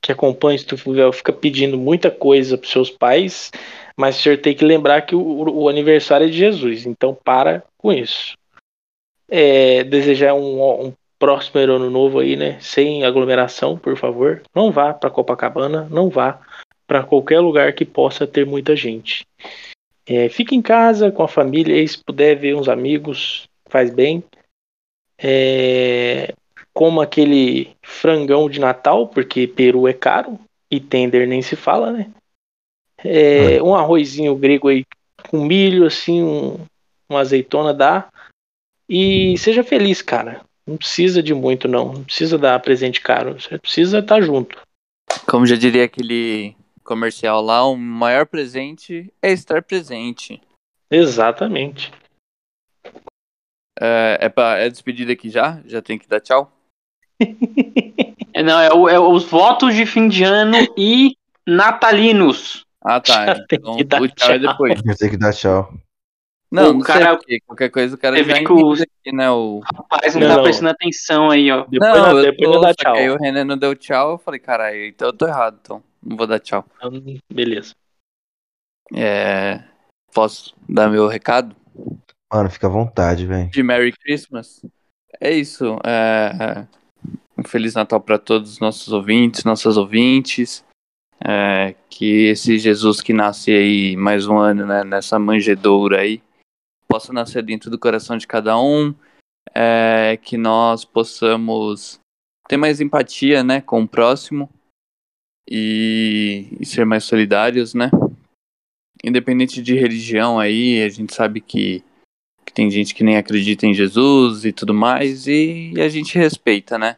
que 0.00 0.12
acompanha 0.12 0.60
o 0.60 0.64
Tufuvel, 0.64 1.12
fica 1.12 1.32
pedindo 1.32 1.76
muita 1.76 2.10
coisa 2.10 2.56
para 2.56 2.70
seus 2.70 2.88
pais, 2.88 3.50
mas 3.96 4.16
o 4.16 4.22
senhor 4.22 4.38
tem 4.38 4.54
que 4.54 4.64
lembrar 4.64 5.02
que 5.02 5.16
o, 5.16 5.50
o 5.50 5.68
aniversário 5.68 6.26
é 6.26 6.30
de 6.30 6.36
Jesus, 6.36 6.86
então 6.86 7.12
para 7.12 7.64
com 7.76 7.92
isso. 7.92 8.36
É, 9.28 9.82
desejar 9.82 10.34
um, 10.34 10.86
um 10.86 10.92
próximo 11.18 11.60
ano 11.60 11.90
novo 11.90 12.18
aí, 12.18 12.36
né? 12.36 12.58
Sem 12.60 13.04
aglomeração, 13.04 13.78
por 13.78 13.96
favor. 13.96 14.42
Não 14.54 14.70
vá 14.70 14.92
para 14.92 15.10
Copacabana, 15.10 15.88
não 15.90 16.08
vá 16.08 16.40
para 16.86 17.02
qualquer 17.02 17.40
lugar 17.40 17.72
que 17.72 17.84
possa 17.84 18.26
ter 18.26 18.46
muita 18.46 18.76
gente. 18.76 19.26
É, 20.06 20.28
fique 20.28 20.54
em 20.54 20.62
casa 20.62 21.10
com 21.10 21.22
a 21.22 21.28
família, 21.28 21.82
e 21.82 21.88
se 21.88 22.02
puder 22.02 22.36
ver 22.36 22.54
uns 22.54 22.68
amigos, 22.68 23.48
faz 23.68 23.92
bem. 23.92 24.22
É, 25.18 26.32
como 26.72 27.00
aquele 27.00 27.74
frangão 27.82 28.48
de 28.48 28.60
Natal, 28.60 29.08
porque 29.08 29.46
peru 29.46 29.88
é 29.88 29.92
caro 29.92 30.38
e 30.70 30.78
tender 30.78 31.26
nem 31.26 31.42
se 31.42 31.56
fala, 31.56 31.90
né? 31.90 32.10
É, 32.98 33.62
um 33.62 33.74
arrozinho 33.74 34.34
grego 34.36 34.68
aí 34.68 34.84
com 35.28 35.44
milho, 35.44 35.86
assim, 35.86 36.22
um, 36.22 36.58
uma 37.08 37.20
azeitona 37.20 37.74
dá. 37.74 38.08
E 38.88 39.36
seja 39.38 39.64
feliz, 39.64 40.00
cara. 40.00 40.44
Não 40.66 40.76
precisa 40.76 41.22
de 41.22 41.32
muito, 41.32 41.68
não. 41.68 41.92
Não 41.92 42.04
precisa 42.04 42.36
dar 42.36 42.58
presente 42.60 43.00
caro. 43.00 43.40
Você 43.40 43.58
precisa 43.58 44.00
estar 44.00 44.16
tá 44.16 44.20
junto. 44.20 44.60
Como 45.28 45.46
já 45.46 45.56
diria 45.56 45.84
aquele 45.84 46.56
comercial 46.82 47.40
lá, 47.40 47.64
o 47.66 47.76
maior 47.76 48.26
presente 48.26 49.12
é 49.22 49.30
estar 49.30 49.62
presente. 49.62 50.40
Exatamente. 50.90 51.92
É, 53.78 54.18
é, 54.22 54.28
pra, 54.28 54.58
é 54.58 54.68
despedida 54.68 55.12
aqui 55.12 55.28
já? 55.28 55.60
Já 55.66 55.82
tem 55.82 55.98
que 55.98 56.08
dar 56.08 56.20
tchau? 56.20 56.52
É, 58.36 58.42
não, 58.42 58.60
é, 58.60 58.70
o, 58.70 58.86
é, 58.86 59.00
os 59.00 59.24
votos 59.24 59.74
de 59.74 59.86
fim 59.86 60.08
de 60.08 60.22
ano 60.22 60.58
e 60.76 61.16
natalinos. 61.46 62.66
Ah, 62.84 63.00
tá. 63.00 63.42
Então, 63.50 63.76
o 63.76 64.08
tchau, 64.08 64.08
tchau 64.08 64.30
é 64.32 64.38
depois. 64.38 64.82
Eu 64.84 64.94
tenho 64.94 65.10
que 65.12 65.16
dar 65.16 65.32
tchau. 65.32 65.72
Não, 66.50 66.70
o 66.70 66.72
não 66.74 66.80
cara, 66.80 67.18
sei 67.26 67.40
qualquer 67.40 67.70
coisa 67.70 67.96
o 67.96 67.98
cara 67.98 68.22
já 68.22 68.38
que 68.38 68.52
o... 68.52 68.72
aqui, 68.72 69.12
né? 69.12 69.30
O 69.30 69.60
rapaz 69.60 70.14
não, 70.14 70.28
não 70.28 70.36
tá 70.36 70.42
prestando 70.42 70.70
atenção 70.70 71.30
aí, 71.30 71.50
ó. 71.50 71.66
Depois, 71.68 71.92
não, 71.92 72.18
eu 72.18 72.22
depois 72.22 72.50
tô, 72.52 72.60
dar 72.60 72.74
tchau. 72.74 72.94
Aí 72.94 73.10
o 73.10 73.16
Renan 73.16 73.44
não 73.44 73.58
deu 73.58 73.74
tchau, 73.74 74.12
eu 74.12 74.18
falei, 74.18 74.38
caralho, 74.38 74.86
então 74.86 75.08
eu 75.08 75.12
tô 75.12 75.26
errado, 75.26 75.58
então. 75.60 75.82
Não 76.02 76.16
vou 76.16 76.26
dar 76.26 76.38
tchau. 76.38 76.64
Beleza. 77.32 77.74
É. 78.94 79.64
Posso 80.14 80.54
dar 80.68 80.88
meu 80.88 81.08
recado? 81.08 81.54
Mano, 82.32 82.48
fica 82.48 82.68
à 82.68 82.70
vontade, 82.70 83.26
velho. 83.26 83.50
De 83.50 83.62
Merry 83.62 83.92
Christmas. 83.92 84.64
É 85.20 85.30
isso. 85.32 85.78
É... 85.84 86.66
Um 87.36 87.44
Feliz 87.44 87.74
Natal 87.74 88.00
para 88.00 88.18
todos 88.18 88.52
os 88.52 88.60
nossos 88.60 88.92
ouvintes, 88.92 89.44
nossas 89.44 89.76
ouvintes. 89.76 90.64
É... 91.22 91.74
Que 91.90 92.28
esse 92.28 92.58
Jesus 92.58 93.00
que 93.00 93.12
nasce 93.12 93.50
aí 93.50 93.96
mais 93.96 94.26
um 94.26 94.38
ano, 94.38 94.64
né, 94.64 94.84
nessa 94.84 95.18
manjedoura 95.18 96.00
aí, 96.00 96.22
possa 96.88 97.12
nascer 97.12 97.42
dentro 97.42 97.70
do 97.70 97.78
coração 97.78 98.16
de 98.16 98.26
cada 98.26 98.58
um, 98.58 98.94
é, 99.54 100.18
que 100.22 100.36
nós 100.36 100.84
possamos 100.84 102.00
ter 102.48 102.56
mais 102.56 102.80
empatia, 102.80 103.42
né, 103.42 103.60
com 103.60 103.82
o 103.82 103.88
próximo 103.88 104.48
e, 105.48 106.48
e, 106.60 106.66
ser 106.66 106.84
mais 106.84 107.04
solidários, 107.04 107.74
né? 107.74 107.90
Independente 109.04 109.62
de 109.62 109.74
religião 109.74 110.38
aí, 110.38 110.82
a 110.82 110.88
gente 110.88 111.14
sabe 111.14 111.40
que, 111.40 111.84
que 112.44 112.52
tem 112.52 112.70
gente 112.70 112.94
que 112.94 113.04
nem 113.04 113.16
acredita 113.16 113.66
em 113.66 113.74
Jesus 113.74 114.44
e 114.44 114.52
tudo 114.52 114.74
mais 114.74 115.26
e, 115.26 115.74
a 115.78 115.88
gente 115.88 116.18
respeita, 116.18 116.78
né? 116.78 116.96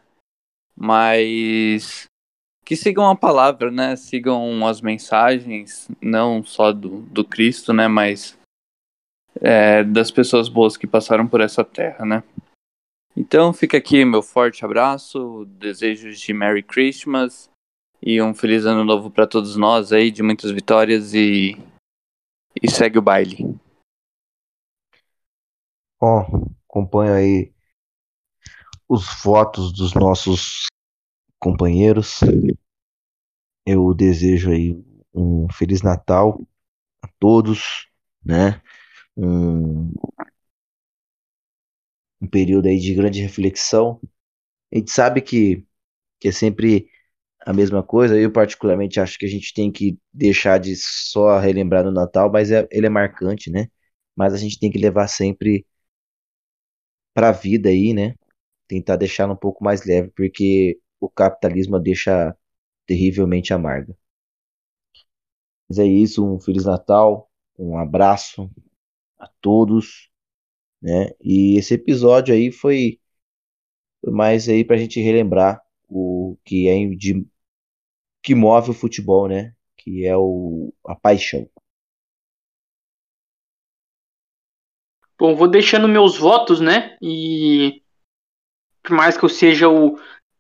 Mas 0.75 2.07
que 2.65 2.77
sigam 2.77 3.11
a 3.11 3.17
palavra, 3.17 3.71
né? 3.71 3.97
Sigam 3.97 4.67
as 4.67 4.81
mensagens, 4.81 5.89
não 6.01 6.43
só 6.45 6.73
do, 6.73 7.01
do 7.03 7.25
Cristo, 7.25 7.73
né? 7.73 7.89
Mas 7.89 8.38
é, 9.41 9.85
das 9.85 10.11
pessoas 10.11 10.49
boas 10.49 10.77
que 10.77 10.87
passaram 10.87 11.27
por 11.27 11.41
essa 11.41 11.65
terra, 11.65 12.05
né? 12.05 12.23
Então 13.17 13.53
fica 13.53 13.77
aqui 13.77 14.05
meu 14.05 14.23
forte 14.23 14.65
abraço, 14.65 15.45
desejos 15.47 16.21
de 16.21 16.33
Merry 16.33 16.63
Christmas 16.63 17.51
e 18.01 18.23
um 18.23 18.33
feliz 18.33 18.65
ano 18.65 18.85
novo 18.85 19.11
para 19.11 19.27
todos 19.27 19.57
nós 19.57 19.93
aí, 19.93 20.11
de 20.11 20.23
muitas 20.23 20.51
vitórias 20.51 21.15
e, 21.15 21.57
e 22.63 22.71
segue 22.71 22.99
o 22.99 23.03
baile. 23.03 23.39
Bom, 26.01 26.49
acompanho 26.69 27.15
aí 27.15 27.53
os 28.89 29.05
votos 29.23 29.73
dos 29.73 29.95
nossos 29.95 30.67
companheiros. 31.41 32.21
Eu 33.67 33.93
desejo 33.93 34.51
aí 34.53 34.81
um 35.13 35.49
feliz 35.53 35.83
Natal 35.83 36.41
a 37.03 37.09
todos, 37.19 37.89
né? 38.25 38.63
Um, 39.19 39.93
um 42.21 42.29
período 42.29 42.67
aí 42.69 42.79
de 42.79 42.95
grande 42.95 43.21
reflexão. 43.23 44.01
A 44.73 44.79
gente 44.79 44.93
sabe 44.93 45.23
que, 45.23 45.65
que 46.21 46.29
é 46.29 46.33
sempre 46.33 46.89
a 47.47 47.53
mesma 47.55 47.83
coisa. 47.85 48.19
Eu, 48.19 48.33
particularmente, 48.33 49.01
acho 49.01 49.19
que 49.19 49.27
a 49.27 49.31
gente 49.31 49.55
tem 49.55 49.73
que 49.73 49.99
deixar 50.13 50.59
de 50.61 50.77
só 50.77 51.39
relembrar 51.39 51.85
no 51.85 51.93
Natal, 51.93 52.31
mas 52.33 52.53
é, 52.53 52.69
ele 52.73 52.87
é 52.87 52.91
marcante, 52.91 53.51
né? 53.51 53.69
Mas 54.17 54.35
a 54.35 54.39
gente 54.39 54.61
tem 54.61 54.71
que 54.71 54.79
levar 54.79 55.09
sempre 55.09 55.67
para 57.15 57.29
a 57.31 57.33
vida 57.33 57.69
aí, 57.69 57.93
né? 57.95 58.15
Tentar 58.69 58.97
deixar 58.97 59.31
um 59.31 59.37
pouco 59.37 59.65
mais 59.65 59.85
leve, 59.87 60.11
porque 60.17 60.81
o 61.01 61.09
capitalismo 61.11 61.81
deixa 61.81 62.37
terrivelmente 62.87 63.53
amarga. 63.55 63.97
Mas 65.69 65.79
é 65.79 65.85
isso, 65.87 66.25
um 66.27 66.39
Feliz 66.41 66.65
Natal, 66.65 67.31
um 67.59 67.79
abraço, 67.79 68.51
a 69.19 69.29
todos, 69.41 70.11
né? 70.83 71.11
E 71.23 71.59
esse 71.59 71.75
episódio 71.75 72.35
aí 72.35 72.53
foi, 72.53 73.01
mais 74.07 74.49
aí 74.49 74.65
para 74.65 74.77
a 74.77 74.79
gente 74.79 75.01
relembrar 75.01 75.63
o 75.89 76.37
que 76.45 76.69
é 76.69 76.87
de 76.97 77.27
que 78.23 78.35
move 78.35 78.71
o 78.71 78.75
futebol, 78.75 79.29
né? 79.29 79.55
Que 79.77 80.07
é 80.07 80.17
o 80.17 80.73
a 80.87 80.95
paixão. 80.95 81.49
Bom, 85.19 85.35
vou 85.35 85.49
deixando 85.49 85.89
meus 85.89 86.17
votos, 86.17 86.61
né? 86.61 86.97
E 87.03 87.83
por 88.83 88.93
mais 88.95 89.17
que 89.17 89.25
eu 89.25 89.29
seja 89.29 89.69
o 89.69 89.99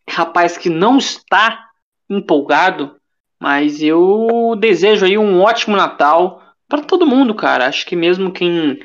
rapaz 0.09 0.56
que 0.56 0.70
não 0.70 0.98
está 0.98 1.68
empolgado, 2.09 2.98
Mas 3.40 3.80
eu 3.82 4.56
desejo 4.59 5.06
aí 5.06 5.16
um 5.16 5.40
ótimo 5.40 5.76
Natal 5.76 6.42
para 6.69 6.82
todo 6.82 7.07
mundo, 7.07 7.35
cara. 7.35 7.66
Acho 7.66 7.86
que 7.86 7.97
mesmo 7.97 8.32
quem 8.32 8.78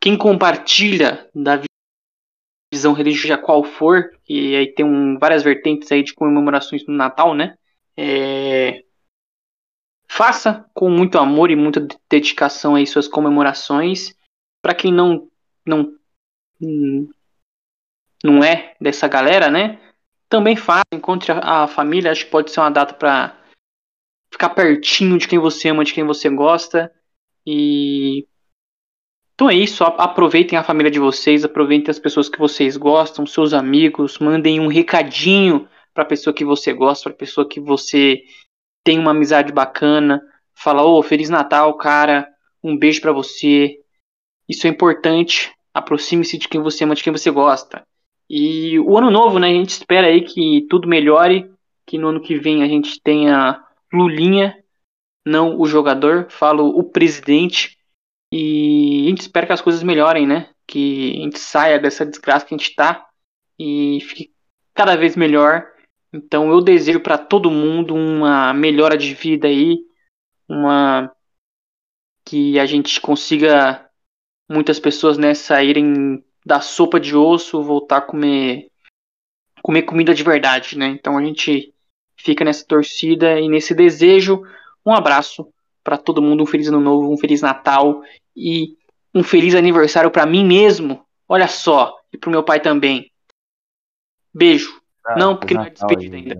quem 0.00 0.16
compartilha 0.16 1.28
da 1.34 1.60
visão 2.72 2.92
religiosa 2.92 3.36
qual 3.36 3.62
for, 3.62 4.16
e 4.26 4.56
aí 4.56 4.72
tem 4.72 4.86
um, 4.86 5.18
várias 5.18 5.42
vertentes 5.42 5.90
aí 5.92 6.02
de 6.02 6.14
comemorações 6.14 6.86
no 6.86 6.94
Natal, 6.94 7.34
né? 7.34 7.58
É, 7.96 8.84
faça 10.08 10.64
com 10.72 10.88
muito 10.88 11.18
amor 11.18 11.50
e 11.50 11.56
muita 11.56 11.86
dedicação 12.08 12.74
aí 12.74 12.86
suas 12.86 13.06
comemorações. 13.06 14.14
Para 14.62 14.74
quem 14.74 14.92
não 14.92 15.28
não 15.66 15.94
não 18.22 18.44
é 18.44 18.74
dessa 18.80 19.08
galera, 19.08 19.50
né? 19.50 19.80
Também 20.28 20.56
faça, 20.56 20.84
encontre 20.92 21.32
a, 21.32 21.64
a 21.64 21.66
família. 21.66 22.10
Acho 22.10 22.24
que 22.24 22.30
pode 22.30 22.50
ser 22.50 22.60
uma 22.60 22.70
data 22.70 22.94
para 22.94 23.36
ficar 24.32 24.50
pertinho 24.50 25.18
de 25.18 25.26
quem 25.26 25.38
você 25.38 25.68
ama, 25.68 25.84
de 25.84 25.92
quem 25.92 26.04
você 26.04 26.28
gosta. 26.28 26.92
E 27.46 28.26
então 29.40 29.48
é 29.48 29.54
isso, 29.54 29.82
aproveitem 29.82 30.58
a 30.58 30.62
família 30.62 30.90
de 30.90 30.98
vocês, 30.98 31.46
aproveitem 31.46 31.90
as 31.90 31.98
pessoas 31.98 32.28
que 32.28 32.38
vocês 32.38 32.76
gostam, 32.76 33.24
seus 33.24 33.54
amigos, 33.54 34.18
mandem 34.18 34.60
um 34.60 34.66
recadinho 34.66 35.66
para 35.94 36.02
a 36.02 36.06
pessoa 36.06 36.34
que 36.34 36.44
você 36.44 36.74
gosta, 36.74 37.04
para 37.04 37.14
a 37.14 37.18
pessoa 37.18 37.48
que 37.48 37.58
você 37.58 38.22
tem 38.84 38.98
uma 38.98 39.12
amizade 39.12 39.50
bacana. 39.50 40.20
Fala, 40.54 40.84
ô, 40.84 40.98
oh, 40.98 41.02
Feliz 41.02 41.30
Natal, 41.30 41.74
cara, 41.78 42.28
um 42.62 42.76
beijo 42.76 43.00
para 43.00 43.12
você. 43.12 43.78
Isso 44.46 44.66
é 44.66 44.70
importante. 44.70 45.50
Aproxime-se 45.72 46.36
de 46.36 46.46
quem 46.46 46.60
você 46.60 46.84
ama, 46.84 46.94
de 46.94 47.02
quem 47.02 47.12
você 47.12 47.30
gosta. 47.30 47.82
E 48.28 48.78
o 48.78 48.98
ano 48.98 49.10
novo, 49.10 49.38
né? 49.38 49.48
A 49.48 49.54
gente 49.54 49.70
espera 49.70 50.08
aí 50.08 50.20
que 50.20 50.66
tudo 50.68 50.86
melhore, 50.86 51.50
que 51.86 51.96
no 51.96 52.08
ano 52.08 52.20
que 52.20 52.36
vem 52.36 52.62
a 52.62 52.68
gente 52.68 53.00
tenha 53.02 53.58
Lulinha, 53.90 54.59
não 55.26 55.58
o 55.58 55.66
jogador, 55.66 56.30
falo 56.30 56.68
o 56.68 56.84
presidente 56.84 57.78
e 58.32 59.04
a 59.06 59.08
gente 59.10 59.20
espera 59.20 59.46
que 59.46 59.52
as 59.52 59.60
coisas 59.60 59.82
melhorem, 59.82 60.26
né? 60.26 60.50
Que 60.66 61.12
a 61.18 61.24
gente 61.24 61.38
saia 61.38 61.78
dessa 61.78 62.06
desgraça 62.06 62.46
que 62.46 62.54
a 62.54 62.58
gente 62.58 62.74
tá 62.74 63.08
e 63.58 64.00
fique 64.02 64.32
cada 64.74 64.96
vez 64.96 65.16
melhor. 65.16 65.66
Então 66.12 66.50
eu 66.50 66.60
desejo 66.60 67.00
para 67.00 67.18
todo 67.18 67.50
mundo 67.50 67.94
uma 67.94 68.52
melhora 68.54 68.96
de 68.96 69.14
vida 69.14 69.48
aí, 69.48 69.78
uma 70.48 71.12
que 72.24 72.58
a 72.58 72.66
gente 72.66 73.00
consiga 73.00 73.88
muitas 74.48 74.78
pessoas 74.78 75.18
né 75.18 75.34
saírem 75.34 76.24
da 76.44 76.60
sopa 76.60 76.98
de 76.98 77.14
osso, 77.14 77.62
voltar 77.62 77.98
a 77.98 78.02
comer 78.02 78.70
comer 79.62 79.82
comida 79.82 80.14
de 80.14 80.22
verdade, 80.22 80.76
né? 80.78 80.86
Então 80.86 81.18
a 81.18 81.24
gente 81.24 81.74
fica 82.16 82.44
nessa 82.44 82.64
torcida 82.66 83.38
e 83.38 83.48
nesse 83.48 83.74
desejo. 83.74 84.42
Um 84.84 84.92
abraço 84.92 85.52
para 85.82 85.96
todo 85.96 86.22
mundo, 86.22 86.42
um 86.42 86.46
feliz 86.46 86.68
ano 86.68 86.80
novo, 86.80 87.12
um 87.12 87.16
feliz 87.16 87.42
Natal 87.42 88.02
e 88.36 88.76
um 89.14 89.22
feliz 89.22 89.54
aniversário 89.54 90.10
para 90.10 90.26
mim 90.26 90.44
mesmo. 90.44 91.04
Olha 91.28 91.48
só, 91.48 91.98
e 92.12 92.18
pro 92.18 92.30
meu 92.30 92.42
pai 92.42 92.60
também. 92.60 93.10
Beijo. 94.32 94.80
Ah, 95.04 95.16
não, 95.18 95.36
porque 95.36 95.54
não 95.54 95.64
é 95.64 95.70
despedida 95.70 96.16
ainda. 96.16 96.34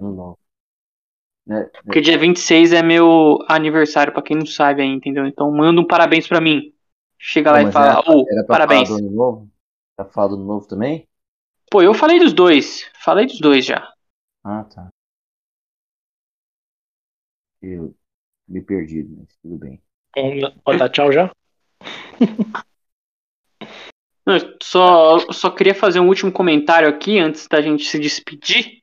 É, 1.48 1.54
é. 1.54 1.64
Porque 1.82 2.00
dia 2.00 2.18
26 2.18 2.72
é 2.72 2.82
meu 2.82 3.38
aniversário, 3.48 4.12
para 4.12 4.22
quem 4.22 4.36
não 4.36 4.46
sabe 4.46 4.82
aí, 4.82 4.88
entendeu? 4.88 5.26
Então 5.26 5.50
manda 5.50 5.80
um 5.80 5.86
parabéns 5.86 6.28
para 6.28 6.40
mim. 6.40 6.72
Chega 7.18 7.52
lá 7.52 7.62
e 7.62 7.72
fala, 7.72 8.00
ô, 8.06 8.22
oh, 8.22 8.46
parabéns. 8.46 8.88
Falar 8.88 9.00
do 9.00 9.10
novo? 9.10 9.50
Tá 9.96 10.04
falando 10.04 10.36
do 10.38 10.44
novo 10.44 10.66
também? 10.66 11.06
Pô, 11.70 11.82
eu 11.82 11.92
falei 11.92 12.18
dos 12.18 12.32
dois. 12.32 12.90
Falei 12.94 13.26
dos 13.26 13.38
dois 13.38 13.64
já. 13.64 13.92
Ah, 14.42 14.64
tá. 14.64 14.88
Eu 17.60 17.94
me 18.50 18.60
perdi, 18.60 19.06
mas 19.08 19.28
tudo 19.40 19.56
bem. 19.56 19.80
Pode 20.64 20.78
dar 20.78 20.88
tchau 20.88 21.12
já? 21.12 21.30
só, 24.60 25.18
só 25.32 25.50
queria 25.50 25.74
fazer 25.74 26.00
um 26.00 26.08
último 26.08 26.32
comentário 26.32 26.88
aqui 26.88 27.18
antes 27.18 27.46
da 27.46 27.62
gente 27.62 27.84
se 27.84 27.98
despedir. 27.98 28.80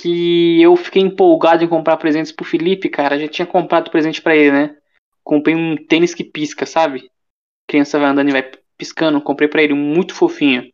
Que 0.00 0.62
eu 0.62 0.76
fiquei 0.76 1.02
empolgado 1.02 1.64
em 1.64 1.68
comprar 1.68 1.96
presentes 1.96 2.30
pro 2.30 2.44
Felipe, 2.44 2.88
cara. 2.88 3.18
Já 3.18 3.26
tinha 3.26 3.46
comprado 3.46 3.90
presente 3.90 4.22
para 4.22 4.36
ele, 4.36 4.52
né? 4.52 4.76
Comprei 5.24 5.56
um 5.56 5.76
tênis 5.76 6.14
que 6.14 6.22
pisca, 6.22 6.64
sabe? 6.64 7.00
A 7.00 7.72
criança 7.72 7.98
vai 7.98 8.10
andando 8.10 8.28
e 8.28 8.32
vai 8.32 8.48
piscando. 8.76 9.20
Comprei 9.20 9.48
para 9.48 9.62
ele, 9.62 9.74
muito 9.74 10.14
fofinho. 10.14 10.70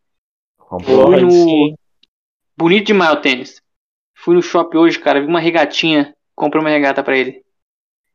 Fui 0.59 1.21
no... 1.21 1.75
Bonito 2.57 2.89
demais 2.89 3.13
o 3.13 3.21
tênis. 3.21 3.63
Fui 4.15 4.35
no 4.35 4.43
shopping 4.43 4.77
hoje, 4.77 4.99
cara. 4.99 5.21
Vi 5.21 5.27
uma 5.27 5.41
regatinha. 5.41 6.15
Comprei 6.35 6.61
uma 6.61 6.71
regata 6.71 7.03
para 7.03 7.17
ele. 7.17 7.44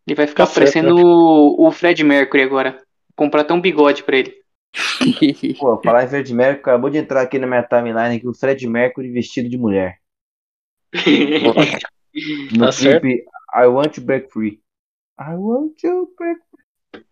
Ele 0.08 0.16
vai 0.16 0.28
ficar 0.28 0.48
tá 0.48 0.54
parecendo 0.54 0.96
o, 0.96 1.68
o 1.68 1.72
Fred 1.72 2.04
Mercury 2.04 2.44
agora 2.44 2.82
comprar 3.16 3.42
até 3.42 3.54
um 3.54 3.62
bigode 3.62 4.04
pra 4.04 4.18
ele. 4.18 4.34
Pô, 5.60 5.82
falar 5.84 6.06
em 6.06 6.08
Fred 6.08 6.34
Mercury, 6.34 6.60
acabou 6.60 6.90
de 6.90 6.98
entrar 6.98 7.22
aqui 7.22 7.38
na 7.38 7.48
minha 7.48 7.64
timeline 7.64 8.18
aqui 8.18 8.28
o 8.28 8.34
Fred 8.34 8.66
Mercury 8.68 9.12
vestido 9.12 9.50
de 9.50 9.58
mulher. 9.58 10.00
no 12.56 12.66
tá 12.66 12.72
clipe 12.72 13.26
I 13.54 13.66
Want 13.66 13.94
to 13.96 14.02
Break 14.02 14.32
Free. 14.32 14.60
I 15.20 15.36
Want 15.36 15.74
to 15.82 16.12
Break 16.18 16.40
Free. 16.50 17.04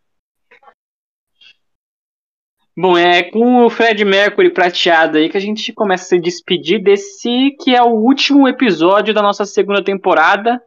Bom, 2.79 2.95
é 2.95 3.23
com 3.23 3.65
o 3.65 3.69
Fred 3.71 4.05
Mercury 4.05 4.53
prateado 4.53 5.17
aí 5.17 5.29
que 5.29 5.37
a 5.37 5.41
gente 5.41 5.73
começa 5.73 6.03
a 6.03 6.07
se 6.09 6.19
despedir 6.19 6.81
desse 6.81 7.55
que 7.59 7.75
é 7.75 7.81
o 7.81 7.95
último 7.95 8.47
episódio 8.47 9.15
da 9.15 9.21
nossa 9.21 9.45
segunda 9.45 9.83
temporada. 9.83 10.61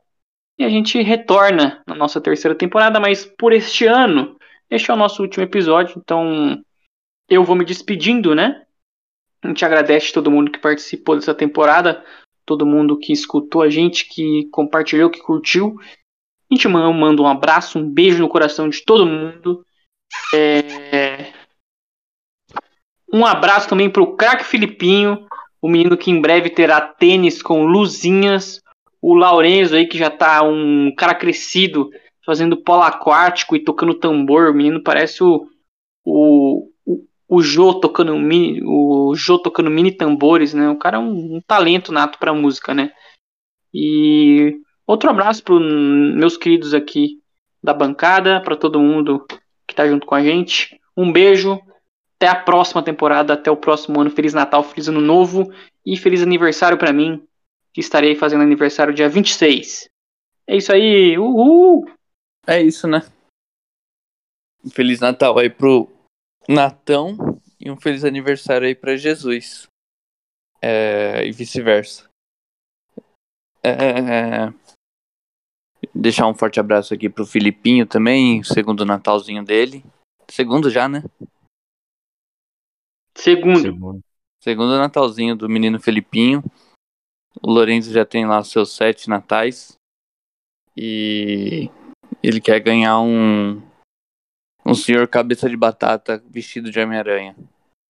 E 0.61 0.65
a 0.65 0.69
gente 0.69 1.01
retorna 1.01 1.83
na 1.87 1.95
nossa 1.95 2.21
terceira 2.21 2.55
temporada, 2.55 3.01
mas 3.01 3.25
por 3.25 3.51
este 3.51 3.87
ano 3.87 4.37
este 4.69 4.91
é 4.91 4.95
o 4.95 4.97
nosso 4.97 5.23
último 5.23 5.43
episódio, 5.43 5.95
então 5.97 6.63
eu 7.31 7.43
vou 7.43 7.57
me 7.57 7.65
despedindo, 7.65 8.35
né? 8.35 8.67
A 9.43 9.49
gente 9.49 9.65
agradece 9.65 10.13
todo 10.13 10.31
mundo 10.31 10.51
que 10.51 10.59
participou 10.59 11.17
dessa 11.17 11.35
temporada, 11.35 12.05
todo 12.45 12.67
mundo 12.67 12.99
que 12.99 13.11
escutou 13.11 13.63
a 13.63 13.71
gente, 13.71 14.07
que 14.07 14.51
compartilhou, 14.51 15.09
que 15.09 15.23
curtiu. 15.23 15.81
A 15.81 16.55
gente 16.55 16.69
manda 16.69 17.23
um 17.23 17.27
abraço, 17.27 17.79
um 17.79 17.91
beijo 17.91 18.19
no 18.21 18.29
coração 18.29 18.69
de 18.69 18.85
todo 18.85 19.07
mundo. 19.07 19.65
É... 20.35 21.33
Um 23.11 23.25
abraço 23.25 23.67
também 23.67 23.89
para 23.89 24.03
o 24.03 24.15
craque 24.15 24.45
Filipinho, 24.45 25.27
o 25.63 25.71
menino 25.71 25.97
que 25.97 26.11
em 26.11 26.21
breve 26.21 26.51
terá 26.51 26.83
tênis 26.83 27.41
com 27.41 27.65
luzinhas. 27.65 28.61
O 29.03 29.15
Laurenzo 29.15 29.75
aí, 29.75 29.87
que 29.87 29.97
já 29.99 30.11
tá 30.11 30.43
um 30.43 30.93
cara 30.95 31.15
crescido, 31.15 31.91
fazendo 32.25 32.57
polo 32.57 32.83
aquático 32.83 33.57
e 33.57 33.65
tocando 33.65 33.95
tambor. 33.95 34.51
O 34.51 34.55
menino 34.55 34.83
parece 34.83 35.23
o, 35.25 35.47
o, 36.05 36.69
o, 36.85 37.05
o 37.29 37.43
Jô 37.43 37.75
tocando 37.75 38.17
mini, 38.19 38.61
o 38.65 39.15
Jô 39.15 39.39
tocando 39.39 39.71
mini 39.71 39.91
tambores, 39.91 40.53
né? 40.53 40.69
O 40.69 40.77
cara 40.77 40.99
é 40.99 41.01
um, 41.01 41.37
um 41.37 41.41
talento 41.47 41.93
nato 41.93 42.19
para 42.19 42.35
música, 42.35 42.75
né? 42.75 42.93
E 43.73 44.57
outro 44.87 45.09
abraço 45.09 45.43
para 45.43 45.59
meus 45.59 46.37
queridos 46.37 46.75
aqui 46.75 47.21
da 47.63 47.73
bancada, 47.73 48.41
para 48.41 48.57
todo 48.57 48.81
mundo 48.81 49.25
que 49.67 49.75
tá 49.75 49.87
junto 49.87 50.07
com 50.07 50.15
a 50.15 50.23
gente. 50.23 50.79
Um 50.97 51.11
beijo. 51.11 51.61
Até 52.17 52.29
a 52.29 52.35
próxima 52.35 52.83
temporada, 52.83 53.33
até 53.33 53.51
o 53.51 53.57
próximo 53.57 53.99
ano. 53.99 54.11
Feliz 54.11 54.35
Natal, 54.35 54.63
feliz 54.63 54.89
Ano 54.89 55.01
Novo 55.01 55.51
e 55.87 55.97
feliz 55.97 56.23
aniversário 56.23 56.77
para 56.77 56.93
mim, 56.93 57.23
que 57.73 57.81
estarei 57.81 58.15
fazendo 58.15 58.43
aniversário 58.43 58.95
dia 58.95 59.09
26. 59.09 59.89
É 60.47 60.57
isso 60.57 60.73
aí. 60.73 61.19
Uhul! 61.19 61.85
É 62.47 62.61
isso, 62.61 62.87
né? 62.89 63.01
Um 64.65 64.71
Feliz 64.71 65.01
Natal 65.01 65.39
aí 65.39 65.49
pro 65.49 65.89
Natão 66.49 67.41
e 67.59 67.71
um 67.71 67.77
feliz 67.77 68.05
aniversário 68.05 68.67
aí 68.67 68.75
pra 68.75 68.97
Jesus. 68.97 69.67
É, 70.61 71.25
e 71.27 71.33
vice-versa. 71.33 72.09
É, 73.63 74.53
deixar 75.95 76.27
um 76.27 76.35
forte 76.35 76.59
abraço 76.59 76.95
aqui 76.95 77.09
pro 77.09 77.27
Filipinho 77.27 77.87
também, 77.87 78.43
segundo 78.43 78.85
Natalzinho 78.85 79.45
dele. 79.45 79.85
Segundo 80.31 80.71
já, 80.71 80.89
né? 80.89 81.03
Segundo. 83.15 84.01
Segundo 84.43 84.79
Natalzinho 84.79 85.37
do 85.37 85.49
menino 85.49 85.79
Filipinho. 85.79 86.43
O 87.43 87.51
Lourenço 87.51 87.91
já 87.91 88.05
tem 88.05 88.27
lá 88.27 88.43
seus 88.43 88.75
sete 88.75 89.09
natais. 89.09 89.77
E 90.77 91.71
ele 92.23 92.41
quer 92.41 92.61
ganhar 92.61 93.01
um 93.01 93.61
um 94.65 94.75
senhor 94.75 95.09
cabeça 95.09 95.49
de 95.49 95.57
batata 95.57 96.23
vestido 96.31 96.71
de 96.71 96.79
Homem-Aranha. 96.79 97.35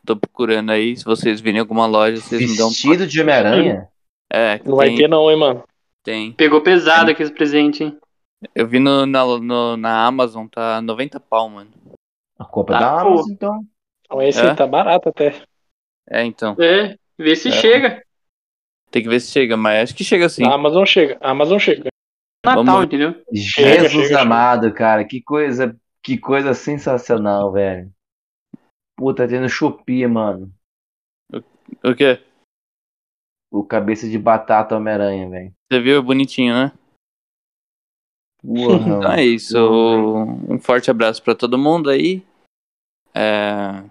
Tô 0.07 0.17
procurando 0.17 0.71
aí, 0.71 0.97
se 0.97 1.05
vocês 1.05 1.41
virem 1.41 1.61
alguma 1.61 1.87
loja, 1.87 2.17
vocês 2.17 2.41
vestido 2.41 2.53
me 2.53 2.57
dão 2.57 2.69
Vestido 2.69 3.07
de 3.07 3.21
Homem-Aranha? 3.21 3.89
É, 4.33 4.59
não 4.59 4.65
tem, 4.65 4.75
vai 4.77 4.95
ter 4.95 5.09
não, 5.09 5.31
hein, 5.31 5.37
mano. 5.37 5.65
Tem. 6.03 6.33
Pegou 6.33 6.63
pesado 6.63 7.07
tem. 7.07 7.15
aqui 7.15 7.23
esse 7.23 7.33
presente, 7.33 7.85
hein? 7.85 7.99
Eu 8.55 8.67
vi 8.67 8.79
no, 8.79 9.05
na, 9.05 9.25
no, 9.25 9.77
na 9.77 10.07
Amazon, 10.07 10.47
tá 10.47 10.81
90 10.81 11.21
pau, 11.21 11.49
mano. 11.51 11.71
A 12.39 12.45
compra 12.45 12.79
tá, 12.79 12.81
da 12.81 13.01
Amazon, 13.03 13.31
então. 13.31 13.61
Então 14.05 14.23
esse 14.23 14.41
é? 14.41 14.55
tá 14.55 14.67
barato 14.67 15.09
até. 15.11 15.43
É, 16.09 16.25
então. 16.25 16.57
É, 16.59 16.97
vê 17.19 17.37
se 17.37 17.49
é. 17.49 17.53
chega. 17.53 18.03
Tem 18.91 19.03
que 19.03 19.09
ver 19.09 19.21
se 19.21 19.31
chega, 19.31 19.57
mas 19.57 19.85
acho 19.85 19.95
que 19.95 20.03
chega 20.05 20.29
sim. 20.29 20.45
A 20.45 20.55
Amazon 20.55 20.85
chega, 20.85 21.17
a 21.21 21.31
Amazon 21.31 21.59
chega. 21.59 21.89
Natal, 22.45 22.65
Vamos- 22.65 22.85
entendeu? 22.87 23.15
Chega, 23.35 23.83
Jesus 23.89 24.09
chega, 24.09 24.23
amado, 24.23 24.73
cara, 24.73 25.05
que 25.05 25.23
coisa, 25.23 25.79
que 26.03 26.19
coisa 26.19 26.55
sensacional, 26.55 27.53
velho. 27.53 27.93
Puta, 28.97 29.29
tendo 29.29 29.49
Shopee, 29.49 30.07
mano. 30.07 30.53
O 31.85 31.95
quê? 31.95 32.23
O 33.53 33.65
cabeça 33.65 34.09
de 34.09 34.19
batata 34.19 34.77
Homem-Aranha, 34.77 35.29
velho. 35.29 35.53
Você 35.71 35.81
viu? 35.81 36.03
Bonitinho, 36.03 36.55
né? 36.55 36.73
Porra, 38.43 38.79
Então 38.99 39.13
é 39.13 39.25
isso. 39.25 39.57
Um 40.49 40.59
forte 40.59 40.91
abraço 40.91 41.23
pra 41.23 41.35
todo 41.35 41.59
mundo 41.59 41.91
aí. 41.91 42.23
É, 43.15 43.83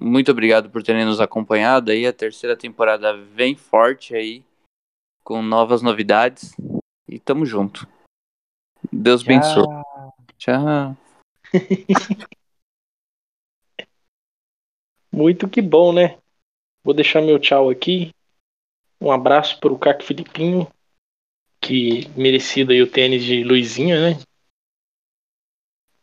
Muito 0.00 0.30
obrigado 0.30 0.70
por 0.70 0.82
terem 0.82 1.04
nos 1.04 1.20
acompanhado 1.20 1.90
aí. 1.90 2.06
A 2.06 2.12
terceira 2.12 2.56
temporada 2.56 3.14
vem 3.14 3.54
forte 3.54 4.14
aí, 4.14 4.42
com 5.22 5.42
novas 5.42 5.82
novidades. 5.82 6.54
E 7.06 7.18
tamo 7.18 7.44
junto. 7.44 7.86
Deus 8.90 9.22
abençoe. 9.22 9.66
Tchau. 10.38 10.96
Muito 15.12 15.48
que 15.48 15.60
bom, 15.60 15.92
né? 15.92 16.18
Vou 16.82 16.94
deixar 16.94 17.20
meu 17.20 17.38
tchau 17.38 17.68
aqui. 17.68 18.10
Um 18.98 19.12
abraço 19.12 19.60
pro 19.60 19.78
Caco 19.78 20.02
Filipinho, 20.02 20.66
que 21.60 22.08
merecido 22.16 22.72
aí 22.72 22.80
o 22.80 22.90
tênis 22.90 23.22
de 23.22 23.44
Luizinha, 23.44 24.00
né? 24.00 24.22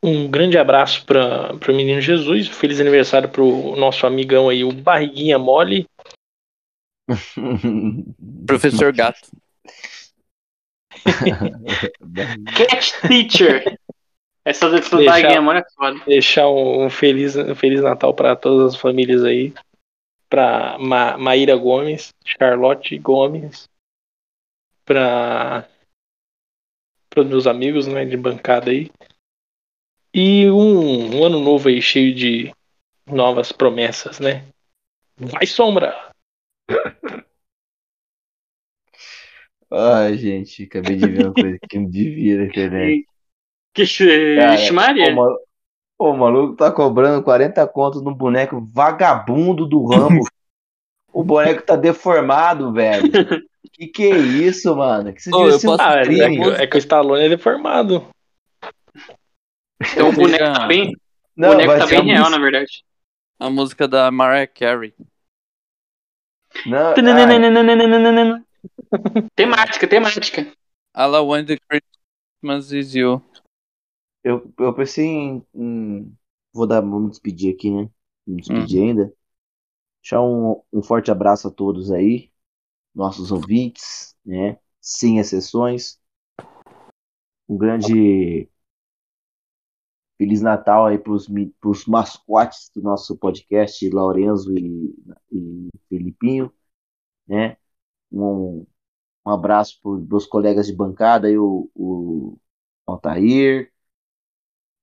Um 0.02 0.30
grande 0.30 0.58
abraço 0.58 1.06
para 1.06 1.54
o 1.54 1.76
menino 1.76 2.00
Jesus. 2.00 2.48
Feliz 2.48 2.80
aniversário 2.80 3.30
pro 3.30 3.76
nosso 3.76 4.06
amigão 4.06 4.50
aí, 4.50 4.64
o 4.64 4.72
Barriguinha 4.72 5.40
Mole. 5.40 5.88
Professor 8.46 8.94
Gato. 8.94 9.30
Cat 12.56 13.08
Teacher. 13.08 13.80
Essa 14.46 14.70
Deixa- 14.70 14.96
baguinha, 14.96 15.42
mano, 15.42 15.60
é 15.60 15.66
foda. 15.76 16.00
Deixar 16.06 16.48
um, 16.48 16.86
um 16.86 16.90
feliz, 16.90 17.36
um 17.36 17.54
feliz 17.54 17.82
Natal 17.82 18.14
para 18.14 18.36
todas 18.36 18.76
as 18.76 18.80
famílias 18.80 19.24
aí. 19.24 19.54
Para 20.30 20.78
Ma 20.78 21.18
Maíra 21.18 21.56
Gomes, 21.56 22.14
Charlotte 22.26 22.98
Gomes, 22.98 23.70
para 24.86 25.68
os 27.16 27.26
meus 27.26 27.48
amigos 27.48 27.88
né, 27.88 28.06
de 28.06 28.16
bancada 28.18 28.70
aí. 28.72 28.92
E 30.14 30.50
um, 30.50 31.18
um 31.18 31.24
ano 31.24 31.40
novo 31.40 31.70
aí 31.70 31.82
cheio 31.82 32.14
de 32.14 32.52
novas 33.06 33.52
promessas, 33.52 34.20
né? 34.20 34.46
Vai 35.18 35.46
sombra! 35.46 35.96
Ai, 39.70 40.18
gente, 40.18 40.64
acabei 40.64 40.96
de 40.96 41.08
ver 41.08 41.26
uma 41.26 41.34
coisa 41.34 41.58
que 41.70 41.78
não 41.78 41.90
devia 41.90 42.38
na 42.38 42.46
internet. 42.46 43.06
Que 43.74 43.86
Maria. 44.72 45.12
O 45.12 45.16
maluco, 45.16 45.42
o 46.00 46.14
maluco 46.14 46.56
tá 46.56 46.72
cobrando 46.72 47.22
40 47.24 47.68
contos 47.68 48.02
no 48.02 48.16
boneco 48.16 48.62
vagabundo 48.74 49.68
do 49.68 49.86
Rambo. 49.86 50.24
o 51.12 51.24
boneco 51.24 51.64
tá 51.64 51.76
deformado, 51.76 52.72
velho. 52.72 53.04
Que 53.74 53.86
que 53.88 54.04
é 54.06 54.18
isso, 54.18 54.76
mano? 54.76 55.14
Que 55.14 55.20
isso 55.20 55.36
Ô, 55.36 55.50
eu 55.50 55.60
posso- 55.60 55.84
Ah, 55.84 56.00
é, 56.00 56.04
que, 56.06 56.22
é 56.22 56.66
que 56.66 56.78
o 56.78 56.80
Stallone 56.80 57.26
é 57.26 57.30
deformado. 57.30 58.08
Então 59.80 60.10
o 60.10 60.14
boneco 60.14 60.44
tá 60.54 60.68
bem, 60.68 60.90
o 60.92 61.00
Não, 61.36 61.50
boneco 61.50 61.78
tá 61.78 61.86
bem 61.88 62.02
um 62.02 62.06
real, 62.06 62.30
na 62.30 62.38
verdade. 62.40 62.84
A 63.40 63.50
música 63.50 63.88
da 63.88 64.10
Mariah 64.12 64.48
Carey. 64.48 64.94
Não, 66.66 66.96
Temática, 69.36 69.88
temática. 69.88 70.52
All 70.94 71.16
I 71.16 71.20
want 71.20 71.48
the 71.48 71.58
Christmas 71.70 72.72
is 72.72 72.96
you. 72.96 73.22
eu, 74.24 74.52
eu 74.60 74.74
pensei 74.74 75.06
em, 75.06 75.46
em- 75.54 76.18
Vou 76.54 76.66
dar, 76.66 76.82
vamos 76.82 77.12
despedir 77.12 77.54
aqui, 77.54 77.70
né? 77.70 77.88
Vamos 78.26 78.48
despedir 78.48 78.82
ainda. 78.82 79.14
Deixar 80.02 80.22
um, 80.24 80.64
um 80.74 80.82
forte 80.82 81.12
abraço 81.12 81.48
a 81.48 81.52
todos 81.52 81.92
aí, 81.92 82.32
nossos 82.96 83.32
ouvintes, 83.32 84.16
né? 84.26 84.58
Sem 84.82 85.20
exceções. 85.20 86.00
Um 87.48 87.58
grande 87.58 88.50
Feliz 90.18 90.42
Natal 90.42 90.88
aí 90.88 90.98
pros, 90.98 91.28
pros 91.62 91.86
mascotes 91.86 92.72
do 92.76 92.82
nosso 92.82 93.18
podcast, 93.18 93.88
Laurenzo 93.90 94.54
e, 94.58 94.94
e 95.32 95.70
Felipinho, 95.90 96.52
né? 97.28 97.58
Um, 98.12 98.66
um 99.26 99.32
abraço 99.32 99.80
para 99.82 99.92
os 99.92 100.08
meus 100.08 100.26
colegas 100.28 100.68
de 100.68 100.74
bancada 100.76 101.28
aí, 101.28 101.38
o, 101.38 101.70
o 101.76 102.38
Altair, 102.88 103.72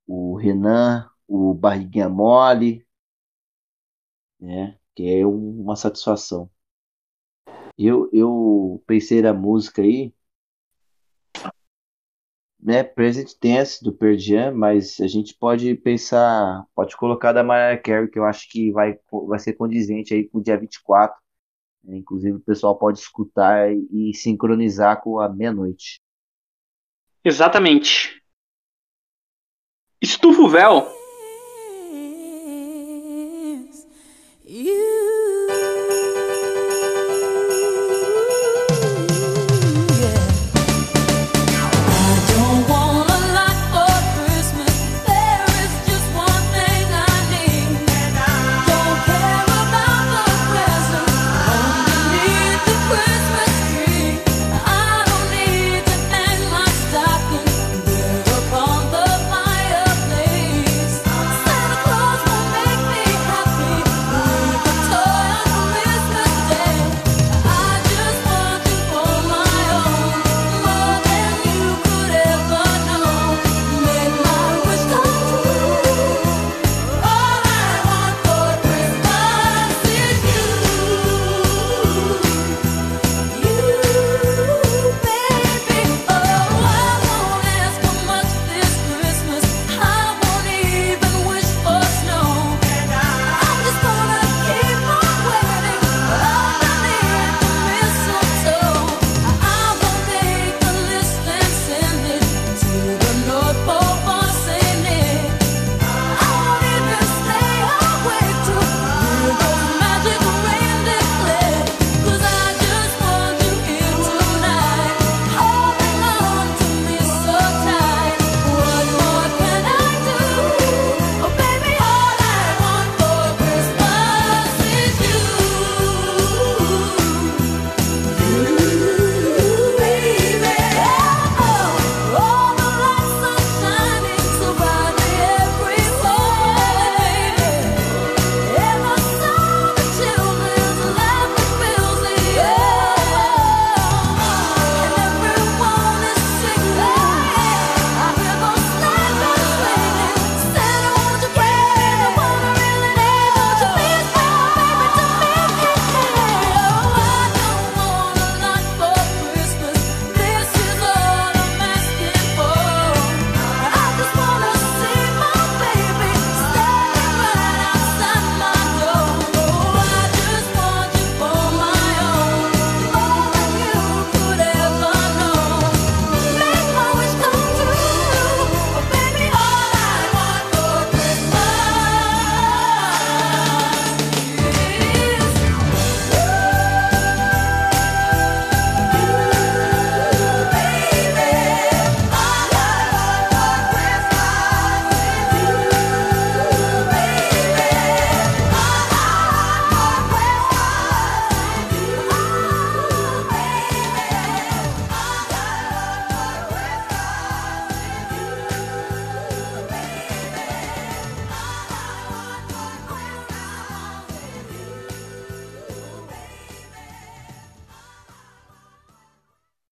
o 0.07 0.35
Renan, 0.37 1.11
o 1.29 1.53
Barriguinha 1.55 2.09
Mole, 2.09 2.87
né? 4.41 4.79
Que 4.95 5.09
é 5.21 5.27
um- 5.27 5.61
uma 5.63 5.75
satisfação. 5.77 6.49
Eu, 7.79 8.09
eu 8.13 8.83
pensei 8.87 9.23
na 9.23 9.33
música 9.33 9.83
aí, 9.83 10.13
né? 12.65 12.83
Present 12.83 13.35
Tense 13.39 13.85
do 13.85 13.93
Pearl 13.93 14.17
Jam, 14.17 14.55
mas 14.55 14.99
a 14.99 15.07
gente 15.07 15.35
pode 15.35 15.75
pensar, 15.75 16.65
pode 16.75 16.97
colocar 16.97 17.33
da 17.33 17.45
Mariah 17.45 17.79
Carey, 17.81 18.09
que 18.09 18.19
eu 18.19 18.25
acho 18.25 18.49
que 18.51 18.73
vai, 18.73 18.99
vai 19.29 19.39
ser 19.39 19.53
condizente 19.53 20.15
aí 20.15 20.27
com 20.27 20.39
o 20.39 20.43
dia 20.43 20.57
24. 20.57 21.15
né? 21.85 21.99
Inclusive 21.99 22.39
o 22.39 22.41
pessoal 22.41 22.79
pode 22.79 22.99
escutar 22.99 23.71
e, 23.71 24.11
e 24.11 24.15
sincronizar 24.15 25.03
com 25.03 25.21
a 25.21 25.29
meia-noite. 25.29 26.01
Exatamente. 27.23 28.23
Estufa 30.01 30.41
o 30.41 30.49
véu 30.49 31.04